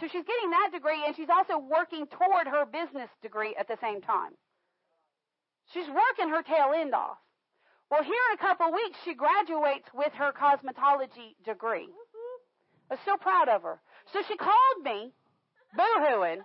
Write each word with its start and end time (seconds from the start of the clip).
so 0.00 0.06
she's 0.06 0.24
getting 0.24 0.50
that 0.50 0.70
degree 0.72 1.02
and 1.06 1.14
she's 1.16 1.28
also 1.28 1.58
working 1.58 2.06
toward 2.06 2.46
her 2.46 2.64
business 2.66 3.10
degree 3.22 3.54
at 3.58 3.68
the 3.68 3.76
same 3.80 4.00
time. 4.00 4.32
She's 5.72 5.88
working 5.88 6.32
her 6.32 6.42
tail 6.42 6.72
end 6.74 6.94
off. 6.94 7.18
Well, 7.90 8.02
here 8.02 8.20
in 8.32 8.38
a 8.38 8.42
couple 8.42 8.72
weeks, 8.72 8.98
she 9.04 9.14
graduates 9.14 9.88
with 9.94 10.12
her 10.14 10.32
cosmetology 10.32 11.34
degree. 11.44 11.88
I 12.90 12.94
was 12.94 13.00
so 13.04 13.16
proud 13.16 13.48
of 13.48 13.62
her. 13.62 13.80
So 14.12 14.20
she 14.28 14.36
called 14.36 14.80
me, 14.84 15.12
boo-hooing, 15.76 16.44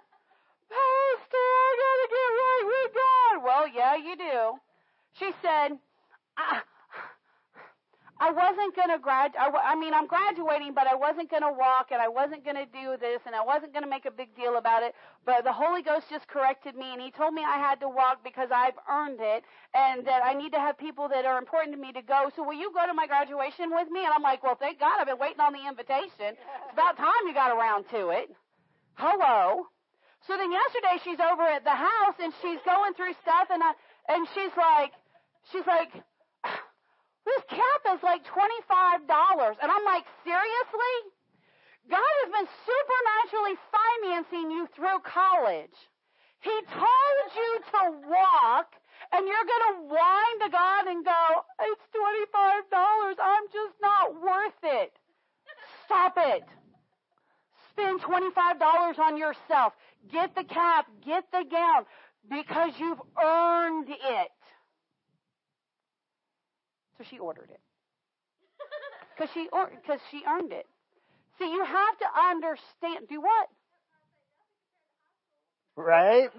Pastor, 0.74 1.46
I 1.60 1.70
gotta 1.84 2.08
get 2.10 2.30
right 2.42 2.66
with 2.66 2.92
God. 2.96 3.44
Well, 3.44 3.68
yeah, 3.68 3.96
you 3.96 4.16
do. 4.18 4.60
She 5.20 5.32
said, 5.42 5.78
I, 6.38 6.62
I 8.24 8.32
wasn't 8.32 8.74
going 8.74 8.88
to 8.88 9.00
grad. 9.04 9.36
I, 9.36 9.52
I 9.52 9.76
mean, 9.76 9.94
I'm 9.94 10.08
graduating, 10.08 10.72
but 10.74 10.88
I 10.88 10.96
wasn't 10.96 11.30
going 11.30 11.44
to 11.44 11.52
walk, 11.52 11.92
and 11.92 12.00
I 12.00 12.08
wasn't 12.08 12.48
going 12.48 12.56
to 12.56 12.64
do 12.72 12.96
this, 12.96 13.20
and 13.28 13.36
I 13.36 13.44
wasn't 13.44 13.74
going 13.76 13.84
to 13.84 13.90
make 13.90 14.06
a 14.08 14.16
big 14.16 14.34
deal 14.34 14.56
about 14.56 14.82
it. 14.82 14.96
But 15.26 15.44
the 15.44 15.52
Holy 15.52 15.84
Ghost 15.84 16.08
just 16.10 16.26
corrected 16.32 16.80
me, 16.80 16.96
and 16.96 17.02
He 17.02 17.12
told 17.12 17.34
me 17.34 17.44
I 17.44 17.60
had 17.60 17.84
to 17.84 17.90
walk 17.92 18.24
because 18.24 18.48
I've 18.48 18.80
earned 18.88 19.20
it, 19.20 19.44
and 19.76 20.08
that 20.08 20.24
I 20.24 20.32
need 20.40 20.56
to 20.56 20.60
have 20.64 20.80
people 20.80 21.12
that 21.12 21.26
are 21.26 21.38
important 21.38 21.76
to 21.76 21.82
me 21.82 21.92
to 21.92 22.02
go. 22.02 22.32
So 22.34 22.48
will 22.48 22.56
you 22.56 22.72
go 22.72 22.88
to 22.88 22.94
my 22.94 23.08
graduation 23.12 23.76
with 23.76 23.92
me? 23.92 24.08
And 24.08 24.16
I'm 24.16 24.24
like, 24.24 24.40
well, 24.40 24.56
thank 24.56 24.80
God, 24.80 25.04
I've 25.04 25.12
been 25.12 25.20
waiting 25.20 25.44
on 25.44 25.52
the 25.52 25.68
invitation. 25.68 26.40
It's 26.40 26.72
about 26.72 26.96
time 26.96 27.28
you 27.28 27.34
got 27.36 27.52
around 27.52 27.92
to 27.92 28.16
it. 28.16 28.32
Hello. 28.96 29.68
So 30.32 30.40
then 30.40 30.48
yesterday 30.48 30.96
she's 31.04 31.20
over 31.20 31.44
at 31.44 31.68
the 31.68 31.76
house 31.76 32.16
and 32.24 32.32
she's 32.40 32.64
going 32.64 32.96
through 32.96 33.20
stuff, 33.20 33.52
and 33.52 33.60
I 33.60 33.76
and 34.08 34.24
she's 34.32 34.56
like, 34.56 34.96
she's 35.52 35.68
like 35.68 35.92
this 37.26 37.44
cap 37.48 37.82
is 37.96 38.04
like 38.04 38.24
$25. 38.28 39.56
And 39.62 39.72
I'm 39.72 39.86
like, 39.86 40.06
seriously? 40.24 40.96
God 41.90 42.14
has 42.24 42.30
been 42.32 42.50
supernaturally 42.64 43.58
financing 43.72 44.52
you 44.52 44.68
through 44.76 45.00
college. 45.04 45.76
He 46.40 46.56
told 46.72 47.28
you 47.36 47.52
to 47.72 47.82
walk, 48.08 48.76
and 49.12 49.28
you're 49.28 49.48
going 49.48 49.68
to 49.72 49.76
whine 49.94 50.38
to 50.44 50.50
God 50.52 50.88
and 50.88 51.06
go, 51.06 51.24
it's 51.60 51.86
$25. 51.96 53.16
I'm 53.20 53.48
just 53.52 53.76
not 53.82 54.22
worth 54.22 54.60
it. 54.64 54.92
Stop 55.86 56.16
it. 56.18 56.44
Spend 57.72 58.02
$25 58.02 59.00
on 59.00 59.18
yourself. 59.18 59.74
Get 60.12 60.36
the 60.36 60.44
cap, 60.44 60.88
get 61.06 61.24
the 61.32 61.44
gown, 61.50 61.86
because 62.30 62.74
you've 62.78 63.02
earned 63.22 63.90
it. 63.90 64.32
She 67.10 67.20
ordered 67.20 67.50
it. 67.50 67.60
Because 69.16 69.30
she, 69.34 69.48
or, 69.54 69.70
cause 69.86 70.00
she 70.10 70.24
earned 70.28 70.52
it. 70.52 70.66
See, 71.38 71.46
you 71.46 71.64
have 71.64 71.98
to 72.00 72.06
understand. 72.30 73.08
Do 73.10 73.22
what? 73.22 73.48
Right? 75.76 76.30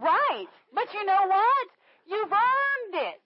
Right. 0.00 0.48
But 0.74 0.92
you 0.94 1.04
know 1.04 1.26
what? 1.26 1.68
You've 2.06 2.32
earned 2.32 2.94
it. 2.94 3.20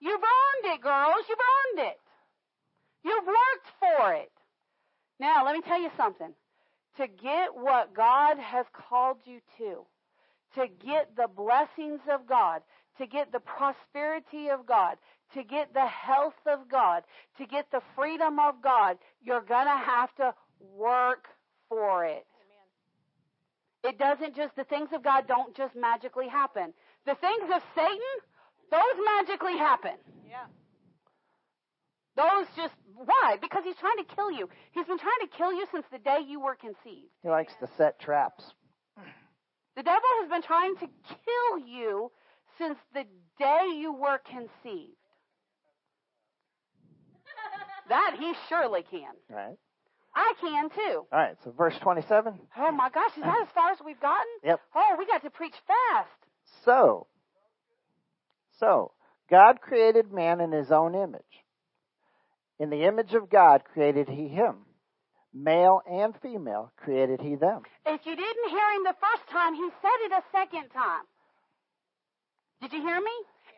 You've 0.00 0.20
earned 0.20 0.74
it, 0.74 0.80
girls. 0.80 1.24
You've 1.28 1.38
earned 1.38 1.88
it. 1.88 2.00
You've 3.04 3.26
worked 3.26 3.68
for 3.78 4.14
it. 4.14 4.32
Now, 5.18 5.44
let 5.44 5.54
me 5.54 5.62
tell 5.66 5.80
you 5.80 5.90
something. 5.96 6.32
To 6.96 7.06
get 7.06 7.54
what 7.54 7.94
God 7.94 8.38
has 8.38 8.66
called 8.72 9.18
you 9.24 9.40
to, 9.58 9.84
to 10.54 10.66
get 10.84 11.14
the 11.16 11.28
blessings 11.28 12.00
of 12.12 12.26
God, 12.26 12.62
to 12.98 13.06
get 13.06 13.32
the 13.32 13.40
prosperity 13.40 14.48
of 14.48 14.66
God, 14.66 14.96
to 15.34 15.44
get 15.44 15.72
the 15.72 15.86
health 15.86 16.38
of 16.46 16.68
God, 16.70 17.02
to 17.38 17.46
get 17.46 17.70
the 17.70 17.80
freedom 17.96 18.38
of 18.38 18.62
God, 18.62 18.98
you're 19.22 19.42
going 19.42 19.66
to 19.66 19.76
have 19.76 20.14
to 20.16 20.34
work 20.76 21.26
for 21.68 22.04
it. 22.04 22.26
Amen. 23.84 23.94
It 23.94 23.98
doesn't 23.98 24.36
just, 24.36 24.56
the 24.56 24.64
things 24.64 24.90
of 24.92 25.02
God 25.02 25.26
don't 25.28 25.56
just 25.56 25.74
magically 25.76 26.28
happen. 26.28 26.74
The 27.06 27.14
things 27.14 27.50
of 27.54 27.62
Satan, 27.74 28.14
those 28.70 29.04
magically 29.04 29.56
happen. 29.56 29.96
Yeah. 30.28 30.46
Those 32.16 32.46
just, 32.56 32.74
why? 32.94 33.36
Because 33.40 33.64
he's 33.64 33.76
trying 33.76 33.98
to 33.98 34.14
kill 34.14 34.30
you. 34.30 34.48
He's 34.72 34.86
been 34.86 34.98
trying 34.98 35.20
to 35.22 35.36
kill 35.36 35.52
you 35.52 35.66
since 35.72 35.86
the 35.90 35.98
day 35.98 36.18
you 36.26 36.40
were 36.40 36.54
conceived. 36.54 37.10
He 37.22 37.28
likes 37.28 37.54
to 37.60 37.68
set 37.76 37.98
traps. 37.98 38.44
The 39.76 39.84
devil 39.84 40.08
has 40.20 40.28
been 40.28 40.42
trying 40.42 40.74
to 40.76 40.86
kill 41.08 41.66
you 41.66 42.10
since 42.58 42.76
the 42.92 43.04
day 43.38 43.72
you 43.78 43.94
were 43.94 44.18
conceived. 44.18 44.99
That 47.90 48.16
he 48.18 48.32
surely 48.48 48.84
can. 48.88 49.12
Right. 49.28 49.56
I 50.14 50.34
can 50.40 50.70
too. 50.70 51.06
All 51.12 51.18
right, 51.18 51.36
so 51.44 51.50
verse 51.50 51.74
27. 51.82 52.38
Oh 52.56 52.72
my 52.72 52.88
gosh, 52.88 53.10
is 53.16 53.22
that 53.22 53.42
as 53.42 53.48
far 53.54 53.72
as 53.72 53.78
we've 53.84 54.00
gotten? 54.00 54.26
Yep. 54.44 54.60
Oh, 54.74 54.96
we 54.96 55.06
got 55.06 55.22
to 55.22 55.30
preach 55.30 55.54
fast. 55.66 56.08
So, 56.64 57.08
so, 58.58 58.92
God 59.28 59.60
created 59.60 60.12
man 60.12 60.40
in 60.40 60.52
his 60.52 60.70
own 60.70 60.94
image. 60.94 61.22
In 62.60 62.70
the 62.70 62.84
image 62.84 63.14
of 63.14 63.28
God 63.28 63.62
created 63.64 64.08
he 64.08 64.28
him. 64.28 64.66
Male 65.32 65.80
and 65.88 66.14
female 66.20 66.72
created 66.76 67.20
he 67.20 67.34
them. 67.36 67.62
If 67.86 68.04
you 68.04 68.14
didn't 68.14 68.50
hear 68.50 68.70
him 68.72 68.84
the 68.84 68.96
first 69.00 69.30
time, 69.30 69.54
he 69.54 69.68
said 69.80 69.98
it 70.06 70.12
a 70.12 70.22
second 70.30 70.68
time. 70.70 71.04
Did 72.60 72.72
you 72.72 72.82
hear 72.82 73.00
me? 73.00 73.10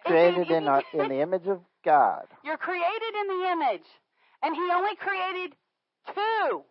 Created 0.06 0.50
in, 0.50 0.69
a, 0.69 0.82
in 0.94 1.09
the 1.09 1.21
image 1.21 1.48
of 1.48 1.60
God. 1.84 2.26
You're 2.44 2.56
created 2.56 3.15
in 3.21 3.26
the 3.28 3.50
image. 3.53 3.87
And 4.42 4.54
he 4.54 4.69
only 4.72 4.97
created 4.97 5.54
two 6.14 6.62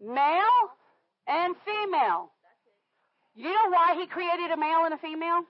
male 0.00 0.62
and 1.26 1.54
female. 1.64 2.32
You 3.34 3.50
know 3.50 3.68
why 3.70 3.96
he 4.00 4.06
created 4.06 4.50
a 4.50 4.56
male 4.56 4.84
and 4.84 4.94
a 4.94 4.98
female? 4.98 5.44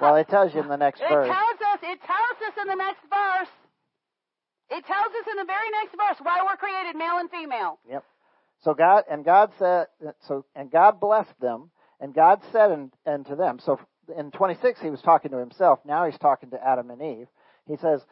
Well, 0.00 0.16
it 0.16 0.28
tells 0.28 0.54
you 0.54 0.60
in 0.60 0.68
the 0.68 0.76
next 0.76 1.00
it 1.02 1.08
verse. 1.08 1.26
It 1.26 1.30
tells 1.30 1.60
us. 1.72 1.78
It 1.82 2.00
tells 2.02 2.38
us 2.46 2.54
in 2.60 2.68
the 2.68 2.74
next 2.74 3.02
verse. 3.02 3.52
It 4.70 4.84
tells 4.84 5.08
us 5.08 5.26
in 5.30 5.36
the 5.36 5.44
very 5.44 5.70
next 5.70 5.92
verse 5.96 6.18
why 6.22 6.42
we're 6.44 6.56
created 6.56 6.96
male 6.96 7.18
and 7.18 7.30
female. 7.30 7.78
Yep. 7.88 8.04
So 8.62 8.74
God 8.74 9.04
and 9.10 9.24
God 9.24 9.52
said 9.58 9.86
so 10.26 10.44
and 10.54 10.70
God 10.70 11.00
blessed 11.00 11.38
them 11.40 11.70
and 12.00 12.12
God 12.12 12.40
said 12.52 12.90
unto 13.06 13.36
them. 13.36 13.60
So 13.60 13.80
in 14.16 14.30
26 14.30 14.80
he 14.80 14.90
was 14.90 15.00
talking 15.00 15.30
to 15.30 15.38
himself. 15.38 15.78
Now 15.86 16.06
he's 16.06 16.18
talking 16.18 16.50
to 16.50 16.58
Adam 16.62 16.90
and 16.90 17.00
Eve. 17.00 17.28
He 17.66 17.76
says, 17.76 18.02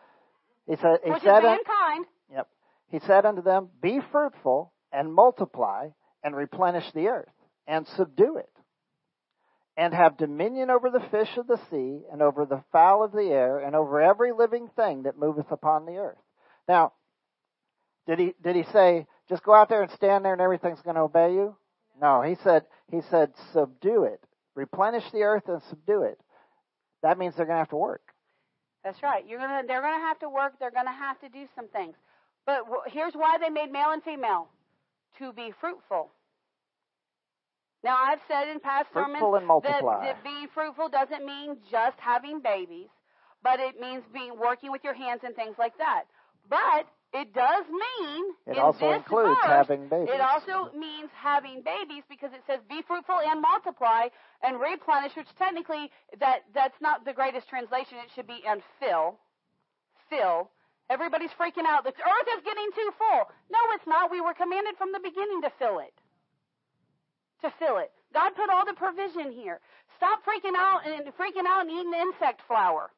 he 0.69 0.77
said, 0.77 0.99
he 1.05 1.11
Which 1.11 1.23
said, 1.23 1.39
is 1.39 1.45
mankind. 1.45 2.07
Yep. 2.33 2.49
He 2.91 2.99
said 3.01 3.27
unto 3.27 3.43
them, 3.43 3.69
Be 3.81 4.01
fruitful 4.11 4.73
and 4.93 5.13
multiply 5.13 5.89
and 6.23 6.35
replenish 6.35 6.85
the 6.93 7.09
earth 7.09 7.29
and 7.67 7.87
subdue 7.97 8.37
it 8.39 8.51
and 9.77 9.93
have 9.93 10.17
dominion 10.17 10.71
over 10.71 10.91
the 10.91 11.05
fish 11.11 11.29
of 11.37 11.47
the 11.47 11.61
sea 11.71 12.01
and 12.11 12.23
over 12.23 12.47
the 12.47 12.65
fowl 12.73 13.05
of 13.05 13.13
the 13.13 13.29
air 13.31 13.59
and 13.59 13.77
over 13.77 14.01
every 14.01 14.33
living 14.33 14.69
thing 14.75 15.03
that 15.03 15.19
moveth 15.19 15.51
upon 15.51 15.85
the 15.85 15.97
earth. 15.97 16.19
Now, 16.67 16.93
did 18.07 18.19
he, 18.19 18.35
did 18.43 18.57
he 18.57 18.65
say, 18.73 19.07
just 19.29 19.43
go 19.43 19.55
out 19.55 19.69
there 19.69 19.83
and 19.83 19.91
stand 19.93 20.25
there 20.25 20.33
and 20.33 20.41
everything's 20.41 20.81
going 20.81 20.97
to 20.97 21.03
obey 21.03 21.35
you? 21.35 21.57
No, 22.01 22.23
he 22.23 22.37
said, 22.43 22.65
he 22.91 23.01
said, 23.11 23.33
subdue 23.53 24.05
it. 24.05 24.21
Replenish 24.55 25.05
the 25.13 25.23
earth 25.23 25.45
and 25.49 25.61
subdue 25.69 26.03
it. 26.03 26.19
That 27.03 27.19
means 27.19 27.35
they're 27.37 27.47
going 27.47 27.57
to 27.57 27.61
have 27.61 27.71
to 27.71 27.77
work. 27.77 28.03
That's 28.87 29.03
right. 29.03 29.27
You're 29.27 29.41
gonna, 29.41 29.67
they're 29.67 29.83
going 29.83 29.99
to 29.99 30.07
have 30.07 30.21
to 30.21 30.31
work. 30.31 30.55
They're 30.61 30.71
going 30.71 30.87
to 30.87 30.95
have 30.95 31.19
to 31.19 31.29
do 31.29 31.51
some 31.57 31.67
things. 31.75 31.97
But 32.47 32.63
here's 32.87 33.15
why 33.15 33.37
they 33.43 33.51
made 33.51 33.73
male 33.73 33.91
and 33.91 34.01
female 34.05 34.47
to 35.19 35.33
be 35.33 35.51
fruitful. 35.61 36.13
Now, 37.83 37.99
I've 37.99 38.21
said 38.29 38.47
in 38.47 38.61
past 38.61 38.87
fruitful 38.93 39.35
sermons 39.43 39.63
that, 39.65 39.83
that 39.83 40.23
being 40.23 40.47
fruitful 40.55 40.89
doesn't 40.89 41.27
mean 41.27 41.57
just 41.69 41.99
having 41.99 42.39
babies, 42.39 42.87
but 43.43 43.59
it 43.59 43.81
means 43.81 44.05
being 44.15 44.39
working 44.39 44.71
with 44.71 44.85
your 44.85 44.95
hands 44.95 45.23
and 45.25 45.35
things 45.35 45.57
like 45.59 45.77
that. 45.79 46.05
But 46.49 46.87
it 47.17 47.33
does 47.33 47.65
mean 47.65 48.25
it 48.47 48.59
also 48.59 48.93
includes 48.93 49.41
verse, 49.41 49.49
having 49.49 49.89
babies. 49.89 50.13
It 50.13 50.21
also 50.21 50.69
means 50.77 51.09
having 51.17 51.65
babies 51.65 52.05
because 52.13 52.33
it 52.37 52.45
says 52.47 52.61
be 52.69 52.85
fruitful 52.87 53.17
and 53.25 53.41
multiply 53.41 54.13
and 54.45 54.61
replenish, 54.61 55.17
which 55.17 55.33
technically 55.39 55.91
that 56.21 56.45
that's 56.53 56.77
not 56.85 57.05
the 57.09 57.17
greatest 57.17 57.49
translation. 57.49 57.97
It 58.05 58.13
should 58.15 58.27
be 58.27 58.45
and 58.47 58.61
fill. 58.79 59.17
Fill. 60.13 60.51
Everybody's 60.89 61.33
freaking 61.41 61.65
out. 61.67 61.83
The 61.85 61.97
earth 61.97 62.29
is 62.37 62.45
getting 62.45 62.69
too 62.77 62.91
full. 63.01 63.25
No, 63.51 63.59
it's 63.73 63.87
not. 63.89 64.13
We 64.13 64.21
were 64.21 64.35
commanded 64.35 64.77
from 64.77 64.93
the 64.93 65.01
beginning 65.01 65.41
to 65.43 65.51
fill 65.59 65.81
it. 65.81 65.97
To 67.43 67.53
fill 67.59 67.79
it. 67.79 67.91
God 68.13 68.37
put 68.37 68.51
all 68.51 68.65
the 68.65 68.77
provision 68.77 69.33
here. 69.33 69.59
Stop 69.97 70.21
freaking 70.23 70.55
out 70.55 70.87
and 70.87 71.09
freaking 71.17 71.49
out 71.49 71.67
and 71.67 71.71
eating 71.71 71.93
insect 71.97 72.43
flour. 72.47 72.93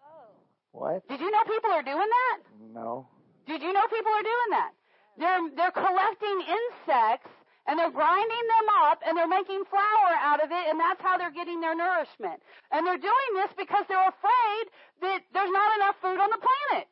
Oh. 0.00 0.30
What? 0.72 1.08
Did 1.08 1.20
you 1.20 1.30
know 1.30 1.42
people 1.44 1.70
are 1.72 1.82
doing 1.82 2.08
that? 2.08 2.38
No. 2.72 3.06
Did 3.46 3.62
you 3.62 3.72
know 3.72 3.86
people 3.88 4.12
are 4.12 4.22
doing 4.26 4.50
that? 4.50 4.72
They're 5.16 5.44
they're 5.56 5.76
collecting 5.76 6.38
insects 6.42 7.30
and 7.66 7.78
they're 7.78 7.92
grinding 7.92 8.46
them 8.58 8.68
up 8.88 9.00
and 9.06 9.16
they're 9.16 9.30
making 9.30 9.64
flour 9.70 10.12
out 10.20 10.42
of 10.42 10.50
it 10.50 10.64
and 10.68 10.78
that's 10.78 11.00
how 11.00 11.16
they're 11.16 11.32
getting 11.32 11.60
their 11.60 11.76
nourishment. 11.76 12.42
And 12.72 12.86
they're 12.86 13.00
doing 13.00 13.30
this 13.34 13.52
because 13.56 13.84
they're 13.88 14.08
afraid 14.08 14.64
that 15.02 15.20
there's 15.32 15.52
not 15.52 15.70
enough 15.76 15.96
food 16.02 16.18
on 16.18 16.30
the 16.30 16.42
planet. 16.42 16.88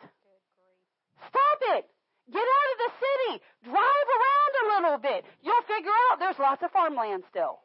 Stop 1.28 1.58
it. 1.76 1.84
Get 2.30 2.46
out 2.46 2.68
of 2.72 2.78
the 2.78 2.92
city. 3.02 3.32
Drive 3.64 4.08
around 4.16 4.52
a 4.54 4.66
little 4.72 4.98
bit. 4.98 5.24
You'll 5.42 5.66
figure 5.66 5.92
out 6.10 6.18
there's 6.18 6.38
lots 6.38 6.62
of 6.62 6.70
farmland 6.70 7.24
still. 7.28 7.58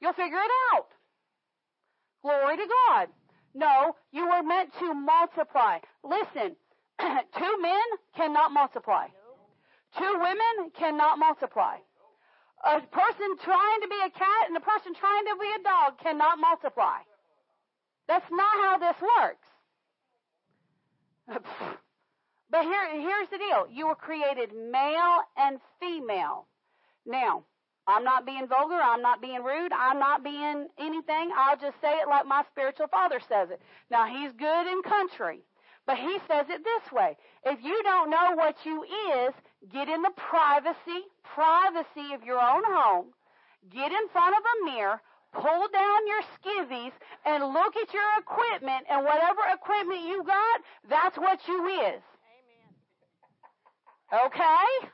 You'll 0.00 0.12
figure 0.12 0.38
it 0.38 0.52
out. 0.74 0.88
Glory 2.22 2.56
to 2.56 2.66
God. 2.66 3.08
No, 3.54 3.96
you 4.12 4.28
were 4.28 4.42
meant 4.42 4.70
to 4.78 4.94
multiply. 4.94 5.78
Listen, 6.04 6.54
two 7.38 7.54
men 7.60 7.86
cannot 8.16 8.52
multiply. 8.52 9.06
Two 9.98 10.12
women 10.20 10.70
cannot 10.78 11.18
multiply. 11.18 11.76
A 12.64 12.80
person 12.80 13.36
trying 13.42 13.80
to 13.82 13.88
be 13.88 14.00
a 14.04 14.10
cat 14.10 14.48
and 14.48 14.56
a 14.56 14.60
person 14.60 14.94
trying 14.94 15.24
to 15.24 15.36
be 15.40 15.48
a 15.58 15.62
dog 15.62 15.98
cannot 15.98 16.38
multiply. 16.38 16.98
That's 18.06 18.30
not 18.30 18.52
how 18.64 18.78
this 18.78 18.96
works. 19.00 19.48
but 22.50 22.62
here, 22.62 23.00
here's 23.00 23.28
the 23.30 23.38
deal. 23.38 23.66
You 23.70 23.86
were 23.86 23.94
created 23.94 24.50
male 24.52 25.22
and 25.36 25.58
female. 25.80 26.46
Now, 27.06 27.44
I'm 27.86 28.04
not 28.04 28.26
being 28.26 28.46
vulgar. 28.46 28.78
I'm 28.82 29.02
not 29.02 29.22
being 29.22 29.42
rude. 29.42 29.72
I'm 29.72 29.98
not 29.98 30.22
being 30.22 30.68
anything. 30.78 31.30
I'll 31.36 31.56
just 31.56 31.80
say 31.80 31.92
it 31.94 32.08
like 32.08 32.26
my 32.26 32.44
spiritual 32.50 32.88
father 32.88 33.20
says 33.26 33.50
it. 33.50 33.60
Now, 33.90 34.06
he's 34.06 34.32
good 34.32 34.66
in 34.66 34.82
country, 34.82 35.42
but 35.86 35.96
he 35.96 36.18
says 36.28 36.46
it 36.48 36.62
this 36.62 36.92
way. 36.92 37.16
If 37.44 37.62
you 37.62 37.82
don't 37.82 38.10
know 38.10 38.32
what 38.34 38.56
you 38.64 38.84
is, 38.84 39.34
get 39.72 39.88
in 39.88 40.02
the 40.02 40.12
privacy, 40.16 41.06
privacy 41.24 42.14
of 42.14 42.22
your 42.22 42.40
own 42.40 42.62
home, 42.64 43.06
get 43.72 43.90
in 43.92 44.08
front 44.12 44.34
of 44.36 44.42
a 44.42 44.64
mirror, 44.64 45.00
pull 45.32 45.68
down 45.72 46.06
your 46.06 46.22
skivvies, 46.38 46.92
and 47.24 47.52
look 47.52 47.76
at 47.76 47.92
your 47.92 48.10
equipment, 48.18 48.86
and 48.90 49.04
whatever 49.04 49.40
equipment 49.52 50.02
you 50.02 50.22
got, 50.24 50.60
that's 50.88 51.16
what 51.18 51.38
you 51.48 51.66
is. 51.66 52.02
Amen. 54.12 54.26
Okay? 54.26 54.88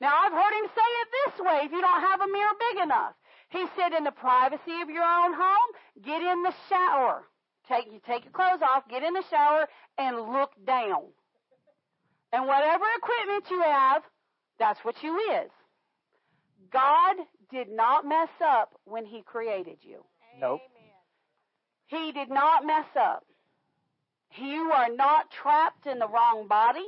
Now, 0.00 0.12
I've 0.24 0.32
heard 0.32 0.54
him 0.58 0.68
say 0.74 0.90
it 1.02 1.08
this 1.12 1.46
way 1.46 1.60
if 1.64 1.72
you 1.72 1.80
don't 1.80 2.00
have 2.00 2.20
a 2.20 2.26
mirror 2.26 2.56
big 2.72 2.82
enough. 2.82 3.14
He 3.50 3.64
said, 3.76 3.92
in 3.96 4.04
the 4.04 4.10
privacy 4.10 4.80
of 4.82 4.90
your 4.90 5.04
own 5.04 5.32
home, 5.32 5.70
get 6.02 6.20
in 6.20 6.42
the 6.42 6.54
shower. 6.68 7.22
Take, 7.68 7.86
you 7.86 8.00
take 8.06 8.24
your 8.24 8.32
clothes 8.32 8.60
off, 8.62 8.88
get 8.88 9.02
in 9.02 9.14
the 9.14 9.22
shower, 9.30 9.66
and 9.98 10.16
look 10.32 10.52
down. 10.66 11.02
And 12.32 12.46
whatever 12.46 12.84
equipment 12.98 13.44
you 13.50 13.62
have, 13.62 14.02
that's 14.58 14.80
what 14.84 15.02
you 15.02 15.16
is. 15.42 15.50
God 16.72 17.16
did 17.50 17.68
not 17.70 18.06
mess 18.06 18.28
up 18.44 18.74
when 18.84 19.06
He 19.06 19.22
created 19.22 19.78
you. 19.82 20.04
Nope. 20.40 20.60
He 21.86 22.12
did 22.12 22.28
not 22.28 22.66
mess 22.66 22.86
up. 22.98 23.24
You 24.36 24.72
are 24.72 24.88
not 24.90 25.30
trapped 25.30 25.86
in 25.86 25.98
the 25.98 26.08
wrong 26.08 26.48
body. 26.48 26.84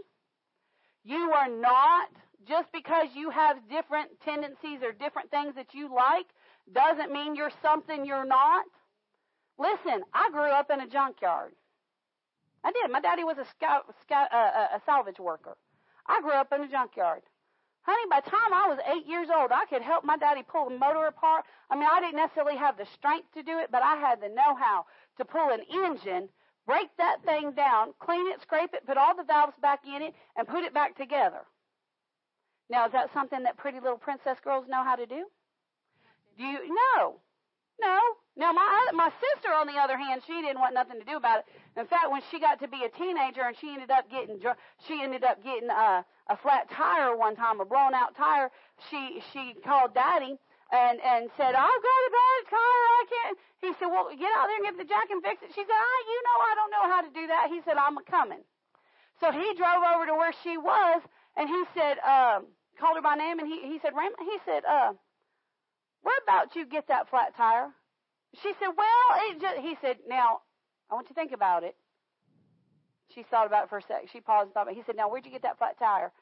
You 1.04 1.32
are 1.32 1.48
not, 1.48 2.08
just 2.48 2.72
because 2.72 3.06
you 3.14 3.30
have 3.30 3.68
different 3.68 4.10
tendencies 4.24 4.80
or 4.82 4.92
different 4.92 5.30
things 5.30 5.54
that 5.54 5.72
you 5.72 5.94
like, 5.94 6.26
doesn't 6.74 7.12
mean 7.12 7.36
you're 7.36 7.52
something 7.62 8.04
you're 8.04 8.26
not. 8.26 8.64
Listen, 9.58 10.02
I 10.12 10.30
grew 10.30 10.50
up 10.50 10.70
in 10.70 10.80
a 10.80 10.86
junkyard. 10.86 11.52
I 12.64 12.72
did. 12.72 12.90
My 12.90 13.00
daddy 13.00 13.24
was 13.24 13.38
a 13.38 13.46
scout, 13.56 13.84
scout 14.02 14.28
uh, 14.32 14.76
a 14.76 14.80
salvage 14.84 15.18
worker. 15.18 15.56
I 16.06 16.20
grew 16.20 16.32
up 16.32 16.52
in 16.52 16.62
a 16.62 16.68
junkyard. 16.68 17.22
Honey, 17.82 18.02
by 18.10 18.20
the 18.20 18.30
time 18.30 18.52
I 18.52 18.66
was 18.66 18.78
eight 18.90 19.06
years 19.06 19.28
old, 19.30 19.52
I 19.52 19.64
could 19.66 19.82
help 19.82 20.04
my 20.04 20.16
daddy 20.16 20.42
pull 20.42 20.66
a 20.66 20.70
motor 20.70 21.06
apart. 21.06 21.44
I 21.70 21.76
mean, 21.76 21.88
I 21.90 22.00
didn't 22.00 22.16
necessarily 22.16 22.56
have 22.56 22.76
the 22.76 22.86
strength 22.86 23.32
to 23.34 23.44
do 23.44 23.58
it, 23.60 23.70
but 23.70 23.82
I 23.82 23.94
had 23.94 24.20
the 24.20 24.28
know-how 24.28 24.86
to 25.18 25.24
pull 25.24 25.50
an 25.50 25.62
engine, 25.70 26.28
break 26.66 26.88
that 26.98 27.22
thing 27.24 27.52
down, 27.52 27.94
clean 28.00 28.26
it, 28.26 28.42
scrape 28.42 28.74
it, 28.74 28.86
put 28.86 28.96
all 28.98 29.14
the 29.14 29.22
valves 29.22 29.54
back 29.62 29.86
in 29.86 30.02
it, 30.02 30.14
and 30.36 30.48
put 30.48 30.64
it 30.64 30.74
back 30.74 30.96
together. 30.96 31.46
Now, 32.68 32.86
is 32.86 32.92
that 32.92 33.14
something 33.14 33.44
that 33.44 33.56
pretty 33.56 33.78
little 33.78 33.98
princess 33.98 34.38
girls 34.42 34.66
know 34.68 34.82
how 34.82 34.96
to 34.96 35.06
do? 35.06 35.26
Do 36.36 36.44
you? 36.44 36.74
No. 36.96 37.20
No. 37.80 37.98
Now, 38.36 38.52
my 38.52 38.90
my 38.92 39.10
sister, 39.20 39.52
on 39.52 39.66
the 39.66 39.78
other 39.80 39.96
hand, 39.96 40.22
she 40.26 40.40
didn't 40.42 40.60
want 40.60 40.74
nothing 40.74 40.98
to 41.00 41.06
do 41.06 41.16
about 41.16 41.40
it. 41.40 41.46
In 41.80 41.86
fact, 41.86 42.10
when 42.10 42.22
she 42.30 42.38
got 42.38 42.60
to 42.60 42.68
be 42.68 42.84
a 42.84 42.90
teenager 42.90 43.42
and 43.42 43.56
she 43.56 43.72
ended 43.72 43.90
up 43.90 44.10
getting 44.10 44.40
she 44.86 45.02
ended 45.02 45.24
up 45.24 45.42
getting 45.42 45.70
a, 45.70 46.04
a 46.28 46.36
flat 46.36 46.68
tire 46.70 47.16
one 47.16 47.36
time, 47.36 47.60
a 47.60 47.64
blown 47.64 47.94
out 47.94 48.14
tire. 48.14 48.50
She 48.90 49.22
she 49.32 49.56
called 49.64 49.94
Daddy 49.94 50.36
and 50.72 51.00
and 51.00 51.30
said, 51.36 51.54
"I've 51.56 51.82
got 51.88 52.00
a 52.08 52.12
bad 52.12 52.40
tire. 52.50 52.84
I 52.92 53.04
can't." 53.08 53.38
He 53.60 53.72
said, 53.78 53.88
"Well, 53.88 54.08
get 54.12 54.32
out 54.36 54.46
there 54.52 54.56
and 54.56 54.66
get 54.68 54.76
the 54.76 54.84
jack 54.84 55.08
and 55.10 55.22
fix 55.22 55.40
it." 55.42 55.48
She 55.54 55.64
said, 55.64 55.80
"Ah, 55.80 55.98
you 56.04 56.18
know, 56.28 56.38
I 56.44 56.52
don't 56.56 56.72
know 56.76 56.86
how 56.92 57.00
to 57.00 57.10
do 57.12 57.26
that." 57.28 57.48
He 57.48 57.60
said, 57.64 57.76
"I'm 57.80 57.96
a 57.96 58.02
coming." 58.04 58.44
So 59.20 59.32
he 59.32 59.54
drove 59.56 59.82
over 59.96 60.04
to 60.06 60.14
where 60.14 60.32
she 60.44 60.58
was, 60.58 61.00
and 61.36 61.48
he 61.48 61.64
said, 61.74 61.98
um, 62.04 62.46
called 62.78 62.96
her 62.96 63.02
by 63.02 63.14
name, 63.14 63.38
and 63.38 63.48
he 63.48 63.62
he 63.62 63.78
said, 63.80 63.96
Raymond, 63.96 64.20
he 64.20 64.38
said, 64.44 64.64
uh, 64.64 64.92
where 66.06 66.18
about 66.22 66.54
you 66.54 66.64
get 66.64 66.86
that 66.86 67.10
flat 67.10 67.36
tire? 67.36 67.66
She 68.40 68.52
said, 68.60 68.68
Well, 68.76 69.60
he 69.60 69.76
said, 69.80 69.96
Now, 70.08 70.40
I 70.88 70.94
want 70.94 71.06
you 71.06 71.14
to 71.14 71.20
think 71.20 71.32
about 71.32 71.64
it. 71.64 71.74
She 73.12 73.24
thought 73.24 73.46
about 73.48 73.64
it 73.64 73.70
for 73.70 73.78
a 73.78 73.82
sec. 73.82 74.08
She 74.12 74.20
paused 74.20 74.46
and 74.46 74.54
thought 74.54 74.62
about 74.62 74.74
it. 74.74 74.76
He 74.76 74.84
said, 74.86 74.94
Now, 74.94 75.10
where'd 75.10 75.24
you 75.24 75.32
get 75.32 75.42
that 75.42 75.58
flat 75.58 75.76
tire? 75.80 76.12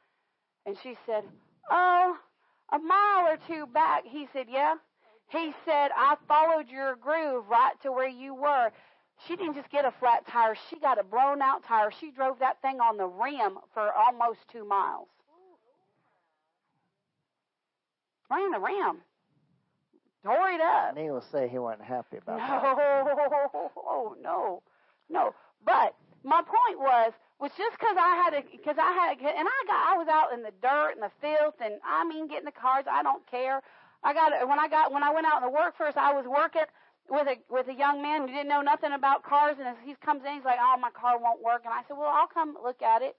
And 0.64 0.74
she 0.82 0.96
said, 1.04 1.24
Oh, 1.70 2.16
a 2.72 2.78
mile 2.78 3.26
or 3.28 3.36
two 3.46 3.66
back. 3.66 4.04
He 4.06 4.26
said, 4.32 4.46
Yeah. 4.48 4.76
He 5.28 5.52
said, 5.66 5.90
I 5.94 6.16
followed 6.26 6.70
your 6.70 6.96
groove 6.96 7.44
right 7.50 7.74
to 7.82 7.92
where 7.92 8.08
you 8.08 8.34
were. 8.34 8.70
She 9.28 9.36
didn't 9.36 9.54
just 9.54 9.70
get 9.70 9.84
a 9.84 9.92
flat 10.00 10.26
tire, 10.26 10.56
she 10.70 10.78
got 10.78 10.98
a 10.98 11.04
blown 11.04 11.42
out 11.42 11.62
tire. 11.64 11.90
She 12.00 12.10
drove 12.10 12.38
that 12.38 12.60
thing 12.62 12.80
on 12.80 12.96
the 12.96 13.06
rim 13.06 13.58
for 13.74 13.92
almost 13.92 14.40
two 14.50 14.64
miles. 14.64 15.08
Ran 18.30 18.50
the 18.50 18.58
rim. 18.58 19.02
It 20.24 20.60
up. 20.60 20.96
Needless 20.96 21.24
to 21.26 21.30
say, 21.30 21.48
he 21.48 21.58
wasn't 21.58 21.84
happy 21.84 22.16
about 22.16 22.38
no, 22.38 22.46
that. 22.46 23.70
Oh 23.76 24.16
no, 24.22 24.62
no. 25.10 25.34
But 25.66 25.94
my 26.22 26.40
point 26.40 26.78
was, 26.78 27.12
was 27.40 27.50
just 27.58 27.76
because 27.78 27.96
I 27.98 28.16
had 28.24 28.32
a, 28.32 28.42
because 28.50 28.76
I 28.78 28.92
had, 28.92 29.18
and 29.18 29.48
I 29.48 29.58
got, 29.66 29.92
I 29.92 29.98
was 29.98 30.08
out 30.08 30.32
in 30.32 30.42
the 30.42 30.52
dirt 30.62 30.92
and 30.92 31.02
the 31.02 31.12
filth, 31.20 31.56
and 31.60 31.74
I 31.84 32.04
mean 32.08 32.28
getting 32.28 32.46
the 32.46 32.52
cars. 32.52 32.84
I 32.90 33.02
don't 33.02 33.26
care. 33.30 33.60
I 34.02 34.14
got 34.14 34.32
when 34.48 34.58
I 34.58 34.68
got 34.68 34.92
when 34.92 35.02
I 35.02 35.10
went 35.10 35.26
out 35.26 35.42
in 35.42 35.44
the 35.44 35.52
workforce, 35.52 35.94
I 35.96 36.12
was 36.12 36.26
working 36.26 36.64
with 37.10 37.26
a 37.26 37.36
with 37.52 37.68
a 37.68 37.74
young 37.74 38.00
man 38.00 38.22
who 38.22 38.28
didn't 38.28 38.48
know 38.48 38.62
nothing 38.62 38.92
about 38.92 39.24
cars, 39.24 39.56
and 39.58 39.68
as 39.68 39.76
he 39.84 39.94
comes 40.04 40.22
in, 40.24 40.34
he's 40.34 40.44
like, 40.44 40.58
"Oh, 40.60 40.76
my 40.80 40.90
car 40.90 41.18
won't 41.18 41.42
work," 41.42 41.62
and 41.64 41.74
I 41.74 41.82
said, 41.88 41.98
"Well, 41.98 42.08
I'll 42.08 42.28
come 42.28 42.56
look 42.62 42.80
at 42.80 43.02
it." 43.02 43.16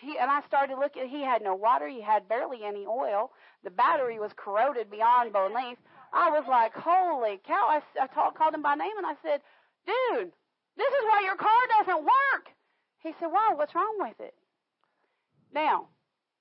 He 0.00 0.18
and 0.18 0.30
I 0.30 0.42
started 0.46 0.78
looking. 0.78 1.08
He 1.08 1.22
had 1.22 1.42
no 1.42 1.54
water. 1.54 1.86
He 1.88 2.00
had 2.00 2.28
barely 2.28 2.64
any 2.64 2.86
oil. 2.86 3.30
The 3.62 3.70
battery 3.70 4.18
was 4.18 4.32
corroded 4.36 4.90
beyond 4.90 5.32
belief. 5.32 5.78
I 6.12 6.30
was 6.30 6.44
like, 6.48 6.72
holy 6.74 7.40
cow. 7.46 7.68
I, 7.68 7.80
I 8.00 8.06
told, 8.08 8.34
called 8.34 8.54
him 8.54 8.62
by 8.62 8.74
name 8.74 8.96
and 8.96 9.06
I 9.06 9.14
said, 9.22 9.40
dude, 9.86 10.32
this 10.76 10.88
is 10.88 11.04
why 11.08 11.22
your 11.24 11.36
car 11.36 11.62
doesn't 11.78 12.04
work. 12.04 12.46
He 13.02 13.12
said, 13.20 13.28
why? 13.28 13.52
What's 13.54 13.74
wrong 13.74 13.96
with 13.98 14.18
it? 14.20 14.34
Now, 15.54 15.88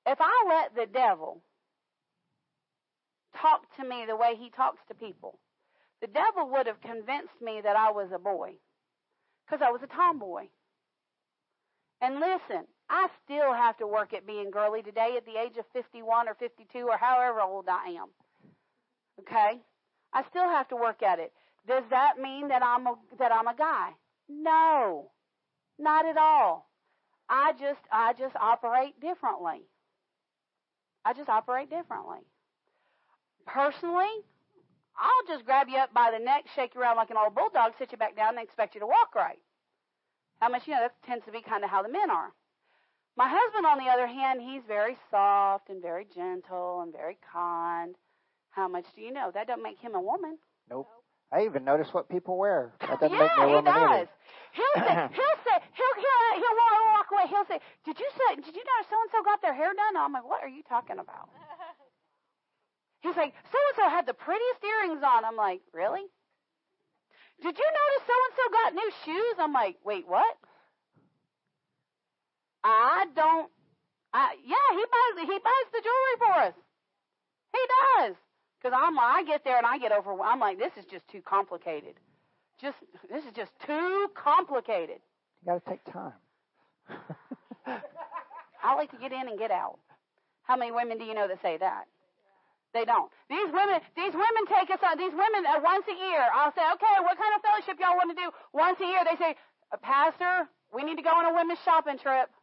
if 0.06 0.18
I 0.20 0.34
let 0.48 0.76
the 0.76 0.92
devil 0.92 1.42
talk 3.42 3.62
to 3.78 3.88
me 3.88 4.06
the 4.08 4.16
way 4.16 4.36
he 4.38 4.50
talks 4.50 4.80
to 4.88 4.94
people, 4.94 5.40
the 6.02 6.08
devil 6.08 6.50
would 6.52 6.68
have 6.68 6.82
convinced 6.82 7.42
me 7.42 7.62
that 7.64 7.76
I 7.76 7.92
was 7.92 8.10
a 8.14 8.20
boy 8.20 8.54
because 9.46 9.66
I 9.66 9.72
was 9.72 9.82
a 9.84 9.88
tomboy. 9.88 10.48
And 12.02 12.16
listen, 12.20 12.68
I 12.90 13.08
still 13.24 13.54
have 13.54 13.78
to 13.78 13.88
work 13.88 14.14
at 14.14 14.28
being 14.28 14.52
girly 14.52 14.84
today 14.84 15.16
at 15.18 15.26
the 15.26 15.40
age 15.40 15.58
of 15.58 15.66
51 15.74 16.28
or 16.28 16.36
52 16.36 16.80
or 16.80 16.98
however 16.98 17.42
old 17.42 17.68
I 17.70 17.92
am. 17.92 18.10
Okay? 19.22 19.60
I 20.14 20.24
still 20.30 20.50
have 20.50 20.68
to 20.70 20.76
work 20.76 21.04
at 21.04 21.20
it. 21.20 21.34
Does 21.68 21.84
that 21.90 22.20
mean 22.22 22.48
that 22.50 22.64
I'm 22.64 22.86
a 22.88 22.96
that 23.18 23.32
I'm 23.32 23.48
a 23.48 23.56
guy? 23.56 23.90
No. 24.30 25.12
Not 25.78 26.06
at 26.06 26.18
all. 26.18 26.70
I 27.30 27.54
just 27.60 27.82
I 27.92 28.14
just 28.14 28.36
operate 28.36 29.00
differently. 29.02 29.62
I 31.04 31.14
just 31.14 31.30
operate 31.30 31.70
differently. 31.70 32.20
Personally, 33.46 34.24
I'll 34.98 35.36
just 35.36 35.46
grab 35.46 35.68
you 35.70 35.78
up 35.78 35.94
by 35.94 36.12
the 36.12 36.24
neck, 36.24 36.46
shake 36.56 36.76
you 36.76 36.82
around 36.82 36.98
like 36.98 37.10
an 37.10 37.18
old 37.18 37.36
bulldog, 37.36 37.74
sit 37.78 37.92
you 37.92 37.98
back 37.98 38.16
down, 38.16 38.38
and 38.38 38.44
expect 38.44 38.76
you 38.76 38.82
to 38.82 38.88
walk 38.88 39.14
right. 39.16 39.40
How 40.40 40.50
much 40.50 40.68
you 40.68 40.74
know 40.74 40.82
that 40.82 40.94
tends 41.06 41.26
to 41.26 41.32
be 41.32 41.42
kind 41.42 41.64
of 41.64 41.70
how 41.70 41.82
the 41.82 41.90
men 41.90 42.10
are. 42.10 42.32
My 43.18 43.30
husband, 43.30 43.66
on 43.66 43.78
the 43.78 43.90
other 43.90 44.08
hand, 44.08 44.42
he's 44.42 44.64
very 44.68 44.98
soft 45.10 45.70
and 45.70 45.82
very 45.82 46.06
gentle 46.14 46.82
and 46.82 46.92
very 46.92 47.18
kind. 47.32 47.96
How 48.56 48.68
much 48.68 48.86
do 48.96 49.02
you 49.02 49.12
know? 49.12 49.32
That 49.34 49.48
doesn't 49.48 49.64
make 49.64 49.80
him 49.80 49.96
a 49.96 50.02
woman. 50.02 50.38
Nope. 50.70 50.88
I 51.32 51.44
even 51.44 51.66
notice 51.66 51.90
what 51.92 52.08
people 52.08 52.38
wear. 52.38 52.72
That 52.80 53.02
doesn't 53.02 53.12
yeah, 53.12 53.28
make 53.28 53.36
me 53.36 53.44
a 53.44 53.56
woman 53.60 53.74
he 53.74 53.80
does. 53.80 53.92
either. 53.92 54.10
He'll 54.56 54.80
say, 54.80 54.96
he'll 55.12 55.40
say, 55.44 55.58
he'll 55.76 55.96
he'll 56.00 56.40
he'll 56.40 56.56
walk, 56.56 56.72
walk 56.96 57.08
away. 57.12 57.26
He'll 57.28 57.44
say, 57.52 57.60
"Did 57.84 58.00
you 58.00 58.08
say? 58.16 58.36
Did 58.40 58.56
you 58.56 58.64
notice 58.64 58.88
so 58.88 58.96
and 58.96 59.12
so 59.12 59.20
got 59.28 59.42
their 59.42 59.54
hair 59.54 59.74
done?" 59.76 60.00
I'm 60.00 60.14
like, 60.14 60.24
"What 60.24 60.42
are 60.42 60.48
you 60.48 60.64
talking 60.64 60.96
about?" 60.96 61.28
He's 63.04 63.18
like, 63.18 63.34
"So 63.52 63.60
and 63.60 63.76
so 63.76 63.90
had 63.90 64.06
the 64.08 64.16
prettiest 64.16 64.64
earrings 64.64 65.04
on." 65.04 65.26
I'm 65.26 65.36
like, 65.36 65.60
"Really?" 65.74 66.08
Did 67.44 67.60
you 67.60 67.68
notice 67.68 68.04
so 68.08 68.16
and 68.16 68.34
so 68.40 68.44
got 68.56 68.70
new 68.80 68.90
shoes? 69.04 69.36
I'm 69.40 69.52
like, 69.52 69.76
"Wait, 69.84 70.08
what?" 70.08 70.38
I 72.64 73.06
don't 73.14 73.52
I, 74.16 74.40
yeah, 74.48 74.70
he 74.72 74.84
buys 74.88 75.28
he 75.28 75.40
buys 75.44 75.68
the 75.76 75.84
jewelry 75.84 76.18
for 76.24 76.34
us. 76.48 76.56
He 77.52 77.60
does. 77.76 78.16
Because 78.66 78.82
I'm 78.82 78.98
I 78.98 79.22
get 79.28 79.46
there 79.46 79.62
and 79.62 79.66
I 79.66 79.78
get 79.78 79.92
overwhelmed. 79.92 80.26
I'm 80.26 80.40
like, 80.40 80.58
this 80.58 80.74
is 80.74 80.90
just 80.90 81.08
too 81.08 81.22
complicated. 81.22 82.02
Just 82.58 82.82
this 83.14 83.22
is 83.22 83.30
just 83.38 83.52
too 83.62 84.10
complicated. 84.18 85.06
You 85.46 85.54
got 85.54 85.62
to 85.62 85.70
take 85.70 85.86
time. 85.86 86.18
I 88.66 88.74
like 88.74 88.90
to 88.90 88.98
get 88.98 89.14
in 89.14 89.30
and 89.30 89.38
get 89.38 89.52
out. 89.52 89.78
How 90.50 90.58
many 90.58 90.72
women 90.72 90.98
do 90.98 91.06
you 91.06 91.14
know 91.14 91.28
that 91.28 91.38
say 91.44 91.62
that? 91.62 91.86
They 92.74 92.90
don't. 92.90 93.12
These 93.30 93.54
women, 93.54 93.86
these 93.94 94.18
women 94.18 94.44
take 94.50 94.74
us 94.74 94.82
on. 94.82 94.98
These 94.98 95.14
women 95.14 95.46
uh, 95.46 95.62
once 95.62 95.86
a 95.86 95.94
year. 95.94 96.26
I'll 96.34 96.50
say, 96.58 96.66
okay, 96.66 96.96
what 97.06 97.22
kind 97.22 97.38
of 97.38 97.46
fellowship 97.46 97.78
y'all 97.78 97.94
want 97.94 98.18
to 98.18 98.18
do? 98.18 98.34
Once 98.50 98.82
a 98.82 98.90
year, 98.90 99.06
they 99.06 99.18
say, 99.22 99.38
uh, 99.74 99.78
Pastor, 99.78 100.50
we 100.74 100.82
need 100.82 100.98
to 100.98 101.06
go 101.06 101.14
on 101.14 101.30
a 101.30 101.38
women's 101.38 101.62
shopping 101.62 102.02
trip. 102.02 102.34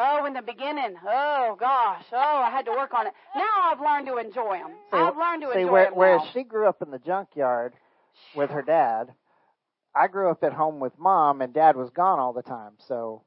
Oh, 0.00 0.26
in 0.26 0.32
the 0.32 0.42
beginning, 0.42 0.94
oh 1.04 1.56
gosh, 1.58 2.04
oh, 2.12 2.42
I 2.46 2.50
had 2.50 2.64
to 2.66 2.70
work 2.70 2.94
on 2.94 3.08
it. 3.08 3.12
Now 3.34 3.42
I've 3.64 3.80
learned 3.80 4.06
to 4.06 4.18
enjoy 4.18 4.58
them. 4.58 4.70
See, 4.92 4.96
I've 4.96 5.16
learned 5.16 5.42
to 5.42 5.50
see, 5.52 5.60
enjoy 5.60 5.72
where, 5.72 5.84
them. 5.86 5.94
whereas 5.96 6.22
now. 6.24 6.30
she 6.32 6.42
grew 6.44 6.68
up 6.68 6.82
in 6.82 6.90
the 6.92 7.00
junkyard 7.00 7.72
with 8.36 8.50
her 8.50 8.62
dad, 8.62 9.08
I 9.94 10.06
grew 10.06 10.30
up 10.30 10.44
at 10.44 10.52
home 10.52 10.78
with 10.78 10.96
mom, 10.98 11.40
and 11.40 11.52
dad 11.52 11.74
was 11.74 11.90
gone 11.90 12.20
all 12.20 12.32
the 12.32 12.42
time, 12.42 12.72
so 12.86 13.22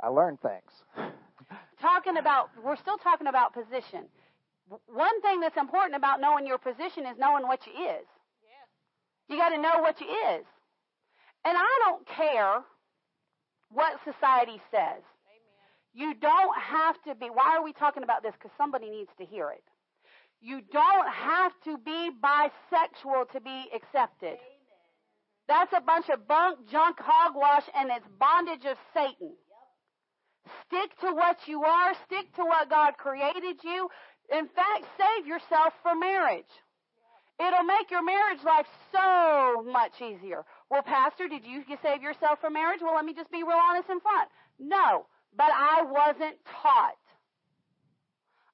I 0.00 0.08
learned 0.08 0.38
things. 0.40 0.70
talking 1.80 2.16
about, 2.16 2.50
we're 2.64 2.76
still 2.76 2.98
talking 2.98 3.26
about 3.26 3.52
position. 3.52 4.04
One 4.86 5.20
thing 5.22 5.40
that's 5.40 5.56
important 5.56 5.96
about 5.96 6.20
knowing 6.20 6.46
your 6.46 6.58
position 6.58 7.06
is 7.06 7.18
knowing 7.18 7.46
what 7.46 7.60
you 7.66 7.72
is. 7.72 8.06
You 9.28 9.36
got 9.36 9.50
to 9.50 9.58
know 9.60 9.80
what 9.80 10.00
you 10.00 10.06
is. 10.06 10.44
And 11.44 11.56
I 11.56 11.78
don't 11.84 12.06
care 12.06 12.62
what 13.72 13.98
society 14.04 14.60
says. 14.70 15.02
You 15.92 16.14
don't 16.14 16.56
have 16.58 16.96
to 17.06 17.14
be, 17.14 17.26
why 17.26 17.56
are 17.56 17.64
we 17.64 17.72
talking 17.72 18.02
about 18.02 18.22
this? 18.22 18.32
Because 18.34 18.52
somebody 18.56 18.90
needs 18.90 19.10
to 19.18 19.24
hear 19.24 19.50
it. 19.50 19.64
You 20.40 20.60
don't 20.72 21.08
have 21.08 21.52
to 21.64 21.76
be 21.78 22.10
bisexual 22.22 23.30
to 23.32 23.40
be 23.40 23.64
accepted. 23.74 24.38
That's 25.48 25.72
a 25.76 25.80
bunch 25.80 26.08
of 26.08 26.26
bunk, 26.28 26.70
junk, 26.70 26.96
hogwash, 27.00 27.64
and 27.76 27.90
it's 27.90 28.06
bondage 28.18 28.64
of 28.64 28.76
Satan. 28.94 29.34
Stick 30.66 30.98
to 31.00 31.12
what 31.12 31.36
you 31.46 31.64
are. 31.64 31.92
Stick 32.06 32.34
to 32.36 32.44
what 32.44 32.70
God 32.70 32.96
created 32.96 33.56
you. 33.64 33.88
In 34.32 34.46
fact, 34.46 34.84
save 34.96 35.26
yourself 35.26 35.74
for 35.82 35.94
marriage. 35.94 36.48
It'll 37.40 37.64
make 37.64 37.90
your 37.90 38.04
marriage 38.04 38.44
life 38.44 38.66
so 38.92 39.62
much 39.64 40.00
easier. 40.00 40.44
Well, 40.70 40.82
Pastor, 40.82 41.26
did 41.26 41.44
you 41.44 41.64
save 41.82 42.02
yourself 42.02 42.38
for 42.40 42.50
marriage? 42.50 42.80
Well, 42.80 42.94
let 42.94 43.04
me 43.04 43.14
just 43.14 43.30
be 43.30 43.42
real 43.42 43.58
honest 43.58 43.90
in 43.90 43.98
front. 44.00 44.28
No, 44.58 45.06
but 45.36 45.50
I 45.50 45.82
wasn't 45.82 46.36
taught. 46.62 46.96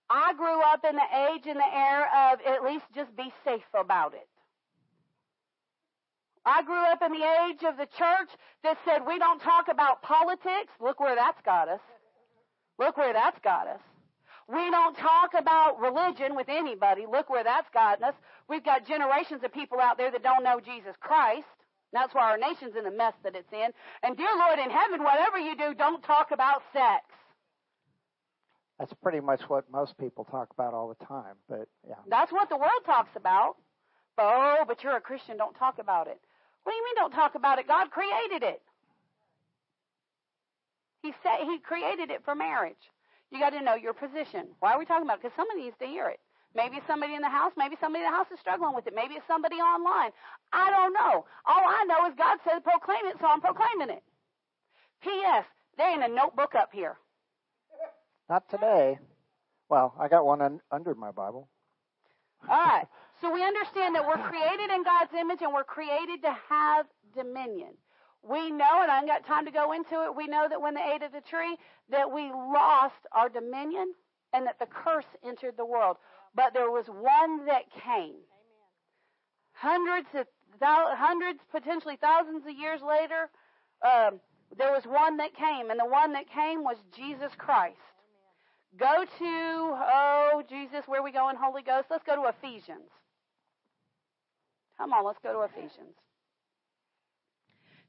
I 0.08 0.34
grew 0.34 0.62
up 0.62 0.84
in 0.88 0.94
the 0.94 1.32
age 1.32 1.46
and 1.46 1.58
the 1.58 1.74
era 1.74 2.06
of 2.32 2.40
at 2.46 2.62
least 2.64 2.84
just 2.94 3.14
be 3.16 3.32
safe 3.44 3.62
about 3.74 4.14
it. 4.14 4.28
I 6.44 6.62
grew 6.62 6.84
up 6.92 7.02
in 7.02 7.10
the 7.10 7.26
age 7.48 7.64
of 7.66 7.76
the 7.76 7.88
church 7.98 8.30
that 8.62 8.78
said 8.84 9.04
we 9.06 9.18
don't 9.18 9.40
talk 9.40 9.66
about 9.68 10.02
politics. 10.02 10.72
Look 10.80 11.00
where 11.00 11.16
that's 11.16 11.40
got 11.44 11.68
us. 11.68 11.80
Look 12.78 12.96
where 12.96 13.12
that's 13.12 13.38
got 13.40 13.66
us. 13.66 13.80
We 14.48 14.70
don't 14.70 14.96
talk 14.96 15.34
about 15.36 15.80
religion 15.80 16.36
with 16.36 16.48
anybody. 16.48 17.04
Look 17.10 17.28
where 17.28 17.42
that's 17.42 17.68
gotten 17.74 18.04
us. 18.04 18.14
We've 18.48 18.64
got 18.64 18.86
generations 18.86 19.42
of 19.42 19.52
people 19.52 19.80
out 19.80 19.98
there 19.98 20.12
that 20.12 20.22
don't 20.22 20.44
know 20.44 20.60
Jesus 20.60 20.94
Christ. 21.00 21.48
That's 21.96 22.14
why 22.14 22.30
our 22.30 22.36
nation's 22.36 22.76
in 22.76 22.84
the 22.84 22.90
mess 22.90 23.14
that 23.24 23.34
it's 23.34 23.50
in. 23.52 23.70
And 24.02 24.16
dear 24.16 24.28
Lord 24.36 24.58
in 24.58 24.68
heaven, 24.68 25.02
whatever 25.02 25.38
you 25.38 25.56
do, 25.56 25.72
don't 25.72 26.02
talk 26.02 26.30
about 26.30 26.62
sex. 26.72 27.04
That's 28.78 28.92
pretty 29.02 29.20
much 29.20 29.40
what 29.48 29.64
most 29.72 29.96
people 29.96 30.24
talk 30.24 30.48
about 30.52 30.74
all 30.74 30.88
the 30.88 31.04
time, 31.06 31.36
but 31.48 31.66
yeah. 31.88 31.94
That's 32.06 32.30
what 32.30 32.50
the 32.50 32.56
world 32.58 32.84
talks 32.84 33.16
about. 33.16 33.56
But, 34.14 34.26
oh, 34.26 34.64
but 34.68 34.84
you're 34.84 34.96
a 34.96 35.00
Christian, 35.00 35.38
don't 35.38 35.54
talk 35.54 35.78
about 35.78 36.06
it. 36.06 36.20
What 36.64 36.72
do 36.72 36.76
you 36.76 36.84
mean 36.84 36.94
don't 36.96 37.12
talk 37.12 37.34
about 37.34 37.58
it? 37.58 37.66
God 37.66 37.90
created 37.90 38.42
it. 38.42 38.60
He 41.02 41.12
said 41.22 41.46
he 41.46 41.58
created 41.60 42.10
it 42.10 42.22
for 42.24 42.34
marriage. 42.34 42.90
You 43.30 43.38
got 43.38 43.50
to 43.50 43.62
know 43.62 43.74
your 43.74 43.94
position. 43.94 44.48
Why 44.60 44.72
are 44.72 44.78
we 44.78 44.84
talking 44.84 45.06
about 45.06 45.18
it? 45.18 45.22
Because 45.22 45.36
somebody 45.36 45.62
needs 45.62 45.76
to 45.78 45.86
hear 45.86 46.08
it. 46.08 46.20
Maybe 46.56 46.78
it's 46.78 46.86
somebody 46.88 47.14
in 47.14 47.22
the 47.22 47.28
house. 47.30 47.52
Maybe 47.56 47.76
somebody 47.80 48.04
in 48.04 48.10
the 48.10 48.16
house 48.16 48.28
is 48.32 48.40
struggling 48.40 48.74
with 48.74 48.86
it. 48.88 48.94
Maybe 48.96 49.14
it's 49.14 49.28
somebody 49.28 49.56
online. 49.56 50.12
I 50.52 50.70
don't 50.70 50.94
know. 50.94 51.26
All 51.46 51.64
I 51.68 51.84
know 51.86 52.08
is 52.08 52.14
God 52.16 52.38
said 52.44 52.64
proclaim 52.64 53.06
it, 53.06 53.16
so 53.20 53.26
I'm 53.28 53.42
proclaiming 53.42 53.90
it. 53.90 54.02
P.S. 55.02 55.44
There 55.78 55.90
ain't 55.90 56.04
a 56.04 56.08
notebook 56.08 56.54
up 56.56 56.70
here. 56.72 56.96
Not 58.30 58.48
today. 58.50 58.98
Well, 59.68 59.94
I 60.00 60.08
got 60.08 60.26
one 60.26 60.42
un- 60.42 60.60
under 60.72 60.94
my 60.94 61.12
Bible. 61.12 61.48
All 62.48 62.56
right. 62.56 62.86
So 63.22 63.32
we 63.32 63.42
understand 63.42 63.94
that 63.94 64.06
we're 64.06 64.28
created 64.28 64.70
in 64.70 64.84
God's 64.84 65.14
image 65.18 65.40
and 65.42 65.52
we're 65.52 65.64
created 65.64 66.20
to 66.22 66.36
have 66.50 66.86
dominion. 67.14 67.70
We 68.22 68.50
know, 68.50 68.82
and 68.82 68.90
I 68.90 68.96
haven't 68.96 69.08
got 69.08 69.26
time 69.26 69.46
to 69.46 69.52
go 69.52 69.72
into 69.72 70.04
it, 70.04 70.14
we 70.14 70.26
know 70.26 70.46
that 70.50 70.60
when 70.60 70.74
they 70.74 70.92
ate 70.94 71.02
of 71.02 71.12
the 71.12 71.22
tree, 71.22 71.56
that 71.90 72.12
we 72.12 72.24
lost 72.30 73.00
our 73.12 73.30
dominion 73.30 73.94
and 74.34 74.46
that 74.46 74.58
the 74.58 74.66
curse 74.66 75.06
entered 75.26 75.56
the 75.56 75.64
world. 75.64 75.96
But 76.36 76.52
there 76.52 76.70
was 76.70 76.84
one 76.86 77.46
that 77.46 77.64
came. 77.82 78.16
Hundreds 79.54 80.08
of 80.14 80.26
hundreds, 80.60 81.40
potentially 81.50 81.96
thousands 82.00 82.44
of 82.46 82.54
years 82.54 82.80
later, 82.86 83.28
um, 83.82 84.20
there 84.56 84.70
was 84.70 84.84
one 84.84 85.16
that 85.16 85.34
came, 85.34 85.70
and 85.70 85.80
the 85.80 85.86
one 85.86 86.12
that 86.12 86.30
came 86.30 86.62
was 86.62 86.76
Jesus 86.94 87.32
Christ. 87.36 87.76
Go 88.78 89.04
to, 89.04 89.24
oh, 89.24 90.42
Jesus, 90.48 90.84
where 90.86 91.00
are 91.00 91.04
we 91.04 91.12
going, 91.12 91.36
Holy 91.36 91.62
Ghost? 91.62 91.86
Let's 91.90 92.04
go 92.04 92.14
to 92.16 92.28
Ephesians. 92.28 92.90
Come 94.76 94.92
on, 94.92 95.04
let's 95.04 95.18
go 95.22 95.32
to 95.32 95.40
Ephesians. 95.40 95.96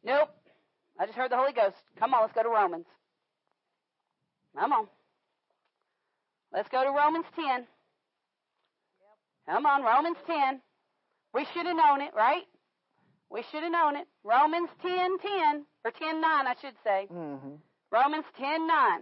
Nope. 0.03 0.29
I 0.99 1.05
just 1.05 1.17
heard 1.17 1.31
the 1.31 1.37
Holy 1.37 1.51
Ghost. 1.51 1.75
Come 1.99 2.13
on, 2.13 2.21
let's 2.21 2.33
go 2.33 2.43
to 2.43 2.49
Romans. 2.49 2.85
Come 4.57 4.71
on. 4.71 4.87
Let's 6.53 6.69
go 6.69 6.83
to 6.83 6.89
Romans 6.89 7.25
10. 7.35 7.67
Come 9.47 9.65
on, 9.65 9.83
Romans 9.83 10.17
10. 10.27 10.61
We 11.33 11.45
should 11.53 11.65
have 11.65 11.77
known 11.77 12.01
it, 12.01 12.13
right? 12.15 12.43
We 13.29 13.43
should 13.51 13.63
have 13.63 13.71
known 13.71 13.95
it. 13.95 14.07
Romans 14.23 14.69
10 14.81 15.17
10, 15.19 15.65
or 15.85 15.91
10 15.91 16.21
9, 16.21 16.47
I 16.47 16.55
should 16.61 16.75
say. 16.83 17.07
Mm-hmm. 17.11 17.55
Romans 17.91 18.25
10 18.37 18.67
9. 18.67 19.01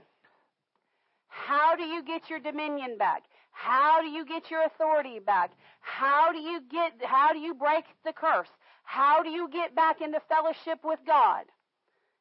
How 1.28 1.76
do 1.76 1.84
you 1.84 2.04
get 2.04 2.30
your 2.30 2.40
dominion 2.40 2.98
back? 2.98 3.24
How 3.52 4.02
do 4.02 4.08
you 4.08 4.26
get 4.26 4.52
your 4.52 4.66
authority 4.66 5.20
back? 5.20 5.52
How 5.82 6.32
do 6.32 6.40
you 6.40 6.62
get 6.72 6.94
how 7.04 7.34
do 7.34 7.40
you 7.40 7.54
break 7.54 7.86
the 8.04 8.14
curse? 8.14 8.50
How 8.84 9.24
do 9.24 9.30
you 9.30 9.50
get 9.50 9.76
back 9.76 10.02
into 10.02 10.20
fellowship 10.28 10.80
with 10.84 11.00
God? 11.06 11.46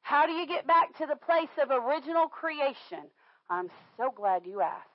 How 0.02 0.26
do 0.26 0.32
you 0.32 0.46
get 0.46 0.66
back 0.66 0.96
to 0.98 1.06
the 1.06 1.16
place 1.16 1.52
of 1.62 1.70
original 1.70 2.28
creation? 2.28 3.10
I'm 3.50 3.70
so 3.96 4.12
glad 4.14 4.46
you 4.46 4.60
asked. 4.60 4.88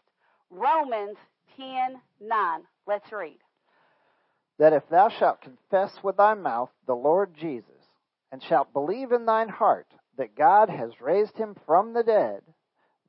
Romans 0.50 1.18
10 1.58 2.00
9. 2.22 2.62
Let's 2.90 3.12
read. 3.12 3.38
That 4.58 4.74
if 4.74 4.82
thou 4.90 5.10
shalt 5.10 5.42
confess 5.42 5.92
with 6.04 6.18
thy 6.18 6.34
mouth 6.34 6.72
the 6.88 6.96
Lord 6.96 7.36
Jesus, 7.40 7.64
and 8.32 8.42
shalt 8.42 8.74
believe 8.74 9.12
in 9.12 9.28
thine 9.28 9.48
heart 9.48 9.86
that 10.18 10.36
God 10.36 10.70
has 10.70 11.00
raised 11.00 11.38
him 11.38 11.56
from 11.68 11.94
the 11.94 12.02
dead, 12.02 12.42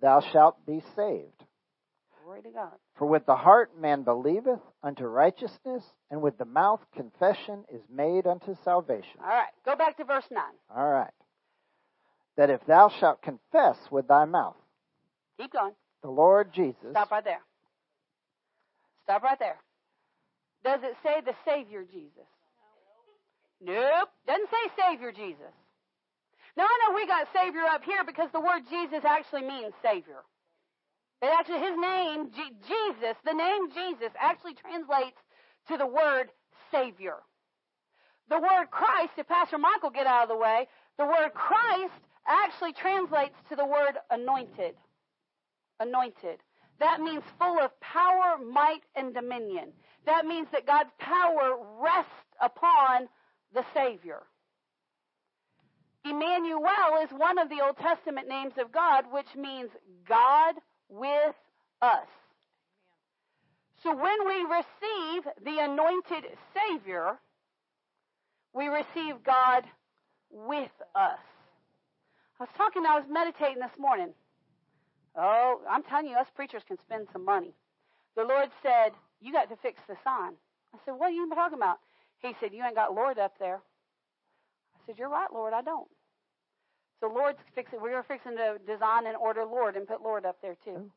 thou 0.03 0.21
shalt 0.21 0.67
be 0.67 0.83
saved. 0.95 1.45
Glory 2.23 2.43
to 2.43 2.51
God. 2.51 2.73
For 2.99 3.07
with 3.07 3.25
the 3.25 3.37
heart 3.37 3.71
man 3.81 4.03
believeth 4.03 4.61
unto 4.83 5.05
righteousness, 5.05 5.83
and 6.11 6.21
with 6.21 6.37
the 6.37 6.45
mouth 6.45 6.81
confession 6.95 7.65
is 7.73 7.81
made 7.91 8.27
unto 8.27 8.55
salvation. 8.63 9.19
All 9.23 9.29
right, 9.29 9.49
go 9.65 9.77
back 9.77 9.97
to 9.97 10.05
verse 10.05 10.27
9. 10.31 10.43
All 10.77 10.89
right. 10.91 11.11
That 12.37 12.51
if 12.51 12.61
thou 12.67 12.91
shalt 13.01 13.23
confess 13.23 13.79
with 13.91 14.09
thy 14.09 14.27
mouth 14.27 14.57
Keep 15.39 15.55
going. 15.55 15.73
the 16.03 16.11
Lord 16.11 16.53
Jesus, 16.53 16.91
Stop 16.91 17.11
right 17.11 17.25
there. 17.25 17.41
Stop 19.05 19.23
right 19.23 19.39
there. 19.39 19.57
Does 20.65 20.81
it 20.83 20.97
say 21.03 21.21
the 21.25 21.35
Savior 21.45 21.85
Jesus? 21.85 22.29
Nope. 23.61 24.09
Doesn't 24.27 24.51
say 24.51 24.65
Savior 24.77 25.13
Jesus. 25.13 25.55
Now 26.57 26.65
I 26.65 26.79
know 26.83 26.95
we 26.95 27.07
got 27.07 27.29
Savior 27.35 27.63
up 27.63 27.85
here 27.85 28.05
because 28.05 28.29
the 28.33 28.41
word 28.41 28.63
Jesus 28.69 29.05
actually 29.05 29.43
means 29.43 29.73
Savior. 29.83 30.25
It 31.23 31.29
actually, 31.39 31.61
his 31.61 31.77
name, 31.79 32.31
G- 32.35 32.57
Jesus, 32.67 33.17
the 33.25 33.35
name 33.35 33.71
Jesus 33.73 34.13
actually 34.19 34.55
translates 34.55 35.19
to 35.69 35.77
the 35.77 35.87
word 35.87 36.31
Savior. 36.73 37.17
The 38.31 38.39
word 38.39 38.71
Christ, 38.71 39.13
if 39.19 39.29
Pastor 39.29 39.59
Michael 39.59 39.91
get 39.91 40.07
out 40.07 40.25
of 40.25 40.29
the 40.29 40.37
way, 40.37 40.67
the 40.99 41.05
word 41.05 41.33
Christ 41.35 41.93
actually 42.27 42.73
translates 42.73 43.35
to 43.51 43.57
the 43.57 43.67
word 43.67 43.99
anointed. 44.11 44.75
Anointed. 45.79 46.39
That 46.79 47.01
means 47.01 47.23
full 47.39 47.59
of 47.59 47.79
power, 47.81 48.39
might, 48.39 48.83
and 48.97 49.13
dominion. 49.13 49.73
That 50.07 50.27
means 50.27 50.49
that 50.53 50.67
God's 50.67 50.91
power 50.99 51.57
rests 51.81 52.11
upon 52.41 53.09
the 53.55 53.65
Savior. 53.75 54.23
Emmanuel 56.05 57.03
is 57.05 57.11
one 57.11 57.39
of 57.39 57.49
the 57.49 57.61
Old 57.65 57.77
Testament 57.77 58.27
names 58.27 58.55
of 58.59 58.73
God, 58.73 59.05
which 59.13 59.35
means 59.37 59.71
God 60.09 60.55
with 60.89 61.35
us. 61.83 62.07
So 63.83 63.95
when 63.95 64.27
we 64.27 64.45
receive 64.45 65.25
the 65.45 65.63
anointed 65.63 66.25
Savior, 66.55 67.19
we 68.53 68.69
receive 68.69 69.23
God 69.25 69.65
with 70.31 70.71
us. 70.95 71.19
I 72.39 72.45
was 72.45 72.49
talking, 72.57 72.85
I 72.87 72.99
was 72.99 73.05
meditating 73.09 73.61
this 73.61 73.79
morning. 73.79 74.15
Oh, 75.17 75.61
I'm 75.69 75.83
telling 75.83 76.07
you, 76.07 76.17
us 76.17 76.27
preachers 76.35 76.63
can 76.67 76.79
spend 76.79 77.09
some 77.13 77.25
money. 77.25 77.53
The 78.17 78.25
Lord 78.25 78.49
said, 78.63 78.93
You 79.21 79.33
got 79.33 79.51
to 79.51 79.57
fix 79.57 79.81
the 79.89 79.97
sign. 80.05 80.33
I 80.75 80.79
said, 80.85 80.93
What 80.93 81.11
are 81.11 81.15
you 81.15 81.29
talking 81.35 81.59
about? 81.59 81.79
He 82.21 82.35
said, 82.41 82.53
You 82.53 82.65
ain't 82.65 82.75
got 82.75 82.95
Lord 82.95 83.19
up 83.19 83.35
there. 83.39 83.57
I 83.57 84.79
said, 84.87 84.97
You're 84.99 85.09
right, 85.11 85.33
Lord, 85.33 85.53
I 85.53 85.63
don't. 85.63 85.89
So 87.01 87.09
Lord's 87.09 87.39
fixing 87.55 87.81
we're 87.81 88.03
fixing 88.03 88.37
to 88.37 88.59
design 88.67 89.07
and 89.07 89.17
order 89.17 89.45
Lord 89.45 89.77
and 89.77 89.89
put 89.89 90.03
Lord 90.03 90.27
up 90.27 90.37
there 90.43 90.57
too. 90.65 90.77
Oh. 90.77 90.91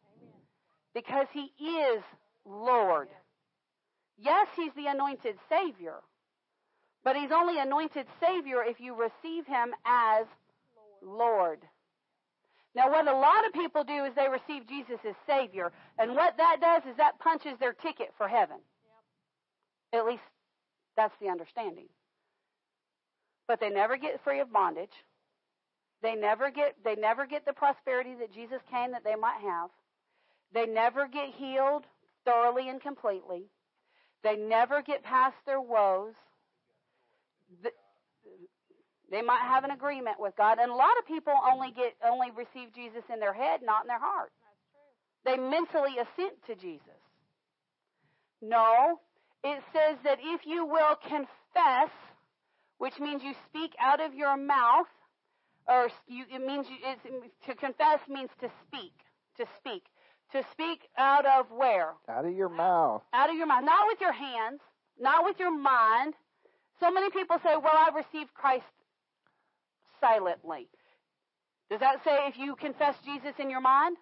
Because 0.94 1.28
he 1.34 1.52
is 1.66 2.04
Lord. 2.46 3.08
Yes, 4.18 4.48
he's 4.56 4.74
the 4.76 4.88
anointed 4.88 5.38
Savior. 5.50 5.96
But 7.04 7.16
he's 7.16 7.32
only 7.32 7.60
anointed 7.60 8.06
Savior 8.22 8.64
if 8.64 8.80
you 8.80 8.96
receive 8.96 9.46
him 9.46 9.74
as 9.86 10.26
Lord. 11.02 11.60
Now, 12.76 12.90
what 12.90 13.08
a 13.08 13.14
lot 13.14 13.46
of 13.46 13.54
people 13.54 13.84
do 13.84 14.06
is 14.06 14.14
they 14.16 14.28
receive 14.30 14.68
Jesus 14.68 14.98
as 15.08 15.16
Savior. 15.28 15.72
And 16.00 16.16
what 16.16 16.38
that 16.38 16.58
does 16.60 16.82
is 16.90 16.98
that 16.98 17.20
punches 17.20 17.54
their 17.60 17.74
ticket 17.74 18.12
for 18.18 18.28
heaven. 18.28 18.58
Yep. 19.94 20.02
At 20.02 20.08
least 20.08 20.24
that's 20.98 21.14
the 21.22 21.30
understanding. 21.30 21.88
But 23.48 23.60
they 23.60 23.70
never 23.70 23.98
get 23.98 24.24
free 24.24 24.40
of 24.40 24.52
bondage. 24.52 24.94
They 26.02 26.16
never 26.16 26.52
get 26.52 26.76
they 26.84 26.96
never 26.96 27.26
get 27.26 27.46
the 27.46 27.54
prosperity 27.54 28.16
that 28.20 28.34
Jesus 28.34 28.60
came 28.70 28.92
that 28.92 29.04
they 29.04 29.16
might 29.16 29.40
have. 29.42 29.70
They 30.54 30.66
never 30.66 31.08
get 31.08 31.30
healed 31.38 31.86
thoroughly 32.26 32.70
and 32.70 32.82
completely. 32.82 33.46
They 34.24 34.36
never 34.36 34.82
get 34.82 35.04
past 35.04 35.36
their 35.46 35.62
woes. 35.62 36.14
They 39.14 39.22
might 39.22 39.44
have 39.46 39.64
an 39.64 39.70
agreement 39.70 40.20
with 40.20 40.36
God, 40.36 40.58
and 40.60 40.72
a 40.72 40.76
lot 40.76 40.98
of 40.98 41.06
people 41.06 41.34
only 41.46 41.70
get 41.70 41.94
only 42.04 42.32
receive 42.32 42.74
Jesus 42.74 43.04
in 43.14 43.20
their 43.20 43.32
head, 43.32 43.62
not 43.62 43.84
in 43.84 43.88
their 43.88 44.00
heart. 44.00 44.32
They 45.24 45.38
mentally 45.38 45.94
assent 46.02 46.34
to 46.48 46.56
Jesus. 46.56 46.98
No, 48.42 49.00
it 49.44 49.62
says 49.72 49.98
that 50.04 50.18
if 50.20 50.48
you 50.48 50.66
will 50.66 50.96
confess, 51.08 51.94
which 52.80 53.00
means 53.00 53.22
you 53.22 53.36
speak 53.48 53.74
out 53.80 54.02
of 54.02 54.16
your 54.16 54.36
mouth, 54.36 54.90
or 55.68 55.90
you, 56.08 56.26
it 56.34 56.44
means 56.44 56.66
you, 56.68 56.78
to 57.46 57.54
confess 57.54 58.00
means 58.10 58.32
to 58.42 58.50
speak, 58.66 58.94
to 59.38 59.46
speak, 59.60 59.84
to 60.32 60.44
speak 60.52 60.90
out 60.98 61.28
of 61.28 61.52
where? 61.52 61.94
Out 62.10 62.26
of 62.26 62.34
your 62.34 62.50
mouth. 62.50 63.04
Out 63.14 63.30
of 63.30 63.36
your 63.36 63.46
mouth, 63.46 63.64
not 63.64 63.86
with 63.86 64.02
your 64.02 64.12
hands, 64.12 64.60
not 65.00 65.24
with 65.24 65.40
your 65.40 65.56
mind. 65.56 66.16
So 66.80 66.90
many 66.90 67.12
people 67.12 67.38
say, 67.44 67.56
"Well, 67.56 67.78
I 67.78 67.92
received 67.96 68.34
Christ 68.34 68.66
silently. 70.04 70.68
Does 71.70 71.80
that 71.80 72.04
say 72.04 72.28
if 72.28 72.38
you 72.38 72.56
confess 72.56 72.96
Jesus 73.06 73.34
in 73.40 73.50
your 73.50 73.62
mind? 73.62 73.98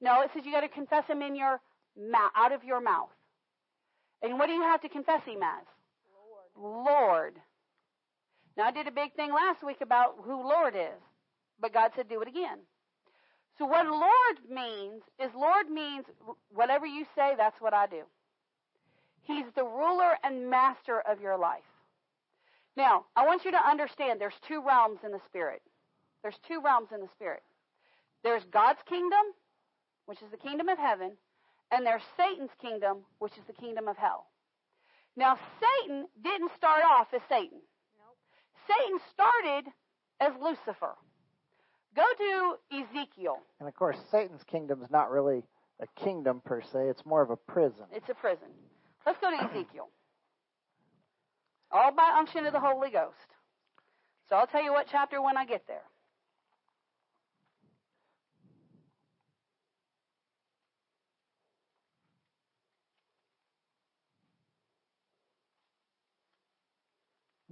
No, 0.00 0.22
it 0.22 0.30
says 0.32 0.44
you 0.44 0.52
got 0.52 0.60
to 0.60 0.68
confess 0.68 1.06
him 1.06 1.22
in 1.22 1.34
your 1.34 1.60
mouth, 1.98 2.30
out 2.36 2.52
of 2.52 2.64
your 2.64 2.80
mouth. 2.80 3.10
And 4.22 4.38
what 4.38 4.46
do 4.46 4.52
you 4.52 4.62
have 4.62 4.82
to 4.82 4.88
confess 4.88 5.22
him 5.24 5.40
as? 5.42 5.66
Lord. 6.56 6.84
Lord. 6.86 7.34
Now 8.56 8.64
I 8.64 8.70
did 8.70 8.86
a 8.86 8.92
big 8.92 9.14
thing 9.14 9.32
last 9.32 9.64
week 9.64 9.80
about 9.80 10.16
who 10.24 10.42
Lord 10.42 10.74
is, 10.76 11.00
but 11.60 11.72
God 11.72 11.92
said 11.96 12.08
do 12.08 12.20
it 12.20 12.28
again. 12.28 12.58
So 13.58 13.66
what 13.66 13.86
Lord 13.86 14.36
means 14.48 15.02
is 15.18 15.30
Lord 15.34 15.70
means 15.70 16.04
whatever 16.52 16.86
you 16.86 17.04
say, 17.14 17.34
that's 17.36 17.60
what 17.60 17.74
I 17.74 17.86
do. 17.86 18.02
He's 19.22 19.44
the 19.54 19.64
ruler 19.64 20.16
and 20.24 20.50
master 20.50 21.00
of 21.00 21.20
your 21.20 21.38
life. 21.38 21.69
Now, 22.80 23.04
I 23.14 23.26
want 23.26 23.44
you 23.44 23.50
to 23.50 23.60
understand 23.60 24.18
there's 24.18 24.40
two 24.48 24.64
realms 24.66 25.00
in 25.04 25.12
the 25.12 25.20
spirit. 25.26 25.60
There's 26.22 26.38
two 26.48 26.62
realms 26.64 26.88
in 26.94 27.00
the 27.00 27.12
spirit. 27.14 27.42
There's 28.24 28.42
God's 28.50 28.78
kingdom, 28.88 29.20
which 30.06 30.22
is 30.22 30.30
the 30.30 30.38
kingdom 30.38 30.70
of 30.70 30.78
heaven, 30.78 31.12
and 31.70 31.84
there's 31.84 32.00
Satan's 32.16 32.48
kingdom, 32.58 33.04
which 33.18 33.32
is 33.36 33.44
the 33.46 33.52
kingdom 33.52 33.86
of 33.86 33.98
hell. 33.98 34.28
Now, 35.14 35.38
Satan 35.60 36.06
didn't 36.24 36.52
start 36.56 36.82
off 36.90 37.08
as 37.14 37.20
Satan. 37.28 37.60
Nope. 38.00 38.16
Satan 38.66 38.98
started 39.12 39.70
as 40.18 40.32
Lucifer. 40.40 40.96
Go 41.94 42.06
to 42.16 42.54
Ezekiel. 42.72 43.40
And 43.58 43.68
of 43.68 43.74
course, 43.74 43.98
Satan's 44.10 44.42
kingdom 44.44 44.82
is 44.82 44.90
not 44.90 45.10
really 45.10 45.42
a 45.82 46.02
kingdom 46.02 46.40
per 46.46 46.62
se, 46.62 46.88
it's 46.88 47.04
more 47.04 47.20
of 47.20 47.28
a 47.28 47.36
prison. 47.36 47.84
It's 47.92 48.08
a 48.08 48.14
prison. 48.14 48.48
Let's 49.04 49.18
go 49.20 49.30
to 49.30 49.36
Ezekiel. 49.36 49.90
All 51.72 51.92
by 51.92 52.16
unction 52.18 52.46
of 52.46 52.52
the 52.52 52.60
Holy 52.60 52.90
Ghost. 52.90 53.14
So 54.28 54.36
I'll 54.36 54.46
tell 54.46 54.62
you 54.62 54.72
what 54.72 54.86
chapter 54.90 55.22
when 55.22 55.36
I 55.36 55.44
get 55.44 55.66
there. 55.66 55.82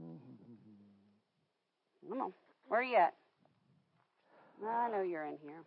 Mm-hmm. 0.00 2.08
Come 2.08 2.22
on. 2.22 2.32
Where 2.68 2.80
are 2.80 2.84
you 2.84 2.96
at? 2.96 3.14
I 4.66 4.88
know 4.90 5.02
you're 5.02 5.24
in 5.24 5.36
here. 5.42 5.62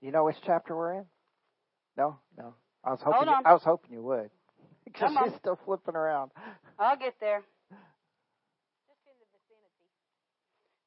You 0.00 0.12
know 0.12 0.24
which 0.24 0.36
chapter 0.46 0.76
we're 0.76 0.94
in? 0.94 1.04
No, 1.96 2.18
no. 2.36 2.54
I 2.84 2.90
was 2.90 3.00
hoping. 3.02 3.28
You, 3.28 3.34
I 3.44 3.52
was 3.52 3.62
hoping 3.64 3.92
you 3.92 4.02
would, 4.02 4.30
because 4.84 5.10
she's 5.24 5.34
still 5.38 5.58
flipping 5.64 5.96
around. 5.96 6.30
I'll 6.78 6.96
get 6.96 7.14
there. 7.20 7.42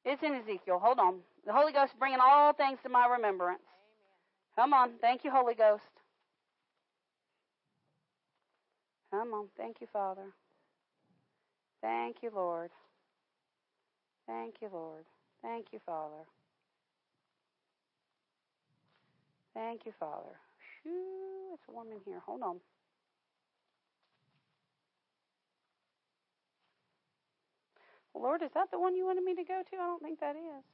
It's 0.04 0.22
in 0.22 0.34
Ezekiel. 0.34 0.80
Hold 0.82 0.98
on. 0.98 1.16
The 1.46 1.52
Holy 1.52 1.72
Ghost 1.72 1.92
bringing 1.98 2.18
all 2.20 2.52
things 2.52 2.78
to 2.82 2.88
my 2.88 3.06
remembrance. 3.06 3.62
Amen. 4.58 4.70
Come 4.70 4.72
on. 4.72 4.90
Thank 5.00 5.24
you, 5.24 5.30
Holy 5.30 5.54
Ghost. 5.54 5.82
Come 9.12 9.32
on. 9.32 9.46
Thank 9.56 9.76
you, 9.80 9.86
Father. 9.92 10.26
Thank 11.82 12.16
you, 12.22 12.30
Lord. 12.34 12.70
Thank 14.26 14.54
you, 14.60 14.68
Lord. 14.72 15.04
Thank 15.42 15.66
you, 15.72 15.80
Father. 15.84 16.24
Thank 19.54 19.86
you, 19.86 19.92
Father. 19.98 20.36
It's 20.84 21.62
warm 21.68 21.88
in 21.92 22.00
here. 22.04 22.20
Hold 22.26 22.42
on. 22.42 22.60
Lord, 28.14 28.42
is 28.42 28.50
that 28.54 28.70
the 28.70 28.78
one 28.78 28.96
you 28.96 29.06
wanted 29.06 29.24
me 29.24 29.34
to 29.34 29.44
go 29.44 29.62
to? 29.70 29.76
I 29.76 29.86
don't 29.86 30.02
think 30.02 30.20
that 30.20 30.36
is. 30.36 30.64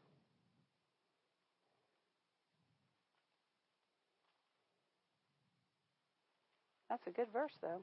That's 6.91 7.07
a 7.07 7.11
good 7.11 7.29
verse, 7.33 7.53
though. 7.63 7.83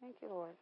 Thank 0.00 0.16
you, 0.22 0.28
Lord. 0.28 0.54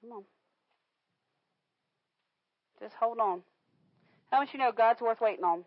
Come 0.00 0.12
on. 0.12 0.24
Just 2.80 2.94
hold 3.00 3.18
on. 3.18 3.42
How 4.30 4.40
much 4.40 4.50
you 4.52 4.58
know 4.58 4.72
God's 4.72 5.00
worth 5.00 5.20
waiting 5.20 5.44
on? 5.44 5.64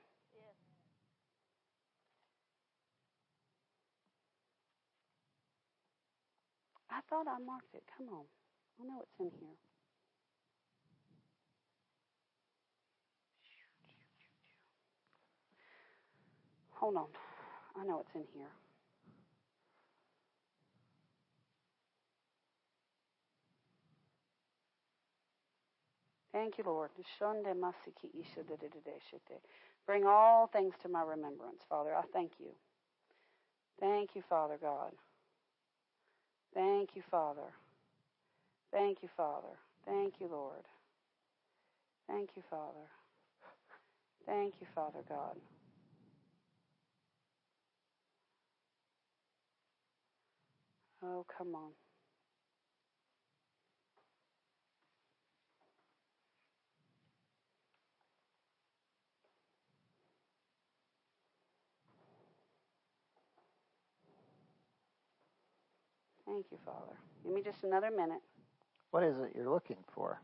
I 6.90 7.00
thought 7.10 7.28
I 7.28 7.40
marked 7.44 7.74
it. 7.74 7.84
Come 7.98 8.08
on. 8.14 8.24
I 8.82 8.88
know 8.88 9.02
it's 9.02 9.20
in 9.20 9.32
here. 9.40 9.58
Hold 16.72 16.96
on. 16.96 17.08
I 17.80 17.86
know 17.86 18.00
it's 18.00 18.16
in 18.16 18.24
here. 18.34 18.71
Thank 26.34 26.58
you, 26.58 26.64
Lord. 26.66 26.92
Bring 29.88 30.06
all 30.06 30.48
things 30.48 30.74
to 30.84 30.90
my 30.90 31.04
remembrance, 31.04 31.64
Father. 31.70 31.96
I 31.96 32.04
thank 32.14 32.34
you. 32.40 32.52
Thank 33.80 34.12
you, 34.16 34.24
Father 34.30 34.58
God. 34.62 34.94
Thank 36.54 36.92
you, 36.96 37.04
Father. 37.12 37.54
Thank 38.72 39.00
you, 39.04 39.10
Father. 39.18 39.58
Thank 39.86 40.16
you, 40.22 40.28
Lord. 40.28 40.64
Thank 42.08 42.32
you, 42.36 42.44
Father. 42.50 42.88
Thank 44.26 44.56
you, 44.62 44.68
Father 44.76 45.02
God. 45.10 45.38
Oh, 51.04 51.26
come 51.38 51.56
on. 51.56 51.72
Thank 66.32 66.46
you, 66.50 66.58
Father. 66.66 66.96
Give 67.26 67.34
me 67.34 67.42
just 67.44 67.62
another 67.66 67.92
minute. 67.92 68.22
What 68.92 69.04
is 69.04 69.18
it 69.18 69.34
you're 69.36 69.50
looking 69.50 69.84
for? 69.94 70.22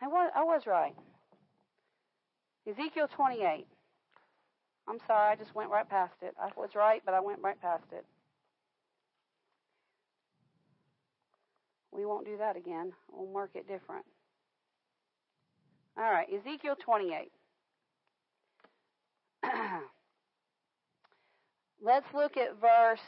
I 0.00 0.06
was, 0.06 0.30
I 0.34 0.42
was 0.42 0.62
right. 0.66 0.94
Ezekiel 2.66 3.08
28. 3.14 3.66
I'm 4.88 4.98
sorry, 5.06 5.32
I 5.32 5.36
just 5.36 5.54
went 5.54 5.68
right 5.70 5.86
past 5.86 6.14
it. 6.22 6.34
I 6.40 6.48
was 6.56 6.70
right, 6.74 7.02
but 7.04 7.12
I 7.12 7.20
went 7.20 7.40
right 7.42 7.60
past 7.60 7.84
it. 7.92 8.06
We 11.92 12.06
won't 12.06 12.24
do 12.24 12.38
that 12.38 12.56
again. 12.56 12.92
We'll 13.12 13.30
mark 13.30 13.50
it 13.54 13.68
different. 13.68 14.06
All 15.98 16.10
right, 16.10 16.26
Ezekiel 16.32 16.76
28. 16.82 17.32
Let's 21.82 22.06
look 22.14 22.36
at 22.36 22.60
verse. 22.60 23.00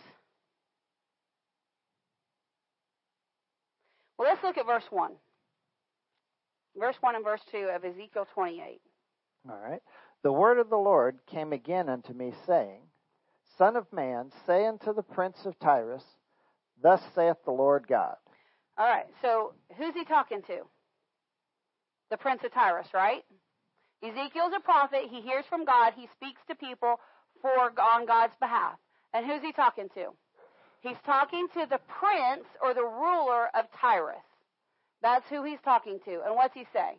Well, 4.18 4.28
let's 4.28 4.42
look 4.42 4.56
at 4.56 4.66
verse 4.66 4.84
1. 4.90 5.12
Verse 6.76 6.96
1 7.00 7.16
and 7.16 7.24
verse 7.24 7.40
2 7.50 7.68
of 7.74 7.84
Ezekiel 7.84 8.26
28. 8.34 8.80
All 9.48 9.58
right. 9.58 9.82
The 10.22 10.32
word 10.32 10.58
of 10.58 10.70
the 10.70 10.76
Lord 10.76 11.18
came 11.26 11.52
again 11.52 11.88
unto 11.88 12.12
me, 12.12 12.32
saying, 12.46 12.80
Son 13.58 13.76
of 13.76 13.92
man, 13.92 14.30
say 14.46 14.66
unto 14.66 14.94
the 14.94 15.02
prince 15.02 15.44
of 15.44 15.58
Tyrus, 15.58 16.04
Thus 16.82 17.02
saith 17.14 17.36
the 17.44 17.52
Lord 17.52 17.86
God. 17.86 18.16
All 18.78 18.88
right, 18.88 19.06
so 19.20 19.52
who's 19.76 19.94
he 19.94 20.04
talking 20.04 20.42
to? 20.46 20.60
The 22.10 22.16
prince 22.16 22.40
of 22.44 22.52
Tyrus, 22.52 22.88
right? 22.94 23.22
Ezekiel's 24.02 24.52
a 24.56 24.60
prophet. 24.60 25.02
He 25.10 25.20
hears 25.20 25.44
from 25.48 25.64
God. 25.64 25.92
He 25.94 26.08
speaks 26.16 26.40
to 26.48 26.54
people 26.54 26.96
for 27.42 27.50
on 27.80 28.06
God's 28.06 28.34
behalf. 28.40 28.74
And 29.12 29.26
who's 29.26 29.42
he 29.42 29.52
talking 29.52 29.88
to? 29.94 30.06
He's 30.80 30.96
talking 31.04 31.46
to 31.54 31.66
the 31.68 31.78
prince 32.00 32.46
or 32.62 32.72
the 32.74 32.84
ruler 32.84 33.48
of 33.54 33.66
Tyrus. 33.80 34.16
That's 35.02 35.28
who 35.28 35.44
he's 35.44 35.60
talking 35.64 35.98
to. 36.04 36.22
And 36.24 36.34
what's 36.34 36.54
he 36.54 36.64
say? 36.72 36.98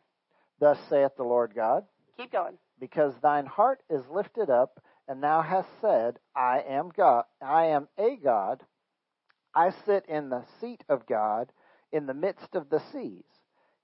Thus 0.59 0.77
saith 0.89 1.15
the 1.17 1.23
Lord 1.23 1.53
God, 1.55 1.83
Keep 2.17 2.31
going. 2.31 2.57
because 2.79 3.13
thine 3.21 3.45
heart 3.45 3.81
is 3.89 4.03
lifted 4.13 4.49
up, 4.49 4.79
and 5.07 5.21
thou 5.23 5.41
hast 5.41 5.67
said, 5.81 6.17
I 6.35 6.61
am 6.69 6.91
God, 6.95 7.25
I 7.41 7.65
am 7.67 7.87
a 7.97 8.15
God. 8.23 8.61
I 9.55 9.71
sit 9.85 10.05
in 10.07 10.29
the 10.29 10.43
seat 10.61 10.83
of 10.87 11.05
God 11.07 11.51
in 11.91 12.05
the 12.05 12.13
midst 12.13 12.55
of 12.55 12.69
the 12.69 12.81
seas. 12.91 13.23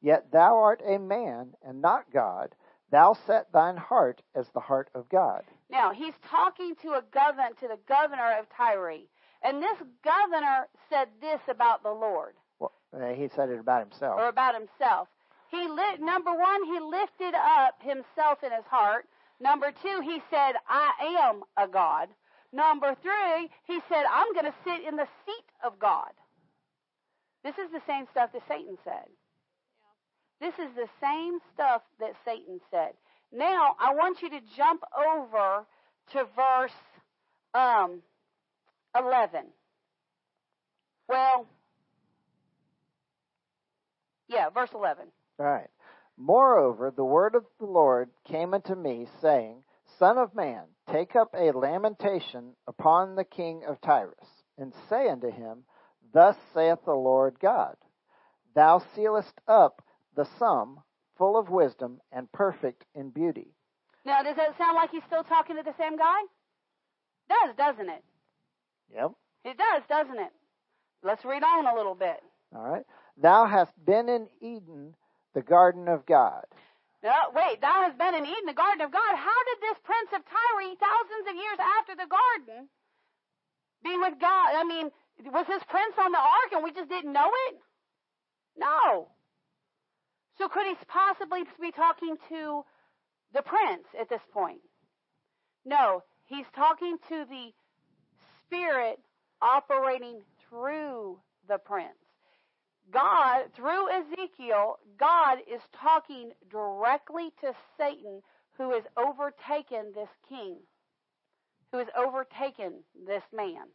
Yet 0.02 0.32
thou 0.32 0.58
art 0.58 0.82
a 0.86 0.98
man 0.98 1.54
and 1.62 1.82
not 1.82 2.06
God. 2.14 2.56
Thou 2.92 3.16
set 3.28 3.52
thine 3.52 3.78
heart 3.78 4.22
as 4.34 4.48
the 4.54 4.62
heart 4.62 4.90
of 4.96 5.10
God. 5.10 5.44
Now 5.70 5.92
he's 5.92 6.14
talking 6.30 6.76
to 6.82 6.94
a 6.94 7.04
governor, 7.14 7.50
to 7.60 7.68
the 7.68 7.80
governor 7.88 8.38
of 8.40 8.48
Tyre, 8.56 9.02
and 9.44 9.62
this 9.62 9.78
governor 10.04 10.68
said 10.90 11.08
this 11.22 11.40
about 11.48 11.84
the 11.84 11.92
Lord 11.92 12.34
Well, 12.60 12.74
uh, 12.94 13.14
he 13.14 13.30
said 13.30 13.50
it 13.50 13.60
about 13.60 13.82
himself. 13.82 14.20
or 14.20 14.28
about 14.28 14.56
himself. 14.56 15.08
He 15.52 15.68
lit 15.68 16.02
number 16.02 16.34
one, 16.34 16.64
he 16.66 16.80
lifted 16.80 17.34
up 17.36 17.82
himself 17.82 18.44
in 18.44 18.52
his 18.52 18.66
heart. 18.66 19.08
Number 19.40 19.72
two, 19.72 20.02
he 20.02 20.22
said, 20.30 20.56
"I 20.68 20.92
am 21.22 21.44
a 21.58 21.68
God." 21.68 22.10
Number 22.52 22.96
three, 22.96 23.50
he 23.66 23.80
said, 23.88 24.06
"I'm 24.10 24.34
going 24.34 24.46
to 24.46 24.54
sit 24.64 24.82
in 24.82 24.96
the 24.96 25.08
seat 25.26 25.46
of 25.64 25.80
God." 25.80 26.12
This 27.44 27.58
is 27.58 27.72
the 27.72 27.82
same 27.88 28.06
stuff 28.12 28.32
that 28.34 28.46
Satan 28.48 28.78
said. 28.84 29.08
This 30.42 30.54
is 30.60 30.74
the 30.76 30.90
same 31.02 31.40
stuff 31.54 31.84
that 32.00 32.16
Satan 32.26 32.60
said. 32.70 32.94
Now, 33.32 33.76
I 33.80 33.94
want 33.94 34.22
you 34.22 34.30
to 34.30 34.40
jump 34.58 34.82
over 34.98 35.66
to 36.14 36.24
verse 36.36 36.72
um, 37.54 38.02
11. 38.98 39.46
Well, 41.08 41.48
yeah, 44.28 44.50
verse 44.50 44.70
11. 44.74 45.06
All 45.40 45.46
right. 45.46 45.70
Moreover, 46.18 46.92
the 46.96 47.06
word 47.06 47.36
of 47.36 47.46
the 47.60 47.66
Lord 47.66 48.10
came 48.26 48.54
unto 48.54 48.76
me, 48.76 49.08
saying, 49.22 49.64
Son 49.98 50.18
of 50.18 50.36
man, 50.36 50.64
take 50.92 51.16
up 51.16 51.34
a 51.34 51.52
lamentation 51.52 52.56
upon 52.68 53.16
the 53.16 53.24
king 53.24 53.64
of 53.68 53.80
Tyrus, 53.82 54.44
and 54.58 54.74
say 54.90 55.08
unto 55.10 55.32
him, 55.32 55.64
Thus 56.14 56.36
saith 56.54 56.80
the 56.86 56.94
Lord 56.94 57.40
God, 57.40 57.76
Thou 58.54 58.84
sealest 58.96 59.34
up 59.48 59.82
the 60.16 60.28
sum, 60.38 60.82
full 61.20 61.38
of 61.38 61.50
wisdom 61.50 62.00
and 62.12 62.32
perfect 62.32 62.86
in 62.96 63.12
beauty. 63.12 63.54
Now, 64.06 64.24
does 64.24 64.38
that 64.38 64.58
sound 64.58 64.76
like 64.76 64.90
he's 64.90 65.04
still 65.06 65.24
talking 65.24 65.58
to 65.58 65.64
the 65.64 65.76
same 65.78 65.98
guy? 65.98 66.22
Does, 67.30 67.56
doesn't 67.56 67.90
it? 67.90 68.04
Yep. 68.96 69.12
It 69.46 69.58
does, 69.58 69.84
doesn't 69.88 70.18
it? 70.18 70.32
Let's 71.04 71.24
read 71.24 71.44
on 71.44 71.68
a 71.68 71.76
little 71.76 71.94
bit. 71.94 72.18
All 72.56 72.64
right. 72.64 72.84
Thou 73.22 73.46
hast 73.46 73.74
been 73.86 74.10
in 74.10 74.28
Eden, 74.42 74.96
the 75.36 75.44
garden 75.44 75.88
of 75.88 76.08
God. 76.08 76.46
No, 77.04 77.12
wait, 77.36 77.62
thou 77.62 77.84
hast 77.84 77.98
been 78.00 78.16
in 78.16 78.26
Eden, 78.26 78.48
the 78.48 78.58
garden 78.58 78.82
of 78.82 78.92
God. 78.92 79.14
How 79.16 79.40
did 79.48 79.60
this 79.62 79.78
prince 79.84 80.10
of 80.16 80.24
Tyre, 80.26 80.76
thousands 80.80 81.26
of 81.30 81.36
years 81.36 81.60
after 81.80 81.96
the 81.96 82.10
garden, 82.10 82.68
be 83.84 83.96
with 83.96 84.20
God? 84.20 84.56
I 84.56 84.64
mean, 84.64 84.90
was 85.32 85.48
this 85.48 85.64
prince 85.68 85.96
on 86.00 86.12
the 86.12 86.20
ark 86.20 86.52
and 86.52 86.64
we 86.64 86.72
just 86.72 86.90
didn't 86.90 87.14
know 87.14 87.30
it? 87.52 87.56
No. 88.58 89.08
So 90.40 90.48
could 90.48 90.66
he 90.66 90.76
possibly 90.88 91.44
be 91.60 91.72
talking 91.72 92.16
to 92.30 92.64
the 93.34 93.42
prince 93.42 93.86
at 94.00 94.10
this 94.10 94.22
point? 94.34 94.62
No, 95.66 96.04
he's 96.26 96.46
talking 96.56 96.98
to 97.10 97.26
the 97.30 97.52
spirit 98.46 99.00
operating 99.42 100.22
through 100.48 101.20
the 101.48 101.58
prince. 101.58 102.00
God, 102.90 103.54
through 103.54 103.90
Ezekiel, 103.92 104.80
God 104.98 105.40
is 105.40 105.62
talking 105.80 106.32
directly 106.50 107.32
to 107.42 107.54
Satan 107.78 108.22
who 108.58 108.72
has 108.72 108.84
overtaken 108.98 109.92
this 109.94 110.10
king, 110.28 110.58
who 111.72 111.80
has 111.80 111.88
overtaken 111.98 112.84
this 113.06 113.24
man, 113.34 113.68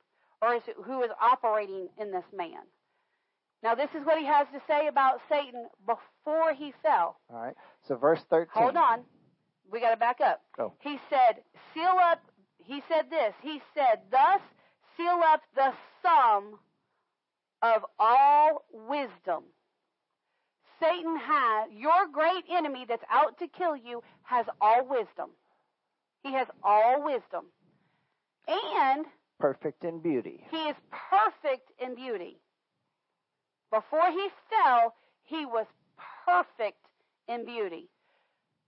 or 0.43 0.55
is 0.55 0.63
who 0.85 1.03
is 1.03 1.11
operating 1.21 1.89
in 1.99 2.11
this 2.11 2.25
man. 2.35 2.65
Now, 3.65 3.75
this 3.75 3.89
is 3.99 4.05
what 4.05 4.19
he 4.19 4.27
has 4.27 4.47
to 4.53 4.61
say 4.69 4.89
about 4.89 5.23
Satan 5.27 5.69
before 5.87 6.53
he 6.53 6.75
fell. 6.83 7.17
All 7.33 7.43
right. 7.43 7.55
So 7.89 7.97
verse 7.97 8.21
13. 8.29 8.51
Hold 8.53 8.77
on. 8.77 9.01
We 9.73 9.81
got 9.81 9.91
to 9.91 9.97
back 9.97 10.21
up. 10.21 10.43
Go. 10.55 10.75
He 10.81 10.99
said, 11.09 11.43
seal 11.73 11.97
up, 11.99 12.21
he 12.63 12.83
said 12.91 13.07
this. 13.09 13.33
He 13.43 13.63
said, 13.75 14.01
thus 14.11 14.41
seal 14.99 15.19
up 15.27 15.41
the 15.55 15.73
sum 16.03 16.59
of 17.63 17.87
all 17.99 18.67
wisdom. 18.71 19.45
Satan 20.79 21.17
has, 21.17 21.71
your 21.73 22.07
great 22.13 22.45
enemy 22.51 22.85
that's 22.87 23.05
out 23.11 23.39
to 23.39 23.49
kill 23.49 23.75
you 23.75 24.03
has 24.25 24.45
all 24.61 24.87
wisdom. 24.87 25.31
He 26.23 26.35
has 26.35 26.49
all 26.63 27.03
wisdom. 27.03 27.47
And 28.47 29.07
Perfect 29.41 29.85
in 29.85 30.01
beauty. 30.01 30.45
he 30.51 30.59
is 30.69 30.77
perfect 31.11 31.71
in 31.79 31.95
beauty. 31.95 32.37
Before 33.75 34.09
he 34.09 34.29
fell, 34.49 34.95
he 35.25 35.45
was 35.45 35.67
perfect 36.25 36.79
in 37.27 37.45
beauty. 37.45 37.89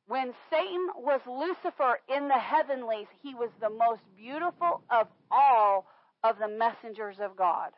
When 0.09 0.35
Satan 0.51 0.89
was 0.97 1.21
Lucifer 1.27 2.01
in 2.09 2.27
the 2.27 2.35
heavenlies, 2.35 3.07
he 3.23 3.33
was 3.33 3.51
the 3.61 3.71
most 3.71 4.03
beautiful 4.17 4.83
of 4.91 5.07
all 5.31 5.87
of 6.25 6.39
the 6.41 6.49
messengers 6.49 7.21
of 7.21 7.37
God. 7.37 7.71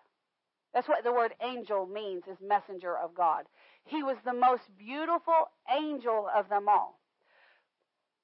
That's 0.73 0.89
what 0.89 1.05
the 1.05 1.13
word 1.13 1.35
angel 1.43 1.87
means, 1.87 2.23
is 2.31 2.39
messenger 2.41 2.97
of 2.97 3.15
God. 3.15 3.45
He 3.85 4.03
was 4.03 4.17
the 4.25 4.33
most 4.33 4.63
beautiful 4.79 5.51
angel 5.71 6.29
of 6.35 6.49
them 6.49 6.67
all. 6.67 6.99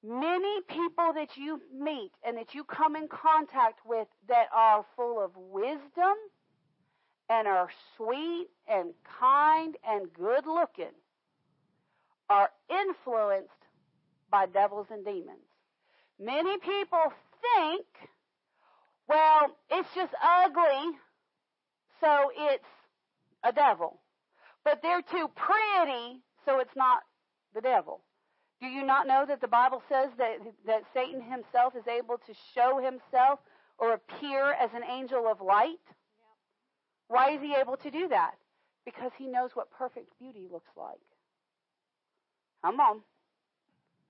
Many 0.03 0.61
people 0.67 1.13
that 1.13 1.37
you 1.37 1.61
meet 1.71 2.11
and 2.25 2.37
that 2.37 2.55
you 2.55 2.63
come 2.63 2.95
in 2.95 3.07
contact 3.07 3.81
with 3.85 4.07
that 4.27 4.47
are 4.51 4.83
full 4.95 5.23
of 5.23 5.31
wisdom 5.35 6.15
and 7.29 7.47
are 7.47 7.69
sweet 7.97 8.47
and 8.67 8.93
kind 9.19 9.77
and 9.87 10.13
good 10.13 10.45
looking 10.45 10.93
are 12.29 12.49
influenced 12.69 13.49
by 14.31 14.45
devils 14.47 14.87
and 14.91 15.05
demons. 15.05 15.45
Many 16.19 16.57
people 16.59 17.13
think 17.57 17.85
Well, 19.07 19.55
it's 19.69 19.89
just 19.95 20.13
ugly, 20.23 20.97
so 22.01 22.31
it's 22.37 22.65
a 23.43 23.51
devil. 23.51 24.01
But 24.63 24.81
they're 24.81 25.03
too 25.03 25.29
pretty, 25.35 26.21
so 26.45 26.59
it's 26.59 26.75
not 26.75 27.03
the 27.53 27.61
devil. 27.61 28.01
Do 28.61 28.67
you 28.67 28.83
not 28.85 29.07
know 29.07 29.25
that 29.27 29.41
the 29.41 29.47
Bible 29.47 29.83
says 29.89 30.09
that, 30.17 30.37
that 30.65 30.83
Satan 30.93 31.21
himself 31.21 31.75
is 31.75 31.87
able 31.87 32.17
to 32.17 32.33
show 32.55 32.79
himself 32.79 33.39
or 33.77 33.93
appear 33.93 34.53
as 34.53 34.71
an 34.73 34.83
angel 34.83 35.27
of 35.27 35.41
light? 35.41 35.77
Why 37.07 37.31
is 37.31 37.41
he 37.41 37.55
able 37.55 37.77
to 37.77 37.91
do 37.91 38.07
that? 38.09 38.31
Because 38.85 39.11
he 39.17 39.27
knows 39.27 39.51
what 39.53 39.71
perfect 39.71 40.17
beauty 40.19 40.47
looks 40.51 40.69
like. 40.77 40.99
Come 42.63 42.79
on. 42.79 43.01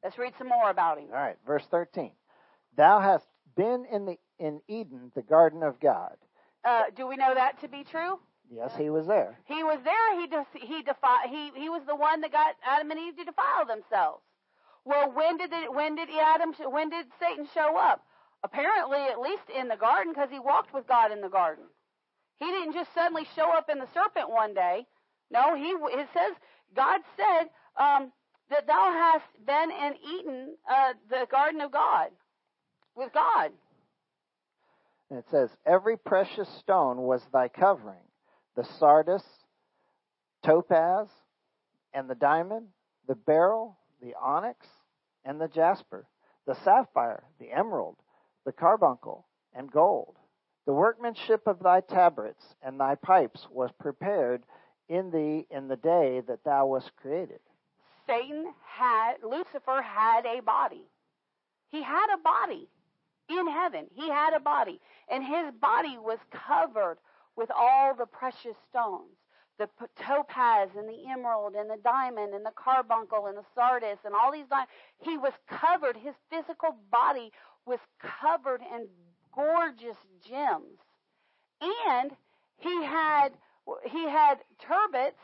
Let's 0.04 0.18
read 0.18 0.34
some 0.38 0.48
more 0.50 0.70
about 0.70 0.98
him. 1.00 1.08
All 1.12 1.18
right, 1.18 1.38
verse 1.46 1.66
13. 1.72 2.12
Thou 2.78 3.00
hast 3.00 3.26
been 3.56 3.86
in 3.92 4.06
the 4.06 4.18
in 4.38 4.62
Eden, 4.68 5.12
the 5.16 5.22
garden 5.22 5.64
of 5.64 5.80
God. 5.80 6.16
Uh, 6.64 6.84
do 6.96 7.08
we 7.08 7.16
know 7.16 7.34
that 7.34 7.62
to 7.62 7.68
be 7.70 7.84
true? 7.84 8.20
Yes, 8.52 8.72
he 8.78 8.90
was 8.90 9.08
there. 9.08 9.40
He 9.46 9.64
was 9.64 9.80
there. 9.84 10.20
He 10.20 10.28
de- 10.28 10.46
he 10.68 10.84
defi- 10.84 11.30
he 11.30 11.52
he 11.60 11.70
was 11.70 11.82
the 11.88 11.96
one 11.96 12.22
that 12.22 12.32
got 12.32 12.56
Adam 12.66 12.92
and 12.92 13.00
Eve 13.00 13.18
to 13.18 13.24
defile 13.26 13.66
themselves. 13.66 14.22
Well, 14.84 15.12
when 15.12 15.38
did 15.38 15.52
it, 15.52 15.74
when 15.74 15.96
did 15.96 16.10
Adam 16.10 16.54
when 16.72 16.90
did 16.90 17.08
Satan 17.20 17.48
show 17.54 17.78
up? 17.78 18.04
Apparently, 18.44 19.00
at 19.00 19.20
least 19.20 19.50
in 19.58 19.68
the 19.70 19.78
garden, 19.78 20.14
because 20.14 20.30
he 20.30 20.40
walked 20.40 20.74
with 20.74 20.86
God 20.88 21.12
in 21.12 21.22
the 21.22 21.30
garden. 21.30 21.64
He 22.40 22.46
didn't 22.46 22.74
just 22.74 22.94
suddenly 22.94 23.26
show 23.36 23.52
up 23.52 23.70
in 23.70 23.80
the 23.80 23.88
serpent 23.94 24.30
one 24.30 24.54
day. 24.54 24.86
No, 25.32 25.56
he 25.56 25.70
it 25.70 26.08
says 26.14 26.34
God 26.76 27.02
said 27.16 27.50
um, 27.78 28.12
that 28.50 28.68
thou 28.68 28.92
hast 28.92 29.46
been 29.46 29.72
in 29.72 29.94
Eden 30.20 30.56
uh, 30.70 30.94
the 31.10 31.26
garden 31.32 31.62
of 31.62 31.72
God 31.72 32.10
with 32.96 33.12
God. 33.14 33.52
And 35.10 35.20
it 35.20 35.26
says, 35.30 35.50
Every 35.66 35.98
precious 35.98 36.50
stone 36.60 36.98
was 36.98 37.22
thy 37.32 37.48
covering 37.48 38.02
the 38.56 38.68
sardis, 38.80 39.24
topaz, 40.44 41.08
and 41.94 42.10
the 42.10 42.16
diamond, 42.16 42.68
the 43.08 43.16
beryl, 43.16 43.78
the 44.02 44.14
onyx, 44.22 44.66
and 45.26 45.40
the 45.40 45.48
jasper, 45.48 46.08
the 46.48 46.56
sapphire, 46.64 47.24
the 47.40 47.52
emerald, 47.52 47.98
the 48.46 48.52
carbuncle, 48.52 49.26
and 49.54 49.72
gold. 49.72 50.16
The 50.66 50.74
workmanship 50.74 51.48
of 51.48 51.60
thy 51.60 51.82
tabrets 51.82 52.56
and 52.62 52.80
thy 52.80 52.96
pipes 52.96 53.48
was 53.52 53.72
prepared 53.80 54.44
in 54.90 55.12
thee 55.12 55.48
in 55.50 55.68
the 55.68 55.76
day 55.76 56.22
that 56.28 56.44
thou 56.44 56.68
wast 56.68 56.92
created. 56.96 57.40
Satan 58.08 58.54
had, 58.66 59.16
Lucifer 59.24 59.82
had 59.82 60.26
a 60.26 60.42
body. 60.42 60.86
He 61.70 61.84
had 61.84 62.14
a 62.14 62.18
body 62.18 62.68
in 63.30 63.48
heaven. 63.48 63.88
He 63.94 64.10
had 64.10 64.34
a 64.34 64.40
body. 64.40 64.80
And 65.10 65.24
his 65.24 65.52
body 65.60 65.98
was 65.98 66.20
covered 66.32 66.98
with 67.36 67.50
all 67.56 67.94
the 67.96 68.06
precious 68.06 68.56
stones 68.70 69.12
the 69.58 69.70
topaz 69.96 70.70
and 70.76 70.88
the 70.90 71.08
emerald 71.10 71.54
and 71.56 71.70
the 71.70 71.80
diamond 71.84 72.34
and 72.34 72.46
the 72.46 72.52
carbuncle 72.56 73.28
and 73.28 73.38
the 73.38 73.46
sardis 73.56 73.98
and 74.04 74.14
all 74.14 74.32
these 74.32 74.48
diamonds. 74.48 74.72
He 75.00 75.18
was 75.18 75.34
covered, 75.48 75.96
his 75.96 76.14
physical 76.30 76.76
body 76.92 77.32
was 77.66 77.80
covered 78.00 78.62
in 78.62 78.88
gorgeous 79.36 79.98
gems. 80.28 80.80
And 81.62 82.12
he 82.58 82.84
had 82.84 83.30
he 83.90 84.04
had 84.04 84.40
turbits 84.60 85.20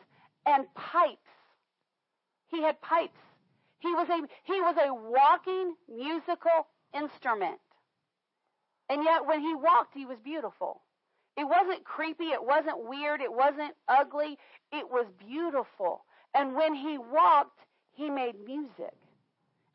and 0.46 0.66
pipes. 0.76 1.18
He 2.48 2.62
had 2.62 2.82
pipes. 2.82 3.20
He 3.80 3.94
was 3.94 4.08
a 4.10 4.22
he 4.44 4.62
was 4.62 4.76
a 4.78 4.94
walking 4.94 5.76
musical 5.88 6.68
instrument. 6.94 7.60
And 8.90 9.04
yet 9.04 9.26
when 9.26 9.42
he 9.42 9.56
walked 9.56 9.94
he 9.94 10.06
was 10.06 10.20
beautiful. 10.20 10.82
It 11.38 11.46
wasn't 11.46 11.86
creepy, 11.86 12.26
it 12.26 12.44
wasn't 12.44 12.86
weird, 12.86 13.22
it 13.22 13.32
wasn't 13.32 13.74
ugly, 13.88 14.38
it 14.74 14.90
was 14.92 15.06
beautiful. 15.18 16.04
And 16.34 16.56
when 16.56 16.76
he 16.76 16.98
walked, 16.98 17.60
he 17.94 18.10
made 18.10 18.36
music. 18.46 18.94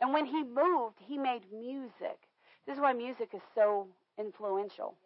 And 0.00 0.12
when 0.12 0.26
he 0.26 0.44
moved, 0.44 0.98
he 1.00 1.16
made 1.16 1.42
music. 1.50 2.18
This 2.66 2.76
is 2.76 2.80
why 2.80 2.92
music 2.92 3.30
is 3.32 3.40
so 3.54 3.88
influential. 4.18 4.96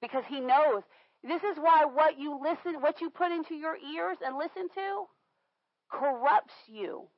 Because 0.00 0.24
he 0.28 0.40
knows. 0.40 0.82
This 1.22 1.42
is 1.42 1.56
why 1.56 1.84
what 1.84 2.18
you 2.18 2.38
listen, 2.40 2.80
what 2.80 3.00
you 3.00 3.10
put 3.10 3.32
into 3.32 3.54
your 3.54 3.76
ears 3.76 4.18
and 4.24 4.36
listen 4.36 4.68
to 4.74 5.06
corrupts 5.90 6.54
you 6.66 7.08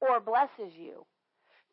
or 0.00 0.20
blesses 0.20 0.74
you. 0.76 1.06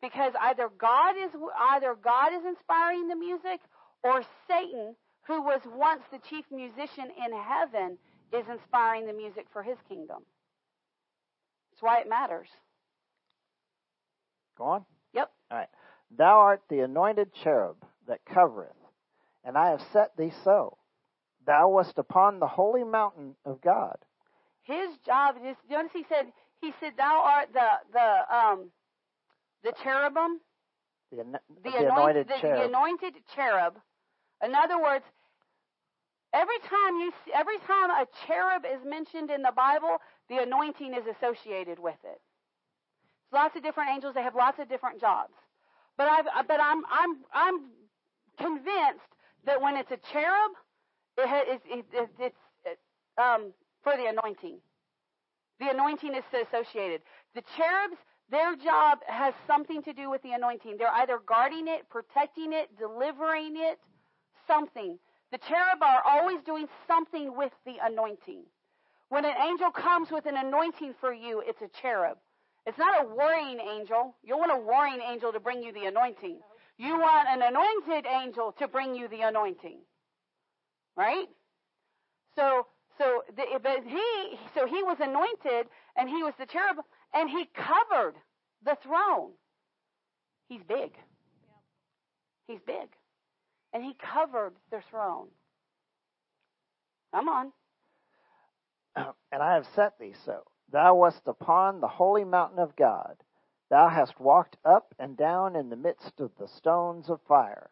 Because 0.00 0.32
either 0.40 0.68
God 0.78 1.16
is 1.16 1.30
either 1.70 1.94
God 2.02 2.32
is 2.32 2.44
inspiring 2.46 3.08
the 3.08 3.16
music 3.16 3.60
or 4.02 4.22
Satan, 4.48 4.94
who 5.26 5.42
was 5.42 5.60
once 5.66 6.02
the 6.12 6.18
chief 6.28 6.44
musician 6.50 7.08
in 7.24 7.32
heaven, 7.32 7.98
is 8.32 8.44
inspiring 8.50 9.06
the 9.06 9.12
music 9.12 9.46
for 9.52 9.62
his 9.62 9.78
kingdom. 9.88 10.18
That's 11.70 11.82
why 11.82 12.00
it 12.00 12.08
matters. 12.08 12.48
Go 14.56 14.64
on. 14.64 14.84
Yep. 15.14 15.30
All 15.50 15.58
right. 15.58 15.68
Thou 16.10 16.38
art 16.38 16.62
the 16.68 16.80
anointed 16.80 17.32
cherub 17.42 17.76
that 18.06 18.24
covereth, 18.24 18.76
and 19.44 19.56
I 19.56 19.70
have 19.70 19.82
set 19.92 20.16
thee 20.16 20.32
so. 20.44 20.78
Thou 21.46 21.68
wast 21.68 21.98
upon 21.98 22.38
the 22.38 22.46
holy 22.46 22.84
mountain 22.84 23.36
of 23.44 23.60
God. 23.60 23.96
His 24.62 24.96
job 25.04 25.36
is 25.44 25.56
notice 25.68 25.92
he 25.92 26.04
said 26.08 26.32
he 26.60 26.72
said 26.80 26.92
thou 26.96 27.22
art 27.24 27.48
the 27.52 27.68
the 27.92 28.34
um 28.34 28.70
the 29.62 29.72
cherubim 29.82 30.40
the, 31.10 31.16
the, 31.16 31.40
the, 31.64 31.70
the 31.70 31.92
anointed, 31.92 32.28
the, 32.28 32.34
cherub. 32.40 32.58
the 32.58 32.64
anointed 32.68 33.14
cherub 33.34 33.74
in 34.42 34.54
other 34.54 34.80
words, 34.80 35.04
every 36.32 36.58
time 36.68 36.96
you 36.96 37.12
see, 37.24 37.32
every 37.32 37.58
time 37.66 37.90
a 37.90 38.06
cherub 38.26 38.64
is 38.64 38.84
mentioned 38.84 39.30
in 39.30 39.42
the 39.42 39.52
Bible, 39.54 39.98
the 40.28 40.38
anointing 40.42 40.92
is 40.94 41.04
associated 41.06 41.78
with 41.78 41.98
it. 42.04 42.20
It's 43.24 43.32
lots 43.32 43.56
of 43.56 43.62
different 43.62 43.90
angels; 43.90 44.14
they 44.14 44.22
have 44.22 44.34
lots 44.34 44.58
of 44.58 44.68
different 44.68 45.00
jobs. 45.00 45.32
But 45.96 46.08
I've, 46.08 46.26
but 46.48 46.60
I'm, 46.60 46.82
I'm, 46.90 47.16
I'm 47.32 47.60
convinced 48.38 49.10
that 49.46 49.60
when 49.60 49.76
it's 49.76 49.90
a 49.90 49.98
cherub, 50.12 50.52
it, 51.18 51.62
it, 51.66 51.86
it, 51.92 52.08
it's 52.18 52.36
it, 52.64 52.78
um, 53.20 53.52
for 53.82 53.96
the 53.96 54.06
anointing. 54.06 54.58
The 55.60 55.70
anointing 55.70 56.14
is 56.14 56.24
associated. 56.32 57.02
The 57.34 57.42
cherubs, 57.56 57.96
their 58.30 58.56
job 58.56 58.98
has 59.06 59.34
something 59.46 59.82
to 59.84 59.92
do 59.92 60.10
with 60.10 60.22
the 60.22 60.32
anointing. 60.32 60.76
They're 60.78 60.92
either 60.94 61.20
guarding 61.26 61.68
it, 61.68 61.88
protecting 61.90 62.52
it, 62.52 62.70
delivering 62.78 63.54
it, 63.56 63.78
something. 64.48 64.98
The 65.30 65.38
cherub 65.38 65.82
are 65.82 66.02
always 66.06 66.38
doing 66.44 66.66
something 66.88 67.36
with 67.36 67.52
the 67.66 67.76
anointing. 67.82 68.42
When 69.10 69.24
an 69.24 69.34
angel 69.46 69.70
comes 69.70 70.10
with 70.10 70.26
an 70.26 70.36
anointing 70.36 70.94
for 71.00 71.12
you, 71.12 71.42
it's 71.46 71.62
a 71.62 71.68
cherub. 71.80 72.18
It's 72.66 72.78
not 72.78 73.04
a 73.04 73.14
worrying 73.14 73.60
angel. 73.60 74.16
You 74.22 74.38
want 74.38 74.52
a 74.52 74.56
worrying 74.56 75.00
angel 75.00 75.32
to 75.32 75.40
bring 75.40 75.62
you 75.62 75.72
the 75.72 75.84
anointing. 75.84 76.38
You 76.78 76.98
want 76.98 77.28
an 77.28 77.42
anointed 77.42 78.06
angel 78.06 78.52
to 78.58 78.68
bring 78.68 78.94
you 78.94 79.08
the 79.08 79.20
anointing. 79.20 79.78
Right? 80.96 81.26
So, 82.36 82.66
so, 82.98 83.22
the, 83.36 83.44
but 83.62 83.84
he, 83.86 84.38
so 84.54 84.66
he 84.66 84.82
was 84.82 84.96
anointed 85.00 85.66
and 85.96 86.08
he 86.08 86.22
was 86.22 86.34
the 86.38 86.46
cherub 86.46 86.76
and 87.12 87.28
he 87.28 87.48
covered 87.54 88.14
the 88.64 88.76
throne. 88.82 89.32
He's 90.48 90.62
big. 90.66 90.92
He's 92.48 92.60
big 92.66 92.88
and 93.74 93.84
he 93.84 93.94
covered 94.14 94.54
the 94.70 94.80
throne. 94.88 95.26
Come 97.12 97.28
on. 97.28 97.52
And 99.32 99.42
I 99.42 99.54
have 99.54 99.66
set 99.74 99.98
thee 99.98 100.14
so. 100.24 100.44
Thou 100.74 100.96
wast 100.96 101.28
upon 101.28 101.78
the 101.78 101.86
holy 101.86 102.24
mountain 102.24 102.58
of 102.58 102.74
God. 102.74 103.18
Thou 103.70 103.88
hast 103.88 104.18
walked 104.18 104.56
up 104.64 104.92
and 104.98 105.16
down 105.16 105.54
in 105.54 105.70
the 105.70 105.76
midst 105.76 106.18
of 106.18 106.32
the 106.36 106.48
stones 106.48 107.08
of 107.08 107.20
fire. 107.28 107.70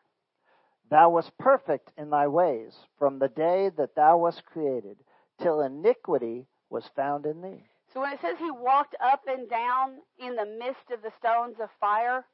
Thou 0.89 1.11
wast 1.11 1.37
perfect 1.37 1.91
in 1.99 2.11
thy 2.11 2.29
ways 2.29 2.87
from 3.01 3.19
the 3.19 3.29
day 3.29 3.71
that 3.71 3.97
thou 3.97 4.19
wast 4.19 4.47
created, 4.47 4.99
till 5.41 5.63
iniquity 5.63 6.47
was 6.71 6.87
found 6.95 7.27
in 7.27 7.43
thee. 7.43 7.67
So 7.93 8.03
when 8.03 8.13
it 8.13 8.21
says 8.21 8.39
he 8.39 8.53
walked 8.53 8.95
up 9.03 9.23
and 9.27 9.51
down 9.51 9.99
in 10.21 10.37
the 10.37 10.47
midst 10.47 10.93
of 10.93 11.03
the 11.03 11.11
stones 11.19 11.57
of 11.59 11.71
fire, 11.81 12.25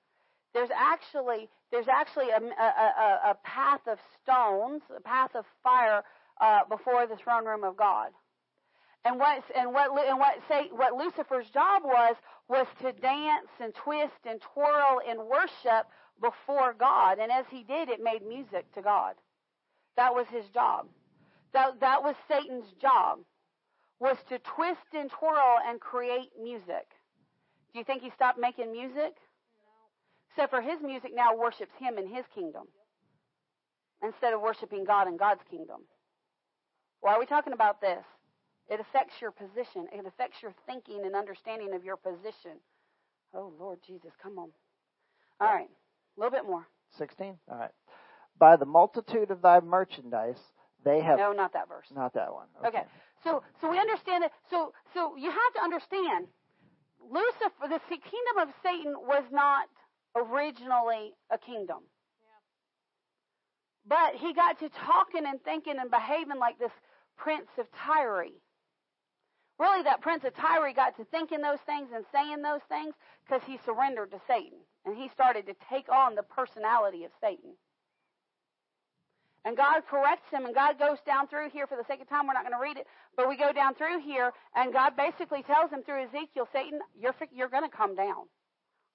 there's 0.52 0.70
actually 0.76 1.48
there's 1.70 1.88
actually 1.88 2.28
a, 2.28 2.42
a, 2.42 3.30
a, 3.30 3.38
path 3.42 3.86
of 3.86 3.98
stones, 4.22 4.82
a 4.94 5.00
path 5.00 5.34
of 5.34 5.46
fire 5.62 6.04
uh, 6.42 6.64
before 6.68 7.06
the 7.06 7.16
throne 7.16 7.46
room 7.46 7.64
of 7.64 7.74
God. 7.74 8.10
And 9.04 9.18
what 9.18 9.44
and 9.56 9.72
what 9.72 10.08
and 10.08 10.18
what 10.18 10.34
say 10.48 10.68
what 10.72 10.94
Lucifer's 10.94 11.50
job 11.50 11.82
was 11.84 12.16
was 12.48 12.66
to 12.82 12.92
dance 12.92 13.48
and 13.60 13.74
twist 13.74 14.20
and 14.26 14.40
twirl 14.54 15.00
and 15.08 15.20
worship 15.20 15.86
before 16.20 16.74
God. 16.74 17.18
And 17.20 17.32
as 17.32 17.46
he 17.50 17.64
did, 17.64 17.88
it 17.88 18.02
made 18.02 18.26
music 18.26 18.72
to 18.74 18.82
God. 18.82 19.14
That 19.96 20.14
was 20.14 20.26
his 20.28 20.46
job. 20.54 20.88
That 21.54 21.80
that 21.80 22.02
was 22.02 22.16
Satan's 22.28 22.72
job 22.80 23.20
was 24.00 24.18
to 24.28 24.38
twist 24.40 24.94
and 24.94 25.10
twirl 25.10 25.56
and 25.66 25.80
create 25.80 26.30
music. 26.42 26.88
Do 27.72 27.78
you 27.78 27.84
think 27.84 28.02
he 28.02 28.10
stopped 28.10 28.38
making 28.38 28.72
music? 28.72 29.14
except 30.30 30.50
for 30.52 30.62
his 30.62 30.80
music 30.82 31.12
now 31.14 31.36
worships 31.36 31.72
him 31.80 31.98
in 31.98 32.06
his 32.08 32.24
kingdom. 32.34 32.64
instead 34.02 34.34
of 34.34 34.40
worshiping 34.40 34.84
God 34.84 35.08
in 35.08 35.16
God's 35.16 35.42
kingdom. 35.50 35.82
Why 37.00 37.14
are 37.14 37.20
we 37.20 37.26
talking 37.26 37.52
about 37.52 37.80
this? 37.80 38.04
It 38.68 38.80
affects 38.80 39.14
your 39.20 39.30
position. 39.30 39.86
It 39.92 40.04
affects 40.06 40.42
your 40.42 40.54
thinking 40.66 41.04
and 41.04 41.16
understanding 41.16 41.74
of 41.74 41.84
your 41.84 41.96
position. 41.96 42.60
Oh, 43.34 43.52
Lord 43.58 43.78
Jesus, 43.86 44.12
come 44.22 44.38
on. 44.38 44.50
All 45.40 45.52
right, 45.52 45.68
a 45.68 46.20
little 46.20 46.30
bit 46.30 46.44
more. 46.44 46.66
16? 46.96 47.38
All 47.50 47.58
right. 47.58 47.70
By 48.38 48.56
the 48.56 48.66
multitude 48.66 49.30
of 49.30 49.42
thy 49.42 49.60
merchandise, 49.60 50.38
they 50.84 51.00
have. 51.00 51.18
No, 51.18 51.32
not 51.32 51.52
that 51.52 51.68
verse. 51.68 51.86
Not 51.94 52.14
that 52.14 52.32
one. 52.32 52.46
Okay. 52.66 52.82
So, 53.24 53.42
so 53.60 53.70
we 53.70 53.78
understand 53.78 54.22
that. 54.24 54.32
So, 54.50 54.72
so 54.94 55.16
you 55.16 55.30
have 55.30 55.52
to 55.56 55.62
understand, 55.62 56.26
Lucifer, 57.10 57.68
the 57.68 57.80
kingdom 57.88 58.38
of 58.40 58.48
Satan 58.62 58.94
was 58.96 59.24
not 59.32 59.68
originally 60.16 61.14
a 61.30 61.38
kingdom. 61.38 61.78
But 63.86 64.14
he 64.16 64.34
got 64.34 64.58
to 64.60 64.68
talking 64.68 65.24
and 65.26 65.42
thinking 65.42 65.76
and 65.80 65.90
behaving 65.90 66.38
like 66.38 66.58
this 66.58 66.72
prince 67.16 67.48
of 67.58 67.66
Tyre. 67.72 68.26
Really, 69.58 69.82
that 69.82 70.00
prince 70.00 70.24
of 70.24 70.34
Tyre 70.34 70.72
got 70.72 70.96
to 70.96 71.04
thinking 71.04 71.40
those 71.40 71.58
things 71.66 71.88
and 71.94 72.04
saying 72.12 72.42
those 72.42 72.62
things 72.68 72.94
because 73.26 73.42
he 73.44 73.58
surrendered 73.64 74.12
to 74.12 74.20
Satan. 74.26 74.58
And 74.86 74.96
he 74.96 75.08
started 75.08 75.46
to 75.46 75.54
take 75.68 75.88
on 75.90 76.14
the 76.14 76.22
personality 76.22 77.04
of 77.04 77.10
Satan. 77.20 77.50
And 79.44 79.56
God 79.56 79.82
corrects 79.88 80.30
him, 80.30 80.44
and 80.44 80.54
God 80.54 80.78
goes 80.78 80.98
down 81.06 81.26
through 81.26 81.50
here 81.50 81.66
for 81.66 81.76
the 81.76 81.84
sake 81.84 82.00
of 82.00 82.08
time. 82.08 82.26
We're 82.26 82.34
not 82.34 82.42
going 82.42 82.54
to 82.54 82.62
read 82.62 82.76
it, 82.76 82.86
but 83.16 83.28
we 83.28 83.36
go 83.36 83.52
down 83.52 83.74
through 83.74 84.00
here, 84.00 84.32
and 84.54 84.72
God 84.72 84.96
basically 84.96 85.42
tells 85.42 85.70
him 85.70 85.82
through 85.82 86.04
Ezekiel, 86.04 86.48
Satan, 86.52 86.80
you're, 86.98 87.14
you're 87.32 87.48
going 87.48 87.68
to 87.68 87.74
come 87.74 87.96
down. 87.96 88.26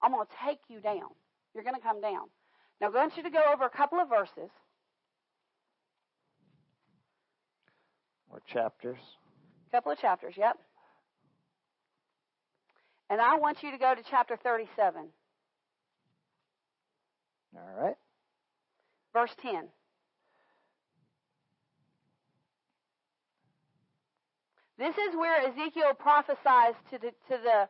I'm 0.02 0.12
going 0.12 0.26
to 0.26 0.32
take 0.46 0.60
you 0.68 0.80
down. 0.80 1.10
You're 1.54 1.64
going 1.64 1.76
to 1.76 1.82
come 1.82 2.00
down. 2.00 2.28
Now, 2.80 2.88
I 2.88 2.90
want 2.90 3.16
you 3.16 3.22
to 3.22 3.30
go 3.30 3.42
over 3.52 3.64
a 3.64 3.70
couple 3.70 3.98
of 3.98 4.08
verses. 4.08 4.50
Or 8.30 8.40
chapters. 8.46 8.98
Couple 9.74 9.90
of 9.90 9.98
chapters, 9.98 10.34
yep. 10.36 10.56
And 13.10 13.20
I 13.20 13.38
want 13.38 13.64
you 13.64 13.72
to 13.72 13.76
go 13.76 13.92
to 13.92 14.02
chapter 14.08 14.36
37. 14.36 15.08
All 17.56 17.82
right. 17.82 17.96
Verse 19.12 19.32
10. 19.42 19.64
This 24.78 24.94
is 24.94 25.16
where 25.16 25.40
Ezekiel 25.40 25.94
prophesies 25.98 26.74
to 26.92 26.98
the, 26.98 27.10
to 27.28 27.42
the, 27.42 27.68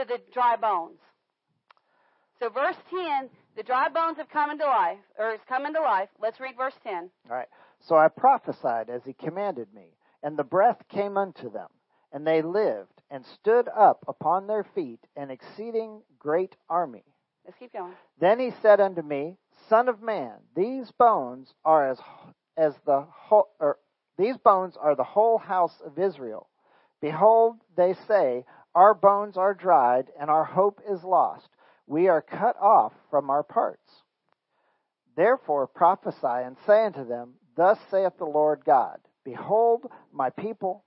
to 0.00 0.08
the 0.08 0.18
dry 0.32 0.56
bones. 0.56 1.00
So 2.40 2.48
verse 2.48 2.76
10, 2.88 3.28
the 3.58 3.62
dry 3.62 3.90
bones 3.90 4.16
have 4.16 4.30
come 4.30 4.50
into 4.50 4.64
life, 4.64 4.96
or 5.18 5.32
has 5.32 5.40
come 5.46 5.66
into 5.66 5.82
life. 5.82 6.08
Let's 6.18 6.40
read 6.40 6.56
verse 6.56 6.78
10. 6.82 7.10
All 7.28 7.36
right. 7.36 7.48
So 7.86 7.96
I 7.96 8.08
prophesied 8.08 8.88
as 8.88 9.02
he 9.04 9.12
commanded 9.12 9.68
me, 9.74 9.88
and 10.22 10.36
the 10.36 10.44
breath 10.44 10.82
came 10.88 11.16
unto 11.16 11.50
them, 11.50 11.68
and 12.12 12.26
they 12.26 12.42
lived, 12.42 13.02
and 13.10 13.24
stood 13.24 13.68
up 13.68 14.04
upon 14.08 14.46
their 14.46 14.64
feet, 14.64 15.00
an 15.16 15.30
exceeding 15.30 16.02
great 16.18 16.56
army. 16.68 17.04
Let's 17.44 17.58
keep 17.58 17.72
going. 17.72 17.92
Then 18.20 18.38
he 18.38 18.52
said 18.62 18.80
unto 18.80 19.02
me, 19.02 19.36
Son 19.68 19.88
of 19.88 20.00
man, 20.00 20.34
these 20.54 20.90
bones 20.92 21.54
are 21.64 21.90
as 21.90 21.98
as 22.56 22.74
the 22.84 23.06
whole, 23.10 23.48
or 23.58 23.78
these 24.18 24.36
bones 24.36 24.76
are 24.76 24.94
the 24.94 25.04
whole 25.04 25.38
house 25.38 25.80
of 25.84 25.98
Israel. 25.98 26.48
Behold, 27.00 27.56
they 27.76 27.94
say, 28.06 28.44
Our 28.74 28.94
bones 28.94 29.36
are 29.36 29.54
dried, 29.54 30.10
and 30.20 30.30
our 30.30 30.44
hope 30.44 30.80
is 30.88 31.02
lost. 31.02 31.48
We 31.86 32.08
are 32.08 32.22
cut 32.22 32.56
off 32.60 32.92
from 33.10 33.30
our 33.30 33.42
parts. 33.42 34.02
Therefore 35.16 35.66
prophesy 35.66 36.18
and 36.22 36.56
say 36.66 36.84
unto 36.84 37.06
them, 37.06 37.34
Thus 37.56 37.78
saith 37.90 38.16
the 38.18 38.24
Lord 38.24 38.64
God, 38.64 38.98
Behold, 39.24 39.86
my 40.12 40.30
people, 40.30 40.84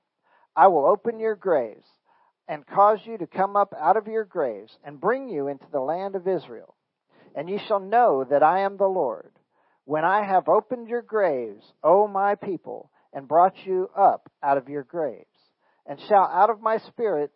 I 0.56 0.68
will 0.68 0.86
open 0.86 1.20
your 1.20 1.36
graves, 1.36 1.88
and 2.48 2.66
cause 2.66 3.00
you 3.06 3.18
to 3.18 3.28
come 3.28 3.56
up 3.56 3.74
out 3.80 3.98
of 3.98 4.08
your 4.08 4.26
graves, 4.26 4.78
and 4.84 5.02
bring 5.02 5.30
you 5.30 5.48
into 5.48 5.66
the 5.72 5.80
land 5.80 6.16
of 6.16 6.28
Israel. 6.28 6.76
And 7.36 7.50
ye 7.50 7.60
shall 7.68 7.80
know 7.80 8.26
that 8.30 8.44
I 8.44 8.62
am 8.62 8.78
the 8.78 8.86
Lord, 8.86 9.32
when 9.86 10.04
I 10.04 10.26
have 10.26 10.48
opened 10.48 10.88
your 10.88 11.02
graves, 11.02 11.64
O 11.84 12.08
my 12.08 12.36
people, 12.36 12.92
and 13.14 13.28
brought 13.28 13.56
you 13.66 13.90
up 13.98 14.30
out 14.44 14.58
of 14.58 14.70
your 14.70 14.84
graves, 14.84 15.26
and 15.86 16.00
shall 16.08 16.26
out 16.26 16.50
of 16.50 16.62
my 16.62 16.78
spirit, 16.80 17.32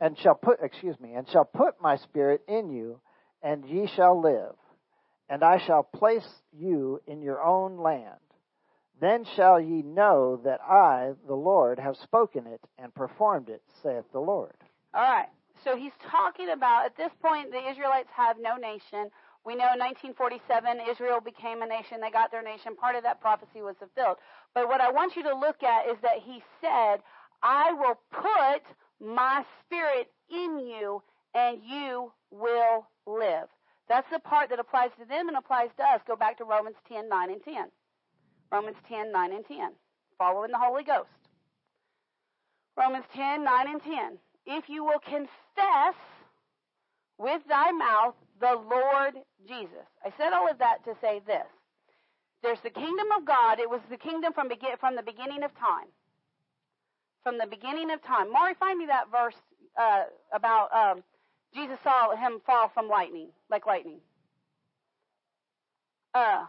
and 0.00 0.18
shall 0.18 0.34
put, 0.34 0.58
excuse 0.62 0.98
me, 1.00 1.14
and 1.14 1.28
shall 1.28 1.44
put 1.44 1.80
my 1.80 1.96
spirit 1.96 2.42
in 2.48 2.70
you, 2.70 3.00
and 3.42 3.64
ye 3.64 3.86
shall 3.96 4.20
live, 4.20 4.54
and 5.28 5.42
I 5.42 5.58
shall 5.66 5.82
place 5.82 6.28
you 6.52 7.00
in 7.06 7.22
your 7.22 7.42
own 7.42 7.78
land. 7.78 8.18
Then 9.00 9.24
shall 9.24 9.60
ye 9.60 9.82
know 9.82 10.40
that 10.44 10.60
I, 10.60 11.12
the 11.26 11.34
Lord, 11.34 11.78
have 11.78 11.96
spoken 11.96 12.46
it 12.46 12.60
and 12.78 12.94
performed 12.94 13.48
it, 13.48 13.62
saith 13.82 14.04
the 14.12 14.20
Lord. 14.20 14.54
All 14.92 15.02
right. 15.02 15.28
So 15.64 15.76
he's 15.76 15.92
talking 16.10 16.50
about, 16.50 16.86
at 16.86 16.96
this 16.96 17.12
point, 17.22 17.50
the 17.50 17.70
Israelites 17.70 18.08
have 18.14 18.36
no 18.40 18.56
nation. 18.56 19.10
We 19.44 19.54
know 19.54 19.72
in 19.72 19.80
1947 19.80 20.80
Israel 20.90 21.20
became 21.20 21.62
a 21.62 21.66
nation. 21.66 22.00
They 22.00 22.10
got 22.10 22.30
their 22.30 22.42
nation. 22.42 22.76
Part 22.76 22.96
of 22.96 23.02
that 23.04 23.20
prophecy 23.20 23.62
was 23.62 23.76
fulfilled. 23.78 24.18
But 24.54 24.68
what 24.68 24.80
I 24.80 24.90
want 24.90 25.16
you 25.16 25.22
to 25.24 25.34
look 25.34 25.62
at 25.62 25.88
is 25.88 25.96
that 26.02 26.20
he 26.22 26.42
said, 26.60 27.00
I 27.42 27.72
will 27.72 27.98
put 28.12 28.62
my 29.00 29.44
spirit 29.64 30.08
in 30.30 30.58
you 30.60 31.02
and 31.34 31.58
you 31.64 32.12
will 32.30 32.86
live. 33.06 33.48
That's 33.88 34.08
the 34.12 34.18
part 34.20 34.50
that 34.50 34.60
applies 34.60 34.90
to 35.00 35.06
them 35.06 35.28
and 35.28 35.36
applies 35.36 35.70
to 35.78 35.84
us. 35.84 36.00
Go 36.06 36.16
back 36.16 36.38
to 36.38 36.44
Romans 36.44 36.76
10, 36.88 37.08
9, 37.08 37.30
and 37.30 37.42
10. 37.42 37.54
Romans 38.52 38.76
10, 38.88 39.12
9, 39.12 39.32
and 39.32 39.46
10. 39.46 39.58
Following 40.18 40.50
the 40.50 40.58
Holy 40.58 40.84
Ghost. 40.84 41.08
Romans 42.76 43.04
10, 43.14 43.44
9, 43.44 43.68
and 43.68 43.82
10. 43.82 44.18
If 44.46 44.68
you 44.68 44.84
will 44.84 45.00
confess 45.00 45.94
with 47.18 47.42
thy 47.48 47.70
mouth 47.70 48.14
the 48.40 48.58
Lord 48.70 49.14
Jesus. 49.46 49.86
I 50.04 50.10
said 50.16 50.32
all 50.32 50.50
of 50.50 50.58
that 50.58 50.84
to 50.84 50.94
say 51.00 51.20
this. 51.26 51.46
There's 52.42 52.60
the 52.62 52.70
kingdom 52.70 53.06
of 53.16 53.26
God. 53.26 53.60
It 53.60 53.68
was 53.68 53.80
the 53.90 53.98
kingdom 53.98 54.32
from, 54.32 54.48
begin, 54.48 54.70
from 54.80 54.96
the 54.96 55.02
beginning 55.02 55.42
of 55.42 55.50
time. 55.58 55.88
From 57.22 57.36
the 57.36 57.46
beginning 57.46 57.90
of 57.90 58.02
time. 58.02 58.32
Maury, 58.32 58.54
find 58.58 58.78
me 58.78 58.86
that 58.86 59.10
verse 59.12 59.34
uh, 59.78 60.04
about 60.32 60.72
um, 60.72 61.04
Jesus 61.54 61.76
saw 61.84 62.16
him 62.16 62.40
fall 62.46 62.70
from 62.72 62.88
lightning, 62.88 63.28
like 63.50 63.66
lightning. 63.66 64.00
Uh, 66.14 66.46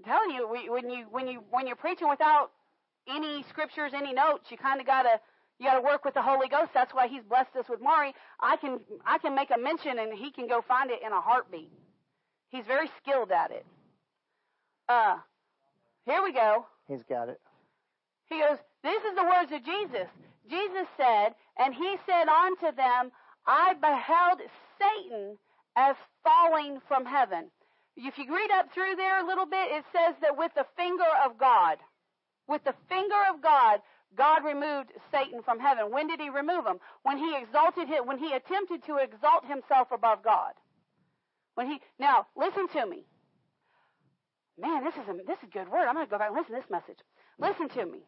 I'm 0.00 0.12
telling 0.12 0.30
you, 0.30 0.48
when 0.48 0.90
you 0.90 1.06
when 1.10 1.26
you 1.28 1.42
when 1.50 1.66
you're 1.66 1.76
preaching 1.76 2.08
without 2.08 2.50
any 3.08 3.44
scriptures, 3.48 3.92
any 3.94 4.12
notes, 4.12 4.50
you 4.50 4.56
kind 4.56 4.80
of 4.80 4.86
gotta 4.86 5.20
you 5.58 5.66
gotta 5.66 5.82
work 5.82 6.04
with 6.04 6.14
the 6.14 6.22
Holy 6.22 6.48
Ghost. 6.48 6.70
That's 6.72 6.94
why 6.94 7.08
He's 7.08 7.22
blessed 7.22 7.54
us 7.58 7.66
with 7.68 7.80
Maury. 7.82 8.14
I 8.40 8.56
can 8.56 8.80
I 9.04 9.18
can 9.18 9.34
make 9.34 9.50
a 9.54 9.58
mention 9.58 9.98
and 9.98 10.16
he 10.16 10.30
can 10.30 10.48
go 10.48 10.62
find 10.66 10.90
it 10.90 11.00
in 11.04 11.12
a 11.12 11.20
heartbeat. 11.20 11.70
He's 12.48 12.64
very 12.66 12.90
skilled 13.02 13.30
at 13.30 13.50
it. 13.50 13.66
Uh, 14.88 15.16
here 16.06 16.22
we 16.22 16.32
go. 16.32 16.66
He's 16.88 17.02
got 17.08 17.28
it. 17.28 17.40
He 18.28 18.38
goes, 18.38 18.58
This 18.82 19.02
is 19.04 19.14
the 19.14 19.24
words 19.24 19.52
of 19.52 19.64
Jesus. 19.64 20.08
Jesus 20.48 20.88
said, 20.96 21.34
and 21.58 21.74
he 21.74 21.96
said 22.06 22.26
unto 22.28 22.74
them, 22.74 23.12
I 23.46 23.74
beheld 23.74 24.40
Satan 24.78 25.38
as 25.76 25.94
falling 26.24 26.80
from 26.88 27.04
heaven. 27.04 27.50
If 28.02 28.16
you 28.16 28.34
read 28.34 28.50
up 28.52 28.72
through 28.72 28.96
there 28.96 29.22
a 29.22 29.26
little 29.26 29.46
bit, 29.46 29.70
it 29.70 29.84
says 29.92 30.14
that 30.22 30.36
with 30.36 30.52
the 30.54 30.64
finger 30.76 31.08
of 31.24 31.36
God, 31.36 31.76
with 32.48 32.64
the 32.64 32.74
finger 32.88 33.20
of 33.32 33.42
God, 33.42 33.80
God 34.16 34.44
removed 34.44 34.90
Satan 35.12 35.42
from 35.42 35.60
heaven. 35.60 35.92
When 35.92 36.08
did 36.08 36.20
he 36.20 36.30
remove 36.30 36.66
him? 36.66 36.80
When 37.02 37.18
he 37.18 37.36
exalted 37.36 37.88
him, 37.88 38.06
when 38.06 38.18
he 38.18 38.32
attempted 38.32 38.84
to 38.86 38.96
exalt 38.96 39.44
himself 39.46 39.88
above 39.92 40.24
God. 40.24 40.52
When 41.54 41.68
he 41.68 41.80
now 41.98 42.26
listen 42.36 42.68
to 42.68 42.86
me. 42.86 43.04
Man, 44.58 44.82
this 44.82 44.94
is 44.94 45.08
a 45.08 45.12
this 45.26 45.38
is 45.38 45.48
a 45.48 45.52
good 45.52 45.68
word. 45.70 45.86
I'm 45.86 45.94
going 45.94 46.06
to 46.06 46.10
go 46.10 46.18
back 46.18 46.28
and 46.28 46.36
listen 46.36 46.54
to 46.54 46.60
this 46.60 46.70
message. 46.70 46.98
Listen 47.38 47.68
to 47.68 47.86
me. 47.86 48.00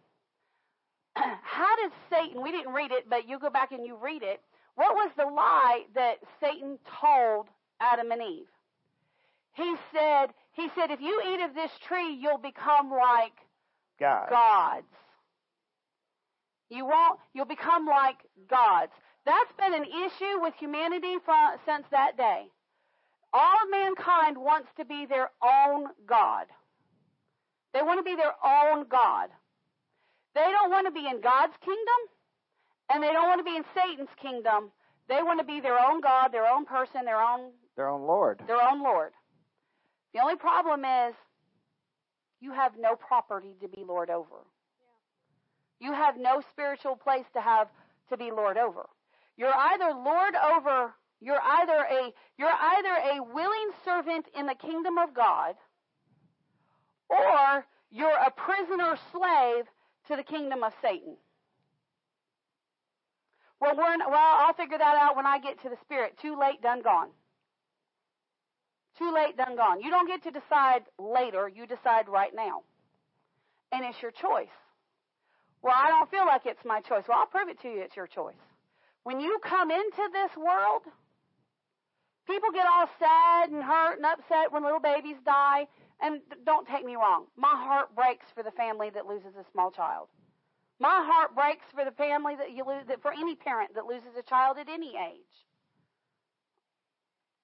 How 1.16 1.77
did 1.77 1.93
Satan? 2.11 2.43
We 2.43 2.51
didn't 2.51 2.73
read 2.73 2.93
it, 2.93 3.09
but 3.09 3.29
you 3.29 3.39
go 3.39 3.51
back 3.51 3.73
and 3.73 3.87
you 3.87 3.97
read 4.03 4.23
it. 4.23 4.41
What 4.75 4.95
was 4.95 5.11
the 5.16 5.27
lie 5.27 5.85
that 5.95 6.16
Satan 6.41 6.79
told 7.01 7.49
Adam 7.81 8.11
and 8.11 8.23
Eve? 8.23 8.49
He 9.55 9.75
said, 9.93 10.27
he 10.53 10.69
said, 10.75 10.91
if 10.91 11.01
you 11.01 11.21
eat 11.27 11.45
of 11.45 11.55
this 11.55 11.71
tree, 11.87 12.15
you'll 12.15 12.39
become 12.39 12.91
like 12.91 13.33
God. 14.01 14.29
gods. 14.31 14.87
You 16.71 16.87
won't, 16.87 17.19
you'll 17.35 17.45
become 17.45 17.87
like 17.87 18.17
gods. 18.49 18.93
That's 19.27 19.53
been 19.59 19.75
an 19.75 19.85
issue 19.85 20.41
with 20.41 20.55
humanity 20.59 21.17
from, 21.25 21.57
since 21.67 21.85
that 21.91 22.17
day. 22.17 22.47
All 23.33 23.57
of 23.63 23.71
mankind 23.71 24.37
wants 24.37 24.69
to 24.77 24.85
be 24.85 25.07
their 25.07 25.31
own 25.43 25.87
God. 26.07 26.47
They 27.73 27.83
want 27.83 27.99
to 27.99 28.03
be 28.03 28.17
their 28.17 28.35
own 28.45 28.87
God. 28.91 29.29
They 30.35 30.41
don't 30.51 30.71
want 30.71 30.87
to 30.87 30.93
be 30.93 31.07
in 31.07 31.21
God's 31.21 31.55
kingdom, 31.65 32.01
and 32.93 33.03
they 33.03 33.13
don't 33.13 33.29
want 33.29 33.41
to 33.41 33.45
be 33.45 33.57
in 33.57 33.65
Satan's 33.75 34.13
kingdom. 34.21 34.73
They 35.09 35.23
want 35.23 35.41
to 35.41 35.47
be 35.47 35.61
their 35.61 35.79
own 35.79 36.01
God, 36.01 36.33
their 36.33 36.47
own 36.47 36.65
person, 36.65 37.05
their 37.05 37.21
own 37.21 37.53
their 37.77 37.89
own 37.89 38.03
Lord. 38.03 38.41
Their 38.47 38.61
own 38.61 38.83
Lord. 38.83 39.13
The 40.15 40.21
only 40.21 40.37
problem 40.37 40.85
is 40.85 41.15
you 42.41 42.53
have 42.53 42.73
no 42.79 42.97
property 42.97 43.55
to 43.61 43.69
be 43.69 43.85
Lord 43.87 44.11
over. 44.11 44.45
You 45.81 45.93
have 45.93 46.17
no 46.19 46.43
spiritual 46.51 46.97
place 46.97 47.25
to 47.35 47.41
have 47.41 47.69
to 48.11 48.17
be 48.17 48.31
Lord 48.31 48.57
over. 48.57 48.89
You're 49.37 49.55
either 49.55 49.93
Lord 49.95 50.35
over, 50.35 50.95
you're 51.21 51.41
either 51.41 51.87
a 51.91 52.13
you're 52.37 52.49
either 52.49 53.19
a 53.19 53.23
willing 53.33 53.71
servant 53.85 54.27
in 54.39 54.47
the 54.47 54.55
kingdom 54.55 54.99
of 54.99 55.15
God, 55.15 55.55
or 57.09 57.65
you're 57.91 58.11
a 58.11 58.31
prisoner 58.31 58.97
slave 59.13 59.65
to 60.09 60.17
the 60.17 60.23
kingdom 60.23 60.63
of 60.63 60.73
Satan. 60.83 61.17
Well, 63.61 63.77
well, 63.77 63.97
I'll 64.11 64.55
figure 64.55 64.79
that 64.79 64.97
out 65.01 65.15
when 65.15 65.27
I 65.27 65.39
get 65.39 65.63
to 65.63 65.69
the 65.69 65.77
Spirit. 65.83 66.19
Too 66.21 66.37
late, 66.39 66.61
done, 66.61 66.83
gone. 66.83 67.11
Too 68.99 69.12
late, 69.12 69.36
done, 69.36 69.57
gone. 69.57 69.80
You 69.80 69.90
don't 69.90 70.07
get 70.07 70.22
to 70.24 70.30
decide 70.30 70.82
later. 70.99 71.49
You 71.49 71.66
decide 71.66 72.09
right 72.09 72.32
now. 72.34 72.62
And 73.72 73.84
it's 73.84 74.01
your 74.03 74.11
choice. 74.11 74.53
Well, 75.62 75.74
I 75.74 75.88
don't 75.88 76.11
feel 76.11 76.26
like 76.26 76.43
it's 76.45 76.64
my 76.64 76.80
choice. 76.80 77.05
Well, 77.09 77.18
I'll 77.18 77.26
prove 77.26 77.49
it 77.49 77.61
to 77.62 77.68
you 77.68 77.80
it's 77.80 77.97
your 77.97 78.07
choice. 78.07 78.43
When 79.05 79.20
you 79.20 79.38
come 79.43 79.70
into 79.70 80.05
this 80.12 80.30
world, 80.36 80.82
people 82.26 82.51
get 82.53 82.66
all 82.66 82.88
sad 82.99 83.51
and 83.51 83.62
hurt 83.62 83.97
and 83.97 84.07
upset 84.07 84.53
when 84.53 84.62
little 84.62 84.80
babies 84.80 85.16
die. 85.24 85.66
And 86.01 86.20
don't 86.45 86.66
take 86.66 86.84
me 86.84 86.97
wrong, 86.97 87.26
my 87.36 87.55
heart 87.55 87.95
breaks 87.95 88.26
for 88.34 88.43
the 88.43 88.51
family 88.51 88.90
that 88.90 89.07
loses 89.07 89.36
a 89.38 89.45
small 89.53 89.70
child. 89.70 90.09
My 90.80 91.07
heart 91.07 91.32
breaks 91.36 91.64
for 91.72 91.84
the 91.84 91.93
family 91.93 92.34
that 92.34 92.51
you 92.51 92.64
lose, 92.66 92.82
that 92.88 93.01
for 93.03 93.12
any 93.12 93.36
parent 93.36 93.74
that 93.76 93.86
loses 93.86 94.11
a 94.18 94.22
child 94.22 94.59
at 94.59 94.68
any 94.68 94.99
age. 94.99 95.47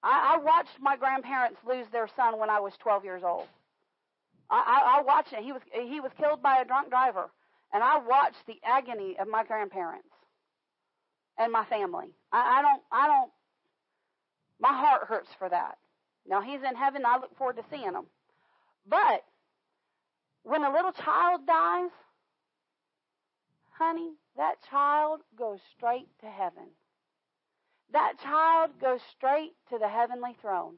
I, 0.03 0.35
I 0.35 0.43
watched 0.43 0.79
my 0.79 0.95
grandparents 0.95 1.59
lose 1.67 1.85
their 1.91 2.07
son 2.15 2.39
when 2.39 2.49
I 2.49 2.59
was 2.59 2.73
12 2.79 3.03
years 3.03 3.23
old. 3.23 3.47
I, 4.49 4.63
I, 4.65 4.99
I 4.99 5.01
watched 5.03 5.33
it. 5.33 5.43
He 5.43 5.51
was 5.51 5.61
he 5.71 5.99
was 5.99 6.11
killed 6.17 6.41
by 6.41 6.59
a 6.61 6.65
drunk 6.65 6.89
driver, 6.89 7.29
and 7.73 7.83
I 7.83 7.99
watched 7.99 8.45
the 8.47 8.59
agony 8.63 9.15
of 9.19 9.27
my 9.27 9.43
grandparents 9.43 10.09
and 11.37 11.51
my 11.51 11.65
family. 11.65 12.07
I, 12.31 12.59
I 12.59 12.61
don't 12.61 12.81
I 12.91 13.07
don't. 13.07 13.31
My 14.59 14.73
heart 14.73 15.07
hurts 15.07 15.29
for 15.37 15.49
that. 15.49 15.77
Now 16.27 16.41
he's 16.41 16.61
in 16.67 16.75
heaven. 16.75 17.03
I 17.05 17.17
look 17.17 17.37
forward 17.37 17.57
to 17.57 17.63
seeing 17.69 17.93
him. 17.93 18.05
But 18.87 19.23
when 20.43 20.63
a 20.63 20.71
little 20.73 20.91
child 20.91 21.45
dies, 21.45 21.91
honey, 23.77 24.13
that 24.35 24.55
child 24.69 25.21
goes 25.37 25.59
straight 25.75 26.07
to 26.21 26.27
heaven. 26.27 26.67
That 27.91 28.13
child 28.23 28.71
goes 28.79 28.99
straight 29.15 29.53
to 29.69 29.79
the 29.79 29.87
heavenly 29.87 30.35
throne. 30.41 30.75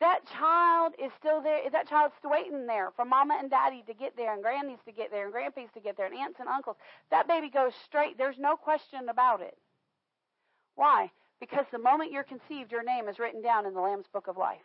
That 0.00 0.20
child 0.38 0.94
is 1.02 1.10
still 1.18 1.42
there. 1.42 1.68
That 1.70 1.88
child's 1.88 2.14
waiting 2.24 2.66
there 2.66 2.90
for 2.96 3.04
mama 3.04 3.36
and 3.38 3.50
daddy 3.50 3.84
to 3.86 3.94
get 3.94 4.16
there, 4.16 4.32
and 4.32 4.42
grannies 4.42 4.78
to 4.86 4.92
get 4.92 5.10
there, 5.10 5.24
and 5.24 5.32
grandpas 5.32 5.68
to 5.74 5.80
get 5.80 5.96
there, 5.96 6.06
and 6.06 6.14
aunts 6.14 6.40
and 6.40 6.48
uncles. 6.48 6.76
That 7.10 7.28
baby 7.28 7.50
goes 7.50 7.72
straight. 7.84 8.16
There's 8.16 8.38
no 8.38 8.56
question 8.56 9.08
about 9.10 9.42
it. 9.42 9.58
Why? 10.74 11.10
Because 11.38 11.66
the 11.70 11.78
moment 11.78 12.12
you're 12.12 12.24
conceived, 12.24 12.72
your 12.72 12.82
name 12.82 13.08
is 13.08 13.18
written 13.18 13.42
down 13.42 13.66
in 13.66 13.74
the 13.74 13.80
Lamb's 13.80 14.06
Book 14.12 14.26
of 14.26 14.38
Life. 14.38 14.58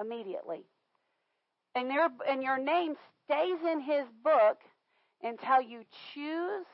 Immediately. 0.00 0.64
And 1.74 1.90
and 2.28 2.42
your 2.42 2.58
name 2.58 2.96
stays 3.24 3.58
in 3.70 3.80
his 3.80 4.04
book 4.22 4.58
until 5.22 5.62
you 5.62 5.84
choose 6.12 6.66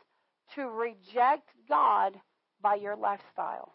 to 0.54 0.68
reject 0.68 1.48
God 1.68 2.16
by 2.60 2.74
your 2.74 2.96
lifestyle. 2.96 3.74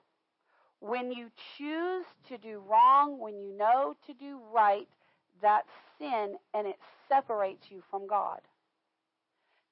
When 0.88 1.12
you 1.12 1.32
choose 1.58 2.06
to 2.30 2.38
do 2.38 2.62
wrong, 2.70 3.18
when 3.18 3.40
you 3.40 3.58
know 3.58 3.96
to 4.06 4.14
do 4.14 4.40
right, 4.54 4.88
that's 5.42 5.68
sin 5.98 6.36
and 6.54 6.68
it 6.68 6.76
separates 7.10 7.72
you 7.72 7.82
from 7.90 8.06
God. 8.06 8.40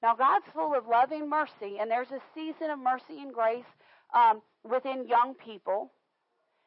Now, 0.02 0.16
God's 0.16 0.46
full 0.52 0.74
of 0.74 0.88
loving 0.88 1.30
mercy, 1.30 1.78
and 1.80 1.88
there's 1.88 2.10
a 2.10 2.20
season 2.34 2.68
of 2.70 2.80
mercy 2.80 3.22
and 3.22 3.32
grace 3.32 3.62
um, 4.12 4.42
within 4.68 5.06
young 5.06 5.34
people. 5.34 5.92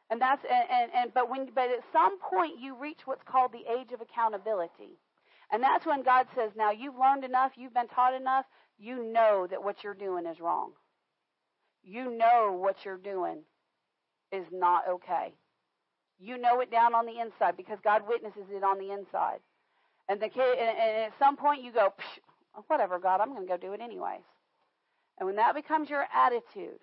And 0.10 0.22
that's 0.22 0.46
and, 0.50 0.70
and, 0.72 0.92
and 0.96 1.14
but 1.14 1.30
when 1.30 1.50
but 1.54 1.70
at 1.70 1.84
some 1.92 2.18
point 2.18 2.54
you 2.58 2.74
reach 2.80 3.02
what's 3.04 3.24
called 3.30 3.52
the 3.52 3.70
age 3.70 3.92
of 3.92 4.00
accountability. 4.00 4.98
And 5.52 5.62
that's 5.62 5.86
when 5.86 6.04
God 6.04 6.28
says, 6.34 6.52
Now 6.56 6.72
you've 6.72 6.98
learned 6.98 7.26
enough, 7.26 7.52
you've 7.58 7.74
been 7.74 7.90
taught 7.90 8.14
enough, 8.14 8.46
you 8.80 9.04
know 9.12 9.46
that 9.50 9.62
what 9.62 9.84
you're 9.84 9.94
doing 9.94 10.26
is 10.26 10.40
wrong. 10.40 10.72
You 11.84 12.18
know 12.18 12.58
what 12.58 12.78
you're 12.86 12.96
doing 12.96 13.44
is 14.32 14.46
not 14.52 14.84
okay. 14.90 15.34
You 16.20 16.38
know 16.38 16.60
it 16.62 16.72
down 16.72 16.96
on 16.96 17.06
the 17.06 17.20
inside 17.20 17.56
because 17.58 17.78
God 17.84 18.04
witnesses 18.08 18.46
it 18.50 18.64
on 18.64 18.80
the 18.80 18.92
inside. 18.92 19.40
And 20.10 20.22
the 20.22 20.30
kid, 20.30 20.58
and, 20.58 20.78
at 20.78 21.14
some 21.20 21.38
point 21.38 21.64
you 21.64 21.72
go, 21.72 21.94
whatever, 22.68 22.98
God, 23.00 23.22
I'm 23.22 23.34
going 23.34 23.46
to 23.46 23.48
go 23.48 23.58
do 23.58 23.74
it 23.74 23.82
anyways. 23.82 24.24
And 25.20 25.28
when 25.28 25.36
that 25.36 25.56
becomes 25.56 25.90
your 25.90 26.06
attitude, 26.14 26.80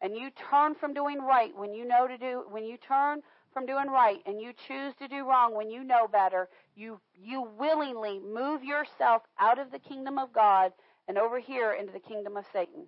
and 0.00 0.16
you 0.16 0.30
turn 0.50 0.74
from 0.74 0.94
doing 0.94 1.20
right 1.20 1.56
when 1.56 1.72
you 1.72 1.86
know 1.86 2.08
to 2.08 2.18
do, 2.18 2.44
when 2.50 2.64
you 2.64 2.76
turn 2.76 3.20
from 3.52 3.66
doing 3.66 3.86
right 3.86 4.18
and 4.26 4.40
you 4.40 4.52
choose 4.66 4.94
to 4.98 5.06
do 5.06 5.28
wrong 5.28 5.54
when 5.54 5.70
you 5.70 5.84
know 5.84 6.08
better, 6.08 6.48
you, 6.74 7.00
you 7.14 7.48
willingly 7.58 8.18
move 8.18 8.64
yourself 8.64 9.22
out 9.38 9.60
of 9.60 9.70
the 9.70 9.78
kingdom 9.78 10.18
of 10.18 10.32
God 10.32 10.72
and 11.06 11.18
over 11.18 11.38
here 11.38 11.72
into 11.72 11.92
the 11.92 12.00
kingdom 12.00 12.36
of 12.36 12.44
Satan. 12.52 12.86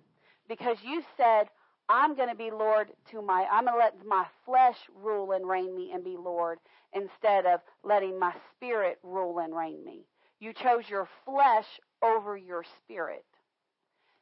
Because 0.49 0.77
you 0.83 1.03
said, 1.15 1.45
I'm 1.87 2.15
going 2.15 2.29
to 2.29 2.35
be 2.35 2.49
Lord 2.51 2.89
to 3.11 3.21
my, 3.21 3.45
I'm 3.51 3.65
going 3.65 3.75
to 3.75 3.79
let 3.79 4.05
my 4.05 4.25
flesh 4.45 4.77
rule 4.95 5.31
and 5.33 5.47
reign 5.47 5.75
me 5.75 5.91
and 5.93 6.03
be 6.03 6.17
Lord 6.17 6.59
instead 6.93 7.45
of 7.45 7.59
letting 7.83 8.19
my 8.19 8.33
spirit 8.55 8.97
rule 9.03 9.39
and 9.39 9.55
reign 9.55 9.83
me. 9.85 10.05
You 10.39 10.53
chose 10.53 10.83
your 10.89 11.07
flesh 11.25 11.65
over 12.03 12.35
your 12.35 12.63
spirit. 12.83 13.25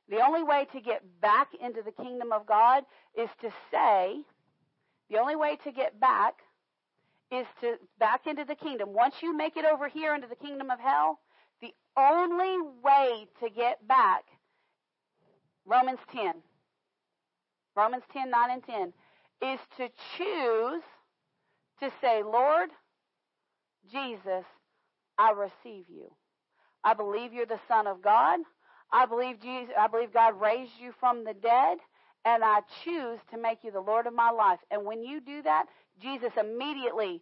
The 0.09 0.21
only 0.21 0.43
way 0.43 0.67
to 0.73 0.81
get 0.81 1.01
back 1.21 1.49
into 1.61 1.81
the 1.81 1.91
kingdom 1.91 2.31
of 2.33 2.45
God 2.45 2.83
is 3.17 3.29
to 3.41 3.49
say, 3.71 4.17
the 5.09 5.17
only 5.17 5.35
way 5.35 5.57
to 5.63 5.71
get 5.71 5.99
back 5.99 6.35
is 7.31 7.47
to 7.61 7.75
back 7.99 8.27
into 8.27 8.43
the 8.45 8.55
kingdom. 8.55 8.93
Once 8.93 9.15
you 9.21 9.35
make 9.35 9.57
it 9.57 9.65
over 9.65 9.87
here 9.87 10.13
into 10.13 10.27
the 10.27 10.35
kingdom 10.35 10.69
of 10.69 10.79
hell, 10.79 11.19
the 11.61 11.73
only 11.97 12.57
way 12.83 13.27
to 13.41 13.49
get 13.49 13.87
back, 13.87 14.23
Romans 15.65 15.99
10, 16.11 16.33
Romans 17.75 18.03
10, 18.13 18.29
9 18.29 18.51
and 18.51 18.63
10, 18.63 18.93
is 19.53 19.59
to 19.77 19.89
choose 20.17 20.83
to 21.79 21.91
say, 22.01 22.23
Lord, 22.23 22.69
Jesus, 23.91 24.45
I 25.17 25.31
receive 25.31 25.85
you. 25.89 26.11
I 26.83 26.93
believe 26.93 27.33
you're 27.33 27.45
the 27.45 27.59
Son 27.67 27.87
of 27.87 28.01
God. 28.01 28.39
I 28.91 29.05
believe 29.05 29.41
Jesus, 29.41 29.73
I 29.77 29.87
believe 29.87 30.13
God 30.13 30.39
raised 30.39 30.73
you 30.79 30.93
from 30.99 31.23
the 31.23 31.33
dead 31.33 31.79
and 32.25 32.43
I 32.43 32.59
choose 32.83 33.19
to 33.31 33.37
make 33.37 33.59
you 33.63 33.71
the 33.71 33.81
Lord 33.81 34.07
of 34.07 34.13
my 34.13 34.29
life. 34.29 34.59
And 34.71 34.85
when 34.85 35.03
you 35.03 35.19
do 35.19 35.41
that, 35.43 35.65
Jesus 36.01 36.31
immediately, 36.39 37.21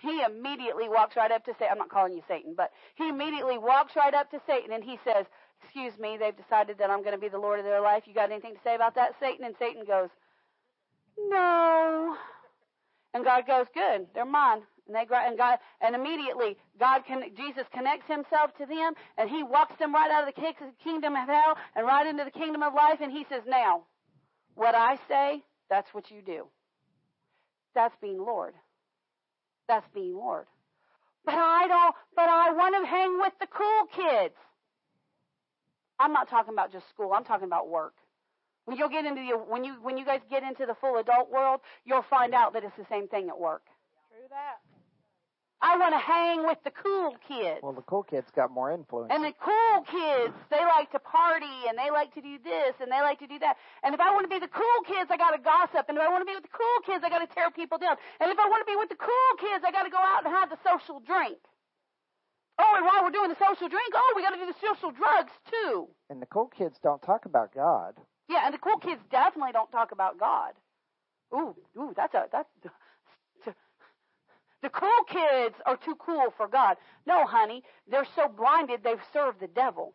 he 0.00 0.22
immediately 0.22 0.88
walks 0.88 1.16
right 1.16 1.30
up 1.30 1.44
to 1.44 1.52
Satan. 1.54 1.72
I'm 1.72 1.78
not 1.78 1.90
calling 1.90 2.12
you 2.12 2.22
Satan, 2.28 2.54
but 2.56 2.70
he 2.94 3.08
immediately 3.08 3.58
walks 3.58 3.96
right 3.96 4.14
up 4.14 4.30
to 4.30 4.40
Satan 4.46 4.72
and 4.72 4.84
he 4.84 4.98
says, 5.04 5.26
Excuse 5.62 5.98
me, 5.98 6.16
they've 6.18 6.36
decided 6.36 6.78
that 6.78 6.90
I'm 6.90 7.02
going 7.02 7.14
to 7.14 7.20
be 7.20 7.28
the 7.28 7.38
Lord 7.38 7.58
of 7.58 7.64
their 7.64 7.80
life. 7.80 8.04
You 8.06 8.14
got 8.14 8.30
anything 8.30 8.54
to 8.54 8.60
say 8.64 8.74
about 8.74 8.94
that, 8.94 9.14
Satan? 9.20 9.44
And 9.44 9.54
Satan 9.58 9.84
goes, 9.84 10.08
No. 11.18 12.16
And 13.14 13.24
God 13.24 13.46
goes, 13.46 13.66
Good, 13.74 14.06
they're 14.14 14.24
mine. 14.24 14.62
And 14.86 14.96
they 14.96 15.04
and 15.14 15.36
God 15.36 15.58
and 15.82 15.94
immediately 15.94 16.56
God 16.80 17.02
can 17.06 17.22
Jesus 17.36 17.64
connects 17.74 18.06
himself 18.08 18.56
to 18.56 18.64
them 18.64 18.94
and 19.18 19.28
he 19.28 19.42
walks 19.42 19.76
them 19.78 19.92
right 19.92 20.10
out 20.10 20.26
of 20.26 20.34
the 20.34 20.72
kingdom 20.82 21.14
of 21.14 21.28
hell 21.28 21.58
and 21.76 21.86
right 21.86 22.06
into 22.06 22.24
the 22.24 22.30
kingdom 22.30 22.62
of 22.62 22.72
life 22.72 22.98
and 23.02 23.12
he 23.12 23.26
says, 23.28 23.42
Now, 23.46 23.82
what 24.54 24.74
I 24.74 24.96
say, 25.06 25.42
that's 25.68 25.92
what 25.92 26.10
you 26.10 26.22
do. 26.24 26.46
That's 27.74 27.94
being 28.00 28.18
Lord. 28.18 28.54
That's 29.68 29.86
being 29.94 30.16
Lord. 30.16 30.46
But 31.24 31.34
I 31.34 31.68
don't, 31.68 31.94
but 32.16 32.28
I 32.28 32.52
want 32.52 32.74
to 32.82 32.88
hang 32.88 33.18
with 33.20 33.34
the 33.38 33.46
cool 33.46 33.86
kids. 33.94 34.34
I'm 35.98 36.12
not 36.12 36.28
talking 36.28 36.52
about 36.52 36.72
just 36.72 36.88
school. 36.88 37.12
I'm 37.12 37.24
talking 37.24 37.46
about 37.46 37.68
work. 37.68 37.94
When 38.64 38.76
you 38.76 38.88
get 38.90 39.04
into 39.04 39.20
the, 39.20 39.38
when 39.38 39.64
you, 39.64 39.76
when 39.82 39.96
you 39.96 40.04
guys 40.04 40.20
get 40.28 40.42
into 40.42 40.66
the 40.66 40.74
full 40.74 40.98
adult 40.98 41.30
world, 41.30 41.60
you'll 41.84 42.04
find 42.08 42.34
out 42.34 42.52
that 42.52 42.64
it's 42.64 42.76
the 42.76 42.86
same 42.90 43.08
thing 43.08 43.28
at 43.28 43.38
work. 43.38 43.62
True 44.10 44.28
that. 44.30 44.60
I 45.60 45.74
want 45.74 45.90
to 45.90 45.98
hang 45.98 46.46
with 46.46 46.58
the 46.62 46.70
cool 46.70 47.18
kids. 47.26 47.58
Well, 47.66 47.72
the 47.72 47.82
cool 47.82 48.06
kids 48.06 48.30
got 48.30 48.50
more 48.52 48.70
influence. 48.70 49.10
And 49.10 49.24
the 49.24 49.34
cool 49.42 49.82
kids, 49.90 50.34
they 50.54 50.62
like 50.62 50.92
to 50.94 51.02
party 51.02 51.66
and 51.66 51.74
they 51.74 51.90
like 51.90 52.14
to 52.14 52.22
do 52.22 52.38
this 52.38 52.78
and 52.78 52.92
they 52.92 53.00
like 53.02 53.18
to 53.18 53.26
do 53.26 53.40
that. 53.40 53.56
And 53.82 53.90
if 53.90 53.98
I 53.98 54.14
want 54.14 54.22
to 54.22 54.30
be 54.30 54.38
the 54.38 54.52
cool 54.54 54.80
kids, 54.86 55.10
I 55.10 55.16
got 55.16 55.34
to 55.34 55.42
gossip. 55.42 55.90
And 55.90 55.98
if 55.98 56.04
I 56.04 56.08
want 56.08 56.22
to 56.22 56.30
be 56.30 56.36
with 56.38 56.46
the 56.46 56.54
cool 56.54 56.78
kids, 56.86 57.02
I 57.02 57.10
got 57.10 57.26
to 57.26 57.30
tear 57.34 57.50
people 57.50 57.78
down. 57.78 57.96
And 58.22 58.30
if 58.30 58.38
I 58.38 58.46
want 58.46 58.62
to 58.62 58.70
be 58.70 58.78
with 58.78 58.88
the 58.88 59.02
cool 59.02 59.32
kids, 59.42 59.66
I 59.66 59.74
got 59.74 59.82
to 59.82 59.90
go 59.90 59.98
out 59.98 60.22
and 60.22 60.30
have 60.30 60.46
the 60.46 60.62
social 60.62 61.02
drink. 61.02 61.42
Oh, 62.58 62.74
and 62.76 62.84
while 62.84 63.04
we're 63.04 63.10
doing 63.10 63.28
the 63.30 63.36
social 63.38 63.68
drink, 63.68 63.92
oh, 63.94 64.12
we 64.16 64.22
got 64.22 64.30
to 64.30 64.36
do 64.40 64.46
the 64.46 64.58
social 64.60 64.90
drugs 64.90 65.32
too. 65.50 65.88
And 66.10 66.20
the 66.20 66.26
cool 66.26 66.46
kids 66.48 66.76
don't 66.82 67.02
talk 67.02 67.24
about 67.24 67.54
God. 67.54 67.94
Yeah, 68.28 68.42
and 68.44 68.54
the 68.54 68.58
cool 68.58 68.78
kids 68.78 69.00
definitely 69.10 69.52
don't 69.52 69.70
talk 69.70 69.92
about 69.92 70.18
God. 70.18 70.52
Ooh, 71.34 71.54
ooh, 71.76 71.92
that's 71.96 72.14
a 72.14 72.26
that's 72.32 72.48
The 74.62 74.70
cool 74.70 75.04
kids 75.08 75.54
are 75.66 75.76
too 75.76 75.94
cool 76.00 76.32
for 76.36 76.48
God. 76.48 76.76
No, 77.06 77.24
honey, 77.26 77.62
they're 77.88 78.06
so 78.16 78.28
blinded 78.28 78.82
they've 78.82 78.98
served 79.12 79.40
the 79.40 79.46
devil. 79.46 79.94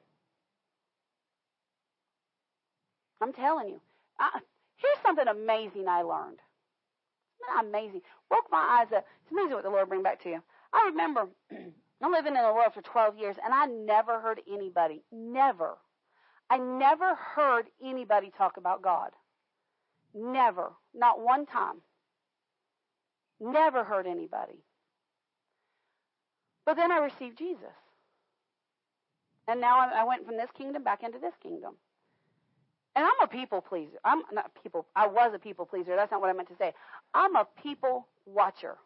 I'm 3.21 3.33
telling 3.33 3.69
you. 3.69 3.81
I, 4.19 4.39
here's 4.77 4.97
something 5.05 5.27
amazing 5.27 5.87
I 5.87 6.01
learned. 6.03 6.39
Isn't 7.41 7.67
amazing? 7.67 8.01
Woke 8.31 8.45
my 8.51 8.79
eyes 8.81 8.93
up. 8.95 9.05
It's 9.23 9.31
amazing 9.31 9.53
what 9.53 9.63
the 9.63 9.69
Lord 9.69 9.89
bring 9.89 10.03
back 10.03 10.23
to 10.23 10.29
you. 10.29 10.41
I 10.71 10.87
remember 10.91 11.27
I'm 12.03 12.11
living 12.11 12.35
in 12.35 12.43
the 12.43 12.53
world 12.53 12.73
for 12.73 12.81
12 12.81 13.17
years, 13.17 13.37
and 13.43 13.53
I 13.53 13.65
never 13.65 14.19
heard 14.19 14.41
anybody, 14.51 15.03
never, 15.11 15.77
I 16.49 16.57
never 16.57 17.15
heard 17.15 17.65
anybody 17.83 18.31
talk 18.37 18.57
about 18.57 18.81
God. 18.81 19.11
Never. 20.13 20.71
Not 20.93 21.19
one 21.19 21.45
time. 21.45 21.77
Never 23.39 23.83
heard 23.83 24.05
anybody. 24.05 24.59
But 26.65 26.75
then 26.75 26.91
I 26.91 26.97
received 26.97 27.37
Jesus. 27.37 27.73
And 29.47 29.59
now 29.59 29.79
I 29.79 30.03
went 30.05 30.25
from 30.25 30.37
this 30.37 30.51
kingdom 30.55 30.83
back 30.83 31.03
into 31.03 31.17
this 31.17 31.33
kingdom. 31.41 31.73
And 32.95 33.03
I'm 33.03 33.23
a 33.23 33.27
people 33.27 33.59
pleaser. 33.59 33.97
I'm 34.05 34.21
not 34.31 34.51
people. 34.61 34.85
I 34.95 35.07
was 35.07 35.33
a 35.33 35.39
people 35.39 35.65
pleaser. 35.65 35.95
That's 35.95 36.11
not 36.11 36.21
what 36.21 36.29
I 36.29 36.33
meant 36.33 36.49
to 36.49 36.55
say. 36.55 36.73
I'm 37.13 37.35
a 37.35 37.47
people 37.61 38.07
watcher. 38.25 38.77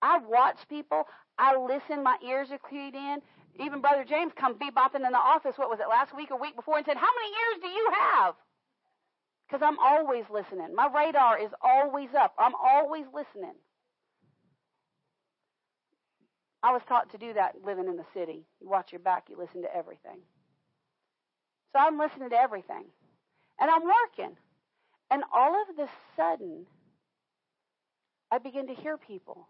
I 0.00 0.18
watch 0.18 0.56
people. 0.68 1.06
I 1.40 1.56
listen. 1.56 2.04
My 2.04 2.18
ears 2.24 2.48
are 2.52 2.60
keyed 2.70 2.94
in. 2.94 3.22
Even 3.58 3.80
Brother 3.80 4.04
James 4.04 4.32
come 4.36 4.54
bebopping 4.56 5.06
in 5.06 5.12
the 5.12 5.18
office. 5.18 5.56
What 5.56 5.70
was 5.70 5.80
it 5.80 5.88
last 5.88 6.14
week 6.14 6.30
or 6.30 6.38
week 6.40 6.54
before, 6.54 6.76
and 6.76 6.86
said, 6.86 6.98
"How 6.98 7.08
many 7.16 7.34
ears 7.34 7.62
do 7.62 7.68
you 7.68 7.90
have?" 7.92 8.36
Because 9.48 9.62
I'm 9.62 9.78
always 9.78 10.24
listening. 10.30 10.74
My 10.74 10.86
radar 10.86 11.38
is 11.38 11.50
always 11.62 12.14
up. 12.14 12.34
I'm 12.38 12.54
always 12.54 13.06
listening. 13.12 13.54
I 16.62 16.72
was 16.72 16.82
taught 16.88 17.10
to 17.12 17.18
do 17.18 17.32
that 17.34 17.64
living 17.64 17.88
in 17.88 17.96
the 17.96 18.06
city. 18.14 18.46
You 18.60 18.68
watch 18.68 18.92
your 18.92 19.00
back. 19.00 19.30
You 19.30 19.36
listen 19.38 19.62
to 19.62 19.74
everything. 19.74 20.20
So 21.72 21.78
I'm 21.80 21.98
listening 21.98 22.30
to 22.30 22.36
everything. 22.36 22.84
And 23.58 23.70
I'm 23.70 23.84
working. 23.84 24.36
And 25.10 25.24
all 25.34 25.54
of 25.62 25.76
the 25.76 25.88
sudden, 26.16 26.66
I 28.30 28.38
begin 28.38 28.68
to 28.68 28.74
hear 28.74 28.96
people. 28.96 29.48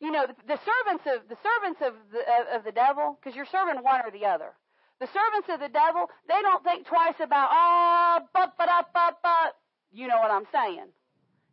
You 0.00 0.10
know, 0.12 0.26
the, 0.26 0.34
the 0.46 0.60
servants 0.60 1.04
of 1.06 1.28
the 1.28 1.36
servants 1.42 1.80
of 1.82 1.94
the 2.12 2.56
of 2.56 2.64
the 2.64 2.72
devil, 2.72 3.18
because 3.20 3.36
you're 3.36 3.46
serving 3.50 3.82
one 3.82 4.00
or 4.04 4.10
the 4.10 4.26
other. 4.26 4.52
The 5.00 5.08
servants 5.08 5.48
of 5.50 5.60
the 5.60 5.68
devil, 5.72 6.08
they 6.28 6.40
don't 6.42 6.64
think 6.64 6.86
twice 6.86 7.16
about 7.20 7.48
ah, 7.52 8.20
oh, 8.22 8.28
but 8.34 8.54
but 8.58 8.68
up 8.68 8.90
but 8.94 9.18
but. 9.22 9.54
You 9.92 10.08
know 10.08 10.18
what 10.18 10.30
I'm 10.30 10.46
saying? 10.52 10.88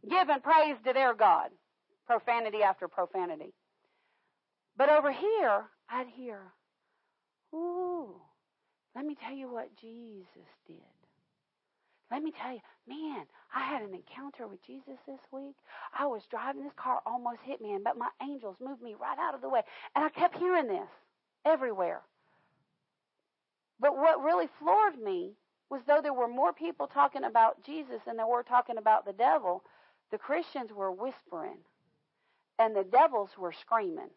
Giving 0.10 0.42
praise 0.42 0.78
to 0.86 0.94
their 0.94 1.14
God, 1.14 1.50
profanity 2.08 2.64
after 2.64 2.88
profanity. 2.88 3.54
But 4.78 4.90
over 4.90 5.12
here, 5.12 5.66
I'd 5.90 6.08
hear, 6.08 6.40
ooh, 7.54 8.16
let 8.96 9.06
me 9.06 9.16
tell 9.24 9.36
you 9.36 9.52
what 9.52 9.70
Jesus 9.80 10.50
did. 10.68 11.01
Let 12.12 12.24
me 12.24 12.32
tell 12.32 12.52
you, 12.52 12.60
man, 12.88 13.26
I 13.56 13.62
had 13.62 13.84
an 13.84 13.94
encounter 13.94 14.48
with 14.48 14.66
Jesus 14.68 14.98
this 15.08 15.22
week. 15.32 15.56
I 15.98 16.06
was 16.06 16.24
driving, 16.30 16.64
this 16.64 16.74
car 16.76 17.02
almost 17.06 17.40
hit 17.44 17.62
me, 17.62 17.74
and 17.74 17.84
but 17.84 17.98
my 17.98 18.10
angels 18.22 18.58
moved 18.60 18.82
me 18.82 18.96
right 19.00 19.18
out 19.18 19.34
of 19.34 19.42
the 19.42 19.50
way. 19.50 19.62
And 19.96 20.04
I 20.04 20.10
kept 20.10 20.38
hearing 20.38 20.68
this 20.68 20.90
everywhere. 21.46 22.02
But 23.80 23.96
what 23.96 24.24
really 24.24 24.50
floored 24.60 25.00
me 25.02 25.32
was 25.70 25.82
though 25.88 26.02
there 26.04 26.14
were 26.14 26.28
more 26.28 26.54
people 26.54 26.88
talking 26.88 27.24
about 27.24 27.64
Jesus 27.64 28.02
than 28.06 28.18
there 28.18 28.28
were 28.28 28.44
talking 28.44 28.78
about 28.78 29.06
the 29.06 29.14
devil, 29.14 29.64
the 30.12 30.18
Christians 30.18 30.72
were 30.74 30.92
whispering 30.92 31.58
and 32.60 32.76
the 32.76 32.84
devils 32.84 33.32
were 33.38 33.54
screaming. 33.54 34.10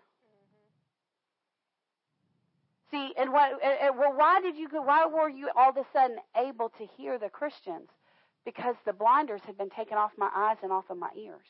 See, 2.94 3.12
and 3.18 3.32
what? 3.32 3.50
And, 3.60 3.98
well, 3.98 4.12
why 4.14 4.40
did 4.40 4.56
you? 4.56 4.68
Why 4.70 5.04
were 5.06 5.28
you 5.28 5.50
all 5.56 5.70
of 5.70 5.76
a 5.76 5.84
sudden 5.92 6.16
able 6.36 6.68
to 6.78 6.86
hear 6.96 7.18
the 7.18 7.28
Christians? 7.28 7.88
Because 8.44 8.76
the 8.86 8.92
blinders 8.92 9.40
had 9.46 9.58
been 9.58 9.70
taken 9.70 9.98
off 9.98 10.12
my 10.16 10.30
eyes 10.34 10.58
and 10.62 10.70
off 10.70 10.84
of 10.90 10.98
my 10.98 11.08
ears. 11.18 11.46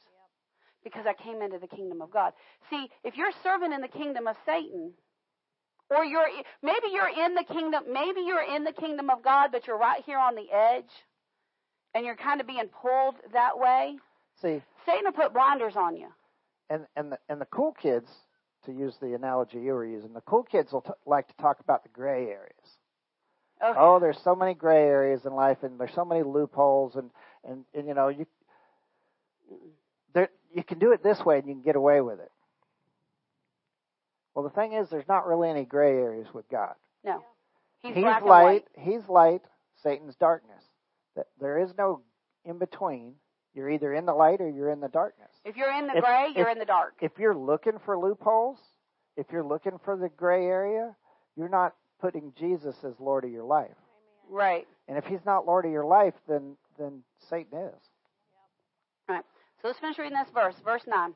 Because 0.83 1.05
I 1.07 1.13
came 1.13 1.43
into 1.43 1.59
the 1.59 1.67
kingdom 1.67 2.01
of 2.01 2.11
God. 2.11 2.33
See, 2.71 2.89
if 3.03 3.17
you're 3.19 3.33
serving 3.43 3.73
in 3.75 3.83
the 3.83 3.89
kingdom 3.89 4.27
of 4.27 4.37
Satan, 4.47 4.93
or 5.91 6.03
you're 6.03 6.29
maybe 6.63 6.87
you're 6.93 7.11
in 7.27 7.35
the 7.35 7.45
kingdom, 7.45 7.85
maybe 7.93 8.23
you're 8.23 8.55
in 8.55 8.65
the 8.65 8.73
kingdom 8.73 9.11
of 9.11 9.23
God, 9.23 9.51
but 9.53 9.67
you're 9.67 9.79
right 9.79 10.03
here 10.07 10.19
on 10.19 10.35
the 10.37 10.51
edge, 10.51 10.91
and 11.95 12.07
you're 12.07 12.17
kind 12.17 12.41
of 12.41 12.47
being 12.47 12.69
pulled 12.69 13.17
that 13.35 13.59
way. 13.59 13.97
See, 14.41 14.63
Satan 14.87 15.05
will 15.05 15.13
put 15.13 15.35
blinders 15.35 15.77
on 15.77 15.95
you. 15.97 16.09
And 16.71 16.87
and 16.97 17.13
the, 17.13 17.19
and 17.29 17.39
the 17.39 17.47
cool 17.47 17.73
kids 17.73 18.09
to 18.67 18.73
use 18.73 18.95
the 19.01 19.15
analogy 19.15 19.59
you 19.59 19.73
were 19.73 19.87
using, 19.87 20.13
the 20.13 20.21
cool 20.23 20.43
kids 20.43 20.73
will 20.73 20.83
t- 20.83 20.91
like 21.07 21.29
to 21.29 21.35
talk 21.43 21.61
about 21.61 21.83
the 21.83 21.89
gray 21.91 22.27
areas. 22.27 22.79
Okay. 23.63 23.79
Oh, 23.79 23.99
there's 24.01 24.19
so 24.25 24.35
many 24.35 24.55
gray 24.55 24.83
areas 24.83 25.25
in 25.25 25.33
life, 25.33 25.59
and 25.63 25.79
there's 25.79 25.95
so 25.95 26.05
many 26.05 26.23
loopholes, 26.23 26.97
and 26.97 27.11
and, 27.45 27.65
and 27.75 27.87
you 27.87 27.95
know 27.95 28.09
you 28.09 28.27
there 30.13 30.29
you 30.53 30.63
can 30.63 30.79
do 30.79 30.93
it 30.93 31.03
this 31.03 31.21
way, 31.25 31.39
and 31.39 31.47
you 31.47 31.55
can 31.55 31.63
get 31.63 31.77
away 31.77 32.01
with 32.01 32.21
it. 32.21 32.31
Well, 34.35 34.45
the 34.45 34.51
thing 34.51 34.73
is, 34.73 34.89
there's 34.91 35.09
not 35.09 35.27
really 35.27 35.49
any 35.49 35.65
gray 35.65 35.93
areas 35.93 36.27
with 36.35 36.49
God. 36.51 36.75
No, 37.05 37.25
he's, 37.83 37.95
he's 37.95 38.05
light. 38.05 38.65
He's 38.77 39.09
light. 39.09 39.43
Satan's 39.83 40.17
darkness. 40.17 40.63
That 41.17 41.27
there 41.41 41.59
is 41.59 41.71
no 41.79 42.03
in 42.45 42.59
between. 42.59 43.15
You're 43.55 43.71
either 43.71 43.95
in 43.95 44.05
the 44.05 44.15
light 44.15 44.41
or 44.41 44.49
you're 44.51 44.71
in 44.71 44.81
the 44.81 44.89
darkness. 44.89 45.31
If 45.45 45.57
you're 45.57 45.73
in 45.73 45.87
the 45.87 45.97
If- 45.99 46.05
gray, 46.05 46.29
you're 46.35 46.49
if- 46.49 46.53
in 46.53 46.59
the 46.59 46.65
dark. 46.65 46.95
if 47.01 47.19
you're 47.19 47.35
looking 47.37 47.79
for 47.85 47.97
loopholes, 47.97 48.59
if 49.17 49.31
you're 49.31 49.45
looking 49.45 49.79
for 49.79 49.97
the 49.97 50.09
gray 50.09 50.47
area, 50.47 50.97
you're 51.37 51.49
not 51.49 51.75
putting 52.01 52.33
Jesus 52.35 52.83
as 52.85 52.99
Lord 52.99 53.25
of 53.25 53.31
your 53.31 53.45
life. 53.45 53.77
Right. 54.29 54.67
And 54.89 54.99
if 54.99 55.05
he's 55.07 55.25
not 55.25 55.47
Lord 55.47 55.65
of 55.65 55.71
your 55.71 55.85
life, 55.85 56.15
then 56.27 56.57
then 56.77 57.05
Satan 57.31 57.57
is. 57.57 57.91
Right. 59.09 59.25
So 59.63 59.69
let's 59.69 59.79
finish 59.79 59.99
reading 59.99 60.19
this 60.19 60.29
verse, 60.31 60.57
verse 60.65 60.85
9. 60.89 61.15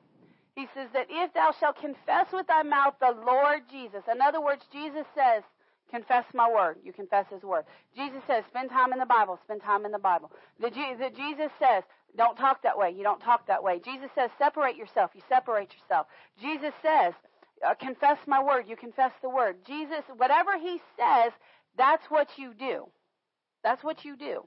He 0.55 0.67
says 0.75 0.89
that 0.93 1.07
if 1.11 1.33
thou 1.35 1.53
shalt 1.59 1.77
confess 1.77 2.31
with 2.33 2.47
thy 2.47 2.63
mouth 2.63 2.95
the 3.01 3.11
Lord 3.27 3.63
Jesus, 3.71 4.03
in 4.11 4.21
other 4.21 4.41
words, 4.41 4.65
Jesus 4.73 5.05
says, 5.15 5.43
confess 5.91 6.25
my 6.35 6.49
word. 6.51 6.79
You 6.85 6.93
confess 6.93 7.27
his 7.29 7.43
word. 7.43 7.65
Jesus 7.97 8.23
says, 8.27 8.45
spend 8.47 8.71
time 8.71 8.93
in 8.93 8.99
the 8.99 9.07
Bible, 9.07 9.39
spend 9.45 9.63
time 9.63 9.85
in 9.85 9.93
the 9.93 9.99
Bible. 9.99 10.31
The, 10.61 10.71
Je- 10.71 10.95
the 10.99 11.11
Jesus 11.11 11.51
says, 11.59 11.83
don't 12.17 12.37
talk 12.37 12.63
that 12.63 12.79
way, 12.79 12.91
you 12.97 13.03
don't 13.03 13.21
talk 13.21 13.47
that 13.47 13.63
way. 13.63 13.81
Jesus 13.85 14.11
says, 14.15 14.31
separate 14.39 14.77
yourself, 14.77 15.11
you 15.15 15.23
separate 15.29 15.71
yourself. 15.73 16.07
Jesus 16.41 16.73
says, 16.83 17.15
uh, 17.67 17.75
confess 17.75 18.19
my 18.27 18.43
word, 18.43 18.65
you 18.69 18.77
confess 18.77 19.13
the 19.23 19.29
word. 19.29 19.57
Jesus, 19.67 20.03
whatever 20.17 20.59
he 20.59 20.81
says, 20.99 21.33
that's 21.77 22.05
what 22.09 22.29
you 22.37 22.55
do. 22.55 22.87
That's 23.63 23.83
what 23.83 24.05
you 24.05 24.17
do. 24.17 24.45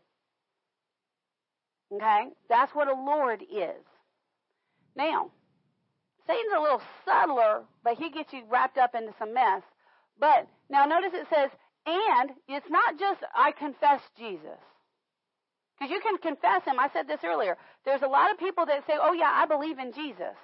Okay? 1.93 2.28
That's 2.49 2.74
what 2.74 2.88
a 2.88 2.93
Lord 2.93 3.41
is. 3.41 3.84
Now, 4.95 5.32
Satan's 6.28 6.53
a 6.55 6.62
little 6.62 6.82
subtler, 7.05 7.64
but 7.84 7.97
he 7.97 8.09
gets 8.09 8.32
you 8.34 8.43
wrapped 8.49 8.78
up 8.78 8.95
into 8.95 9.14
some 9.20 9.34
mess. 9.34 9.64
But 10.20 10.47
now 10.70 10.86
notice 10.86 11.12
it 11.14 11.28
says, 11.34 11.49
and 11.86 12.32
it's 12.47 12.70
not 12.70 12.99
just 12.99 13.20
I 13.36 13.51
confess 13.51 14.01
Jesus. 14.18 14.59
Because 15.82 15.91
you 15.95 16.01
can 16.01 16.19
confess 16.19 16.63
him. 16.63 16.79
I 16.79 16.89
said 16.93 17.07
this 17.07 17.21
earlier. 17.25 17.57
There's 17.86 18.03
a 18.03 18.07
lot 18.07 18.29
of 18.29 18.38
people 18.38 18.67
that 18.67 18.86
say, 18.86 18.93
oh, 19.01 19.13
yeah, 19.13 19.32
I 19.34 19.47
believe 19.47 19.79
in 19.79 19.91
Jesus. 19.93 20.38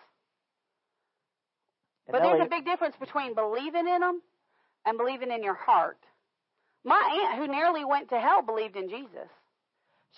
And 2.08 2.12
But 2.12 2.24
there's 2.24 2.42
a 2.42 2.50
big 2.50 2.66
difference 2.66 2.96
between 3.00 3.36
believing 3.36 3.88
in 3.88 4.02
him 4.02 4.22
and 4.84 4.98
believing 4.98 5.30
in 5.32 5.44
your 5.44 5.54
heart. 5.54 6.00
My 6.84 7.28
aunt, 7.30 7.38
who 7.38 7.48
nearly 7.54 7.86
went 7.86 8.10
to 8.10 8.20
hell, 8.20 8.42
believed 8.42 8.78
in 8.78 8.90
Jesus. 8.90 9.30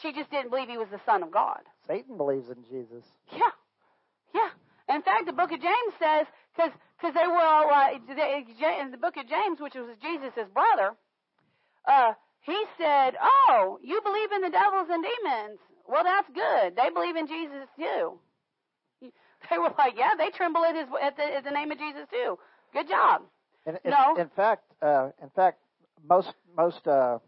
She 0.02 0.14
just 0.14 0.32
didn't 0.32 0.52
believe 0.52 0.70
he 0.70 0.78
was 0.78 0.88
the 0.90 1.02
Son 1.06 1.22
of 1.22 1.32
God. 1.32 1.60
Satan 1.86 2.16
believes 2.16 2.50
in 2.50 2.64
Jesus. 2.64 3.04
Yeah, 3.34 3.52
yeah. 4.34 4.96
In 4.96 5.02
fact, 5.02 5.26
the 5.26 5.34
book 5.34 5.52
of 5.52 5.60
James 5.60 5.94
says, 6.00 6.28
because 6.56 7.14
they 7.14 7.28
were 7.28 7.44
all 7.44 7.70
uh, 7.70 7.90
they- 8.08 8.46
in 8.80 8.92
the 8.92 8.98
book 8.98 9.18
of 9.18 9.28
James, 9.28 9.60
which 9.60 9.76
was 9.76 9.98
Jesus' 10.02 10.48
brother, 10.54 10.96
uh, 11.86 12.14
he 12.42 12.64
said, 12.78 13.16
"Oh, 13.22 13.80
you 13.84 14.02
believe 14.02 14.32
in 14.32 14.42
the 14.42 14.50
devils 14.50 14.88
and 14.90 15.04
demons? 15.04 15.60
Well, 15.88 16.04
that's 16.04 16.30
good. 16.34 16.76
They 16.76 16.90
believe 16.90 17.16
in 17.16 17.28
Jesus 17.28 17.68
too." 17.78 18.20
They 19.50 19.58
were 19.58 19.74
like, 19.78 19.94
"Yeah, 19.98 20.12
they 20.18 20.30
tremble 20.32 20.66
at 20.66 20.76
his 20.76 20.88
at 21.02 21.16
the, 21.16 21.24
at 21.24 21.44
the 21.46 21.52
name 21.52 21.72
of 21.72 21.78
Jesus 21.78 22.06
too. 22.12 22.38
Good 22.74 22.90
job." 22.90 23.22
And 23.66 23.80
in, 23.86 23.92
No. 23.92 24.16
in 24.18 24.30
fact, 24.30 24.64
uh, 24.82 25.10
in 25.22 25.30
fact, 25.30 25.60
most 26.08 26.34
most 26.58 26.86
uh, 26.88 27.20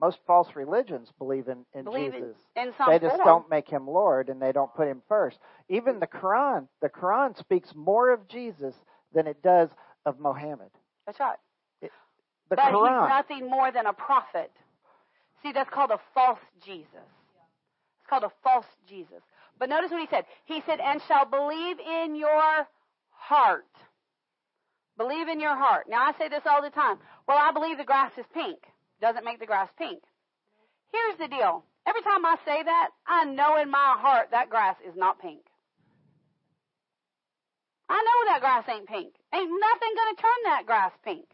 most 0.00 0.18
false 0.26 0.48
religions 0.54 1.08
believe 1.18 1.48
in, 1.48 1.64
in 1.72 1.84
Believe 1.84 2.14
in- 2.14 2.20
Jesus. 2.20 2.36
in 2.56 2.72
some 2.76 2.90
they 2.90 2.98
just 2.98 3.16
form. 3.16 3.26
don't 3.26 3.50
make 3.50 3.68
him 3.68 3.86
Lord, 3.88 4.28
and 4.28 4.40
they 4.42 4.52
don't 4.52 4.72
put 4.74 4.88
him 4.88 5.02
first. 5.08 5.38
Even 5.68 6.00
the 6.00 6.06
Quran, 6.06 6.68
the 6.82 6.88
Quran 6.90 7.36
speaks 7.38 7.74
more 7.74 8.10
of 8.12 8.28
Jesus 8.28 8.74
than 9.14 9.26
it 9.26 9.42
does 9.42 9.70
of 10.04 10.18
Mohammed. 10.20 10.70
That's 11.06 11.20
right. 11.20 11.38
The 12.50 12.56
but 12.56 12.72
Quran. 12.72 13.02
he's 13.02 13.08
nothing 13.08 13.50
more 13.50 13.72
than 13.72 13.86
a 13.86 13.92
prophet. 13.92 14.50
See, 15.42 15.52
that's 15.52 15.70
called 15.70 15.90
a 15.90 16.00
false 16.14 16.38
Jesus. 16.64 16.86
It's 18.00 18.08
called 18.08 18.24
a 18.24 18.32
false 18.42 18.66
Jesus. 18.88 19.22
But 19.58 19.68
notice 19.68 19.90
what 19.90 20.00
he 20.00 20.08
said. 20.10 20.24
He 20.44 20.62
said, 20.66 20.80
and 20.80 21.00
shall 21.06 21.24
believe 21.24 21.76
in 21.78 22.16
your 22.16 22.66
heart. 23.10 23.66
Believe 24.96 25.28
in 25.28 25.40
your 25.40 25.56
heart. 25.56 25.86
Now 25.88 26.02
I 26.02 26.12
say 26.18 26.28
this 26.28 26.42
all 26.46 26.62
the 26.62 26.70
time. 26.70 26.98
Well, 27.26 27.38
I 27.38 27.52
believe 27.52 27.78
the 27.78 27.84
grass 27.84 28.12
is 28.18 28.26
pink. 28.32 28.58
Doesn't 29.00 29.24
make 29.24 29.40
the 29.40 29.46
grass 29.46 29.68
pink. 29.76 30.02
Here's 30.92 31.18
the 31.18 31.28
deal. 31.28 31.64
Every 31.86 32.02
time 32.02 32.24
I 32.24 32.36
say 32.44 32.62
that, 32.62 32.90
I 33.06 33.24
know 33.24 33.56
in 33.60 33.70
my 33.70 33.96
heart 33.98 34.28
that 34.30 34.50
grass 34.50 34.76
is 34.86 34.94
not 34.96 35.20
pink. 35.20 35.40
I 37.88 38.00
know 38.00 38.32
that 38.32 38.40
grass 38.40 38.64
ain't 38.68 38.88
pink. 38.88 39.14
Ain't 39.34 39.50
nothing 39.50 39.92
going 39.94 40.14
to 40.16 40.22
turn 40.22 40.40
that 40.44 40.66
grass 40.66 40.92
pink. 41.04 41.26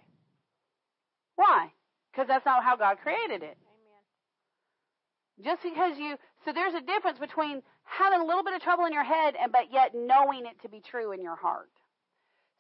Why? 1.36 1.72
Because 2.10 2.28
that's 2.28 2.44
not 2.44 2.64
how 2.64 2.76
God 2.76 2.98
created 3.02 3.42
it. 3.42 3.56
Amen. 3.56 4.02
Just 5.44 5.62
because 5.62 5.98
you, 5.98 6.16
so 6.44 6.52
there's 6.52 6.74
a 6.74 6.80
difference 6.80 7.18
between 7.18 7.62
having 7.84 8.20
a 8.20 8.24
little 8.24 8.44
bit 8.44 8.54
of 8.54 8.62
trouble 8.62 8.86
in 8.86 8.92
your 8.92 9.04
head 9.04 9.34
and 9.40 9.52
but 9.52 9.72
yet 9.72 9.94
knowing 9.94 10.46
it 10.46 10.60
to 10.62 10.68
be 10.68 10.80
true 10.80 11.12
in 11.12 11.22
your 11.22 11.36
heart. 11.36 11.70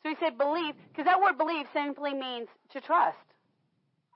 So 0.02 0.08
he 0.08 0.16
said 0.18 0.38
believe, 0.38 0.74
because 0.88 1.04
that 1.04 1.20
word 1.20 1.36
believe 1.36 1.66
simply 1.72 2.14
means 2.14 2.48
to 2.72 2.80
trust. 2.80 3.18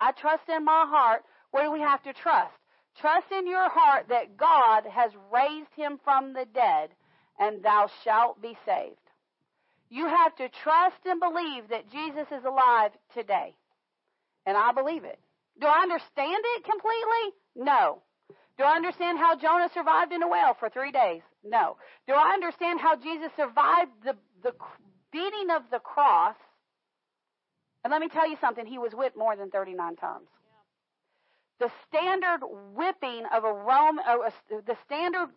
I 0.00 0.12
trust 0.12 0.48
in 0.48 0.64
my 0.64 0.86
heart. 0.88 1.22
Where 1.50 1.64
do 1.64 1.72
we 1.72 1.80
have 1.80 2.02
to 2.04 2.12
trust? 2.12 2.54
Trust 3.00 3.26
in 3.32 3.46
your 3.46 3.68
heart 3.68 4.06
that 4.08 4.36
God 4.36 4.84
has 4.86 5.10
raised 5.32 5.72
him 5.76 5.98
from 6.02 6.32
the 6.32 6.46
dead, 6.52 6.90
and 7.38 7.62
thou 7.62 7.88
shalt 8.02 8.40
be 8.40 8.56
saved. 8.64 8.96
You 9.90 10.06
have 10.08 10.34
to 10.36 10.48
trust 10.48 10.96
and 11.04 11.20
believe 11.20 11.68
that 11.68 11.90
Jesus 11.90 12.26
is 12.32 12.44
alive 12.44 12.92
today. 13.12 13.54
And 14.46 14.56
I 14.56 14.72
believe 14.72 15.04
it. 15.04 15.18
Do 15.60 15.66
I 15.66 15.82
understand 15.82 16.42
it 16.56 16.64
completely? 16.64 17.24
No. 17.56 18.02
Do 18.58 18.64
I 18.64 18.76
understand 18.76 19.18
how 19.18 19.36
Jonah 19.36 19.68
survived 19.72 20.12
in 20.12 20.22
a 20.22 20.28
whale 20.28 20.54
for 20.58 20.68
three 20.68 20.92
days? 20.92 21.22
No. 21.44 21.76
Do 22.06 22.14
I 22.14 22.32
understand 22.34 22.80
how 22.80 22.96
Jesus 22.96 23.30
survived 23.36 23.90
the, 24.04 24.16
the 24.42 24.52
beating 25.12 25.50
of 25.54 25.62
the 25.70 25.78
cross? 25.78 26.36
And 27.82 27.90
let 27.90 28.00
me 28.00 28.08
tell 28.08 28.28
you 28.28 28.36
something, 28.40 28.64
he 28.64 28.78
was 28.78 28.92
whipped 28.92 29.16
more 29.16 29.36
than 29.36 29.50
39 29.50 29.96
times. 29.96 30.28
The 31.60 31.70
standard 31.88 32.40
whipping 32.74 33.24
of 33.32 33.44
a 33.44 33.52
Roman, 33.52 34.04
the 34.48 34.76
standard 34.86 35.28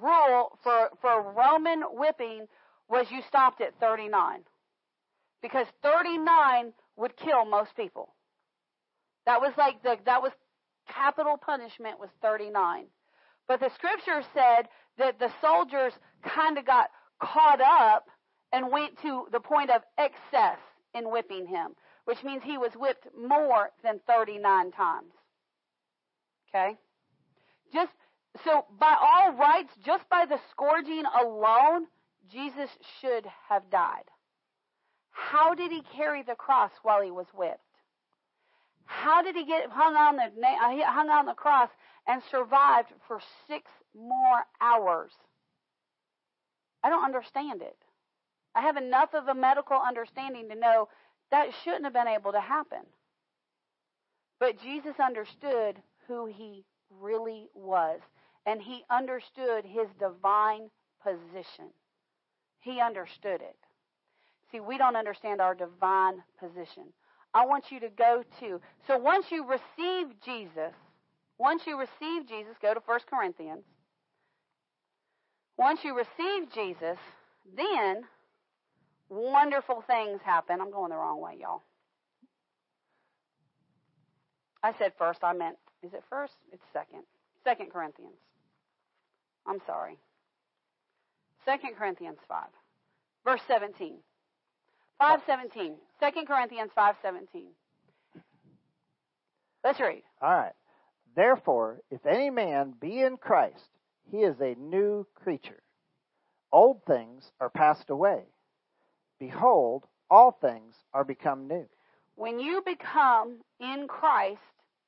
rule 0.00 0.58
for, 0.62 0.90
for 1.00 1.32
Roman 1.32 1.82
whipping 1.92 2.46
was 2.88 3.06
you 3.10 3.20
stopped 3.28 3.60
at 3.60 3.78
39. 3.80 4.40
Because 5.42 5.66
39 5.82 6.72
would 6.96 7.16
kill 7.16 7.44
most 7.44 7.76
people. 7.76 8.14
That 9.26 9.40
was 9.40 9.52
like 9.56 9.82
the, 9.82 9.96
that 10.04 10.22
was 10.22 10.32
capital 10.88 11.36
punishment 11.36 11.98
was 11.98 12.10
39. 12.22 12.86
But 13.46 13.60
the 13.60 13.70
scripture 13.74 14.22
said 14.34 14.68
that 14.98 15.18
the 15.18 15.30
soldiers 15.40 15.92
kind 16.22 16.58
of 16.58 16.66
got 16.66 16.90
caught 17.20 17.60
up 17.60 18.06
and 18.52 18.70
went 18.70 19.00
to 19.02 19.26
the 19.32 19.40
point 19.40 19.70
of 19.70 19.82
excess 19.98 20.58
in 20.94 21.10
whipping 21.10 21.46
him, 21.46 21.72
which 22.04 22.22
means 22.22 22.42
he 22.42 22.58
was 22.58 22.72
whipped 22.76 23.08
more 23.18 23.70
than 23.82 24.00
39 24.06 24.70
times. 24.72 25.12
Okay? 26.48 26.76
Just 27.72 27.92
so 28.44 28.64
by 28.78 28.96
all 29.00 29.32
rights, 29.32 29.72
just 29.84 30.08
by 30.08 30.24
the 30.26 30.38
scourging 30.50 31.04
alone, 31.20 31.86
Jesus 32.30 32.70
should 33.00 33.26
have 33.48 33.68
died. 33.70 34.04
How 35.10 35.54
did 35.54 35.70
he 35.70 35.82
carry 35.96 36.22
the 36.22 36.34
cross 36.34 36.72
while 36.82 37.02
he 37.02 37.10
was 37.10 37.26
whipped? 37.34 37.60
How 38.86 39.22
did 39.22 39.36
he 39.36 39.44
get 39.44 39.70
hung 39.70 39.94
on 39.94 40.16
the 40.16 40.22
uh, 40.24 40.92
hung 40.92 41.08
on 41.08 41.26
the 41.26 41.34
cross 41.34 41.70
and 42.06 42.22
survived 42.30 42.88
for 43.06 43.20
six 43.48 43.70
more 43.94 44.44
hours? 44.60 45.12
I 46.82 46.90
don't 46.90 47.04
understand 47.04 47.62
it. 47.62 47.76
I 48.54 48.60
have 48.62 48.76
enough 48.76 49.14
of 49.14 49.28
a 49.28 49.34
medical 49.34 49.76
understanding 49.76 50.48
to 50.48 50.54
know 50.54 50.88
that 51.30 51.48
shouldn't 51.64 51.84
have 51.84 51.92
been 51.92 52.08
able 52.08 52.32
to 52.32 52.40
happen. 52.40 52.80
But 54.38 54.60
Jesus 54.62 54.94
understood 55.02 55.76
who 56.06 56.26
he 56.26 56.64
really 57.00 57.48
was, 57.54 58.00
and 58.46 58.60
he 58.60 58.84
understood 58.90 59.64
his 59.64 59.88
divine 59.98 60.70
position. 61.02 61.70
He 62.60 62.80
understood 62.80 63.40
it. 63.40 63.56
See, 64.52 64.60
we 64.60 64.78
don't 64.78 64.96
understand 64.96 65.40
our 65.40 65.54
divine 65.54 66.22
position. 66.38 66.92
I 67.34 67.44
want 67.46 67.64
you 67.70 67.80
to 67.80 67.88
go 67.88 68.22
to. 68.40 68.60
So 68.86 68.96
once 68.96 69.26
you 69.30 69.44
receive 69.44 70.14
Jesus, 70.24 70.72
once 71.36 71.62
you 71.66 71.78
receive 71.78 72.28
Jesus, 72.28 72.54
go 72.62 72.72
to 72.72 72.80
1 72.86 73.00
Corinthians. 73.10 73.64
Once 75.58 75.80
you 75.82 75.96
receive 75.96 76.52
Jesus, 76.54 76.98
then 77.56 78.04
wonderful 79.08 79.82
things 79.86 80.20
happen. 80.24 80.60
I'm 80.60 80.70
going 80.70 80.90
the 80.90 80.96
wrong 80.96 81.20
way, 81.20 81.38
y'all. 81.40 81.62
I 84.62 84.72
said 84.78 84.92
first, 84.96 85.22
I 85.22 85.32
meant, 85.32 85.56
is 85.82 85.92
it 85.92 86.02
first? 86.08 86.32
It's 86.52 86.62
second. 86.72 87.02
Second 87.42 87.70
Corinthians. 87.72 88.14
I'm 89.46 89.60
sorry. 89.66 89.98
Second 91.44 91.76
Corinthians 91.76 92.18
5, 92.28 92.44
verse 93.24 93.42
17. 93.46 93.98
517. 94.98 95.76
2 96.00 96.26
Corinthians 96.26 96.70
517. 96.74 97.48
Let's 99.62 99.80
read. 99.80 100.02
All 100.20 100.30
right. 100.30 100.52
Therefore, 101.16 101.80
if 101.90 102.04
any 102.06 102.30
man 102.30 102.74
be 102.80 103.00
in 103.00 103.16
Christ, 103.16 103.70
he 104.10 104.18
is 104.18 104.36
a 104.40 104.54
new 104.58 105.06
creature. 105.14 105.62
Old 106.52 106.84
things 106.86 107.30
are 107.40 107.50
passed 107.50 107.90
away. 107.90 108.22
Behold, 109.18 109.84
all 110.10 110.36
things 110.40 110.74
are 110.92 111.04
become 111.04 111.48
new. 111.48 111.66
When 112.16 112.38
you 112.38 112.62
become 112.64 113.38
in 113.58 113.86
Christ, 113.88 114.40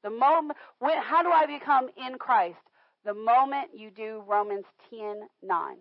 the 0.02 0.10
moment, 0.10 0.58
when, 0.78 0.98
how 0.98 1.22
do 1.22 1.30
I 1.30 1.46
become 1.46 1.88
in 1.96 2.18
Christ? 2.18 2.58
The 3.04 3.14
moment 3.14 3.70
you 3.74 3.90
do 3.90 4.22
Romans 4.26 4.64
10 4.90 5.22
9. 5.42 5.76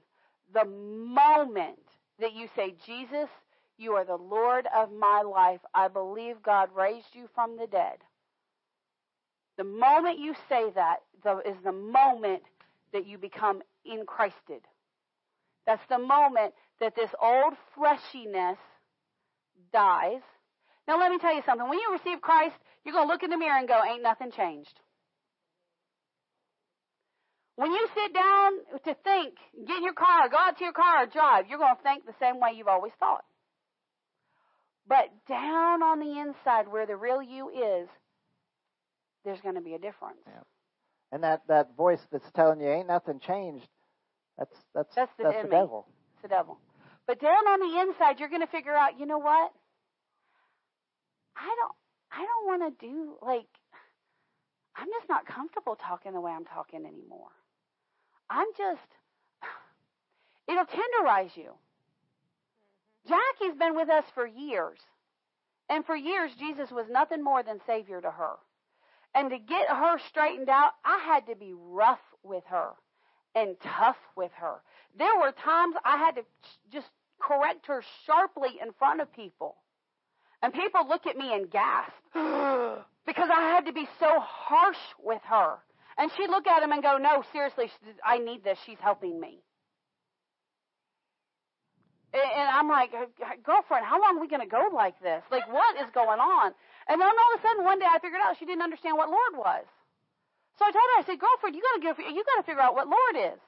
The 0.54 0.66
moment 0.66 1.80
that 2.20 2.34
you 2.34 2.48
say, 2.56 2.76
Jesus, 2.86 3.30
you 3.78 3.94
are 3.94 4.06
the 4.06 4.16
Lord 4.16 4.68
of 4.76 4.92
my 4.92 5.22
life. 5.22 5.60
I 5.74 5.88
believe 5.88 6.42
God 6.44 6.70
raised 6.76 7.14
you 7.14 7.28
from 7.34 7.58
the 7.58 7.68
dead. 7.68 7.98
The 9.58 9.64
moment 9.64 10.20
you 10.20 10.34
say 10.50 10.72
that 10.76 10.98
is 11.46 11.58
the 11.64 11.72
moment 11.72 12.44
that 12.94 13.08
you 13.08 13.18
become 13.18 13.62
in 13.86 14.06
Christed. 14.06 14.62
That's 15.66 15.82
the 15.90 16.00
moment 16.00 16.54
that 16.80 16.96
this 16.96 17.10
old 17.22 17.54
fleshiness 17.76 18.58
dies. 19.74 20.22
Now, 20.88 21.00
let 21.00 21.12
me 21.12 21.18
tell 21.18 21.36
you 21.36 21.42
something. 21.46 21.68
When 21.68 21.80
you 21.80 21.92
receive 21.92 22.22
Christ, 22.22 22.56
you're 22.84 22.94
going 22.94 23.08
to 23.08 23.12
look 23.12 23.24
in 23.24 23.32
the 23.32 23.38
mirror 23.38 23.58
and 23.58 23.68
go, 23.68 23.82
Ain't 23.84 24.04
nothing 24.04 24.32
changed. 24.32 24.80
When 27.56 27.72
you 27.72 27.88
sit 27.96 28.14
down 28.14 28.52
to 28.84 28.94
think, 29.04 29.36
get 29.66 29.78
in 29.78 29.84
your 29.84 29.94
car, 29.94 30.28
go 30.30 30.38
out 30.38 30.58
to 30.58 30.64
your 30.64 30.74
car, 30.74 31.08
drive, 31.08 31.46
you're 31.50 31.58
going 31.58 31.76
to 31.76 31.84
think 31.84 32.06
the 32.06 32.14
same 32.20 32.40
way 32.40 32.52
you've 32.56 32.68
always 32.68 32.92
thought. 33.00 33.24
But 34.88 35.10
down 35.28 35.82
on 35.82 36.00
the 36.00 36.20
inside 36.20 36.68
where 36.68 36.86
the 36.86 36.96
real 36.96 37.22
you 37.22 37.50
is, 37.50 37.88
there's 39.24 39.42
going 39.42 39.56
to 39.56 39.62
be 39.62 39.74
a 39.74 39.80
difference. 39.80 40.20
Yeah. 40.28 40.42
And 41.12 41.24
that, 41.24 41.42
that 41.48 41.76
voice 41.76 42.06
that's 42.12 42.30
telling 42.32 42.60
you 42.60 42.68
ain't 42.68 42.88
nothing 42.88 43.20
changed, 43.20 43.68
that's 44.38 44.56
that's 44.74 44.94
that's 44.96 45.12
the, 45.18 45.24
that's 45.24 45.44
the 45.44 45.50
devil. 45.50 45.88
It's 46.14 46.22
the 46.24 46.28
devil. 46.28 46.60
But 47.08 47.20
down 47.20 47.48
on 47.48 47.60
the 47.60 47.80
inside, 47.82 48.20
you're 48.20 48.30
going 48.30 48.42
to 48.42 48.48
figure 48.48 48.74
out, 48.74 49.00
you 49.00 49.06
know 49.06 49.20
what? 49.20 49.52
I 51.38 51.56
don't 51.60 51.76
I 52.12 52.26
don't 52.26 52.46
want 52.46 52.80
to 52.80 52.86
do 52.86 53.16
like 53.22 53.48
I'm 54.76 54.88
just 54.88 55.10
not 55.10 55.26
comfortable 55.26 55.76
talking 55.76 56.14
the 56.14 56.22
way 56.22 56.32
I'm 56.32 56.46
talking 56.46 56.86
anymore. 56.86 57.30
I'm 58.30 58.48
just 58.58 58.88
it'll 60.48 60.66
tenderize 60.66 61.36
you. 61.36 61.54
Jackie's 63.08 63.58
been 63.58 63.76
with 63.76 63.89
us 63.89 64.06
for 64.14 64.26
years. 64.26 64.80
And 65.70 65.86
for 65.86 65.95
years, 65.95 66.32
Jesus 66.38 66.70
was 66.72 66.86
nothing 66.89 67.24
more 67.24 67.43
than 67.43 67.60
Savior 67.66 68.01
to 68.01 68.12
her. 68.12 68.36
And 69.14 69.30
to 69.30 69.38
get 69.39 69.68
her 69.70 69.97
straightened 70.10 70.49
out, 70.49 70.72
I 70.84 70.99
had 71.06 71.26
to 71.28 71.36
be 71.36 71.53
rough 71.53 72.01
with 72.24 72.43
her 72.47 72.72
and 73.34 73.56
tough 73.62 73.97
with 74.16 74.32
her. 74.34 74.56
There 74.97 75.18
were 75.18 75.32
times 75.32 75.76
I 75.84 75.97
had 75.97 76.16
to 76.16 76.24
just 76.72 76.88
correct 77.20 77.68
her 77.68 77.84
sharply 78.06 78.60
in 78.62 78.74
front 78.74 79.01
of 79.01 79.12
people. 79.14 79.56
And 80.41 80.53
people 80.53 80.88
look 80.88 81.08
at 81.08 81.18
me 81.18 81.34
and 81.34 81.49
gasp 81.49 81.93
because 82.14 83.30
I 83.34 83.41
had 83.53 83.66
to 83.66 83.74
be 83.74 83.88
so 83.99 84.20
harsh 84.20 84.78
with 85.01 85.22
her. 85.24 85.56
And 85.97 86.12
she'd 86.16 86.30
look 86.30 86.45
at 86.45 86.62
him 86.62 86.72
and 86.72 86.84
go, 86.84 86.97
No, 86.97 87.24
seriously, 87.32 87.72
I 88.03 88.18
need 88.18 88.43
this. 88.43 88.60
She's 88.66 88.78
helping 88.80 89.20
me. 89.20 89.45
And 92.16 92.47
I'm 92.47 92.70
like, 92.70 92.91
girlfriend, 93.43 93.86
how 93.86 93.99
long 93.99 94.18
are 94.18 94.22
we 94.22 94.28
going 94.28 94.41
to 94.41 94.47
go 94.47 94.72
like 94.74 94.99
this? 95.01 95.24
Like, 95.30 95.51
what 95.51 95.76
is 95.84 95.91
going 95.91 96.20
on? 96.20 96.55
And 96.88 97.01
then 97.01 97.07
all 97.07 97.32
of 97.36 97.39
a 97.39 97.43
sudden, 97.43 97.66
one 97.66 97.80
day, 97.80 97.88
I 97.89 97.99
figured 97.99 98.22
out 98.24 98.38
she 98.39 98.45
didn't 98.45 98.63
understand 98.63 98.95
what 98.95 99.09
Lord 99.09 99.36
was. 99.36 99.66
So 100.57 100.63
I 100.63 100.72
told 100.72 100.88
her, 100.95 101.01
I 101.01 101.05
said, 101.05 101.20
girlfriend, 101.20 101.55
you 101.55 101.61
got 101.61 101.84
to 101.84 102.03
you 102.07 102.24
got 102.24 102.39
to 102.39 102.47
figure 102.47 102.61
out 102.61 102.76
what 102.76 102.88
Lord 102.88 103.36
is. 103.36 103.39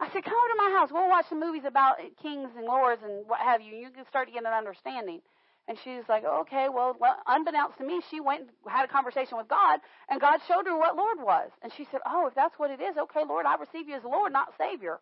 I 0.00 0.10
said, 0.10 0.24
come 0.24 0.34
over 0.34 0.50
to 0.50 0.58
my 0.58 0.70
house. 0.78 0.90
We'll 0.90 1.08
watch 1.08 1.26
some 1.28 1.40
movies 1.40 1.62
about 1.66 1.98
kings 2.22 2.50
and 2.56 2.66
lords 2.66 3.02
and 3.02 3.26
what 3.26 3.40
have 3.40 3.62
you. 3.62 3.74
You 3.74 3.90
can 3.90 4.06
start 4.06 4.28
to 4.28 4.34
get 4.34 4.42
an 4.42 4.52
understanding. 4.54 5.22
And 5.68 5.76
she's 5.84 6.02
like, 6.08 6.24
okay, 6.24 6.68
well, 6.72 6.96
unbeknownst 7.26 7.76
to 7.78 7.84
me, 7.84 8.00
she 8.10 8.20
went 8.20 8.40
and 8.40 8.50
had 8.66 8.88
a 8.88 8.88
conversation 8.88 9.36
with 9.36 9.48
God, 9.48 9.80
and 10.08 10.18
God 10.18 10.40
showed 10.48 10.66
her 10.66 10.76
what 10.78 10.96
Lord 10.96 11.18
was. 11.20 11.50
And 11.62 11.70
she 11.76 11.86
said, 11.90 12.00
oh, 12.06 12.26
if 12.26 12.34
that's 12.34 12.58
what 12.58 12.70
it 12.70 12.80
is, 12.80 12.96
okay, 12.96 13.20
Lord, 13.28 13.44
I 13.44 13.56
receive 13.56 13.86
you 13.86 13.96
as 13.96 14.02
Lord, 14.02 14.32
not 14.32 14.54
Savior. 14.56 14.98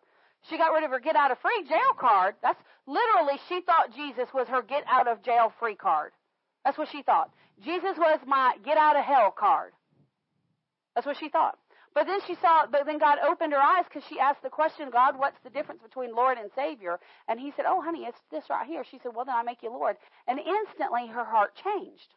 She 0.49 0.57
got 0.57 0.73
rid 0.73 0.83
of 0.83 0.91
her 0.91 0.99
get 0.99 1.15
out 1.15 1.31
of 1.31 1.39
free 1.39 1.63
jail 1.67 1.93
card. 1.99 2.35
That's 2.41 2.61
literally, 2.85 3.39
she 3.49 3.61
thought 3.61 3.95
Jesus 3.95 4.27
was 4.33 4.47
her 4.47 4.61
get 4.61 4.83
out 4.87 5.07
of 5.07 5.23
jail 5.23 5.51
free 5.59 5.75
card. 5.75 6.11
That's 6.63 6.77
what 6.77 6.89
she 6.91 7.01
thought. 7.01 7.31
Jesus 7.63 7.97
was 7.97 8.19
my 8.25 8.55
get 8.63 8.77
out 8.77 8.97
of 8.97 9.03
hell 9.03 9.33
card. 9.37 9.73
That's 10.95 11.07
what 11.07 11.17
she 11.17 11.29
thought. 11.29 11.57
But 11.93 12.05
then 12.05 12.19
she 12.27 12.35
saw, 12.35 12.67
but 12.69 12.85
then 12.85 12.99
God 12.99 13.17
opened 13.25 13.53
her 13.53 13.59
eyes 13.59 13.85
because 13.89 14.07
she 14.07 14.19
asked 14.19 14.43
the 14.43 14.53
question, 14.53 14.89
God, 14.91 15.17
what's 15.17 15.39
the 15.43 15.49
difference 15.49 15.81
between 15.81 16.13
Lord 16.13 16.37
and 16.37 16.51
Savior? 16.53 16.99
And 17.27 17.39
he 17.39 17.51
said, 17.55 17.65
Oh, 17.67 17.81
honey, 17.81 18.05
it's 18.05 18.21
this 18.29 18.43
right 18.51 18.67
here. 18.67 18.83
She 18.85 18.99
said, 19.01 19.13
Well, 19.15 19.25
then 19.25 19.33
I 19.33 19.41
make 19.41 19.63
you 19.63 19.71
Lord. 19.71 19.95
And 20.27 20.37
instantly 20.37 21.07
her 21.07 21.25
heart 21.25 21.57
changed. 21.57 22.13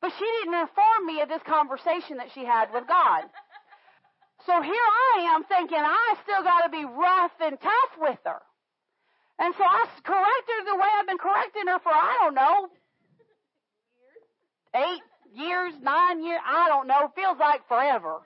But 0.00 0.12
she 0.18 0.24
didn't 0.24 0.58
inform 0.58 1.06
me 1.06 1.20
of 1.22 1.28
this 1.28 1.42
conversation 1.46 2.18
that 2.18 2.34
she 2.34 2.44
had 2.44 2.74
with 2.74 2.86
God. 2.88 3.30
So 4.46 4.62
here 4.62 4.88
I 5.16 5.34
am 5.34 5.42
thinking 5.44 5.78
I 5.82 6.14
still 6.22 6.42
got 6.42 6.62
to 6.62 6.70
be 6.70 6.84
rough 6.84 7.32
and 7.42 7.60
tough 7.60 7.92
with 7.98 8.18
her. 8.24 8.40
And 9.38 9.52
so 9.58 9.64
I 9.64 9.86
corrected 10.04 10.54
her 10.58 10.64
the 10.70 10.76
way 10.76 10.86
I've 10.96 11.06
been 11.06 11.18
correcting 11.18 11.66
her 11.66 11.78
for, 11.80 11.90
I 11.92 12.16
don't 12.22 12.34
know, 12.34 12.68
eight 14.76 15.02
years, 15.34 15.74
nine 15.82 16.22
years, 16.24 16.40
I 16.46 16.68
don't 16.68 16.86
know, 16.86 17.10
feels 17.16 17.38
like 17.38 17.66
forever. 17.66 18.22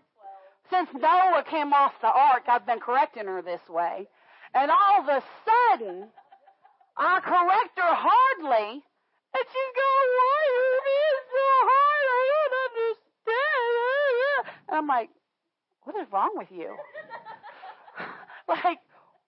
Since 0.68 0.90
Noah 0.94 1.42
came 1.48 1.72
off 1.72 1.98
the 2.00 2.12
ark, 2.12 2.44
I've 2.46 2.66
been 2.66 2.80
correcting 2.80 3.24
her 3.24 3.42
this 3.42 3.66
way. 3.68 4.06
And 4.54 4.70
all 4.70 5.00
of 5.00 5.08
a 5.08 5.22
sudden, 5.48 6.06
I 6.96 7.20
correct 7.20 7.78
her 7.78 7.94
hardly, 7.96 8.82
and 9.32 9.44
she's 9.48 9.72
going, 9.74 10.10
why 10.20 10.36
are 10.36 10.52
you 10.52 10.80
being 10.84 11.20
so 11.32 11.48
hard? 11.70 12.04
I 12.12 12.22
don't 12.30 12.54
understand. 12.68 13.00
And 14.68 14.76
I'm 14.78 14.86
like, 14.86 15.10
what 15.85 15.97
is 15.97 16.07
wrong 16.12 16.33
with 16.35 16.51
you? 16.51 16.72
like, 18.49 18.81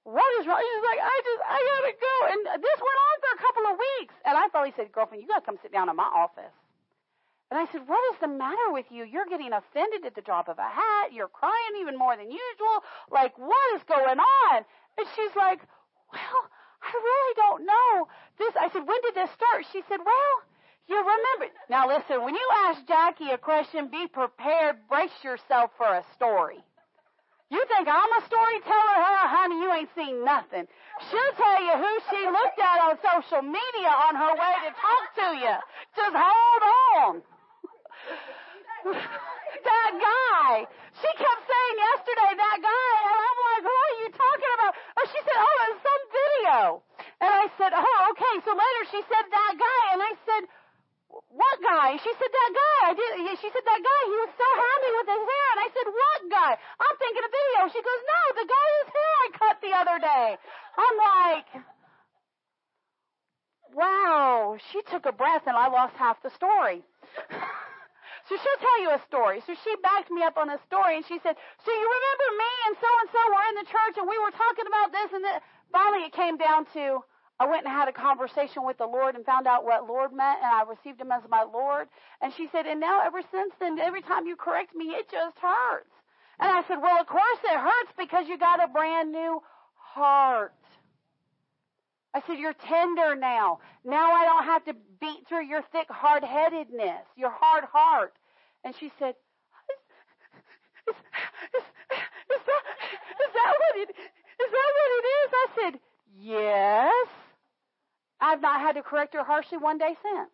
what 0.04 0.30
is 0.40 0.46
wrong? 0.46 0.60
She's 0.60 0.84
like, 0.84 1.00
I 1.00 1.16
just, 1.22 1.42
I 1.46 1.58
gotta 1.62 1.94
go. 1.94 2.14
And 2.32 2.40
this 2.60 2.78
went 2.80 2.98
on 2.98 3.14
for 3.22 3.30
a 3.32 3.40
couple 3.40 3.64
of 3.70 3.74
weeks. 3.78 4.14
And 4.26 4.34
I 4.36 4.48
finally 4.50 4.74
said, 4.76 4.92
girlfriend, 4.92 5.22
you 5.22 5.28
gotta 5.28 5.46
come 5.46 5.58
sit 5.62 5.72
down 5.72 5.88
in 5.88 5.96
my 5.96 6.10
office. 6.10 6.52
And 7.52 7.60
I 7.60 7.70
said, 7.70 7.84
What 7.84 8.00
is 8.14 8.16
the 8.24 8.32
matter 8.32 8.72
with 8.72 8.86
you? 8.88 9.04
You're 9.04 9.28
getting 9.28 9.52
offended 9.52 10.06
at 10.08 10.14
the 10.16 10.24
drop 10.24 10.48
of 10.48 10.56
a 10.56 10.64
hat. 10.64 11.12
You're 11.12 11.28
crying 11.28 11.76
even 11.84 11.98
more 11.98 12.16
than 12.16 12.32
usual. 12.32 12.80
Like, 13.12 13.36
what 13.36 13.76
is 13.76 13.84
going 13.84 14.16
on? 14.16 14.64
And 14.96 15.06
she's 15.12 15.36
like, 15.36 15.60
Well, 16.08 16.40
I 16.80 16.92
really 16.96 17.34
don't 17.36 17.66
know. 17.68 18.08
This 18.38 18.56
I 18.56 18.72
said, 18.72 18.88
When 18.88 18.96
did 19.04 19.14
this 19.14 19.28
start? 19.36 19.68
She 19.70 19.82
said, 19.86 20.00
Well, 20.00 20.32
you 20.88 20.96
remember 20.96 21.54
now 21.70 21.88
listen, 21.88 22.22
when 22.24 22.34
you 22.34 22.48
ask 22.68 22.86
Jackie 22.86 23.30
a 23.30 23.38
question, 23.38 23.88
be 23.88 24.06
prepared, 24.06 24.76
brace 24.88 25.22
yourself 25.22 25.70
for 25.76 25.86
a 25.86 26.04
story. 26.14 26.58
You 27.52 27.60
think 27.68 27.84
I'm 27.84 28.12
a 28.16 28.22
storyteller? 28.24 28.96
Huh, 28.96 29.28
honey, 29.28 29.60
you 29.60 29.68
ain't 29.76 29.92
seen 29.92 30.24
nothing. 30.24 30.64
She'll 31.10 31.34
tell 31.36 31.60
you 31.60 31.76
who 31.76 31.92
she 32.08 32.24
looked 32.24 32.56
at 32.56 32.80
on 32.80 32.96
social 33.04 33.44
media 33.44 33.92
on 34.08 34.16
her 34.16 34.32
way 34.32 34.54
to 34.64 34.70
talk 34.72 35.04
to 35.20 35.28
you. 35.36 35.56
Just 35.92 36.16
hold 36.16 36.62
on. 36.96 37.12
that 38.88 39.92
guy. 40.00 40.64
She 40.96 41.10
kept 41.12 41.42
saying 41.44 41.76
yesterday, 41.76 42.32
that 42.40 42.58
guy. 42.64 42.92
And 43.04 43.18
I'm 43.20 43.38
like, 43.52 43.62
who 43.68 43.76
are 43.76 43.96
you 44.00 44.08
talking 44.16 44.52
about? 44.56 44.72
Oh, 44.96 45.06
she 45.12 45.20
said, 45.20 45.36
oh, 45.36 45.56
it's 45.68 45.82
some 45.84 46.04
video. 46.08 46.58
And 47.20 47.30
I 47.36 47.46
said, 47.60 47.72
oh, 47.76 47.98
okay. 48.16 48.34
So 48.48 48.52
later 48.56 48.82
she 48.96 49.00
said, 49.12 49.24
that 49.28 49.54
guy. 49.60 49.84
And 49.92 50.00
I 50.00 50.12
said, 50.24 50.42
what 51.32 51.56
guy? 51.64 51.96
She 51.96 52.12
said, 52.12 52.32
that 52.32 52.52
guy. 52.52 52.78
I 52.88 52.92
did. 52.92 53.12
She 53.40 53.48
said, 53.48 53.64
that 53.64 53.80
guy. 53.80 54.00
He 54.04 54.16
was 54.20 54.32
so 54.36 54.48
happy 54.52 54.90
with 54.92 55.08
his 55.08 55.24
hair. 55.24 55.46
And 55.56 55.60
I 55.64 55.68
said, 55.72 55.86
what 55.88 56.20
guy? 56.28 56.52
I'm 56.60 56.96
thinking 57.00 57.24
a 57.24 57.32
video. 57.32 57.60
She 57.72 57.80
goes, 57.80 58.00
no, 58.04 58.20
the 58.36 58.48
guy 58.52 58.66
whose 58.76 58.92
hair 58.92 59.12
I 59.16 59.28
cut 59.32 59.56
the 59.64 59.72
other 59.72 59.96
day. 59.96 60.28
I'm 60.76 60.96
like, 61.00 61.48
wow. 63.72 64.60
She 64.72 64.84
took 64.92 65.08
a 65.08 65.14
breath 65.16 65.48
and 65.48 65.56
I 65.56 65.72
lost 65.72 65.96
half 65.96 66.20
the 66.20 66.30
story. 66.36 66.84
So 68.30 68.38
she'll 68.38 68.62
tell 68.62 68.80
you 68.86 68.90
a 68.94 69.02
story. 69.02 69.42
So 69.42 69.52
she 69.66 69.74
backed 69.82 70.10
me 70.10 70.22
up 70.22 70.38
on 70.38 70.46
a 70.48 70.58
story 70.70 70.94
and 70.94 71.04
she 71.04 71.18
said, 71.26 71.34
So 71.34 71.70
you 71.74 71.86
remember 71.90 72.28
me 72.38 72.52
and 72.70 72.74
so 72.78 72.86
and 73.02 73.08
so 73.10 73.18
were 73.28 73.46
in 73.50 73.56
the 73.58 73.66
church 73.66 73.94
and 73.98 74.06
we 74.06 74.18
were 74.22 74.30
talking 74.30 74.66
about 74.70 74.94
this 74.94 75.10
and 75.10 75.24
that. 75.26 75.42
Finally, 75.72 76.06
it 76.06 76.12
came 76.12 76.36
down 76.36 76.64
to 76.76 77.02
I 77.40 77.46
went 77.46 77.64
and 77.64 77.72
had 77.72 77.88
a 77.88 77.92
conversation 77.92 78.64
with 78.64 78.78
the 78.78 78.86
Lord 78.86 79.16
and 79.16 79.24
found 79.24 79.46
out 79.46 79.64
what 79.64 79.88
Lord 79.88 80.12
meant 80.12 80.38
and 80.42 80.52
I 80.52 80.62
received 80.62 81.00
him 81.00 81.10
as 81.10 81.22
my 81.28 81.42
Lord. 81.42 81.88
And 82.20 82.32
she 82.34 82.48
said, 82.52 82.66
And 82.66 82.80
now 82.80 83.00
ever 83.04 83.20
since 83.32 83.52
then, 83.58 83.78
every 83.78 84.02
time 84.02 84.26
you 84.26 84.36
correct 84.36 84.74
me, 84.74 84.86
it 84.90 85.10
just 85.10 85.36
hurts. 85.38 85.90
And 86.38 86.50
I 86.50 86.62
said, 86.68 86.78
Well, 86.80 87.00
of 87.00 87.06
course 87.06 87.38
it 87.44 87.58
hurts 87.58 87.92
because 87.98 88.28
you 88.28 88.38
got 88.38 88.62
a 88.62 88.68
brand 88.68 89.12
new 89.12 89.42
heart. 89.74 90.54
I 92.14 92.22
said, 92.26 92.38
You're 92.38 92.54
tender 92.54 93.16
now. 93.16 93.58
Now 93.84 94.12
I 94.12 94.24
don't 94.24 94.44
have 94.44 94.64
to 94.66 94.74
beat 95.00 95.26
through 95.28 95.46
your 95.46 95.62
thick 95.72 95.88
hard 95.90 96.22
headedness, 96.22 97.06
your 97.16 97.32
hard 97.34 97.64
heart. 97.64 98.12
And 98.64 98.74
she 98.78 98.92
said, 98.98 99.14
is, 100.88 100.94
is, 101.56 101.64
is, 101.64 102.42
that, 102.46 102.62
is 103.18 103.32
that 103.34 103.54
what 103.58 103.76
it 103.82 103.90
is 103.90 104.50
that 104.50 104.70
what 104.76 104.90
it 104.98 105.06
is? 105.06 105.30
I 105.32 105.46
said, 105.56 105.80
Yes. 106.20 107.08
I've 108.22 108.40
not 108.40 108.60
had 108.60 108.76
to 108.76 108.82
correct 108.82 109.14
her 109.14 109.24
harshly 109.24 109.58
one 109.58 109.78
day 109.78 109.96
since. 110.00 110.30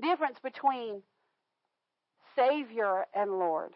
Difference 0.00 0.38
between 0.42 1.02
Savior 2.36 3.06
and 3.14 3.38
Lord. 3.38 3.72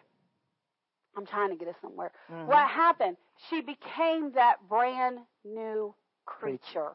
I'm 1.16 1.26
trying 1.26 1.48
to 1.48 1.56
get 1.56 1.68
us 1.68 1.74
somewhere. 1.80 2.12
Mm-hmm. 2.30 2.46
What 2.46 2.68
happened? 2.68 3.16
She 3.48 3.62
became 3.62 4.32
that 4.34 4.56
brand 4.68 5.18
new 5.44 5.94
creature. 6.26 6.92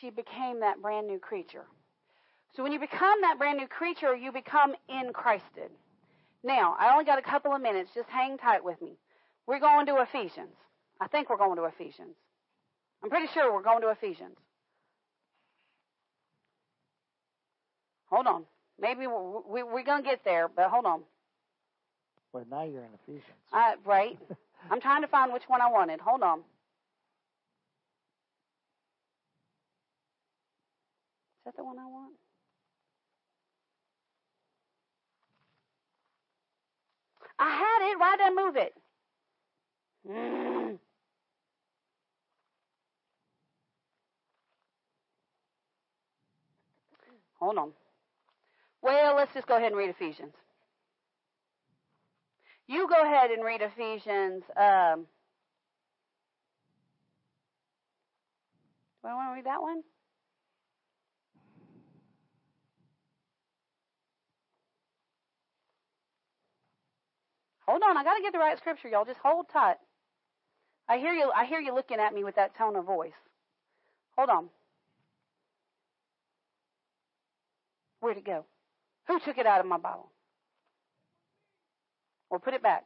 She 0.00 0.10
became 0.10 0.60
that 0.60 0.82
brand 0.82 1.06
new 1.06 1.20
creature. 1.20 1.64
So 2.56 2.62
when 2.64 2.72
you 2.72 2.80
become 2.80 3.20
that 3.22 3.38
brand 3.38 3.58
new 3.58 3.68
creature, 3.68 4.16
you 4.16 4.32
become 4.32 4.74
in 4.88 5.12
Christed. 5.12 5.70
Now, 6.42 6.76
I 6.78 6.92
only 6.92 7.04
got 7.04 7.18
a 7.18 7.22
couple 7.22 7.54
of 7.54 7.62
minutes. 7.62 7.90
Just 7.94 8.08
hang 8.08 8.36
tight 8.36 8.64
with 8.64 8.82
me. 8.82 8.98
We're 9.46 9.60
going 9.60 9.86
to 9.86 10.02
Ephesians. 10.02 10.56
I 11.00 11.06
think 11.06 11.30
we're 11.30 11.38
going 11.38 11.56
to 11.56 11.64
Ephesians. 11.64 12.16
I'm 13.02 13.10
pretty 13.10 13.28
sure 13.32 13.52
we're 13.52 13.62
going 13.62 13.80
to 13.82 13.90
Ephesians. 13.90 14.36
Hold 18.14 18.28
on. 18.28 18.44
Maybe 18.80 19.08
we're, 19.08 19.40
we, 19.40 19.64
we 19.64 19.80
are 19.80 19.84
going 19.84 20.04
to 20.04 20.08
get 20.08 20.24
there, 20.24 20.46
but 20.46 20.70
hold 20.70 20.86
on. 20.86 21.00
Well, 22.32 22.44
now 22.48 22.62
you're 22.62 22.84
in 22.84 22.90
Ephesians. 23.02 23.24
Uh, 23.52 23.72
right. 23.84 24.16
I'm 24.70 24.80
trying 24.80 25.02
to 25.02 25.08
find 25.08 25.32
which 25.32 25.42
one 25.48 25.60
I 25.60 25.68
wanted. 25.68 26.00
Hold 26.00 26.22
on. 26.22 26.38
Is 26.38 26.44
that 31.46 31.56
the 31.56 31.64
one 31.64 31.76
I 31.76 31.86
want? 31.86 32.12
I 37.40 37.50
had 37.50 37.90
it. 37.90 37.98
Why 37.98 38.16
did 38.16 38.26
I 38.26 38.30
move 38.30 38.56
it? 38.56 38.74
Mm. 40.08 40.78
Hold 47.40 47.58
on. 47.58 47.72
Well, 48.84 49.16
let's 49.16 49.32
just 49.32 49.46
go 49.46 49.56
ahead 49.56 49.72
and 49.72 49.78
read 49.78 49.88
Ephesians. 49.88 50.34
You 52.68 52.86
go 52.86 53.02
ahead 53.02 53.30
and 53.30 53.42
read 53.42 53.62
Ephesians. 53.62 54.44
Um, 54.56 55.06
do 59.02 59.08
I 59.08 59.14
want 59.14 59.30
to 59.30 59.34
read 59.36 59.46
that 59.46 59.62
one? 59.62 59.82
Hold 67.66 67.82
on, 67.88 67.96
I 67.96 68.04
got 68.04 68.16
to 68.16 68.22
get 68.22 68.34
the 68.34 68.38
right 68.38 68.58
scripture, 68.58 68.88
y'all. 68.88 69.06
Just 69.06 69.20
hold 69.24 69.46
tight. 69.50 69.76
I 70.86 70.98
hear 70.98 71.14
you. 71.14 71.32
I 71.34 71.46
hear 71.46 71.60
you 71.60 71.74
looking 71.74 72.00
at 72.00 72.12
me 72.12 72.22
with 72.22 72.36
that 72.36 72.54
tone 72.54 72.76
of 72.76 72.84
voice. 72.84 73.12
Hold 74.18 74.28
on. 74.28 74.50
Where'd 78.00 78.18
it 78.18 78.26
go? 78.26 78.44
Who 79.06 79.20
took 79.20 79.38
it 79.38 79.46
out 79.46 79.60
of 79.60 79.66
my 79.66 79.78
Bible? 79.78 80.10
Or 82.30 82.38
put 82.38 82.54
it 82.54 82.62
back. 82.62 82.84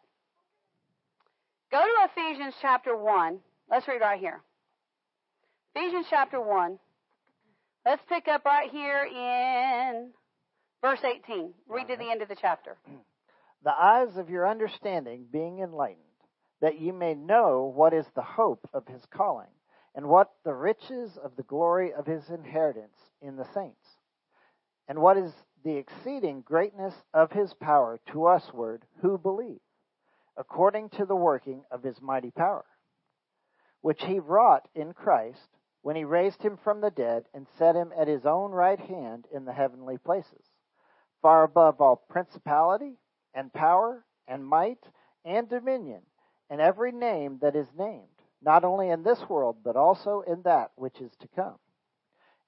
Go 1.70 1.80
to 1.80 2.10
Ephesians 2.10 2.54
chapter 2.60 2.96
1. 2.96 3.38
Let's 3.70 3.86
read 3.86 4.00
right 4.00 4.18
here. 4.18 4.40
Ephesians 5.74 6.06
chapter 6.10 6.40
1. 6.40 6.78
Let's 7.84 8.02
pick 8.08 8.26
up 8.28 8.44
right 8.44 8.70
here 8.70 9.04
in 9.04 10.10
verse 10.82 11.00
18. 11.04 11.52
Read 11.68 11.88
to 11.88 11.96
the 11.96 12.10
end 12.10 12.22
of 12.22 12.28
the 12.28 12.36
chapter. 12.40 12.76
the 13.64 13.70
eyes 13.70 14.16
of 14.16 14.30
your 14.30 14.48
understanding 14.48 15.26
being 15.30 15.60
enlightened, 15.60 15.98
that 16.60 16.80
ye 16.80 16.90
may 16.90 17.14
know 17.14 17.72
what 17.74 17.92
is 17.92 18.06
the 18.14 18.22
hope 18.22 18.68
of 18.72 18.86
his 18.86 19.02
calling, 19.10 19.48
and 19.94 20.06
what 20.06 20.32
the 20.44 20.54
riches 20.54 21.18
of 21.22 21.36
the 21.36 21.42
glory 21.42 21.92
of 21.92 22.06
his 22.06 22.28
inheritance 22.30 22.96
in 23.20 23.36
the 23.36 23.46
saints, 23.54 23.86
and 24.88 24.98
what 24.98 25.16
is 25.16 25.32
the 25.64 25.76
exceeding 25.76 26.40
greatness 26.42 26.94
of 27.12 27.32
his 27.32 27.54
power 27.54 27.98
to 28.12 28.28
usward 28.28 28.84
who 29.00 29.18
believe, 29.18 29.60
according 30.36 30.88
to 30.90 31.04
the 31.04 31.16
working 31.16 31.64
of 31.70 31.82
his 31.82 32.00
mighty 32.00 32.30
power, 32.30 32.64
which 33.80 34.02
he 34.04 34.18
wrought 34.18 34.68
in 34.74 34.92
Christ 34.92 35.48
when 35.82 35.96
he 35.96 36.04
raised 36.04 36.42
him 36.42 36.56
from 36.56 36.80
the 36.80 36.90
dead 36.90 37.24
and 37.32 37.46
set 37.58 37.74
him 37.74 37.92
at 37.96 38.08
his 38.08 38.26
own 38.26 38.50
right 38.50 38.80
hand 38.80 39.26
in 39.32 39.44
the 39.44 39.52
heavenly 39.52 39.98
places, 39.98 40.44
far 41.22 41.44
above 41.44 41.80
all 41.80 41.96
principality 41.96 42.98
and 43.34 43.52
power 43.52 44.04
and 44.26 44.46
might 44.46 44.84
and 45.24 45.48
dominion 45.48 46.02
and 46.50 46.60
every 46.60 46.92
name 46.92 47.38
that 47.42 47.56
is 47.56 47.68
named, 47.76 48.08
not 48.42 48.64
only 48.64 48.88
in 48.88 49.02
this 49.02 49.28
world, 49.28 49.56
but 49.62 49.76
also 49.76 50.22
in 50.26 50.42
that 50.42 50.70
which 50.76 51.00
is 51.00 51.12
to 51.20 51.28
come, 51.28 51.58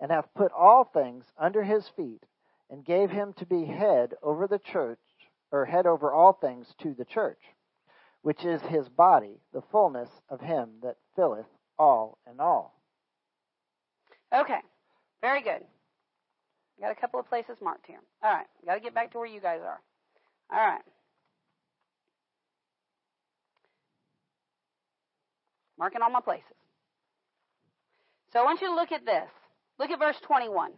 and 0.00 0.10
hath 0.10 0.32
put 0.34 0.52
all 0.52 0.84
things 0.84 1.24
under 1.38 1.62
his 1.62 1.86
feet, 1.88 2.24
and 2.70 2.84
gave 2.84 3.10
him 3.10 3.34
to 3.38 3.46
be 3.46 3.64
head 3.64 4.14
over 4.22 4.46
the 4.46 4.58
church, 4.58 4.98
or 5.50 5.64
head 5.64 5.86
over 5.86 6.12
all 6.12 6.32
things 6.32 6.66
to 6.80 6.94
the 6.94 7.04
church, 7.04 7.40
which 8.22 8.44
is 8.44 8.62
his 8.62 8.88
body, 8.88 9.40
the 9.52 9.62
fullness 9.72 10.08
of 10.28 10.40
him 10.40 10.70
that 10.82 10.96
filleth 11.16 11.46
all 11.78 12.18
in 12.30 12.38
all. 12.38 12.80
Okay, 14.32 14.60
very 15.20 15.42
good. 15.42 15.62
Got 16.80 16.92
a 16.92 16.94
couple 16.94 17.18
of 17.18 17.28
places 17.28 17.56
marked 17.60 17.86
here. 17.86 18.00
All 18.22 18.32
right, 18.32 18.46
got 18.64 18.74
to 18.74 18.80
get 18.80 18.94
back 18.94 19.10
to 19.12 19.18
where 19.18 19.26
you 19.26 19.40
guys 19.40 19.60
are. 19.64 19.80
All 20.52 20.66
right. 20.66 20.82
Marking 25.78 26.02
all 26.02 26.10
my 26.10 26.20
places. 26.20 26.44
So 28.32 28.38
I 28.38 28.44
want 28.44 28.60
you 28.60 28.68
to 28.68 28.74
look 28.74 28.92
at 28.92 29.04
this. 29.04 29.28
Look 29.78 29.90
at 29.90 29.98
verse 29.98 30.16
21. 30.26 30.72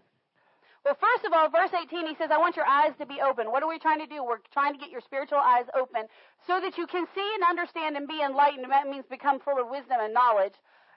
Well, 0.84 0.98
first 0.98 1.24
of 1.24 1.32
all, 1.32 1.48
verse 1.48 1.70
18, 1.70 2.06
he 2.08 2.16
says, 2.16 2.30
I 2.32 2.38
want 2.38 2.56
your 2.56 2.66
eyes 2.66 2.92
to 2.98 3.06
be 3.06 3.20
open. 3.22 3.52
What 3.52 3.62
are 3.62 3.68
we 3.68 3.78
trying 3.78 4.00
to 4.00 4.06
do? 4.06 4.24
We're 4.24 4.42
trying 4.52 4.72
to 4.72 4.80
get 4.80 4.90
your 4.90 5.00
spiritual 5.00 5.38
eyes 5.38 5.66
open 5.78 6.02
so 6.46 6.60
that 6.60 6.76
you 6.76 6.86
can 6.88 7.06
see 7.14 7.30
and 7.34 7.44
understand 7.48 7.96
and 7.96 8.08
be 8.08 8.20
enlightened. 8.20 8.66
That 8.68 8.88
means 8.88 9.04
become 9.08 9.38
full 9.38 9.60
of 9.60 9.70
wisdom 9.70 9.98
and 10.00 10.12
knowledge. 10.12 10.54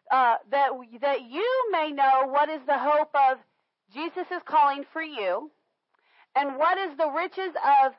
Uh, 0.09 0.37
that, 0.49 0.69
that 1.01 1.21
you 1.29 1.69
may 1.71 1.91
know 1.91 2.27
what 2.27 2.49
is 2.49 2.61
the 2.65 2.77
hope 2.77 3.13
of 3.13 3.37
Jesus' 3.93 4.41
calling 4.45 4.85
for 4.91 5.03
you 5.03 5.51
and 6.35 6.57
what 6.57 6.77
is 6.77 6.97
the 6.97 7.09
riches 7.09 7.53
of 7.83 7.93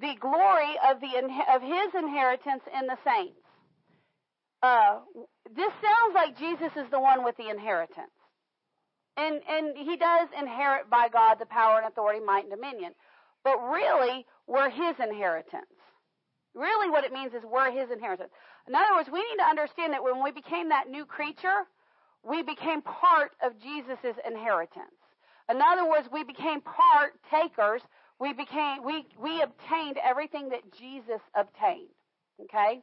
the 0.00 0.14
glory 0.20 0.74
of, 0.88 1.00
the, 1.00 1.14
of 1.52 1.62
his 1.62 1.94
inheritance 1.94 2.62
in 2.78 2.86
the 2.86 2.98
saints. 3.04 3.38
Uh, 4.62 4.98
this 5.54 5.72
sounds 5.80 6.14
like 6.14 6.38
Jesus 6.38 6.70
is 6.76 6.90
the 6.90 7.00
one 7.00 7.24
with 7.24 7.36
the 7.36 7.48
inheritance. 7.48 8.10
And, 9.20 9.40
and 9.46 9.76
he 9.76 9.96
does 9.96 10.28
inherit 10.38 10.88
by 10.88 11.08
God 11.12 11.34
the 11.38 11.44
power 11.46 11.76
and 11.76 11.86
authority, 11.86 12.24
might, 12.24 12.44
and 12.44 12.52
dominion. 12.52 12.92
But 13.44 13.58
really, 13.58 14.24
we're 14.46 14.70
his 14.70 14.96
inheritance. 14.98 15.76
Really, 16.54 16.88
what 16.88 17.04
it 17.04 17.12
means 17.12 17.34
is 17.34 17.42
we're 17.44 17.70
his 17.70 17.90
inheritance. 17.90 18.30
In 18.66 18.74
other 18.74 18.94
words, 18.94 19.10
we 19.12 19.20
need 19.20 19.36
to 19.36 19.44
understand 19.44 19.92
that 19.92 20.02
when 20.02 20.24
we 20.24 20.32
became 20.32 20.70
that 20.70 20.88
new 20.88 21.04
creature, 21.04 21.68
we 22.22 22.42
became 22.42 22.80
part 22.80 23.32
of 23.44 23.52
Jesus' 23.60 24.16
inheritance. 24.26 24.96
In 25.50 25.60
other 25.60 25.88
words, 25.88 26.08
we 26.10 26.24
became 26.24 26.62
part 26.62 27.12
takers. 27.30 27.82
We 28.18 28.32
became 28.32 28.84
we 28.84 29.06
we 29.20 29.42
obtained 29.42 29.98
everything 30.02 30.48
that 30.50 30.72
Jesus 30.78 31.20
obtained. 31.34 31.92
Okay? 32.40 32.80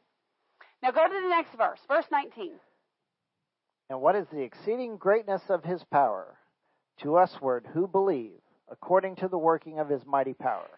Now 0.82 0.92
go 0.92 1.06
to 1.06 1.20
the 1.22 1.28
next 1.28 1.54
verse, 1.56 1.80
verse 1.88 2.06
19. 2.12 2.52
And 3.90 4.00
what 4.00 4.16
is 4.16 4.26
the 4.30 4.42
exceeding 4.42 4.96
greatness 4.96 5.42
of 5.48 5.64
his 5.64 5.82
power 5.84 6.36
to 7.00 7.14
usward 7.14 7.66
who 7.72 7.86
believe, 7.86 8.40
according 8.70 9.16
to 9.16 9.28
the 9.28 9.38
working 9.38 9.78
of 9.78 9.88
his 9.88 10.04
mighty 10.04 10.34
power? 10.34 10.68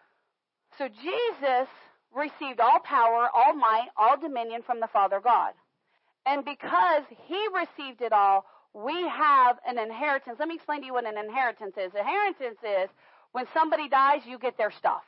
So 0.77 0.87
Jesus 0.87 1.67
received 2.15 2.59
all 2.59 2.79
power, 2.79 3.27
all 3.33 3.53
might, 3.53 3.87
all 3.97 4.17
dominion 4.17 4.61
from 4.65 4.79
the 4.79 4.87
Father 4.87 5.19
God. 5.19 5.53
And 6.25 6.45
because 6.45 7.03
he 7.27 7.47
received 7.53 8.01
it 8.01 8.13
all, 8.13 8.45
we 8.73 8.93
have 9.07 9.57
an 9.67 9.77
inheritance. 9.77 10.37
Let 10.39 10.47
me 10.47 10.55
explain 10.55 10.81
to 10.81 10.85
you 10.85 10.93
what 10.93 11.05
an 11.05 11.17
inheritance 11.17 11.75
is. 11.77 11.91
Inheritance 11.93 12.59
is 12.63 12.89
when 13.33 13.45
somebody 13.53 13.89
dies, 13.89 14.21
you 14.25 14.39
get 14.39 14.57
their 14.57 14.71
stuff. 14.71 15.03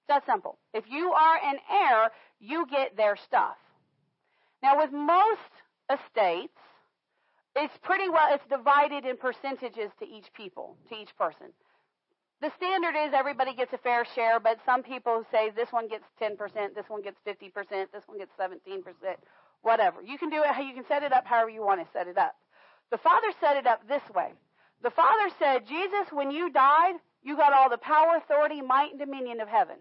It's 0.00 0.08
that 0.08 0.26
simple. 0.26 0.58
If 0.74 0.84
you 0.90 1.12
are 1.12 1.36
an 1.42 1.56
heir, 1.70 2.10
you 2.40 2.66
get 2.70 2.96
their 2.96 3.16
stuff. 3.16 3.56
Now, 4.62 4.78
with 4.78 4.92
most 4.92 5.40
estates, 5.90 6.52
it's 7.54 7.76
pretty 7.82 8.08
well, 8.08 8.28
it's 8.32 8.46
divided 8.48 9.04
in 9.04 9.16
percentages 9.16 9.90
to 9.98 10.06
each 10.08 10.32
people, 10.34 10.76
to 10.88 10.96
each 10.96 11.14
person. 11.16 11.48
The 12.40 12.50
standard 12.56 12.96
is 12.98 13.12
everybody 13.14 13.54
gets 13.54 13.72
a 13.72 13.78
fair 13.78 14.04
share, 14.16 14.40
but 14.40 14.58
some 14.66 14.82
people 14.82 15.24
say 15.30 15.50
this 15.50 15.70
one 15.70 15.86
gets 15.86 16.04
10%, 16.20 16.36
this 16.74 16.86
one 16.88 17.02
gets 17.02 17.16
50%, 17.26 17.52
this 17.92 18.02
one 18.06 18.18
gets 18.18 18.32
17%, 18.40 18.82
whatever. 19.62 20.02
You 20.02 20.18
can 20.18 20.28
do 20.28 20.42
it, 20.42 20.66
you 20.66 20.74
can 20.74 20.84
set 20.88 21.02
it 21.04 21.12
up 21.12 21.24
however 21.26 21.50
you 21.50 21.62
want 21.64 21.80
to 21.80 21.86
set 21.92 22.08
it 22.08 22.18
up. 22.18 22.34
The 22.90 22.98
Father 22.98 23.28
set 23.40 23.56
it 23.56 23.66
up 23.66 23.86
this 23.86 24.02
way. 24.14 24.32
The 24.82 24.90
Father 24.90 25.30
said, 25.38 25.68
Jesus, 25.68 26.10
when 26.10 26.30
you 26.30 26.50
died, 26.50 26.94
you 27.22 27.36
got 27.36 27.52
all 27.52 27.70
the 27.70 27.78
power, 27.78 28.16
authority, 28.16 28.60
might, 28.60 28.90
and 28.90 28.98
dominion 28.98 29.40
of 29.40 29.48
heaven 29.48 29.76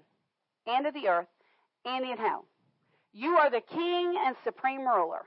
and 0.68 0.86
of 0.86 0.94
the 0.94 1.08
earth 1.08 1.28
and 1.86 2.06
in 2.06 2.18
hell. 2.18 2.46
You 3.14 3.38
are 3.38 3.50
the 3.50 3.62
king 3.62 4.16
and 4.24 4.36
supreme 4.44 4.88
ruler. 4.88 5.24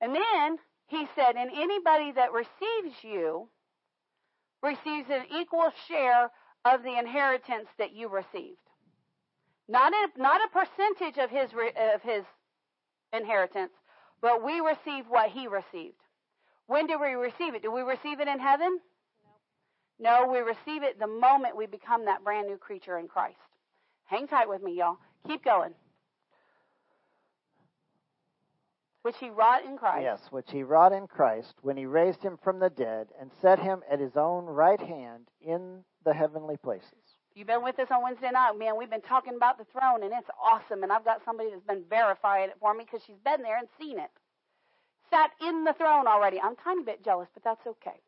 And 0.00 0.14
then 0.14 0.58
he 0.88 1.06
said, 1.14 1.36
and 1.36 1.50
anybody 1.54 2.12
that 2.12 2.32
receives 2.32 2.96
you 3.02 3.48
receives 4.62 5.08
an 5.10 5.24
equal 5.38 5.70
share 5.86 6.30
of 6.64 6.82
the 6.82 6.98
inheritance 6.98 7.68
that 7.78 7.94
you 7.94 8.08
received. 8.08 8.58
Not 9.68 9.92
a, 9.92 10.20
not 10.20 10.40
a 10.40 10.48
percentage 10.48 11.22
of 11.22 11.30
his, 11.30 11.50
of 11.94 12.02
his 12.02 12.24
inheritance, 13.12 13.72
but 14.20 14.44
we 14.44 14.60
receive 14.60 15.04
what 15.08 15.30
he 15.30 15.46
received. 15.46 16.00
When 16.66 16.86
do 16.86 16.98
we 16.98 17.12
receive 17.12 17.54
it? 17.54 17.62
Do 17.62 17.70
we 17.70 17.82
receive 17.82 18.20
it 18.20 18.28
in 18.28 18.40
heaven? 18.40 18.80
No. 20.00 20.24
No, 20.24 20.32
we 20.32 20.38
receive 20.38 20.82
it 20.82 20.98
the 20.98 21.06
moment 21.06 21.56
we 21.56 21.66
become 21.66 22.06
that 22.06 22.24
brand 22.24 22.46
new 22.48 22.56
creature 22.56 22.98
in 22.98 23.08
Christ. 23.08 23.36
Hang 24.06 24.26
tight 24.26 24.48
with 24.48 24.62
me, 24.62 24.72
y'all. 24.76 24.98
Keep 25.26 25.44
going. 25.44 25.74
Which 29.02 29.16
he 29.18 29.30
wrought 29.30 29.64
in 29.64 29.78
Christ. 29.78 30.02
Yes, 30.02 30.20
which 30.30 30.50
he 30.50 30.62
wrought 30.62 30.92
in 30.92 31.06
Christ 31.06 31.54
when 31.62 31.76
he 31.76 31.86
raised 31.86 32.22
him 32.22 32.38
from 32.42 32.58
the 32.58 32.70
dead 32.70 33.08
and 33.20 33.30
set 33.40 33.58
him 33.58 33.82
at 33.90 34.00
his 34.00 34.16
own 34.16 34.44
right 34.44 34.80
hand 34.80 35.28
in 35.40 35.84
the 36.04 36.12
heavenly 36.12 36.56
places. 36.56 37.16
You've 37.34 37.46
been 37.46 37.62
with 37.62 37.78
us 37.78 37.86
on 37.92 38.02
Wednesday 38.02 38.30
night, 38.32 38.58
man. 38.58 38.76
We've 38.76 38.90
been 38.90 39.00
talking 39.00 39.36
about 39.36 39.58
the 39.58 39.66
throne, 39.72 40.02
and 40.02 40.12
it's 40.12 40.28
awesome. 40.42 40.82
And 40.82 40.90
I've 40.90 41.04
got 41.04 41.24
somebody 41.24 41.50
that's 41.50 41.62
been 41.62 41.84
verifying 41.88 42.50
it 42.50 42.56
for 42.58 42.74
me 42.74 42.84
because 42.84 43.00
she's 43.06 43.20
been 43.24 43.42
there 43.42 43.58
and 43.58 43.68
seen 43.80 43.98
it. 43.98 44.10
Sat 45.08 45.30
in 45.40 45.62
the 45.62 45.72
throne 45.74 46.08
already. 46.08 46.40
I'm 46.40 46.54
a 46.54 46.62
tiny 46.64 46.82
bit 46.82 47.04
jealous, 47.04 47.28
but 47.32 47.44
that's 47.44 47.64
okay. 47.66 48.00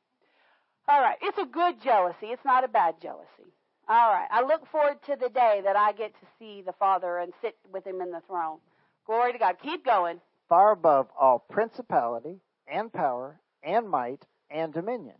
All 0.88 1.00
right. 1.00 1.16
It's 1.22 1.38
a 1.38 1.46
good 1.46 1.80
jealousy. 1.80 2.26
It's 2.26 2.44
not 2.44 2.64
a 2.64 2.68
bad 2.68 3.00
jealousy. 3.00 3.54
All 3.88 4.10
right. 4.10 4.26
I 4.30 4.42
look 4.42 4.66
forward 4.66 4.98
to 5.06 5.14
the 5.14 5.28
day 5.28 5.60
that 5.64 5.76
I 5.76 5.92
get 5.92 6.12
to 6.14 6.26
see 6.38 6.62
the 6.66 6.72
Father 6.72 7.18
and 7.18 7.32
sit 7.40 7.56
with 7.72 7.86
him 7.86 8.00
in 8.00 8.10
the 8.10 8.22
throne. 8.26 8.58
Glory 9.06 9.32
to 9.32 9.38
God. 9.38 9.56
Keep 9.62 9.84
going 9.84 10.20
far 10.50 10.72
above 10.72 11.06
all 11.18 11.38
principality 11.48 12.40
and 12.70 12.92
power 12.92 13.40
and 13.62 13.88
might 13.88 14.26
and 14.50 14.74
dominion, 14.74 15.16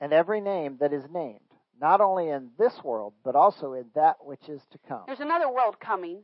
and 0.00 0.12
every 0.12 0.40
name 0.40 0.78
that 0.80 0.92
is 0.92 1.04
named, 1.12 1.40
not 1.80 2.00
only 2.00 2.30
in 2.30 2.50
this 2.58 2.72
world, 2.82 3.12
but 3.22 3.36
also 3.36 3.74
in 3.74 3.84
that 3.94 4.16
which 4.24 4.48
is 4.48 4.62
to 4.72 4.78
come. 4.88 5.02
There's 5.06 5.20
another 5.20 5.52
world 5.52 5.78
coming. 5.78 6.22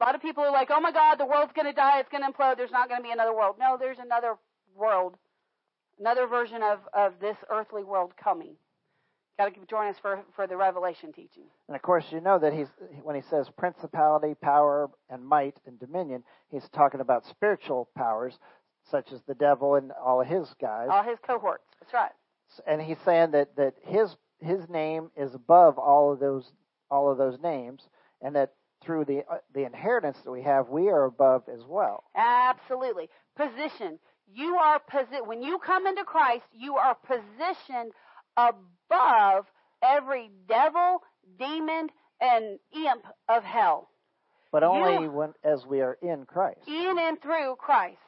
A 0.00 0.04
lot 0.04 0.14
of 0.14 0.22
people 0.22 0.44
are 0.44 0.52
like, 0.52 0.68
oh 0.70 0.80
my 0.80 0.92
God, 0.92 1.16
the 1.16 1.26
world's 1.26 1.52
going 1.52 1.66
to 1.66 1.74
die, 1.74 1.98
it's 1.98 2.08
going 2.08 2.22
to 2.22 2.30
implode, 2.30 2.56
there's 2.56 2.70
not 2.70 2.88
going 2.88 3.00
to 3.00 3.04
be 3.06 3.12
another 3.12 3.34
world. 3.34 3.56
No, 3.58 3.76
there's 3.78 3.98
another 3.98 4.36
world, 4.74 5.16
another 5.98 6.26
version 6.26 6.62
of, 6.62 6.78
of 6.94 7.14
this 7.20 7.36
earthly 7.50 7.82
world 7.82 8.12
coming. 8.22 8.54
Got 9.40 9.54
to 9.54 9.60
join 9.70 9.86
us 9.86 9.96
for, 10.02 10.20
for 10.36 10.46
the 10.46 10.54
Revelation 10.54 11.14
teaching. 11.14 11.44
And 11.66 11.74
of 11.74 11.80
course, 11.80 12.04
you 12.10 12.20
know 12.20 12.38
that 12.38 12.52
he's 12.52 12.66
when 13.02 13.16
he 13.16 13.22
says 13.22 13.48
principality, 13.56 14.34
power, 14.34 14.90
and 15.08 15.24
might 15.24 15.56
and 15.66 15.80
dominion, 15.80 16.24
he's 16.50 16.68
talking 16.74 17.00
about 17.00 17.24
spiritual 17.24 17.88
powers, 17.96 18.34
such 18.90 19.12
as 19.12 19.20
the 19.26 19.34
devil 19.34 19.76
and 19.76 19.92
all 19.92 20.20
of 20.20 20.26
his 20.26 20.46
guys. 20.60 20.88
All 20.90 21.02
his 21.02 21.16
cohorts. 21.26 21.64
That's 21.80 21.94
right. 21.94 22.10
And 22.66 22.82
he's 22.82 22.98
saying 23.02 23.30
that, 23.30 23.56
that 23.56 23.76
his 23.80 24.14
his 24.40 24.68
name 24.68 25.10
is 25.16 25.34
above 25.34 25.78
all 25.78 26.12
of 26.12 26.20
those 26.20 26.52
all 26.90 27.10
of 27.10 27.16
those 27.16 27.38
names, 27.42 27.80
and 28.20 28.36
that 28.36 28.52
through 28.84 29.06
the 29.06 29.20
uh, 29.20 29.38
the 29.54 29.64
inheritance 29.64 30.18
that 30.22 30.30
we 30.30 30.42
have, 30.42 30.68
we 30.68 30.90
are 30.90 31.04
above 31.04 31.44
as 31.48 31.60
well. 31.66 32.04
Absolutely. 32.14 33.08
Position. 33.38 33.98
You 34.32 34.56
are 34.56 34.82
posi- 34.92 35.26
when 35.26 35.42
you 35.42 35.58
come 35.58 35.86
into 35.86 36.04
Christ, 36.04 36.44
you 36.52 36.76
are 36.76 36.94
positioned 36.94 37.92
above 38.48 39.46
every 39.82 40.30
devil, 40.48 41.02
demon, 41.38 41.88
and 42.20 42.58
imp 42.72 43.04
of 43.28 43.44
hell. 43.44 43.88
but 44.52 44.62
You- 44.62 44.68
only 44.68 45.08
when, 45.08 45.32
as 45.44 45.64
we 45.64 45.80
are 45.80 45.96
in 46.02 46.26
Christ. 46.26 46.66
in 46.66 46.98
and 46.98 47.20
through 47.22 47.54
Christ. 47.56 48.00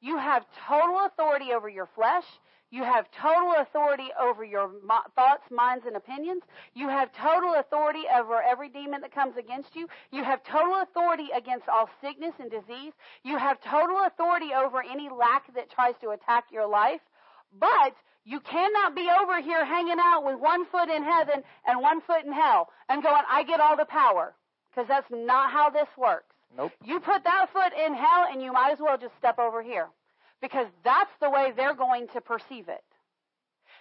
You 0.00 0.18
have 0.18 0.44
total 0.68 1.06
authority 1.06 1.54
over 1.54 1.68
your 1.68 1.86
flesh. 1.86 2.26
You 2.70 2.82
have 2.84 3.10
total 3.12 3.54
authority 3.54 4.12
over 4.20 4.44
your 4.44 4.70
thoughts, 5.14 5.50
minds, 5.50 5.86
and 5.86 5.96
opinions. 5.96 6.42
You 6.74 6.88
have 6.88 7.10
total 7.12 7.54
authority 7.54 8.04
over 8.14 8.42
every 8.42 8.68
demon 8.68 9.00
that 9.00 9.12
comes 9.12 9.36
against 9.38 9.74
you. 9.74 9.88
You 10.10 10.24
have 10.24 10.42
total 10.44 10.82
authority 10.82 11.30
against 11.34 11.68
all 11.68 11.88
sickness 12.02 12.34
and 12.38 12.50
disease. 12.50 12.92
You 13.22 13.38
have 13.38 13.58
total 13.60 14.04
authority 14.04 14.52
over 14.52 14.82
any 14.82 15.08
lack 15.08 15.46
that 15.54 15.70
tries 15.70 15.96
to 16.02 16.10
attack 16.10 16.50
your 16.50 16.66
life. 16.66 17.00
But 17.52 17.94
you 18.26 18.40
cannot 18.40 18.96
be 18.96 19.08
over 19.22 19.40
here 19.40 19.64
hanging 19.64 20.00
out 20.00 20.24
with 20.24 20.40
one 20.40 20.66
foot 20.66 20.90
in 20.90 21.04
heaven 21.04 21.44
and 21.64 21.80
one 21.80 22.00
foot 22.00 22.24
in 22.24 22.32
hell 22.32 22.68
and 22.88 23.00
going, 23.00 23.22
I 23.30 23.44
get 23.44 23.60
all 23.60 23.76
the 23.76 23.84
power. 23.84 24.34
Because 24.70 24.88
that's 24.88 25.06
not 25.10 25.52
how 25.52 25.70
this 25.70 25.86
works. 25.96 26.34
Nope. 26.56 26.72
You 26.84 26.98
put 26.98 27.22
that 27.22 27.46
foot 27.52 27.72
in 27.72 27.94
hell 27.94 28.26
and 28.28 28.42
you 28.42 28.52
might 28.52 28.72
as 28.72 28.80
well 28.80 28.98
just 28.98 29.16
step 29.16 29.38
over 29.38 29.62
here. 29.62 29.86
Because 30.42 30.66
that's 30.84 31.10
the 31.20 31.30
way 31.30 31.52
they're 31.56 31.76
going 31.76 32.08
to 32.14 32.20
perceive 32.20 32.68
it. 32.68 32.82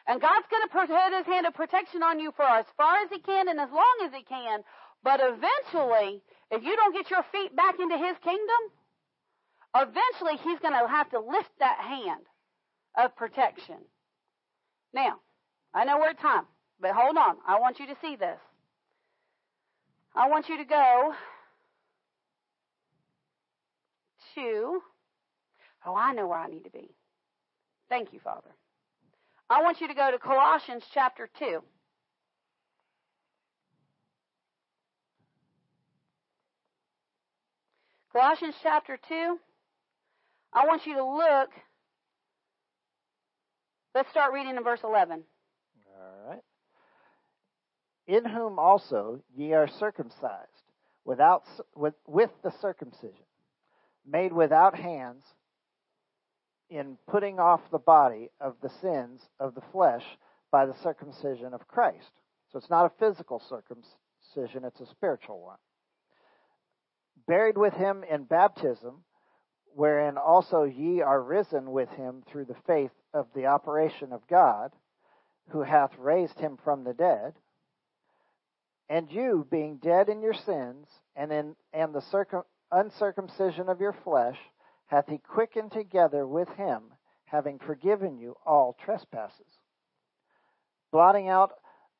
And 0.07 0.21
God's 0.21 0.45
going 0.51 0.61
to 0.61 0.69
put 0.69 0.89
his 0.89 1.25
hand 1.25 1.47
of 1.47 1.55
protection 1.55 2.03
on 2.03 2.19
you 2.19 2.31
for 2.35 2.45
as 2.45 2.65
far 2.77 2.97
as 2.97 3.09
he 3.09 3.19
can 3.19 3.49
and 3.49 3.59
as 3.59 3.71
long 3.71 3.97
as 4.05 4.11
he 4.13 4.23
can. 4.23 4.59
But 5.03 5.21
eventually, 5.23 6.21
if 6.51 6.63
you 6.63 6.75
don't 6.75 6.93
get 6.93 7.09
your 7.09 7.25
feet 7.31 7.55
back 7.55 7.79
into 7.79 7.97
his 7.97 8.15
kingdom, 8.23 8.61
eventually 9.75 10.37
he's 10.43 10.59
going 10.59 10.79
to 10.79 10.87
have 10.87 11.09
to 11.09 11.19
lift 11.19 11.49
that 11.59 11.79
hand 11.79 12.21
of 12.95 13.15
protection. 13.15 13.77
Now, 14.95 15.17
I 15.73 15.83
know 15.83 15.97
we're 15.97 16.11
at 16.11 16.21
time, 16.21 16.45
but 16.79 16.91
hold 16.95 17.17
on. 17.17 17.35
I 17.45 17.59
want 17.59 17.79
you 17.79 17.87
to 17.87 17.95
see 18.01 18.15
this. 18.15 18.39
I 20.15 20.29
want 20.29 20.47
you 20.47 20.57
to 20.57 20.63
go 20.63 21.13
to, 24.35 24.81
oh, 25.85 25.95
I 25.95 26.13
know 26.13 26.27
where 26.27 26.39
I 26.39 26.47
need 26.47 26.63
to 26.63 26.69
be. 26.69 26.95
Thank 27.89 28.13
you, 28.13 28.21
Father. 28.23 28.55
I 29.49 29.61
want 29.61 29.81
you 29.81 29.89
to 29.89 29.93
go 29.93 30.11
to 30.11 30.17
Colossians 30.17 30.83
chapter 30.93 31.29
2. 31.39 31.61
Colossians 38.13 38.55
chapter 38.63 38.97
2. 39.09 39.37
I 40.53 40.65
want 40.65 40.85
you 40.85 40.95
to 40.95 41.03
look. 41.03 41.49
Let's 43.95 44.09
start 44.09 44.33
reading 44.33 44.57
in 44.57 44.63
verse 44.63 44.81
11. 44.83 45.23
All 45.97 46.29
right. 46.29 46.41
In 48.07 48.25
whom 48.25 48.59
also 48.59 49.21
ye 49.33 49.53
are 49.53 49.69
circumcised, 49.69 50.49
without 51.05 51.43
with, 51.77 51.93
with 52.05 52.29
the 52.43 52.51
circumcision, 52.59 53.25
made 54.05 54.33
without 54.33 54.77
hands, 54.77 55.23
in 56.69 56.97
putting 57.07 57.39
off 57.39 57.61
the 57.71 57.79
body 57.79 58.31
of 58.41 58.55
the 58.61 58.69
sins 58.81 59.21
of 59.39 59.55
the 59.55 59.63
flesh 59.71 60.03
by 60.51 60.65
the 60.65 60.75
circumcision 60.83 61.53
of 61.53 61.65
Christ. 61.69 62.11
So 62.51 62.57
it's 62.57 62.69
not 62.69 62.87
a 62.87 62.99
physical 62.99 63.41
circumcision, 63.47 64.65
it's 64.65 64.81
a 64.81 64.91
spiritual 64.91 65.39
one. 65.39 65.57
Buried 67.29 67.57
with 67.57 67.73
him 67.73 68.03
in 68.11 68.25
baptism, 68.25 69.05
wherein 69.73 70.17
also 70.17 70.63
ye 70.63 71.01
are 71.01 71.21
risen 71.21 71.71
with 71.71 71.89
him 71.91 72.23
through 72.29 72.45
the 72.45 72.57
faith 72.67 72.91
of 73.15 73.27
the 73.33 73.47
operation 73.47 74.11
of 74.11 74.27
God, 74.27 74.71
who 75.49 75.61
hath 75.61 75.97
raised 75.97 76.39
him 76.39 76.57
from 76.63 76.83
the 76.83 76.93
dead, 76.93 77.33
and 78.89 79.11
you, 79.11 79.47
being 79.49 79.77
dead 79.77 80.09
in 80.09 80.21
your 80.21 80.33
sins 80.33 80.87
and 81.15 81.31
in 81.31 81.55
and 81.73 81.93
the 81.93 82.01
circum, 82.01 82.43
uncircumcision 82.71 83.69
of 83.69 83.79
your 83.79 83.93
flesh, 84.03 84.37
hath 84.87 85.07
he 85.07 85.17
quickened 85.17 85.71
together 85.71 86.27
with 86.27 86.49
him, 86.49 86.83
having 87.25 87.57
forgiven 87.57 88.17
you 88.17 88.35
all 88.45 88.77
trespasses, 88.83 89.59
blotting 90.91 91.27
out 91.27 91.53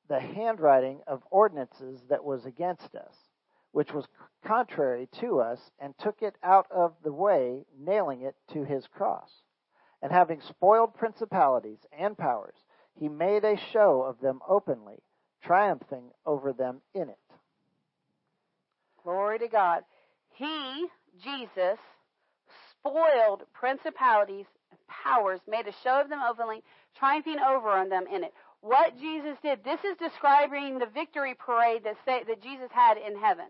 the 0.07 0.19
handwriting 0.19 1.01
of 1.07 1.23
ordinances 1.31 2.01
that 2.09 2.23
was 2.23 2.45
against 2.45 2.93
us, 2.93 3.15
which 3.71 3.91
was 3.91 4.05
contrary 4.45 5.07
to 5.19 5.39
us, 5.39 5.59
and 5.79 5.97
took 5.97 6.21
it 6.21 6.35
out 6.43 6.67
of 6.69 6.93
the 7.03 7.11
way, 7.11 7.65
nailing 7.79 8.21
it 8.21 8.35
to 8.53 8.63
his 8.63 8.85
cross. 8.87 9.29
And 10.05 10.13
having 10.13 10.39
spoiled 10.39 10.93
principalities 10.93 11.79
and 11.91 12.15
powers, 12.15 12.53
he 12.93 13.09
made 13.09 13.43
a 13.43 13.57
show 13.73 14.03
of 14.03 14.19
them 14.19 14.39
openly, 14.47 15.01
triumphing 15.43 16.11
over 16.27 16.53
them 16.53 16.81
in 16.93 17.09
it. 17.09 17.17
Glory 19.03 19.39
to 19.39 19.47
God. 19.47 19.81
He, 20.35 20.85
Jesus, 21.23 21.79
spoiled 22.69 23.45
principalities 23.51 24.45
and 24.69 24.79
powers, 24.87 25.39
made 25.47 25.65
a 25.65 25.73
show 25.83 25.99
of 26.01 26.09
them 26.09 26.21
openly, 26.21 26.61
triumphing 26.95 27.39
over 27.39 27.69
on 27.69 27.89
them 27.89 28.05
in 28.05 28.23
it. 28.23 28.33
What 28.61 28.99
Jesus 28.99 29.39
did, 29.41 29.63
this 29.63 29.79
is 29.83 29.97
describing 29.97 30.77
the 30.77 30.85
victory 30.85 31.33
parade 31.33 31.83
that, 31.83 31.97
say, 32.05 32.21
that 32.27 32.43
Jesus 32.43 32.69
had 32.71 32.97
in 32.99 33.17
heaven. 33.19 33.47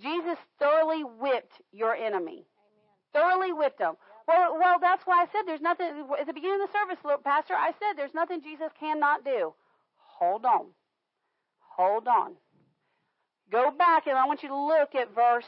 Jesus 0.00 0.38
thoroughly 0.60 1.02
whipped 1.02 1.54
your 1.72 1.96
enemy. 1.96 2.46
Thoroughly 3.12 3.52
whipped 3.52 3.80
them. 3.80 3.96
Well, 4.30 4.56
well, 4.60 4.78
that's 4.80 5.02
why 5.06 5.22
I 5.22 5.26
said 5.32 5.42
there's 5.44 5.60
nothing, 5.60 6.06
at 6.20 6.26
the 6.26 6.32
beginning 6.32 6.60
of 6.62 6.68
the 6.70 6.78
service, 6.78 6.98
look, 7.04 7.24
Pastor, 7.24 7.54
I 7.54 7.72
said 7.72 7.96
there's 7.96 8.14
nothing 8.14 8.40
Jesus 8.42 8.70
cannot 8.78 9.24
do. 9.24 9.52
Hold 10.20 10.44
on. 10.44 10.66
Hold 11.76 12.06
on. 12.06 12.34
Go 13.50 13.72
back 13.76 14.06
and 14.06 14.16
I 14.16 14.26
want 14.26 14.44
you 14.44 14.48
to 14.50 14.56
look 14.56 14.94
at 14.94 15.12
verse, 15.16 15.46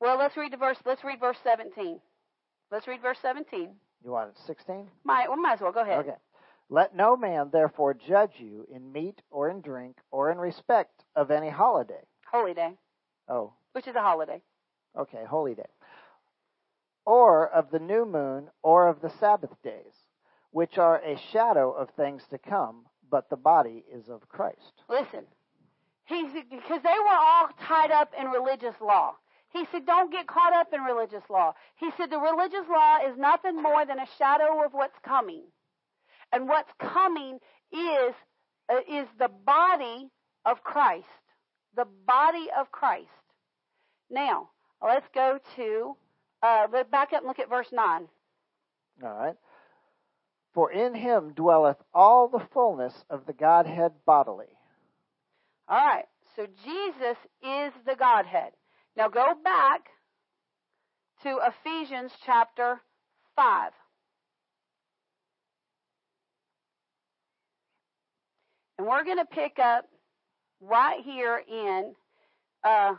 well, 0.00 0.18
let's 0.18 0.36
read 0.36 0.52
the 0.52 0.56
verse, 0.56 0.78
let's 0.84 1.04
read 1.04 1.20
verse 1.20 1.36
17. 1.44 2.00
Let's 2.72 2.88
read 2.88 3.00
verse 3.02 3.18
17. 3.22 3.68
You 4.02 4.10
want 4.10 4.30
it 4.30 4.38
16? 4.48 4.88
Might, 5.04 5.28
well, 5.28 5.36
might 5.36 5.54
as 5.54 5.60
well. 5.60 5.70
Go 5.72 5.82
ahead. 5.82 6.00
Okay. 6.00 6.16
Let 6.70 6.96
no 6.96 7.16
man 7.16 7.50
therefore 7.52 7.94
judge 7.94 8.32
you 8.38 8.66
in 8.74 8.90
meat 8.92 9.22
or 9.30 9.48
in 9.48 9.60
drink 9.60 9.96
or 10.10 10.32
in 10.32 10.38
respect 10.38 11.04
of 11.14 11.30
any 11.30 11.50
holiday. 11.50 12.02
Holy 12.32 12.54
day, 12.54 12.72
Oh, 13.28 13.52
which 13.72 13.86
is 13.86 13.94
a 13.94 14.00
holiday. 14.00 14.40
okay, 14.98 15.22
holy 15.28 15.54
day. 15.54 15.66
Or 17.06 17.48
of 17.48 17.70
the 17.70 17.78
new 17.78 18.04
moon 18.04 18.50
or 18.62 18.88
of 18.88 19.00
the 19.00 19.10
Sabbath 19.10 19.50
days, 19.62 19.94
which 20.50 20.78
are 20.78 20.98
a 20.98 21.18
shadow 21.32 21.72
of 21.72 21.90
things 21.90 22.22
to 22.30 22.38
come, 22.38 22.86
but 23.10 23.28
the 23.30 23.36
body 23.36 23.84
is 23.92 24.08
of 24.08 24.28
Christ. 24.28 24.82
Listen, 24.88 25.24
he 26.04 26.24
because 26.50 26.82
they 26.82 26.98
were 26.98 27.08
all 27.08 27.48
tied 27.66 27.90
up 27.90 28.12
in 28.18 28.26
religious 28.26 28.74
law. 28.80 29.14
He 29.52 29.64
said, 29.66 29.86
"Don't 29.86 30.12
get 30.12 30.26
caught 30.26 30.52
up 30.52 30.72
in 30.72 30.82
religious 30.82 31.28
law." 31.28 31.54
He 31.76 31.90
said, 31.92 32.10
"The 32.10 32.18
religious 32.18 32.68
law 32.68 32.98
is 32.98 33.16
nothing 33.16 33.60
more 33.60 33.84
than 33.84 33.98
a 33.98 34.06
shadow 34.18 34.64
of 34.64 34.72
what's 34.72 34.98
coming, 35.00 35.44
and 36.32 36.48
what's 36.48 36.72
coming 36.78 37.40
is 37.72 38.14
uh, 38.68 38.80
is 38.88 39.08
the 39.18 39.28
body 39.28 40.10
of 40.44 40.62
Christ, 40.62 41.06
the 41.74 41.86
body 42.06 42.48
of 42.56 42.70
Christ." 42.70 43.08
Now, 44.08 44.50
let's 44.82 45.08
go 45.14 45.38
to 45.56 45.96
uh, 46.42 46.66
let's 46.72 46.90
back 46.90 47.12
up 47.12 47.20
and 47.20 47.26
look 47.28 47.38
at 47.38 47.48
verse 47.48 47.68
nine. 47.72 48.08
All 49.02 49.14
right. 49.14 49.36
For 50.54 50.72
in 50.72 50.94
him 50.94 51.32
dwelleth 51.34 51.76
all 51.94 52.28
the 52.28 52.44
fullness 52.52 52.94
of 53.08 53.26
the 53.26 53.32
Godhead 53.32 53.92
bodily. 54.04 54.58
All 55.68 55.78
right. 55.78 56.06
So 56.36 56.46
Jesus 56.64 57.16
is 57.42 57.72
the 57.86 57.96
Godhead. 57.98 58.52
Now 58.96 59.08
go 59.08 59.34
back 59.42 59.82
to 61.22 61.38
Ephesians 61.46 62.12
chapter 62.24 62.80
5. 63.36 63.72
And 68.78 68.88
we're 68.88 69.04
going 69.04 69.18
to 69.18 69.26
pick 69.26 69.58
up 69.62 69.84
right 70.60 71.00
here 71.04 71.42
in 71.46 71.92
uh, 72.64 72.94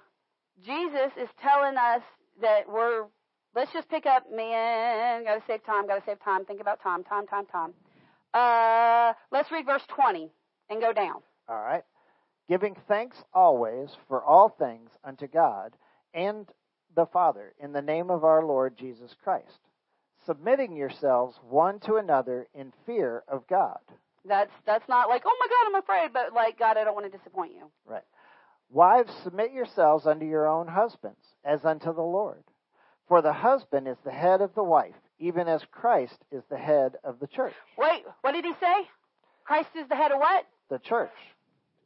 Jesus 0.63 1.11
is 1.19 1.29
telling 1.41 1.75
us 1.75 2.03
that 2.41 2.69
we're, 2.69 3.05
let's 3.55 3.71
just 3.73 3.89
pick 3.89 4.05
up, 4.05 4.25
man, 4.33 5.23
got 5.23 5.35
to 5.35 5.43
save 5.47 5.65
time, 5.65 5.87
got 5.87 5.95
to 5.95 6.03
save 6.05 6.23
time, 6.23 6.45
think 6.45 6.61
about 6.61 6.81
time, 6.81 7.03
time, 7.03 7.27
time, 7.27 7.45
time. 7.45 7.73
Uh, 8.33 9.13
let's 9.31 9.51
read 9.51 9.65
verse 9.65 9.83
20 9.89 10.29
and 10.69 10.81
go 10.81 10.93
down. 10.93 11.21
All 11.49 11.61
right. 11.61 11.83
Giving 12.47 12.75
thanks 12.87 13.17
always 13.33 13.89
for 14.07 14.23
all 14.23 14.49
things 14.49 14.89
unto 15.03 15.27
God 15.27 15.73
and 16.13 16.47
the 16.95 17.05
Father 17.05 17.53
in 17.59 17.71
the 17.71 17.81
name 17.81 18.09
of 18.09 18.23
our 18.23 18.45
Lord 18.45 18.77
Jesus 18.77 19.15
Christ, 19.23 19.59
submitting 20.25 20.75
yourselves 20.75 21.39
one 21.49 21.79
to 21.81 21.95
another 21.95 22.47
in 22.53 22.73
fear 22.85 23.23
of 23.27 23.47
God. 23.47 23.79
That's 24.25 24.51
that's 24.65 24.87
not 24.87 25.09
like, 25.09 25.23
oh 25.25 25.35
my 25.39 25.47
God, 25.47 25.67
I'm 25.67 25.81
afraid, 25.81 26.13
but 26.13 26.33
like, 26.33 26.59
God, 26.59 26.77
I 26.77 26.83
don't 26.83 26.93
want 26.93 27.11
to 27.11 27.17
disappoint 27.17 27.53
you. 27.53 27.71
Right. 27.85 28.03
Wives, 28.69 29.11
submit 29.23 29.51
yourselves 29.51 30.05
unto 30.05 30.25
your 30.25 30.47
own 30.47 30.67
husbands, 30.67 31.19
as 31.43 31.65
unto 31.65 31.93
the 31.93 32.01
Lord. 32.01 32.43
For 33.11 33.21
the 33.21 33.33
husband 33.33 33.89
is 33.89 33.97
the 34.05 34.15
head 34.15 34.39
of 34.39 34.55
the 34.55 34.63
wife, 34.63 34.95
even 35.19 35.49
as 35.49 35.65
Christ 35.69 36.15
is 36.31 36.43
the 36.49 36.57
head 36.57 36.95
of 37.03 37.19
the 37.19 37.27
church. 37.27 37.51
Wait, 37.77 38.05
what 38.21 38.31
did 38.31 38.45
he 38.45 38.53
say? 38.53 38.87
Christ 39.43 39.67
is 39.75 39.85
the 39.89 39.97
head 39.97 40.13
of 40.13 40.19
what? 40.19 40.45
The 40.69 40.79
church. 40.79 41.11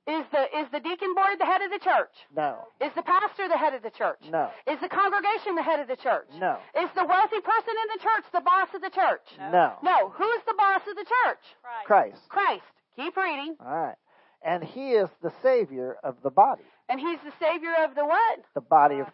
Is 0.05 0.23
the 0.31 0.43
is 0.55 0.69
the 0.71 0.79
deacon 0.79 1.15
board 1.15 1.39
the 1.39 1.49
head 1.49 1.63
of 1.63 1.71
the 1.71 1.79
church? 1.79 2.13
No. 2.37 2.67
Is 2.79 2.93
the 2.93 3.01
pastor 3.01 3.47
the 3.47 3.57
head 3.57 3.73
of 3.73 3.81
the 3.81 3.89
church? 3.89 4.21
No. 4.29 4.51
Is 4.69 4.79
the 4.81 4.87
congregation 4.87 5.55
the 5.55 5.63
head 5.63 5.79
of 5.79 5.87
the 5.87 5.95
church? 5.95 6.29
No. 6.37 6.59
Is 6.77 6.91
the 6.93 7.03
wealthy 7.03 7.41
person 7.41 7.73
in 7.73 7.87
the 7.97 8.03
church 8.03 8.25
the 8.31 8.45
boss 8.45 8.69
of 8.75 8.81
the 8.83 8.93
church? 8.93 9.25
No. 9.39 9.81
No. 9.81 10.13
Who's 10.13 10.43
the 10.45 10.53
boss 10.53 10.81
of 10.87 10.95
the 10.95 11.09
church? 11.09 11.41
Christ. 11.87 12.21
Christ. 12.29 12.69
Keep 12.97 13.17
reading. 13.17 13.55
All 13.65 13.75
right. 13.75 13.97
And 14.45 14.63
he 14.63 14.91
is 14.91 15.09
the 15.23 15.33
savior 15.41 15.97
of 16.03 16.17
the 16.21 16.29
body. 16.29 16.69
And 16.87 16.99
he's 16.99 17.17
the 17.25 17.33
savior 17.41 17.73
of 17.83 17.95
the 17.95 18.05
what? 18.05 18.45
The 18.53 18.61
body 18.61 18.99
of 18.99 19.07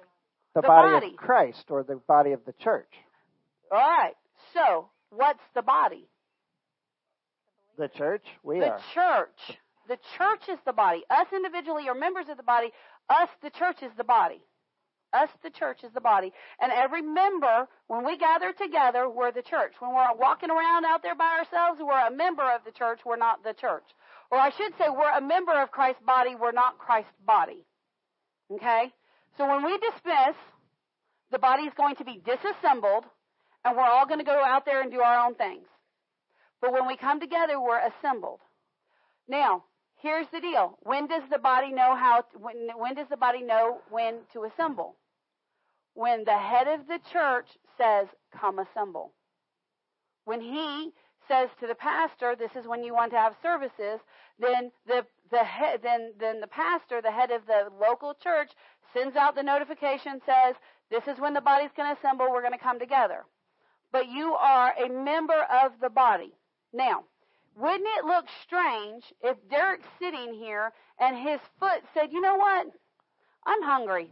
the, 0.55 0.61
The 0.61 0.67
body, 0.67 0.89
body. 0.91 1.07
of 1.07 1.15
Christ 1.17 1.65
or 1.69 1.83
the 1.83 1.95
body 2.07 2.31
of 2.33 2.43
the 2.45 2.53
church. 2.53 2.91
All 3.71 3.77
right. 3.79 4.13
So, 4.53 4.89
what's 5.09 5.39
the 5.55 5.61
body? 5.61 6.07
The 7.77 7.87
church, 7.87 8.25
we 8.43 8.59
the 8.59 8.71
are. 8.71 8.79
church. 8.93 9.57
The 9.87 9.97
church 10.17 10.41
is 10.49 10.59
the 10.65 10.73
body. 10.73 11.03
Us 11.09 11.27
individually 11.33 11.87
are 11.89 11.95
members 11.95 12.25
of 12.29 12.37
the 12.37 12.43
body. 12.43 12.71
Us, 13.09 13.29
the 13.41 13.49
church, 13.49 13.77
is 13.81 13.91
the 13.97 14.03
body. 14.03 14.41
Us, 15.13 15.29
the 15.43 15.49
church, 15.49 15.83
is 15.83 15.91
the 15.93 15.99
body. 16.01 16.31
And 16.61 16.71
every 16.71 17.01
member, 17.01 17.67
when 17.87 18.05
we 18.05 18.17
gather 18.17 18.53
together, 18.53 19.09
we're 19.09 19.31
the 19.31 19.41
church. 19.41 19.73
When 19.79 19.93
we're 19.93 20.13
walking 20.17 20.49
around 20.49 20.85
out 20.85 21.01
there 21.01 21.15
by 21.15 21.39
ourselves, 21.39 21.79
we're 21.81 22.07
a 22.07 22.11
member 22.11 22.43
of 22.43 22.61
the 22.65 22.71
church. 22.71 22.99
We're 23.05 23.17
not 23.17 23.43
the 23.43 23.53
church. 23.53 23.83
Or 24.31 24.37
I 24.37 24.51
should 24.51 24.71
say, 24.77 24.85
we're 24.89 25.11
a 25.17 25.21
member 25.21 25.51
of 25.61 25.71
Christ's 25.71 26.03
body. 26.05 26.35
We're 26.39 26.53
not 26.53 26.77
Christ's 26.77 27.11
body. 27.25 27.65
Okay? 28.51 28.93
So 29.37 29.47
when 29.47 29.63
we 29.63 29.77
dismiss, 29.77 30.35
the 31.31 31.39
body 31.39 31.63
is 31.63 31.73
going 31.75 31.95
to 31.95 32.05
be 32.05 32.21
disassembled, 32.25 33.05
and 33.63 33.75
we're 33.75 33.83
all 33.83 34.05
going 34.05 34.19
to 34.19 34.25
go 34.25 34.43
out 34.43 34.65
there 34.65 34.81
and 34.81 34.91
do 34.91 35.01
our 35.01 35.25
own 35.25 35.35
things. 35.35 35.67
But 36.61 36.73
when 36.73 36.87
we 36.87 36.97
come 36.97 37.19
together, 37.19 37.59
we're 37.59 37.79
assembled. 37.79 38.39
Now, 39.27 39.63
here's 39.95 40.27
the 40.31 40.41
deal. 40.41 40.77
When 40.81 41.07
does 41.07 41.23
the 41.31 41.39
body 41.39 41.71
know 41.71 41.95
how 41.95 42.23
when 42.33 42.69
when 42.77 42.95
does 42.95 43.07
the 43.09 43.17
body 43.17 43.41
know 43.41 43.79
when 43.89 44.19
to 44.33 44.43
assemble? 44.43 44.95
When 45.93 46.23
the 46.23 46.37
head 46.37 46.67
of 46.67 46.87
the 46.87 46.99
church 47.11 47.47
says, 47.77 48.07
"Come 48.31 48.59
assemble." 48.59 49.13
When 50.25 50.41
he 50.41 50.93
says 51.27 51.49
to 51.59 51.67
the 51.67 51.75
pastor, 51.75 52.35
"This 52.35 52.55
is 52.55 52.67
when 52.67 52.83
you 52.83 52.93
want 52.93 53.11
to 53.11 53.17
have 53.19 53.35
services," 53.41 53.99
then 54.37 54.71
the 54.85 55.05
the 55.29 55.43
then 55.81 56.13
then 56.19 56.41
the 56.41 56.47
pastor, 56.47 57.01
the 57.01 57.11
head 57.11 57.31
of 57.31 57.45
the 57.45 57.71
local 57.79 58.13
church, 58.15 58.51
sends 58.93 59.15
out 59.15 59.35
the 59.35 59.43
notification 59.43 60.21
says, 60.25 60.55
"This 60.89 61.07
is 61.07 61.19
when 61.19 61.33
the 61.33 61.41
body's 61.41 61.71
going 61.75 61.93
to 61.93 61.99
assemble. 61.99 62.31
We're 62.31 62.41
going 62.41 62.53
to 62.53 62.57
come 62.57 62.79
together." 62.79 63.25
But 63.91 64.07
you 64.07 64.33
are 64.33 64.73
a 64.77 64.89
member 64.89 65.45
of 65.63 65.73
the 65.81 65.89
body. 65.89 66.33
Now, 66.73 67.03
wouldn't 67.55 67.87
it 67.97 68.05
look 68.05 68.25
strange 68.43 69.03
if 69.21 69.37
Derek's 69.49 69.87
sitting 69.99 70.33
here 70.33 70.71
and 70.99 71.17
his 71.17 71.39
foot 71.59 71.83
said, 71.93 72.13
you 72.13 72.21
know 72.21 72.35
what? 72.35 72.67
I'm 73.45 73.61
hungry. 73.63 74.09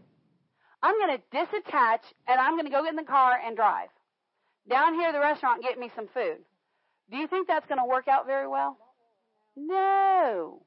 I'm 0.84 0.97
going 0.99 1.17
to 1.17 1.38
disattach 1.38 2.01
and 2.27 2.39
I'm 2.39 2.53
going 2.53 2.65
to 2.65 2.71
go 2.71 2.84
get 2.84 2.91
in 2.91 2.95
the 2.95 3.03
car 3.03 3.39
and 3.43 3.55
drive 3.55 3.89
down 4.69 4.93
here 4.93 5.07
to 5.07 5.13
the 5.13 5.19
restaurant 5.19 5.57
and 5.57 5.63
get 5.63 5.80
me 5.80 5.91
some 5.95 6.07
food. 6.13 6.38
Do 7.09 7.17
you 7.17 7.27
think 7.27 7.47
that's 7.47 7.67
going 7.67 7.80
to 7.80 7.86
work 7.86 8.07
out 8.07 8.27
very 8.27 8.47
well? 8.47 8.77
No. 9.55 10.61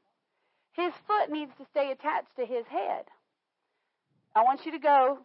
His 0.72 0.92
foot 1.06 1.30
needs 1.30 1.52
to 1.58 1.66
stay 1.70 1.92
attached 1.92 2.34
to 2.36 2.46
his 2.46 2.66
head. 2.66 3.04
I 4.34 4.42
want 4.42 4.64
you 4.64 4.72
to 4.72 4.78
go, 4.78 5.18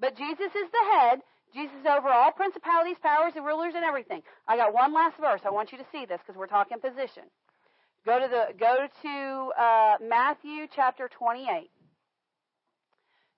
but 0.00 0.16
Jesus 0.16 0.46
is 0.54 0.70
the 0.70 0.98
head. 0.98 1.20
Jesus 1.54 1.76
is 1.80 1.86
over 1.86 2.08
all 2.08 2.32
principalities, 2.32 2.96
powers, 3.02 3.34
and 3.36 3.44
rulers, 3.44 3.74
and 3.76 3.84
everything. 3.84 4.22
I 4.48 4.56
got 4.56 4.72
one 4.72 4.94
last 4.94 5.18
verse. 5.20 5.42
I 5.44 5.50
want 5.50 5.70
you 5.70 5.78
to 5.78 5.84
see 5.92 6.06
this 6.06 6.18
because 6.24 6.38
we're 6.38 6.46
talking 6.46 6.78
position. 6.80 7.24
Go 8.06 8.18
to 8.18 8.26
the 8.26 8.54
go 8.58 8.86
to 9.02 9.62
uh, 9.62 9.96
Matthew 10.00 10.66
chapter 10.74 11.08
28. 11.08 11.70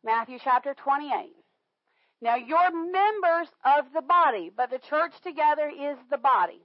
Matthew 0.04 0.38
chapter 0.42 0.74
28. 0.74 1.34
Now 2.22 2.36
you're 2.36 2.70
members 2.72 3.48
of 3.64 3.86
the 3.94 4.02
body, 4.02 4.50
but 4.56 4.70
the 4.70 4.78
church 4.78 5.12
together 5.22 5.68
is 5.68 5.96
the 6.10 6.18
body. 6.18 6.60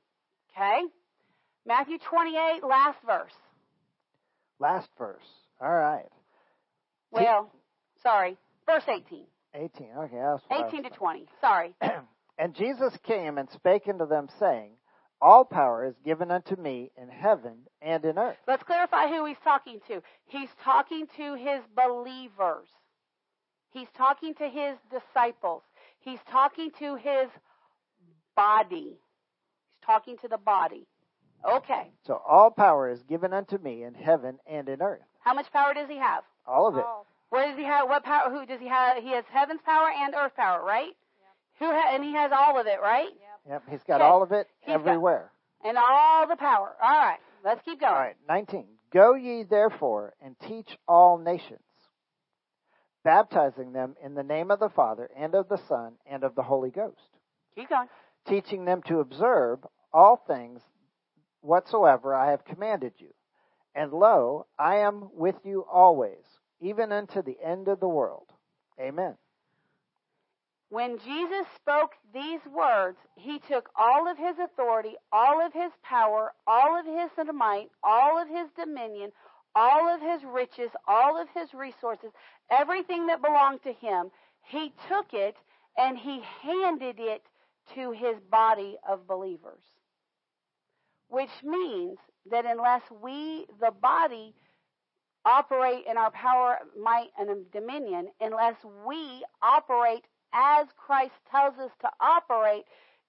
Okay? 0.55 0.83
Matthew 1.65 1.97
28, 1.97 2.63
last 2.63 2.97
verse. 3.05 3.33
Last 4.59 4.89
verse. 4.97 5.27
All 5.61 5.73
right. 5.73 6.07
Well, 7.11 7.51
sorry, 8.03 8.37
verse 8.65 8.83
18. 8.87 9.25
18. 9.53 9.87
Okay, 9.97 10.17
that's 10.17 10.43
what 10.47 10.59
I 10.59 10.61
was 10.63 10.73
18 10.73 10.83
to 10.83 10.89
20. 10.89 11.25
Sorry. 11.41 11.75
and 12.37 12.55
Jesus 12.55 12.93
came 13.03 13.37
and 13.37 13.49
spake 13.49 13.87
unto 13.87 14.07
them, 14.07 14.27
saying, 14.39 14.71
All 15.21 15.45
power 15.45 15.85
is 15.85 15.95
given 16.05 16.31
unto 16.31 16.55
me 16.55 16.91
in 16.97 17.09
heaven 17.09 17.57
and 17.81 18.05
in 18.05 18.17
earth. 18.17 18.37
Let's 18.47 18.63
clarify 18.63 19.07
who 19.07 19.25
he's 19.25 19.37
talking 19.43 19.79
to. 19.87 20.01
He's 20.25 20.49
talking 20.63 21.07
to 21.17 21.35
his 21.35 21.61
believers. 21.75 22.67
He's 23.71 23.87
talking 23.97 24.33
to 24.35 24.47
his 24.47 24.77
disciples. 24.89 25.63
He's 25.99 26.19
talking 26.31 26.71
to 26.79 26.95
his 26.95 27.29
body. 28.35 28.97
He's 28.97 29.85
talking 29.85 30.17
to 30.19 30.27
the 30.27 30.37
body. 30.37 30.87
Okay. 31.47 31.91
So 32.05 32.21
all 32.27 32.51
power 32.51 32.89
is 32.89 33.01
given 33.03 33.33
unto 33.33 33.57
me 33.57 33.83
in 33.83 33.93
heaven 33.93 34.39
and 34.47 34.67
in 34.67 34.81
earth. 34.81 35.01
How 35.19 35.33
much 35.33 35.51
power 35.51 35.73
does 35.73 35.89
he 35.89 35.97
have? 35.97 36.23
All 36.47 36.67
of 36.67 36.77
it. 36.77 36.85
Where 37.29 37.47
does 37.47 37.57
he 37.57 37.63
have? 37.63 37.87
What 37.87 38.03
power? 38.03 38.29
Who 38.31 38.45
does 38.45 38.59
he 38.59 38.67
have? 38.67 38.97
He 39.03 39.11
has 39.11 39.23
heaven's 39.31 39.61
power 39.65 39.89
and 39.89 40.13
earth 40.15 40.35
power, 40.35 40.63
right? 40.63 40.87
Yep. 40.87 41.59
Who 41.59 41.65
ha- 41.75 41.93
and 41.95 42.03
he 42.03 42.13
has 42.13 42.31
all 42.31 42.59
of 42.59 42.65
it, 42.67 42.79
right? 42.81 43.09
Yep, 43.47 43.63
he's 43.69 43.83
got 43.83 44.01
Okay. 44.01 44.09
all 44.09 44.23
of 44.23 44.31
it 44.31 44.47
He's 44.61 44.67
got- 44.67 44.81
everywhere. 44.81 45.31
And 45.63 45.77
all 45.77 46.25
the 46.27 46.35
power. 46.37 46.75
All 46.81 46.89
right. 46.99 47.19
Let's 47.43 47.61
keep 47.63 47.79
going. 47.79 47.91
All 47.93 47.99
right, 47.99 48.15
19. 48.27 48.67
Go 48.91 49.13
ye 49.13 49.43
therefore 49.43 50.13
and 50.21 50.37
teach 50.39 50.77
all 50.87 51.17
nations, 51.17 51.61
baptizing 53.03 53.71
them 53.73 53.95
in 54.01 54.13
the 54.15 54.23
name 54.23 54.51
of 54.51 54.59
the 54.59 54.69
Father 54.69 55.09
and 55.15 55.35
of 55.35 55.47
the 55.49 55.57
Son 55.67 55.93
and 56.05 56.23
of 56.23 56.35
the 56.35 56.43
Holy 56.43 56.71
Ghost, 56.71 57.09
Keep 57.55 57.69
going. 57.69 57.87
teaching 58.25 58.65
them 58.65 58.81
to 58.83 58.99
observe 58.99 59.65
all 59.93 60.17
things 60.17 60.61
whatsoever 61.41 62.13
I 62.15 62.31
have 62.31 62.43
commanded 62.45 62.93
you. 62.97 63.13
And 63.75 63.93
lo, 63.93 64.47
I 64.57 64.77
am 64.77 65.09
with 65.13 65.35
you 65.45 65.65
always, 65.71 66.38
even 66.61 66.91
unto 66.91 67.21
the 67.21 67.37
end 67.43 67.67
of 67.67 67.79
the 67.79 67.87
world. 67.87 68.27
Amen. 68.79 69.15
When 70.69 70.99
Jesus 70.99 71.47
spoke 71.55 71.93
these 72.13 72.41
words, 72.45 72.97
he 73.15 73.39
took 73.39 73.69
all 73.75 74.07
of 74.07 74.17
his 74.17 74.37
authority, 74.37 74.95
all 75.11 75.43
of 75.43 75.51
his 75.51 75.71
power, 75.81 76.31
all 76.45 76.79
of 76.79 76.85
his 76.85 77.09
might, 77.33 77.69
all 77.83 78.21
of 78.21 78.27
his 78.27 78.47
dominion, 78.55 79.11
all 79.55 79.89
of 79.89 79.99
his 79.99 80.23
riches, 80.23 80.69
all 80.87 81.19
of 81.19 81.27
his 81.33 81.53
resources, 81.55 82.11
everything 82.51 83.07
that 83.07 83.21
belonged 83.21 83.63
to 83.63 83.73
him, 83.73 84.11
he 84.43 84.71
took 84.87 85.13
it 85.13 85.35
and 85.75 85.97
he 85.97 86.21
handed 86.41 86.99
it 86.99 87.23
to 87.73 87.91
his 87.91 88.19
body 88.29 88.77
of 88.87 89.07
believers. 89.07 89.63
Which 91.07 91.29
means 91.43 91.97
that 92.29 92.45
unless 92.45 92.83
we, 93.01 93.47
the 93.59 93.71
body, 93.71 94.35
operate 95.25 95.85
in 95.89 95.97
our 95.97 96.11
power, 96.11 96.59
might, 96.81 97.09
and 97.17 97.29
dominion, 97.51 98.09
unless 98.21 98.55
we 98.87 99.23
operate 99.41 100.05
as 100.33 100.67
Christ 100.77 101.13
tells 101.31 101.57
us 101.57 101.71
to 101.81 101.89
operate, 101.99 102.65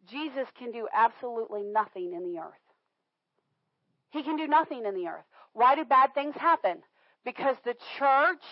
Jesus 0.09 0.47
can 0.59 0.73
do 0.73 0.89
absolutely 0.95 1.63
nothing 1.63 2.13
in 2.15 2.33
the 2.33 2.41
earth. 2.41 2.55
He 4.11 4.23
can 4.23 4.37
do 4.37 4.47
nothing 4.47 4.85
in 4.87 4.95
the 4.95 5.07
earth. 5.07 5.25
Why 5.53 5.75
do 5.77 5.85
bad 5.85 6.15
things 6.15 6.35
happen? 6.37 6.79
Because 7.25 7.57
the 7.65 7.77
church 7.99 8.43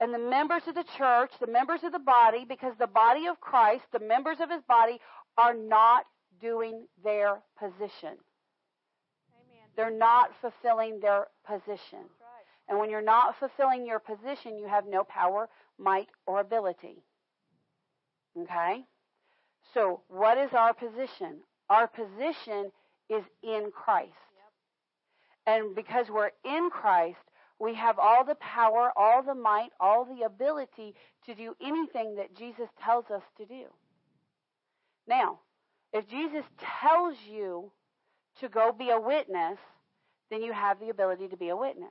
and 0.00 0.14
the 0.14 0.18
members 0.18 0.62
of 0.66 0.74
the 0.74 0.84
church, 0.96 1.32
the 1.40 1.46
members 1.46 1.80
of 1.84 1.92
the 1.92 1.98
body, 1.98 2.44
because 2.48 2.74
the 2.78 2.86
body 2.86 3.26
of 3.26 3.40
Christ, 3.40 3.84
the 3.92 4.00
members 4.00 4.38
of 4.40 4.50
his 4.50 4.62
body, 4.62 5.00
are 5.36 5.54
not 5.54 6.04
doing 6.40 6.86
their 7.04 7.40
position. 7.58 8.16
They're 9.76 9.90
not 9.90 10.30
fulfilling 10.40 11.00
their 11.00 11.28
position. 11.46 12.00
And 12.68 12.78
when 12.78 12.90
you're 12.90 13.02
not 13.02 13.38
fulfilling 13.38 13.86
your 13.86 13.98
position, 13.98 14.58
you 14.58 14.66
have 14.66 14.86
no 14.86 15.04
power, 15.04 15.48
might, 15.78 16.08
or 16.26 16.40
ability. 16.40 17.02
Okay? 18.38 18.84
So, 19.74 20.02
what 20.08 20.38
is 20.38 20.50
our 20.52 20.72
position? 20.72 21.40
Our 21.68 21.86
position 21.86 22.70
is 23.08 23.24
in 23.42 23.70
Christ. 23.72 24.12
And 25.46 25.74
because 25.74 26.06
we're 26.08 26.30
in 26.44 26.70
Christ, 26.70 27.18
we 27.58 27.74
have 27.74 27.98
all 27.98 28.24
the 28.24 28.36
power, 28.36 28.92
all 28.96 29.22
the 29.22 29.34
might, 29.34 29.70
all 29.80 30.04
the 30.04 30.24
ability 30.24 30.94
to 31.26 31.34
do 31.34 31.54
anything 31.60 32.16
that 32.16 32.36
Jesus 32.36 32.68
tells 32.82 33.06
us 33.10 33.22
to 33.38 33.46
do. 33.46 33.64
Now, 35.06 35.40
if 35.92 36.08
Jesus 36.08 36.44
tells 36.80 37.16
you 37.30 37.70
to 38.40 38.48
go 38.48 38.72
be 38.72 38.90
a 38.90 39.00
witness, 39.00 39.58
then 40.30 40.42
you 40.42 40.52
have 40.52 40.80
the 40.80 40.88
ability 40.88 41.28
to 41.28 41.36
be 41.36 41.50
a 41.50 41.56
witness. 41.56 41.90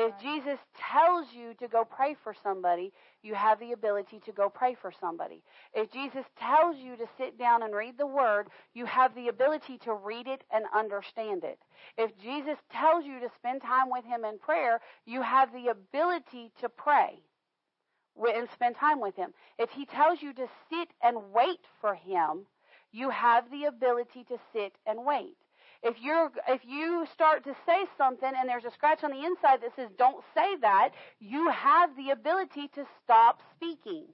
If 0.00 0.16
Jesus 0.22 0.60
tells 0.92 1.26
you 1.32 1.54
to 1.54 1.66
go 1.66 1.84
pray 1.84 2.14
for 2.22 2.32
somebody, 2.44 2.92
you 3.24 3.34
have 3.34 3.58
the 3.58 3.72
ability 3.72 4.20
to 4.26 4.32
go 4.32 4.48
pray 4.48 4.76
for 4.80 4.92
somebody. 5.00 5.42
If 5.74 5.90
Jesus 5.90 6.24
tells 6.38 6.76
you 6.76 6.96
to 6.96 7.06
sit 7.18 7.36
down 7.36 7.64
and 7.64 7.74
read 7.74 7.98
the 7.98 8.06
Word, 8.06 8.46
you 8.74 8.86
have 8.86 9.16
the 9.16 9.26
ability 9.26 9.76
to 9.78 9.94
read 9.94 10.28
it 10.28 10.44
and 10.52 10.66
understand 10.72 11.42
it. 11.42 11.58
If 11.96 12.16
Jesus 12.22 12.58
tells 12.70 13.06
you 13.06 13.18
to 13.18 13.28
spend 13.34 13.62
time 13.62 13.90
with 13.90 14.04
Him 14.04 14.24
in 14.24 14.38
prayer, 14.38 14.78
you 15.04 15.20
have 15.20 15.52
the 15.52 15.66
ability 15.66 16.52
to 16.60 16.68
pray 16.68 17.18
and 18.16 18.48
spend 18.54 18.76
time 18.76 19.00
with 19.00 19.16
Him. 19.16 19.34
If 19.58 19.70
He 19.70 19.84
tells 19.84 20.22
you 20.22 20.32
to 20.34 20.46
sit 20.70 20.90
and 21.02 21.32
wait 21.34 21.66
for 21.80 21.96
Him, 21.96 22.46
you 22.92 23.10
have 23.10 23.50
the 23.50 23.64
ability 23.64 24.22
to 24.28 24.38
sit 24.52 24.74
and 24.86 25.04
wait. 25.04 25.34
If 25.82 25.96
you're 26.00 26.30
if 26.48 26.62
you 26.66 27.06
start 27.12 27.44
to 27.44 27.54
say 27.64 27.86
something 27.96 28.30
and 28.36 28.48
there's 28.48 28.64
a 28.64 28.70
scratch 28.72 29.04
on 29.04 29.12
the 29.12 29.24
inside 29.24 29.60
that 29.62 29.76
says 29.76 29.90
don't 29.96 30.24
say 30.34 30.56
that, 30.60 30.90
you 31.20 31.50
have 31.50 31.96
the 31.96 32.10
ability 32.10 32.68
to 32.74 32.84
stop 33.04 33.40
speaking. 33.54 34.06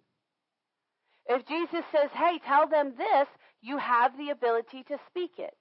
If 1.26 1.46
Jesus 1.46 1.84
says, 1.90 2.10
"Hey, 2.12 2.38
tell 2.46 2.68
them 2.68 2.94
this," 2.98 3.28
you 3.62 3.78
have 3.78 4.16
the 4.18 4.30
ability 4.30 4.82
to 4.84 4.98
speak 5.08 5.38
it. 5.38 5.56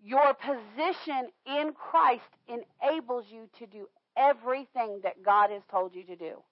Your 0.00 0.34
position 0.34 1.30
in 1.46 1.72
Christ 1.72 2.30
enables 2.46 3.24
you 3.30 3.48
to 3.58 3.66
do 3.66 3.88
everything 4.16 5.00
that 5.02 5.22
God 5.22 5.50
has 5.50 5.62
told 5.70 5.94
you 5.94 6.04
to 6.04 6.16
do. 6.16 6.42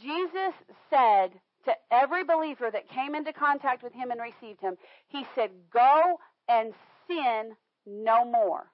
Jesus 0.00 0.54
said 0.88 1.32
to 1.64 1.74
every 1.90 2.24
believer 2.24 2.70
that 2.70 2.88
came 2.88 3.14
into 3.14 3.32
contact 3.32 3.82
with 3.82 3.92
him 3.92 4.10
and 4.10 4.20
received 4.20 4.60
him, 4.60 4.76
he 5.08 5.26
said, 5.34 5.50
Go 5.72 6.18
and 6.48 6.72
sin 7.08 7.56
no 7.86 8.24
more, 8.24 8.70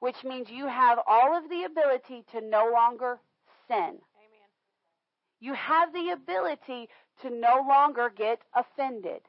which 0.00 0.24
means 0.24 0.48
you 0.50 0.66
have 0.66 0.98
all 1.06 1.36
of 1.36 1.48
the 1.48 1.64
ability 1.64 2.24
to 2.32 2.40
no 2.40 2.70
longer 2.72 3.18
sin. 3.68 3.78
Amen. 3.78 4.48
You 5.40 5.54
have 5.54 5.92
the 5.92 6.10
ability 6.10 6.88
to 7.22 7.30
no 7.30 7.64
longer 7.68 8.10
get 8.14 8.40
offended. 8.54 9.22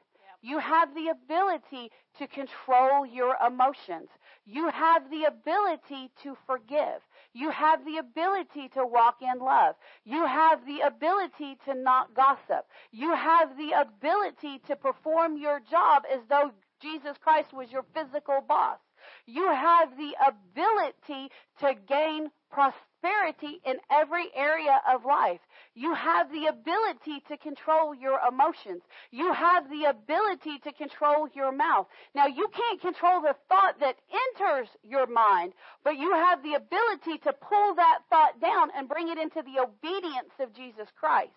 You 0.44 0.60
have 0.60 0.94
the 0.94 1.08
ability 1.08 1.90
to 2.20 2.28
control 2.28 3.06
your 3.06 3.38
emotions. 3.48 4.10
You 4.46 4.70
have 4.70 5.10
the 5.10 5.24
ability 5.24 6.12
to 6.24 6.36
forgive. 6.46 7.00
You 7.34 7.50
have 7.50 7.86
the 7.86 7.98
ability 7.98 8.68
to 8.74 8.86
walk 8.86 9.22
in 9.22 9.40
love. 9.40 9.76
You 10.04 10.26
have 10.26 10.66
the 10.66 10.82
ability 10.82 11.58
to 11.64 11.74
not 11.74 12.14
gossip. 12.14 12.68
You 12.92 13.16
have 13.16 13.56
the 13.56 13.72
ability 13.72 14.60
to 14.68 14.76
perform 14.76 15.38
your 15.38 15.62
job 15.62 16.04
as 16.14 16.20
though 16.28 16.52
Jesus 16.84 17.16
Christ 17.24 17.54
was 17.54 17.72
your 17.72 17.86
physical 17.94 18.42
boss. 18.48 18.78
You 19.26 19.48
have 19.48 19.90
the 19.98 20.14
ability 20.28 21.32
to 21.60 21.74
gain 21.88 22.30
prosperity 22.52 23.62
in 23.66 23.76
every 23.92 24.28
area 24.36 24.80
of 24.88 25.06
life. 25.06 25.40
You 25.76 25.94
have 25.94 26.32
the 26.32 26.48
ability 26.48 27.24
to 27.30 27.38
control 27.38 27.96
your 27.96 28.20
emotions. 28.28 28.84
You 29.12 29.34
have 29.34 29.70
the 29.70 29.86
ability 29.86 30.60
to 30.64 30.74
control 30.74 31.28
your 31.34 31.52
mouth. 31.52 31.88
Now, 32.14 32.28
you 32.28 32.48
can't 32.54 32.82
control 32.82 33.22
the 33.22 33.36
thought 33.50 33.80
that 33.80 33.96
enters 34.36 34.68
your 34.84 35.08
mind, 35.08 35.54
but 35.84 35.98
you 35.98 36.14
have 36.14 36.44
the 36.44 36.56
ability 36.56 37.18
to 37.24 37.34
pull 37.34 37.76
that 37.76 38.00
thought 38.10 38.40
down 38.40 38.70
and 38.76 38.90
bring 38.90 39.10
it 39.10 39.18
into 39.18 39.42
the 39.42 39.62
obedience 39.62 40.34
of 40.40 40.54
Jesus 40.54 40.88
Christ. 41.00 41.32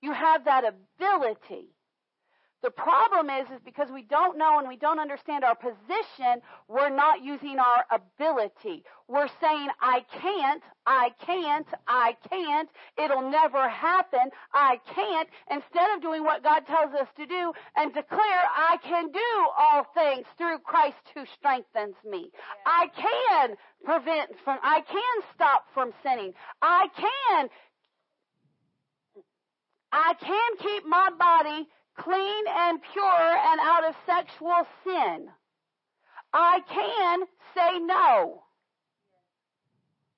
You 0.00 0.12
have 0.12 0.44
that 0.44 0.64
ability. 0.64 1.73
The 2.64 2.70
problem 2.70 3.28
is, 3.28 3.46
is 3.50 3.60
because 3.62 3.88
we 3.92 4.04
don't 4.04 4.38
know 4.38 4.58
and 4.58 4.66
we 4.66 4.78
don't 4.78 4.98
understand 4.98 5.44
our 5.44 5.54
position, 5.54 6.40
we're 6.66 6.88
not 6.88 7.22
using 7.22 7.58
our 7.58 7.84
ability. 7.92 8.84
We're 9.06 9.28
saying, 9.38 9.68
I 9.82 10.02
can't, 10.10 10.62
I 10.86 11.10
can't, 11.26 11.66
I 11.86 12.16
can't, 12.30 12.70
it'll 12.96 13.30
never 13.30 13.68
happen, 13.68 14.30
I 14.54 14.80
can't, 14.94 15.28
instead 15.50 15.94
of 15.94 16.00
doing 16.00 16.24
what 16.24 16.42
God 16.42 16.60
tells 16.66 16.94
us 16.94 17.06
to 17.18 17.26
do 17.26 17.52
and 17.76 17.92
declare, 17.92 18.42
I 18.56 18.78
can 18.82 19.12
do 19.12 19.30
all 19.58 19.84
things 19.92 20.24
through 20.38 20.60
Christ 20.60 20.96
who 21.14 21.26
strengthens 21.36 21.96
me. 22.02 22.30
I 22.64 22.88
can 22.96 23.56
prevent 23.84 24.30
from, 24.42 24.58
I 24.62 24.80
can 24.80 25.22
stop 25.34 25.66
from 25.74 25.92
sinning. 26.02 26.32
I 26.62 26.86
can, 26.96 27.48
I 29.92 30.14
can 30.18 30.56
keep 30.62 30.86
my 30.86 31.10
body 31.18 31.68
clean 31.96 32.44
and 32.48 32.80
pure 32.92 33.04
and 33.04 33.60
out 33.60 33.88
of 33.88 33.94
sexual 34.06 34.66
sin. 34.84 35.28
I 36.32 36.60
can 36.68 37.20
say 37.54 37.78
no 37.78 38.42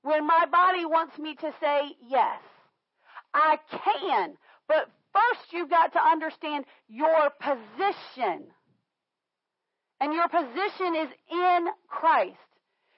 when 0.02 0.26
my 0.26 0.46
body 0.50 0.84
wants 0.84 1.18
me 1.18 1.34
to 1.34 1.52
say 1.60 1.96
yes. 2.08 2.40
I 3.34 3.58
can, 3.70 4.36
but 4.68 4.88
first 5.12 5.52
you've 5.52 5.68
got 5.68 5.92
to 5.92 6.00
understand 6.00 6.64
your 6.88 7.30
position. 7.40 8.46
And 10.00 10.12
your 10.12 10.28
position 10.28 10.94
is 10.94 11.08
in 11.30 11.66
Christ. 11.88 12.36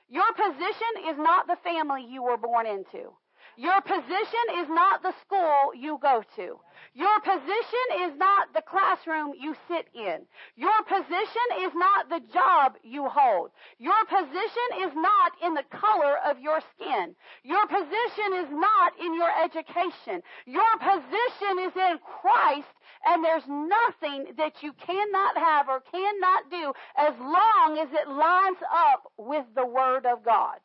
Your 0.09 0.33
position 0.33 1.11
is 1.11 1.17
not 1.19 1.47
the 1.47 1.57
family 1.65 2.07
you 2.09 2.23
were 2.23 2.37
born 2.37 2.67
into. 2.67 3.11
Your 3.59 3.81
position 3.81 4.47
is 4.63 4.69
not 4.69 5.03
the 5.03 5.13
school 5.27 5.75
you 5.75 5.99
go 6.01 6.23
to. 6.37 6.61
Your 6.95 7.21
position 7.27 7.87
is 8.07 8.17
not 8.17 8.55
the 8.55 8.63
classroom 8.63 9.33
you 9.35 9.57
sit 9.67 9.89
in. 9.93 10.23
Your 10.55 10.81
position 10.87 11.49
is 11.67 11.73
not 11.75 12.09
the 12.09 12.23
job 12.33 12.77
you 12.85 13.09
hold. 13.09 13.51
Your 13.79 13.99
position 14.07 14.87
is 14.87 14.93
not 14.95 15.33
in 15.43 15.55
the 15.55 15.65
color 15.75 16.19
of 16.25 16.39
your 16.39 16.61
skin. 16.77 17.17
Your 17.43 17.67
position 17.67 18.39
is 18.39 18.47
not 18.49 18.93
in 19.01 19.13
your 19.13 19.31
education. 19.43 20.23
Your 20.47 20.79
position 20.79 21.59
is 21.67 21.75
in 21.75 21.99
Christ 21.99 22.71
and 23.07 23.25
there's 23.25 23.49
nothing 23.49 24.35
that 24.37 24.63
you 24.63 24.73
cannot 24.75 25.37
have 25.37 25.69
or 25.69 25.83
cannot 25.91 26.49
do 26.49 26.73
as 26.97 27.15
long 27.19 27.79
as 27.83 27.89
it 27.91 28.07
lines 28.07 28.59
up 28.71 29.11
with 29.17 29.47
the 29.57 29.67
Word 29.67 30.07
of 30.07 30.25
God. 30.25 30.59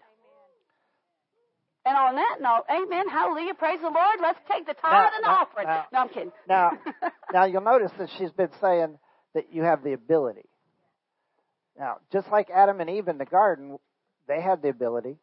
And 1.85 1.97
on 1.97 2.15
that 2.15 2.37
note, 2.39 2.63
amen, 2.69 3.09
hallelujah, 3.09 3.53
praise 3.55 3.79
the 3.81 3.89
Lord. 3.89 4.19
Let's 4.21 4.39
take 4.49 4.65
the 4.65 4.73
tithe 4.73 5.11
and 5.15 5.23
now, 5.23 5.41
offering. 5.41 5.67
now- 5.67 5.85
no, 5.91 5.99
I'm 5.99 6.09
kidding. 6.09 6.31
Now, 6.47 6.71
now 7.33 7.45
you'll 7.45 7.61
notice 7.61 7.91
that 7.99 8.09
she's 8.17 8.31
been 8.31 8.51
saying 8.61 8.97
that 9.33 9.51
you 9.51 9.63
have 9.63 9.83
the 9.83 9.93
ability. 9.93 10.45
Now, 11.77 11.97
just 12.11 12.27
like 12.31 12.49
Adam 12.49 12.79
and 12.79 12.89
Eve 12.89 13.07
in 13.07 13.17
the 13.17 13.25
garden, 13.25 13.79
they 14.27 14.41
had 14.41 14.61
the 14.61 14.69
ability, 14.69 15.17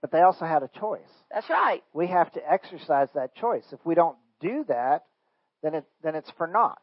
but 0.00 0.10
they 0.10 0.22
also 0.22 0.44
had 0.44 0.62
a 0.62 0.70
choice. 0.80 1.00
That's 1.32 1.48
right. 1.50 1.82
We 1.92 2.08
have 2.08 2.32
to 2.32 2.40
exercise 2.50 3.08
that 3.14 3.34
choice. 3.36 3.64
If 3.72 3.78
we 3.84 3.94
don't 3.94 4.16
do 4.40 4.64
that, 4.68 5.04
then 5.62 5.74
it 5.74 5.84
then 6.02 6.14
it's 6.14 6.30
for 6.36 6.46
naught. 6.46 6.80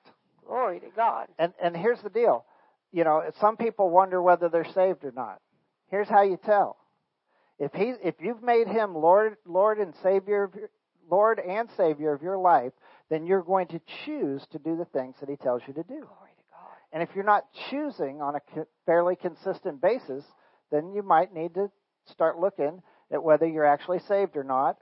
Glory 0.48 0.80
to 0.80 0.88
God. 0.96 1.28
And 1.40 1.54
and 1.62 1.76
here's 1.76 2.02
the 2.02 2.10
deal. 2.10 2.46
You 2.92 3.04
know, 3.04 3.24
some 3.42 3.58
people 3.58 3.90
wonder 3.90 4.22
whether 4.22 4.50
they're 4.50 4.72
saved 4.74 5.04
or 5.04 5.12
not. 5.12 5.42
Here's 5.90 6.08
how 6.08 6.22
you 6.22 6.38
tell. 6.46 6.78
If 7.60 7.74
he 7.74 7.94
if 8.04 8.16
you've 8.20 8.44
made 8.44 8.68
him 8.68 8.96
Lord 8.96 9.38
Lord 9.46 9.78
and 9.80 9.94
Savior 10.02 10.44
of 10.44 10.56
your, 10.56 10.70
Lord 11.10 11.40
and 11.40 11.70
Savior 11.78 12.14
of 12.14 12.22
your 12.22 12.38
life, 12.38 12.74
then 13.10 13.26
you're 13.26 13.44
going 13.44 13.68
to 13.68 13.82
choose 14.06 14.46
to 14.52 14.60
do 14.60 14.76
the 14.78 14.86
things 14.86 15.16
that 15.20 15.30
he 15.30 15.36
tells 15.36 15.62
you 15.68 15.74
to 15.74 15.84
do. 15.84 16.00
Glory 16.00 16.34
to 16.38 16.44
God. 16.52 16.72
And 16.92 17.04
if 17.04 17.10
you're 17.16 17.24
not 17.24 17.46
choosing 17.70 18.22
on 18.22 18.36
a 18.36 18.40
co- 18.54 18.68
fairly 18.86 19.16
consistent 19.16 19.82
basis, 19.82 20.24
then 20.72 20.94
you 20.94 21.04
might 21.04 21.34
need 21.34 21.54
to 21.56 21.70
start 22.06 22.40
looking 22.40 22.82
at 23.12 23.24
whether 23.24 23.48
you're 23.48 23.66
actually 23.66 24.00
saved 24.00 24.36
or 24.36 24.44
not, 24.44 24.78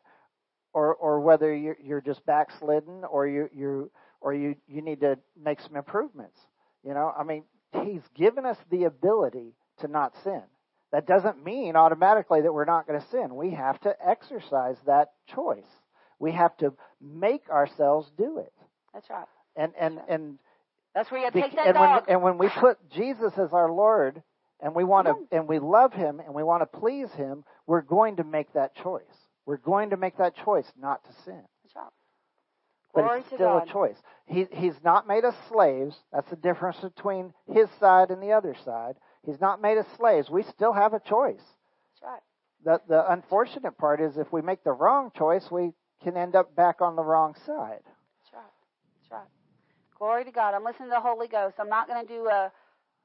or 0.73 0.95
or 0.95 1.19
whether 1.19 1.53
you're, 1.53 1.77
you're 1.84 2.02
just 2.02 2.26
backslidden, 2.26 3.03
or 3.03 3.27
you 3.27 3.49
you 3.53 3.91
or 4.22 4.34
you 4.34 4.56
you 4.68 4.81
need 4.81 5.02
to 5.02 5.18
make 5.41 5.60
some 5.60 5.76
improvements. 5.76 6.39
You 6.84 6.93
know, 6.93 7.14
I 7.18 7.23
mean, 7.23 7.43
He's 7.84 8.07
given 8.15 8.45
us 8.45 8.57
the 8.69 8.85
ability 8.85 9.53
to 9.80 9.88
not 9.88 10.14
sin. 10.23 10.43
That 10.91 11.07
doesn't 11.07 11.43
mean 11.43 11.76
automatically 11.76 12.41
that 12.41 12.53
we're 12.53 12.65
not 12.65 12.85
going 12.85 12.99
to 12.99 13.07
sin. 13.09 13.35
We 13.35 13.51
have 13.51 13.80
to 13.81 13.95
exercise 14.05 14.76
that 14.85 15.11
choice. 15.34 15.63
We 16.19 16.34
have 16.34 16.55
to 16.57 16.73
make 17.01 17.49
ourselves 17.49 18.11
do 18.18 18.39
it. 18.39 18.53
That's 18.93 19.09
right. 19.09 19.26
And 19.55 19.73
and 19.80 19.99
and 20.09 20.39
That's 20.93 21.09
where 21.09 21.22
you 21.23 21.31
take 21.31 21.55
that 21.55 21.68
and 21.68 21.80
when, 21.80 21.99
and 22.07 22.22
when 22.22 22.38
we 22.38 22.49
put 22.49 22.77
Jesus 22.91 23.34
as 23.38 23.53
our 23.53 23.72
Lord 23.72 24.22
and 24.59 24.76
we 24.76 24.84
want 24.84 25.07
to 25.07 25.15
and 25.35 25.47
we 25.47 25.59
love 25.59 25.93
him 25.93 26.19
and 26.19 26.35
we 26.35 26.43
want 26.43 26.61
to 26.61 26.80
please 26.80 27.09
him, 27.13 27.43
we're 27.68 27.81
going 27.81 28.18
to 28.18 28.23
make 28.23 28.51
that 28.53 28.76
choice. 28.76 29.03
We're 29.45 29.57
going 29.57 29.89
to 29.91 29.97
make 29.97 30.18
that 30.18 30.35
choice 30.43 30.72
not 30.80 31.03
to 31.05 31.11
sin. 31.23 31.41
That's 31.63 31.76
right. 31.76 31.85
But 32.93 33.01
Glory 33.03 33.19
it's 33.19 33.27
still 33.27 33.59
God. 33.59 33.69
a 33.69 33.72
choice. 33.72 33.97
He 34.26 34.45
he's 34.51 34.76
not 34.84 35.07
made 35.07 35.23
us 35.23 35.35
slaves. 35.49 35.95
That's 36.11 36.30
the 36.30 36.35
difference 36.35 36.77
between 36.77 37.34
his 37.51 37.69
side 37.80 38.11
and 38.11 38.22
the 38.22 38.34
other 38.34 38.55
side. 38.65 38.95
He's 39.26 39.39
not 39.39 39.61
made 39.61 39.77
us 39.77 39.85
slaves. 39.98 40.30
We 40.30 40.43
still 40.43 40.73
have 40.73 40.93
a 40.93 40.99
choice. 40.99 41.41
That's 42.02 42.03
right. 42.03 42.22
The 42.64 42.81
the 42.88 43.11
unfortunate 43.11 43.77
part 43.77 44.02
is 44.02 44.18
if 44.18 44.31
we 44.31 44.41
make 44.41 44.64
the 44.64 44.72
wrong 44.72 45.11
choice, 45.15 45.49
we 45.52 45.73
can 46.03 46.18
end 46.18 46.35
up 46.35 46.56
back 46.56 46.81
on 46.81 46.95
the 46.95 47.03
wrong 47.03 47.35
side. 47.45 47.81
That's 47.84 48.34
right. 48.34 48.53
That's 49.02 49.11
right. 49.11 49.27
Glory 49.98 50.26
to 50.26 50.31
God. 50.31 50.56
I'm 50.56 50.64
listening 50.64 50.89
to 50.89 50.95
the 50.95 51.02
Holy 51.02 51.27
Ghost. 51.27 51.56
I'm 51.60 51.69
not 51.69 51.88
going 51.88 52.06
to 52.06 52.14
do 52.14 52.27
a, 52.27 52.52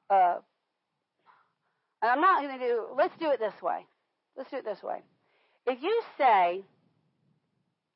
a. 0.09 0.35
And 2.01 2.11
I'm 2.11 2.21
not 2.21 2.41
going 2.41 2.59
to 2.59 2.65
do. 2.65 2.85
Let's 2.95 3.15
do 3.19 3.29
it 3.31 3.39
this 3.39 3.61
way. 3.61 3.85
Let's 4.35 4.49
do 4.49 4.57
it 4.57 4.65
this 4.65 4.81
way. 4.81 5.01
If 5.65 5.81
you 5.83 6.01
say, 6.17 6.63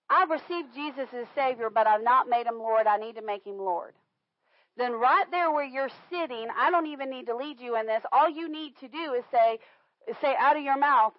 I've 0.10 0.30
received 0.30 0.74
Jesus 0.76 1.08
as 1.14 1.26
Savior, 1.34 1.70
but 1.70 1.88
I've 1.88 2.04
not 2.04 2.28
made 2.28 2.46
him 2.46 2.58
Lord, 2.58 2.86
I 2.86 2.98
need 2.98 3.16
to 3.16 3.22
make 3.22 3.46
him 3.46 3.58
Lord. 3.58 3.94
Then, 4.78 4.94
right 4.94 5.26
there 5.32 5.52
where 5.52 5.66
you're 5.66 5.90
sitting, 6.10 6.48
I 6.58 6.72
don't 6.72 6.88
even 6.88 7.10
need 7.10 7.26
to 7.28 7.36
lead 7.36 7.60
you 7.60 7.78
in 7.78 7.88
this. 7.88 8.04
All 8.12 8.30
you 8.30 8.50
need 8.50 8.74
to 8.80 8.88
do 8.88 9.14
is 9.14 9.24
say, 9.32 9.60
say 10.22 10.34
out 10.40 10.58
of 10.58 10.64
your 10.64 10.78
mouth, 10.78 11.14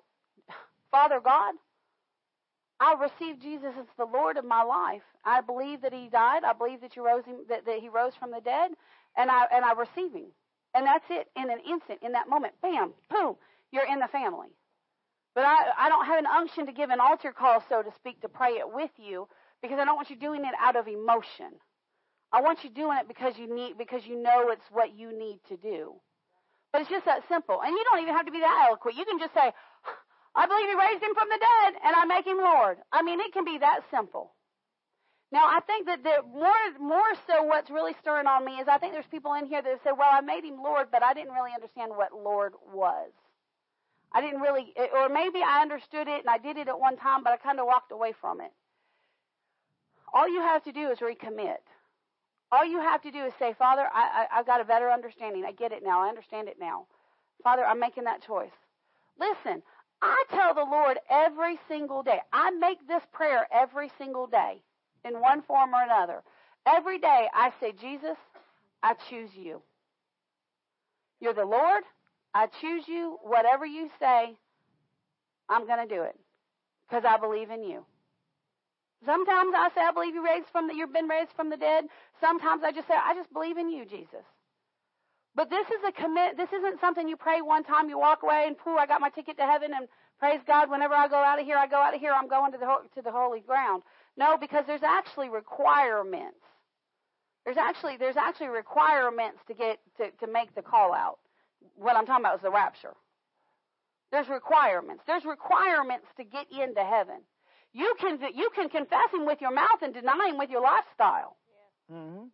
Father 0.90 1.20
God, 1.22 1.54
I 2.80 2.94
receive 3.00 3.40
Jesus 3.40 3.74
as 3.78 3.86
the 3.96 4.04
Lord 4.04 4.36
of 4.36 4.44
my 4.44 4.62
life. 4.62 5.02
I 5.24 5.40
believe 5.40 5.82
that 5.82 5.92
He 5.92 6.08
died. 6.08 6.42
I 6.44 6.52
believe 6.52 6.80
that 6.80 6.96
rose 6.96 7.24
him, 7.24 7.36
that, 7.48 7.64
that 7.66 7.78
He 7.78 7.88
rose 7.88 8.12
from 8.18 8.32
the 8.32 8.40
dead, 8.40 8.72
and 9.16 9.30
I 9.30 9.44
and 9.52 9.64
I 9.64 9.72
receive 9.72 10.12
Him. 10.12 10.32
And 10.74 10.86
that's 10.86 11.04
it. 11.10 11.28
In 11.36 11.50
an 11.50 11.60
instant, 11.68 12.00
in 12.02 12.12
that 12.12 12.28
moment, 12.28 12.54
bam, 12.60 12.92
boom, 13.10 13.36
you're 13.70 13.86
in 13.86 14.00
the 14.00 14.08
family. 14.08 14.48
But 15.34 15.44
I 15.44 15.70
I 15.78 15.88
don't 15.88 16.06
have 16.06 16.18
an 16.18 16.26
unction 16.26 16.66
to 16.66 16.72
give 16.72 16.90
an 16.90 16.98
altar 17.00 17.32
call, 17.32 17.62
so 17.68 17.82
to 17.82 17.90
speak, 17.94 18.20
to 18.22 18.28
pray 18.28 18.54
it 18.54 18.66
with 18.66 18.90
you 18.96 19.28
because 19.62 19.78
I 19.78 19.84
don't 19.84 19.96
want 19.96 20.10
you 20.10 20.16
doing 20.16 20.44
it 20.44 20.54
out 20.60 20.74
of 20.74 20.88
emotion. 20.88 21.52
I 22.32 22.40
want 22.40 22.64
you 22.64 22.70
doing 22.70 22.96
it 22.98 23.08
because 23.08 23.36
you 23.36 23.52
need 23.54 23.76
because 23.76 24.06
you 24.06 24.20
know 24.20 24.48
it's 24.48 24.64
what 24.70 24.96
you 24.96 25.12
need 25.16 25.40
to 25.48 25.56
do. 25.56 25.94
But 26.72 26.80
it's 26.80 26.90
just 26.90 27.04
that 27.04 27.28
simple. 27.28 27.60
And 27.62 27.70
you 27.70 27.84
don't 27.90 28.00
even 28.02 28.14
have 28.14 28.24
to 28.24 28.32
be 28.32 28.40
that 28.40 28.66
eloquent. 28.68 28.96
You 28.96 29.04
can 29.04 29.18
just 29.18 29.34
say, 29.34 29.52
I 30.34 30.46
believe 30.46 30.68
he 30.68 30.74
raised 30.74 31.02
him 31.02 31.14
from 31.14 31.28
the 31.28 31.36
dead 31.36 31.74
and 31.84 31.94
I 31.94 32.04
make 32.06 32.26
him 32.26 32.38
Lord. 32.38 32.78
I 32.90 33.02
mean, 33.02 33.20
it 33.20 33.34
can 33.34 33.44
be 33.44 33.58
that 33.58 33.80
simple. 33.90 34.32
Now, 35.30 35.44
I 35.46 35.60
think 35.60 35.86
that 35.86 36.02
the 36.02 36.22
more 36.28 36.52
more 36.78 37.12
so 37.26 37.42
what's 37.44 37.70
really 37.70 37.94
stirring 38.00 38.26
on 38.26 38.44
me 38.44 38.52
is 38.60 38.68
I 38.68 38.76
think 38.76 38.92
there's 38.92 39.06
people 39.10 39.32
in 39.34 39.46
here 39.46 39.62
that 39.62 39.80
say, 39.84 39.90
"Well, 39.92 40.10
I 40.12 40.20
made 40.20 40.44
him 40.44 40.62
Lord, 40.62 40.88
but 40.92 41.02
I 41.02 41.14
didn't 41.14 41.32
really 41.32 41.52
understand 41.54 41.96
what 41.96 42.12
Lord 42.12 42.52
was. 42.72 43.10
I 44.12 44.20
didn't 44.20 44.40
really 44.40 44.74
or 44.92 45.08
maybe 45.08 45.40
I 45.42 45.62
understood 45.62 46.06
it 46.06 46.20
and 46.20 46.28
I 46.28 46.36
did 46.36 46.58
it 46.58 46.68
at 46.68 46.78
one 46.78 46.98
time, 46.98 47.22
but 47.24 47.32
I 47.32 47.38
kind 47.38 47.60
of 47.60 47.66
walked 47.66 47.92
away 47.92 48.12
from 48.12 48.42
it." 48.42 48.52
All 50.12 50.28
you 50.28 50.40
have 50.40 50.64
to 50.64 50.72
do 50.72 50.90
is 50.90 50.98
recommit. 50.98 51.64
All 52.52 52.66
you 52.66 52.80
have 52.80 53.00
to 53.02 53.10
do 53.10 53.24
is 53.24 53.32
say, 53.38 53.54
Father, 53.58 53.88
I, 53.92 54.26
I, 54.30 54.38
I've 54.38 54.46
got 54.46 54.60
a 54.60 54.64
better 54.64 54.90
understanding. 54.90 55.44
I 55.46 55.52
get 55.52 55.72
it 55.72 55.82
now. 55.82 56.02
I 56.02 56.08
understand 56.08 56.48
it 56.48 56.58
now. 56.60 56.86
Father, 57.42 57.64
I'm 57.64 57.80
making 57.80 58.04
that 58.04 58.22
choice. 58.22 58.52
Listen, 59.18 59.62
I 60.02 60.24
tell 60.30 60.54
the 60.54 60.70
Lord 60.70 60.98
every 61.10 61.58
single 61.66 62.02
day. 62.02 62.18
I 62.30 62.50
make 62.50 62.86
this 62.86 63.02
prayer 63.10 63.46
every 63.50 63.90
single 63.96 64.26
day 64.26 64.62
in 65.04 65.20
one 65.20 65.42
form 65.42 65.74
or 65.74 65.82
another. 65.82 66.22
Every 66.66 66.98
day 66.98 67.28
I 67.34 67.52
say, 67.58 67.72
Jesus, 67.72 68.16
I 68.82 68.94
choose 69.08 69.30
you. 69.34 69.62
You're 71.20 71.34
the 71.34 71.44
Lord. 71.44 71.84
I 72.34 72.48
choose 72.60 72.84
you. 72.86 73.18
Whatever 73.22 73.64
you 73.64 73.88
say, 73.98 74.36
I'm 75.48 75.66
going 75.66 75.88
to 75.88 75.94
do 75.94 76.02
it 76.02 76.18
because 76.88 77.04
I 77.08 77.16
believe 77.16 77.50
in 77.50 77.62
you. 77.62 77.84
Sometimes 79.04 79.52
I 79.56 79.68
say, 79.74 79.80
I 79.80 79.92
believe 79.92 80.14
you 80.14 80.24
raised 80.24 80.46
from 80.52 80.68
the, 80.68 80.74
you've 80.74 80.92
been 80.92 81.08
raised 81.08 81.32
from 81.34 81.50
the 81.50 81.56
dead. 81.56 81.84
Sometimes 82.20 82.62
I 82.64 82.72
just 82.72 82.86
say, 82.86 82.94
I 82.94 83.14
just 83.14 83.32
believe 83.32 83.58
in 83.58 83.68
you, 83.68 83.84
Jesus. 83.84 84.24
But 85.34 85.50
this 85.50 85.66
is 85.68 85.82
a 85.86 85.92
commit. 85.92 86.36
This 86.36 86.52
isn't 86.52 86.80
something 86.80 87.08
you 87.08 87.16
pray 87.16 87.40
one 87.40 87.64
time, 87.64 87.88
you 87.88 87.98
walk 87.98 88.22
away, 88.22 88.44
and 88.46 88.56
pooh, 88.56 88.76
I 88.76 88.86
got 88.86 89.00
my 89.00 89.08
ticket 89.08 89.36
to 89.38 89.46
heaven, 89.46 89.72
and 89.74 89.88
praise 90.18 90.40
God. 90.46 90.70
Whenever 90.70 90.94
I 90.94 91.08
go 91.08 91.16
out 91.16 91.40
of 91.40 91.46
here, 91.46 91.56
I 91.56 91.66
go 91.66 91.76
out 91.76 91.94
of 91.94 92.00
here. 92.00 92.12
I'm 92.12 92.28
going 92.28 92.52
to 92.52 92.58
the 92.58 92.66
to 92.94 93.02
the 93.02 93.10
holy 93.10 93.40
ground. 93.40 93.82
No, 94.16 94.36
because 94.36 94.64
there's 94.66 94.82
actually 94.82 95.30
requirements. 95.30 96.36
There's 97.44 97.56
actually 97.56 97.96
there's 97.96 98.16
actually 98.16 98.48
requirements 98.48 99.38
to 99.48 99.54
get 99.54 99.78
to 99.96 100.10
to 100.24 100.30
make 100.30 100.54
the 100.54 100.62
call 100.62 100.92
out. 100.92 101.18
What 101.76 101.96
I'm 101.96 102.04
talking 102.04 102.24
about 102.24 102.36
is 102.36 102.42
the 102.42 102.50
rapture. 102.50 102.94
There's 104.10 104.28
requirements. 104.28 105.02
There's 105.06 105.24
requirements 105.24 106.06
to 106.18 106.24
get 106.24 106.46
into 106.52 106.84
heaven. 106.84 107.22
You 107.72 107.94
can 107.98 108.18
you 108.34 108.50
can 108.54 108.68
confess 108.68 109.12
him 109.12 109.26
with 109.26 109.40
your 109.40 109.52
mouth 109.52 109.80
and 109.82 109.94
deny 109.94 110.28
him 110.28 110.38
with 110.38 110.50
your 110.50 110.60
lifestyle. 110.60 111.36
Mm-hmm. 111.90 112.24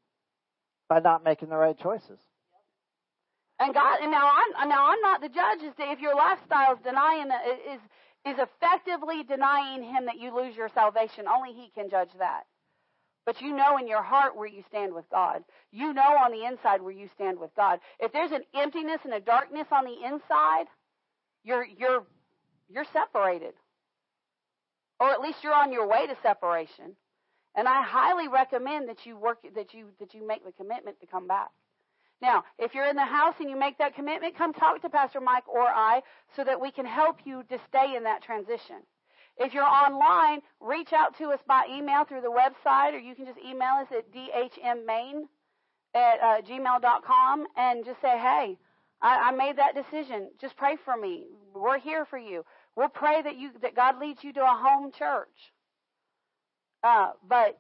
By 0.89 1.01
not 1.01 1.25
making 1.25 1.49
the 1.51 1.57
right 1.57 1.79
choices. 1.79 2.19
And 3.61 3.75
God, 3.75 3.99
and 4.01 4.11
now 4.11 4.31
I'm 4.31 4.69
now 4.69 4.91
I'm 4.91 5.01
not 5.01 5.21
the 5.21 5.29
judge 5.29 5.63
as 5.67 5.75
to 5.77 5.91
if 5.91 6.01
your 6.01 6.15
lifestyle 6.15 6.75
is 6.75 6.81
denying 6.83 7.29
is 7.73 7.81
is 8.27 8.37
effectively 8.39 9.23
denying 9.23 9.83
Him 9.83 10.07
that 10.07 10.19
you 10.19 10.35
lose 10.35 10.57
your 10.57 10.71
salvation. 10.75 11.27
Only 11.29 11.53
He 11.53 11.71
can 11.75 11.89
judge 11.89 12.11
that. 12.19 12.45
But 13.25 13.41
you 13.41 13.55
know 13.55 13.77
in 13.79 13.87
your 13.87 14.03
heart 14.03 14.37
where 14.37 14.49
you 14.49 14.65
stand 14.69 14.95
with 14.95 15.05
God. 15.11 15.45
You 15.71 15.93
know 15.93 16.17
on 16.25 16.33
the 16.33 16.47
inside 16.47 16.83
where 16.83 16.93
you 16.93 17.09
stand 17.15 17.39
with 17.39 17.55
God. 17.55 17.79
If 18.01 18.13
there's 18.13 18.33
an 18.33 18.43
emptiness 18.55 19.01
and 19.05 19.13
a 19.13 19.21
darkness 19.21 19.67
on 19.71 19.85
the 19.85 20.07
inside, 20.07 20.67
you're 21.45 21.65
you're 21.65 22.05
you're 22.69 22.87
separated 22.93 23.55
or 25.01 25.11
at 25.11 25.21
least 25.21 25.39
you're 25.43 25.55
on 25.55 25.73
your 25.73 25.87
way 25.87 26.07
to 26.07 26.17
separation. 26.23 26.97
And 27.55 27.67
I 27.67 27.83
highly 27.83 28.29
recommend 28.29 28.89
that 28.89 29.07
you 29.07 29.17
work 29.17 29.39
that 29.55 29.75
you 29.75 29.87
that 30.01 30.15
you 30.15 30.27
make 30.27 30.45
the 30.45 30.53
commitment 30.53 31.01
to 31.01 31.07
come 31.07 31.27
back. 31.27 31.51
Now, 32.21 32.45
if 32.59 32.75
you're 32.75 32.89
in 32.89 32.97
the 32.97 33.05
house 33.05 33.35
and 33.39 33.49
you 33.49 33.57
make 33.59 33.79
that 33.79 33.95
commitment, 33.95 34.37
come 34.37 34.53
talk 34.53 34.83
to 34.83 34.89
Pastor 34.89 35.21
Mike 35.21 35.49
or 35.49 35.63
I 35.63 36.03
so 36.35 36.43
that 36.45 36.61
we 36.61 36.71
can 36.71 36.85
help 36.85 37.19
you 37.25 37.45
to 37.49 37.59
stay 37.69 37.95
in 37.97 38.05
that 38.05 38.23
transition. 38.23 38.83
If 39.37 39.55
you're 39.55 39.63
online, 39.63 40.41
reach 40.61 40.93
out 40.93 41.17
to 41.19 41.27
us 41.27 41.39
by 41.47 41.67
email 41.71 42.05
through 42.05 42.23
the 42.23 42.31
website, 42.31 42.93
or 42.93 42.99
you 42.99 43.15
can 43.15 43.25
just 43.25 43.39
email 43.39 43.75
us 43.81 43.87
at 43.93 44.13
dhmmain 44.13 45.29
at 45.95 46.21
uh, 46.21 46.43
gmail.com 46.43 47.47
and 47.57 47.85
just 47.85 48.01
say, 48.01 48.19
hey, 48.19 48.59
I, 49.01 49.29
I 49.29 49.31
made 49.31 49.57
that 49.57 49.77
decision. 49.77 50.31
Just 50.41 50.57
pray 50.57 50.77
for 50.85 50.97
me. 50.97 51.27
We're 51.55 51.79
here 51.79 52.05
for 52.05 52.19
you. 52.19 52.45
We'll 52.79 52.89
pray 52.89 53.21
that 53.23 53.37
you 53.37 53.51
that 53.63 53.75
God 53.75 53.99
leads 53.99 54.23
you 54.23 54.33
to 54.35 54.41
a 54.41 54.57
home 54.57 54.93
church. 54.97 55.35
Uh, 56.85 57.11
but 57.29 57.59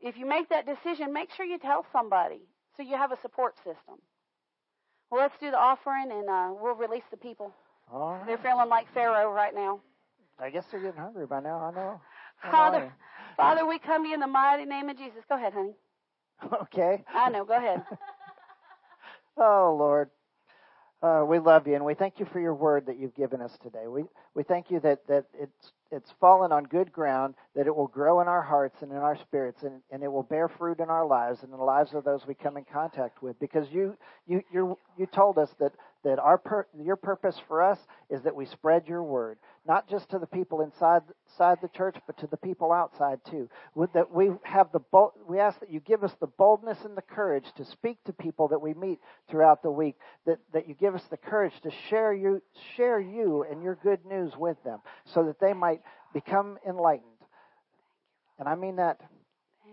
if 0.00 0.16
you 0.16 0.24
make 0.24 0.48
that 0.50 0.64
decision, 0.64 1.12
make 1.12 1.28
sure 1.36 1.44
you 1.44 1.58
tell 1.58 1.84
somebody 1.92 2.42
so 2.76 2.84
you 2.84 2.96
have 2.96 3.10
a 3.10 3.20
support 3.20 3.56
system. 3.56 3.98
Well, 5.10 5.22
let's 5.22 5.34
do 5.40 5.50
the 5.50 5.58
offering 5.58 6.12
and 6.12 6.28
uh, 6.30 6.50
we'll 6.52 6.76
release 6.76 7.02
the 7.10 7.16
people. 7.16 7.52
Right. 7.92 8.22
They're 8.24 8.38
feeling 8.38 8.68
like 8.68 8.86
Pharaoh 8.94 9.32
right 9.32 9.52
now. 9.52 9.80
I 10.38 10.50
guess 10.50 10.66
they're 10.70 10.80
getting 10.80 11.00
hungry 11.00 11.26
by 11.26 11.40
now. 11.40 11.58
I 11.58 11.74
know. 11.74 12.00
I 12.44 12.50
Father, 12.52 12.78
know. 12.78 12.90
Father, 13.36 13.66
we 13.66 13.80
come 13.80 14.04
to 14.04 14.08
you 14.08 14.14
in 14.14 14.20
the 14.20 14.28
mighty 14.28 14.66
name 14.66 14.88
of 14.88 14.96
Jesus. 14.96 15.24
Go 15.28 15.34
ahead, 15.34 15.52
honey. 15.52 15.74
Okay. 16.62 17.02
I 17.12 17.28
know. 17.30 17.44
Go 17.44 17.56
ahead. 17.56 17.82
Oh 19.36 19.74
Lord, 19.78 20.10
uh, 21.02 21.24
we 21.26 21.38
love 21.38 21.66
you 21.66 21.74
and 21.74 21.84
we 21.84 21.94
thank 21.94 22.18
you 22.18 22.26
for 22.26 22.40
your 22.40 22.54
word 22.54 22.86
that 22.86 22.98
you've 22.98 23.14
given 23.14 23.40
us 23.40 23.56
today. 23.62 23.86
We 23.86 24.04
we 24.34 24.42
thank 24.42 24.70
you 24.70 24.80
that 24.80 25.06
that 25.08 25.26
it's 25.38 25.72
it's 25.90 26.12
fallen 26.20 26.52
on 26.52 26.64
good 26.64 26.92
ground, 26.92 27.34
that 27.56 27.66
it 27.66 27.74
will 27.74 27.88
grow 27.88 28.20
in 28.20 28.28
our 28.28 28.42
hearts 28.42 28.76
and 28.80 28.92
in 28.92 28.98
our 28.98 29.16
spirits, 29.16 29.64
and, 29.64 29.80
and 29.90 30.04
it 30.04 30.12
will 30.12 30.22
bear 30.22 30.46
fruit 30.46 30.78
in 30.78 30.88
our 30.88 31.04
lives 31.04 31.42
and 31.42 31.52
in 31.52 31.58
the 31.58 31.64
lives 31.64 31.94
of 31.94 32.04
those 32.04 32.26
we 32.26 32.34
come 32.34 32.56
in 32.56 32.64
contact 32.70 33.22
with. 33.22 33.38
Because 33.40 33.66
you 33.70 33.96
you 34.26 34.42
you 34.52 34.78
you 34.96 35.06
told 35.06 35.38
us 35.38 35.50
that 35.58 35.72
that 36.04 36.18
our 36.18 36.38
per, 36.38 36.66
your 36.78 36.96
purpose 36.96 37.36
for 37.46 37.62
us 37.62 37.78
is 38.08 38.22
that 38.22 38.34
we 38.34 38.46
spread 38.46 38.86
your 38.86 39.02
word, 39.02 39.38
not 39.66 39.88
just 39.88 40.08
to 40.10 40.18
the 40.18 40.26
people 40.26 40.62
inside 40.62 41.02
inside 41.28 41.58
the 41.60 41.68
church, 41.68 41.96
but 42.06 42.18
to 42.18 42.26
the 42.26 42.36
people 42.36 42.72
outside 42.72 43.18
too. 43.30 43.48
With 43.74 43.92
that 43.92 44.10
we 44.10 44.30
have 44.42 44.72
the 44.72 44.80
bold, 44.80 45.12
we 45.28 45.38
ask 45.38 45.60
that 45.60 45.70
you 45.70 45.80
give 45.80 46.02
us 46.02 46.12
the 46.20 46.26
boldness 46.26 46.78
and 46.84 46.96
the 46.96 47.02
courage 47.02 47.44
to 47.56 47.64
speak 47.64 48.02
to 48.04 48.12
people 48.12 48.48
that 48.48 48.60
we 48.60 48.74
meet 48.74 48.98
throughout 49.30 49.62
the 49.62 49.70
week. 49.70 49.96
That 50.26 50.38
that 50.52 50.68
you 50.68 50.74
give 50.74 50.94
us 50.94 51.04
the 51.10 51.16
courage 51.16 51.54
to 51.62 51.70
share 51.88 52.12
you 52.12 52.42
share 52.76 53.00
you 53.00 53.44
and 53.50 53.62
your 53.62 53.78
good 53.82 54.04
news 54.06 54.32
with 54.36 54.62
them, 54.64 54.80
so 55.12 55.24
that 55.24 55.40
they 55.40 55.52
might 55.52 55.82
become 56.14 56.58
enlightened. 56.66 57.06
And 58.38 58.48
I 58.48 58.54
mean 58.54 58.76
that 58.76 59.00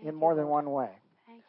in 0.02 0.14
more 0.14 0.34
than 0.34 0.48
one 0.48 0.70
way. 0.70 0.90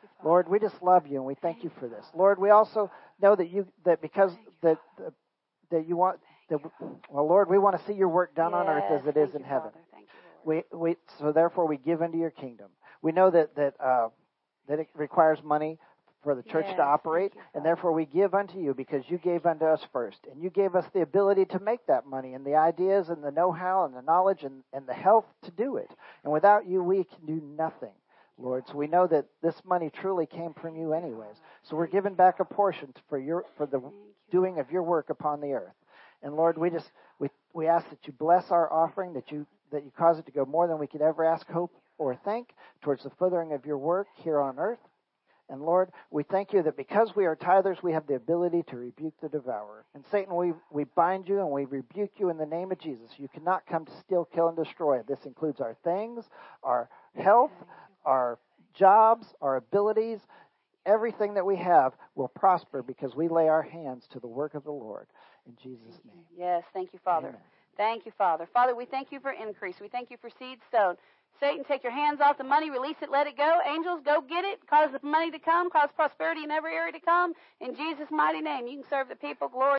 You, 0.04 0.10
Lord, 0.24 0.50
we 0.50 0.60
just 0.60 0.82
love 0.82 1.08
you 1.08 1.18
and 1.18 1.26
we 1.26 1.36
thank 1.36 1.64
you 1.64 1.72
for 1.80 1.88
this. 1.88 2.06
Lord, 2.16 2.40
we 2.40 2.50
also 2.50 2.92
know 3.22 3.36
that 3.36 3.50
you 3.50 3.68
that 3.86 4.02
because 4.02 4.32
that 4.62 4.78
that 5.72 5.88
you 5.88 5.96
want 5.98 6.20
that 6.50 6.60
well, 7.10 7.28
Lord, 7.28 7.50
we 7.50 7.58
want 7.58 7.80
to 7.80 7.86
see 7.86 7.94
your 7.94 8.10
work 8.10 8.36
done 8.36 8.54
on 8.54 8.68
earth 8.68 9.02
as 9.02 9.06
it 9.08 9.18
is 9.18 9.36
in 9.36 9.44
heaven. 9.44 9.72
You, 9.98 10.06
We 10.46 10.64
we 10.72 10.96
so 11.20 11.32
therefore 11.32 11.68
we 11.68 11.78
give 11.78 12.02
into 12.02 12.18
your 12.18 12.32
kingdom. 12.32 12.68
We 13.02 13.12
know 13.12 13.30
that 13.30 13.56
that 13.56 13.74
uh, 13.80 14.10
that 14.68 14.80
it 14.80 14.90
requires 14.96 15.40
money 15.44 15.78
for 16.24 16.36
the 16.36 16.44
church 16.44 16.66
Yes, 16.68 16.76
to 16.76 16.84
operate, 16.84 17.32
you, 17.34 17.42
and 17.54 17.66
therefore 17.66 17.94
we 17.94 18.06
give 18.06 18.34
unto 18.34 18.60
you 18.60 18.74
because 18.74 19.04
you 19.08 19.18
gave 19.18 19.46
unto 19.46 19.66
us 19.66 19.80
first, 19.94 20.18
and 20.30 20.44
you 20.44 20.50
gave 20.50 20.76
us 20.76 20.84
the 20.94 21.02
ability 21.02 21.46
to 21.46 21.60
make 21.60 21.86
that 21.88 22.06
money 22.06 22.34
and 22.34 22.46
the 22.46 22.56
ideas 22.56 23.08
and 23.08 23.24
the 23.24 23.32
know-how 23.32 23.86
and 23.86 23.96
the 23.96 24.02
knowledge 24.02 24.44
and, 24.44 24.64
and 24.74 24.86
the 24.86 24.94
health 24.94 25.24
to 25.44 25.52
do 25.52 25.78
it. 25.78 25.90
And 26.26 26.34
without 26.34 26.68
you, 26.68 26.84
we 26.84 27.06
can 27.06 27.26
do 27.26 27.42
nothing. 27.58 27.94
Lord, 28.41 28.64
so 28.68 28.76
we 28.76 28.88
know 28.88 29.06
that 29.07 29.26
this 29.44 29.56
money 29.66 29.91
truly 29.94 30.26
came 30.26 30.53
from 30.53 30.76
you 30.78 30.94
anyways. 30.94 31.36
So 31.64 31.76
we're 31.76 31.88
giving 31.88 32.14
back 32.14 32.40
a 32.40 32.45
portion 32.45 32.94
for 33.10 33.20
your 33.20 33.44
for 33.57 33.66
the 33.66 33.82
doing 34.32 34.60
of 34.60 34.72
your 34.72 34.84
work 34.84 35.10
upon 35.10 35.41
the 35.41 35.53
earth. 35.53 35.74
And 36.24 36.36
Lord, 36.36 36.57
we 36.57 36.70
just 36.70 36.90
we 37.20 37.30
we 37.53 37.68
ask 37.68 37.90
that 37.90 37.99
you 38.06 38.14
bless 38.14 38.49
our 38.49 38.72
offering, 38.72 39.14
that 39.14 39.32
you 39.32 39.45
that 39.72 39.84
you 39.84 39.91
cause 39.98 40.18
it 40.20 40.26
to 40.26 40.32
go 40.32 40.45
more 40.45 40.68
than 40.68 40.80
we 40.80 40.88
could 40.88 41.02
ever 41.02 41.26
ask, 41.26 41.48
hope, 41.48 41.74
or 41.98 42.16
think 42.16 42.49
towards 42.82 43.03
the 43.03 43.11
furthering 43.20 43.53
of 43.53 43.66
your 43.66 43.78
work 43.78 44.07
here 44.24 44.40
on 44.40 44.57
earth. 44.57 44.80
And 45.49 45.64
Lord, 45.64 45.90
we 46.11 46.24
thank 46.24 46.53
you 46.53 46.61
that 46.61 46.78
because 46.78 47.16
we 47.16 47.26
are 47.26 47.36
tithers, 47.36 47.82
we 47.82 47.94
have 47.94 48.06
the 48.06 48.14
ability 48.14 48.64
to 48.70 48.78
rebuke 48.78 49.16
the 49.20 49.30
devourer. 49.30 49.84
And 49.95 50.03
Satan, 50.11 50.36
we, 50.36 50.53
we 50.72 50.84
bind 50.84 51.28
you 51.28 51.40
and 51.40 51.49
we 51.49 51.66
rebuke 51.66 52.11
you 52.18 52.30
in 52.30 52.38
the 52.38 52.45
name 52.45 52.72
of 52.72 52.80
Jesus. 52.80 53.10
You 53.18 53.28
cannot 53.30 53.66
come 53.66 53.86
to 53.86 53.91
steal, 54.06 54.26
kill, 54.32 54.49
and 54.49 54.56
destroy. 54.56 55.02
This 55.07 55.26
includes 55.26 55.60
our 55.60 55.76
things, 55.84 56.24
our 56.61 56.88
health, 57.16 57.52
our 58.06 58.40
jobs, 58.74 59.28
our 59.42 59.56
abilities. 59.58 60.20
Everything 60.86 61.34
that 61.36 61.46
we 61.46 61.58
have 61.58 61.94
will 62.16 62.30
prosper 62.30 62.82
because 62.82 63.16
we 63.16 63.28
lay 63.28 63.48
our 63.48 63.62
hands 63.62 64.08
to 64.12 64.20
the 64.20 64.28
work 64.28 64.56
of 64.56 64.64
the 64.64 64.72
Lord. 64.72 65.08
In 65.46 65.56
Jesus' 65.62 66.00
name. 66.06 66.24
Yes, 66.36 66.64
thank 66.74 66.94
you, 66.94 67.00
Father. 67.04 67.30
Amen. 67.30 67.42
Thank 67.78 68.06
you, 68.06 68.12
Father. 68.18 68.48
Father, 68.54 68.76
we 68.76 68.86
thank 68.86 69.12
you 69.12 69.20
for 69.20 69.32
increase. 69.32 69.76
We 69.80 69.88
thank 69.88 70.10
you 70.10 70.18
for 70.22 70.30
seed 70.40 70.60
sown. 70.72 70.96
Satan, 71.40 71.64
take 71.64 71.84
your 71.84 71.94
hands 71.94 72.20
off 72.22 72.38
the 72.38 72.44
money, 72.44 72.70
release 72.70 72.98
it, 73.02 73.10
let 73.10 73.26
it 73.26 73.38
go. 73.38 73.60
Angels, 73.66 74.02
go 74.04 74.22
get 74.28 74.44
it. 74.44 74.60
Cause 74.70 74.90
the 74.92 75.08
money 75.08 75.32
to 75.32 75.40
come, 75.40 75.70
cause 75.70 75.90
prosperity 75.96 76.44
in 76.44 76.52
every 76.52 76.74
area 76.74 76.92
to 76.92 77.00
come. 77.00 77.34
In 77.62 77.76
Jesus' 77.76 78.10
mighty 78.12 78.42
name, 78.42 78.68
you 78.68 78.82
can 78.82 78.90
serve 78.90 79.08
the 79.08 79.16
people. 79.16 79.48
Glory. 79.48 79.68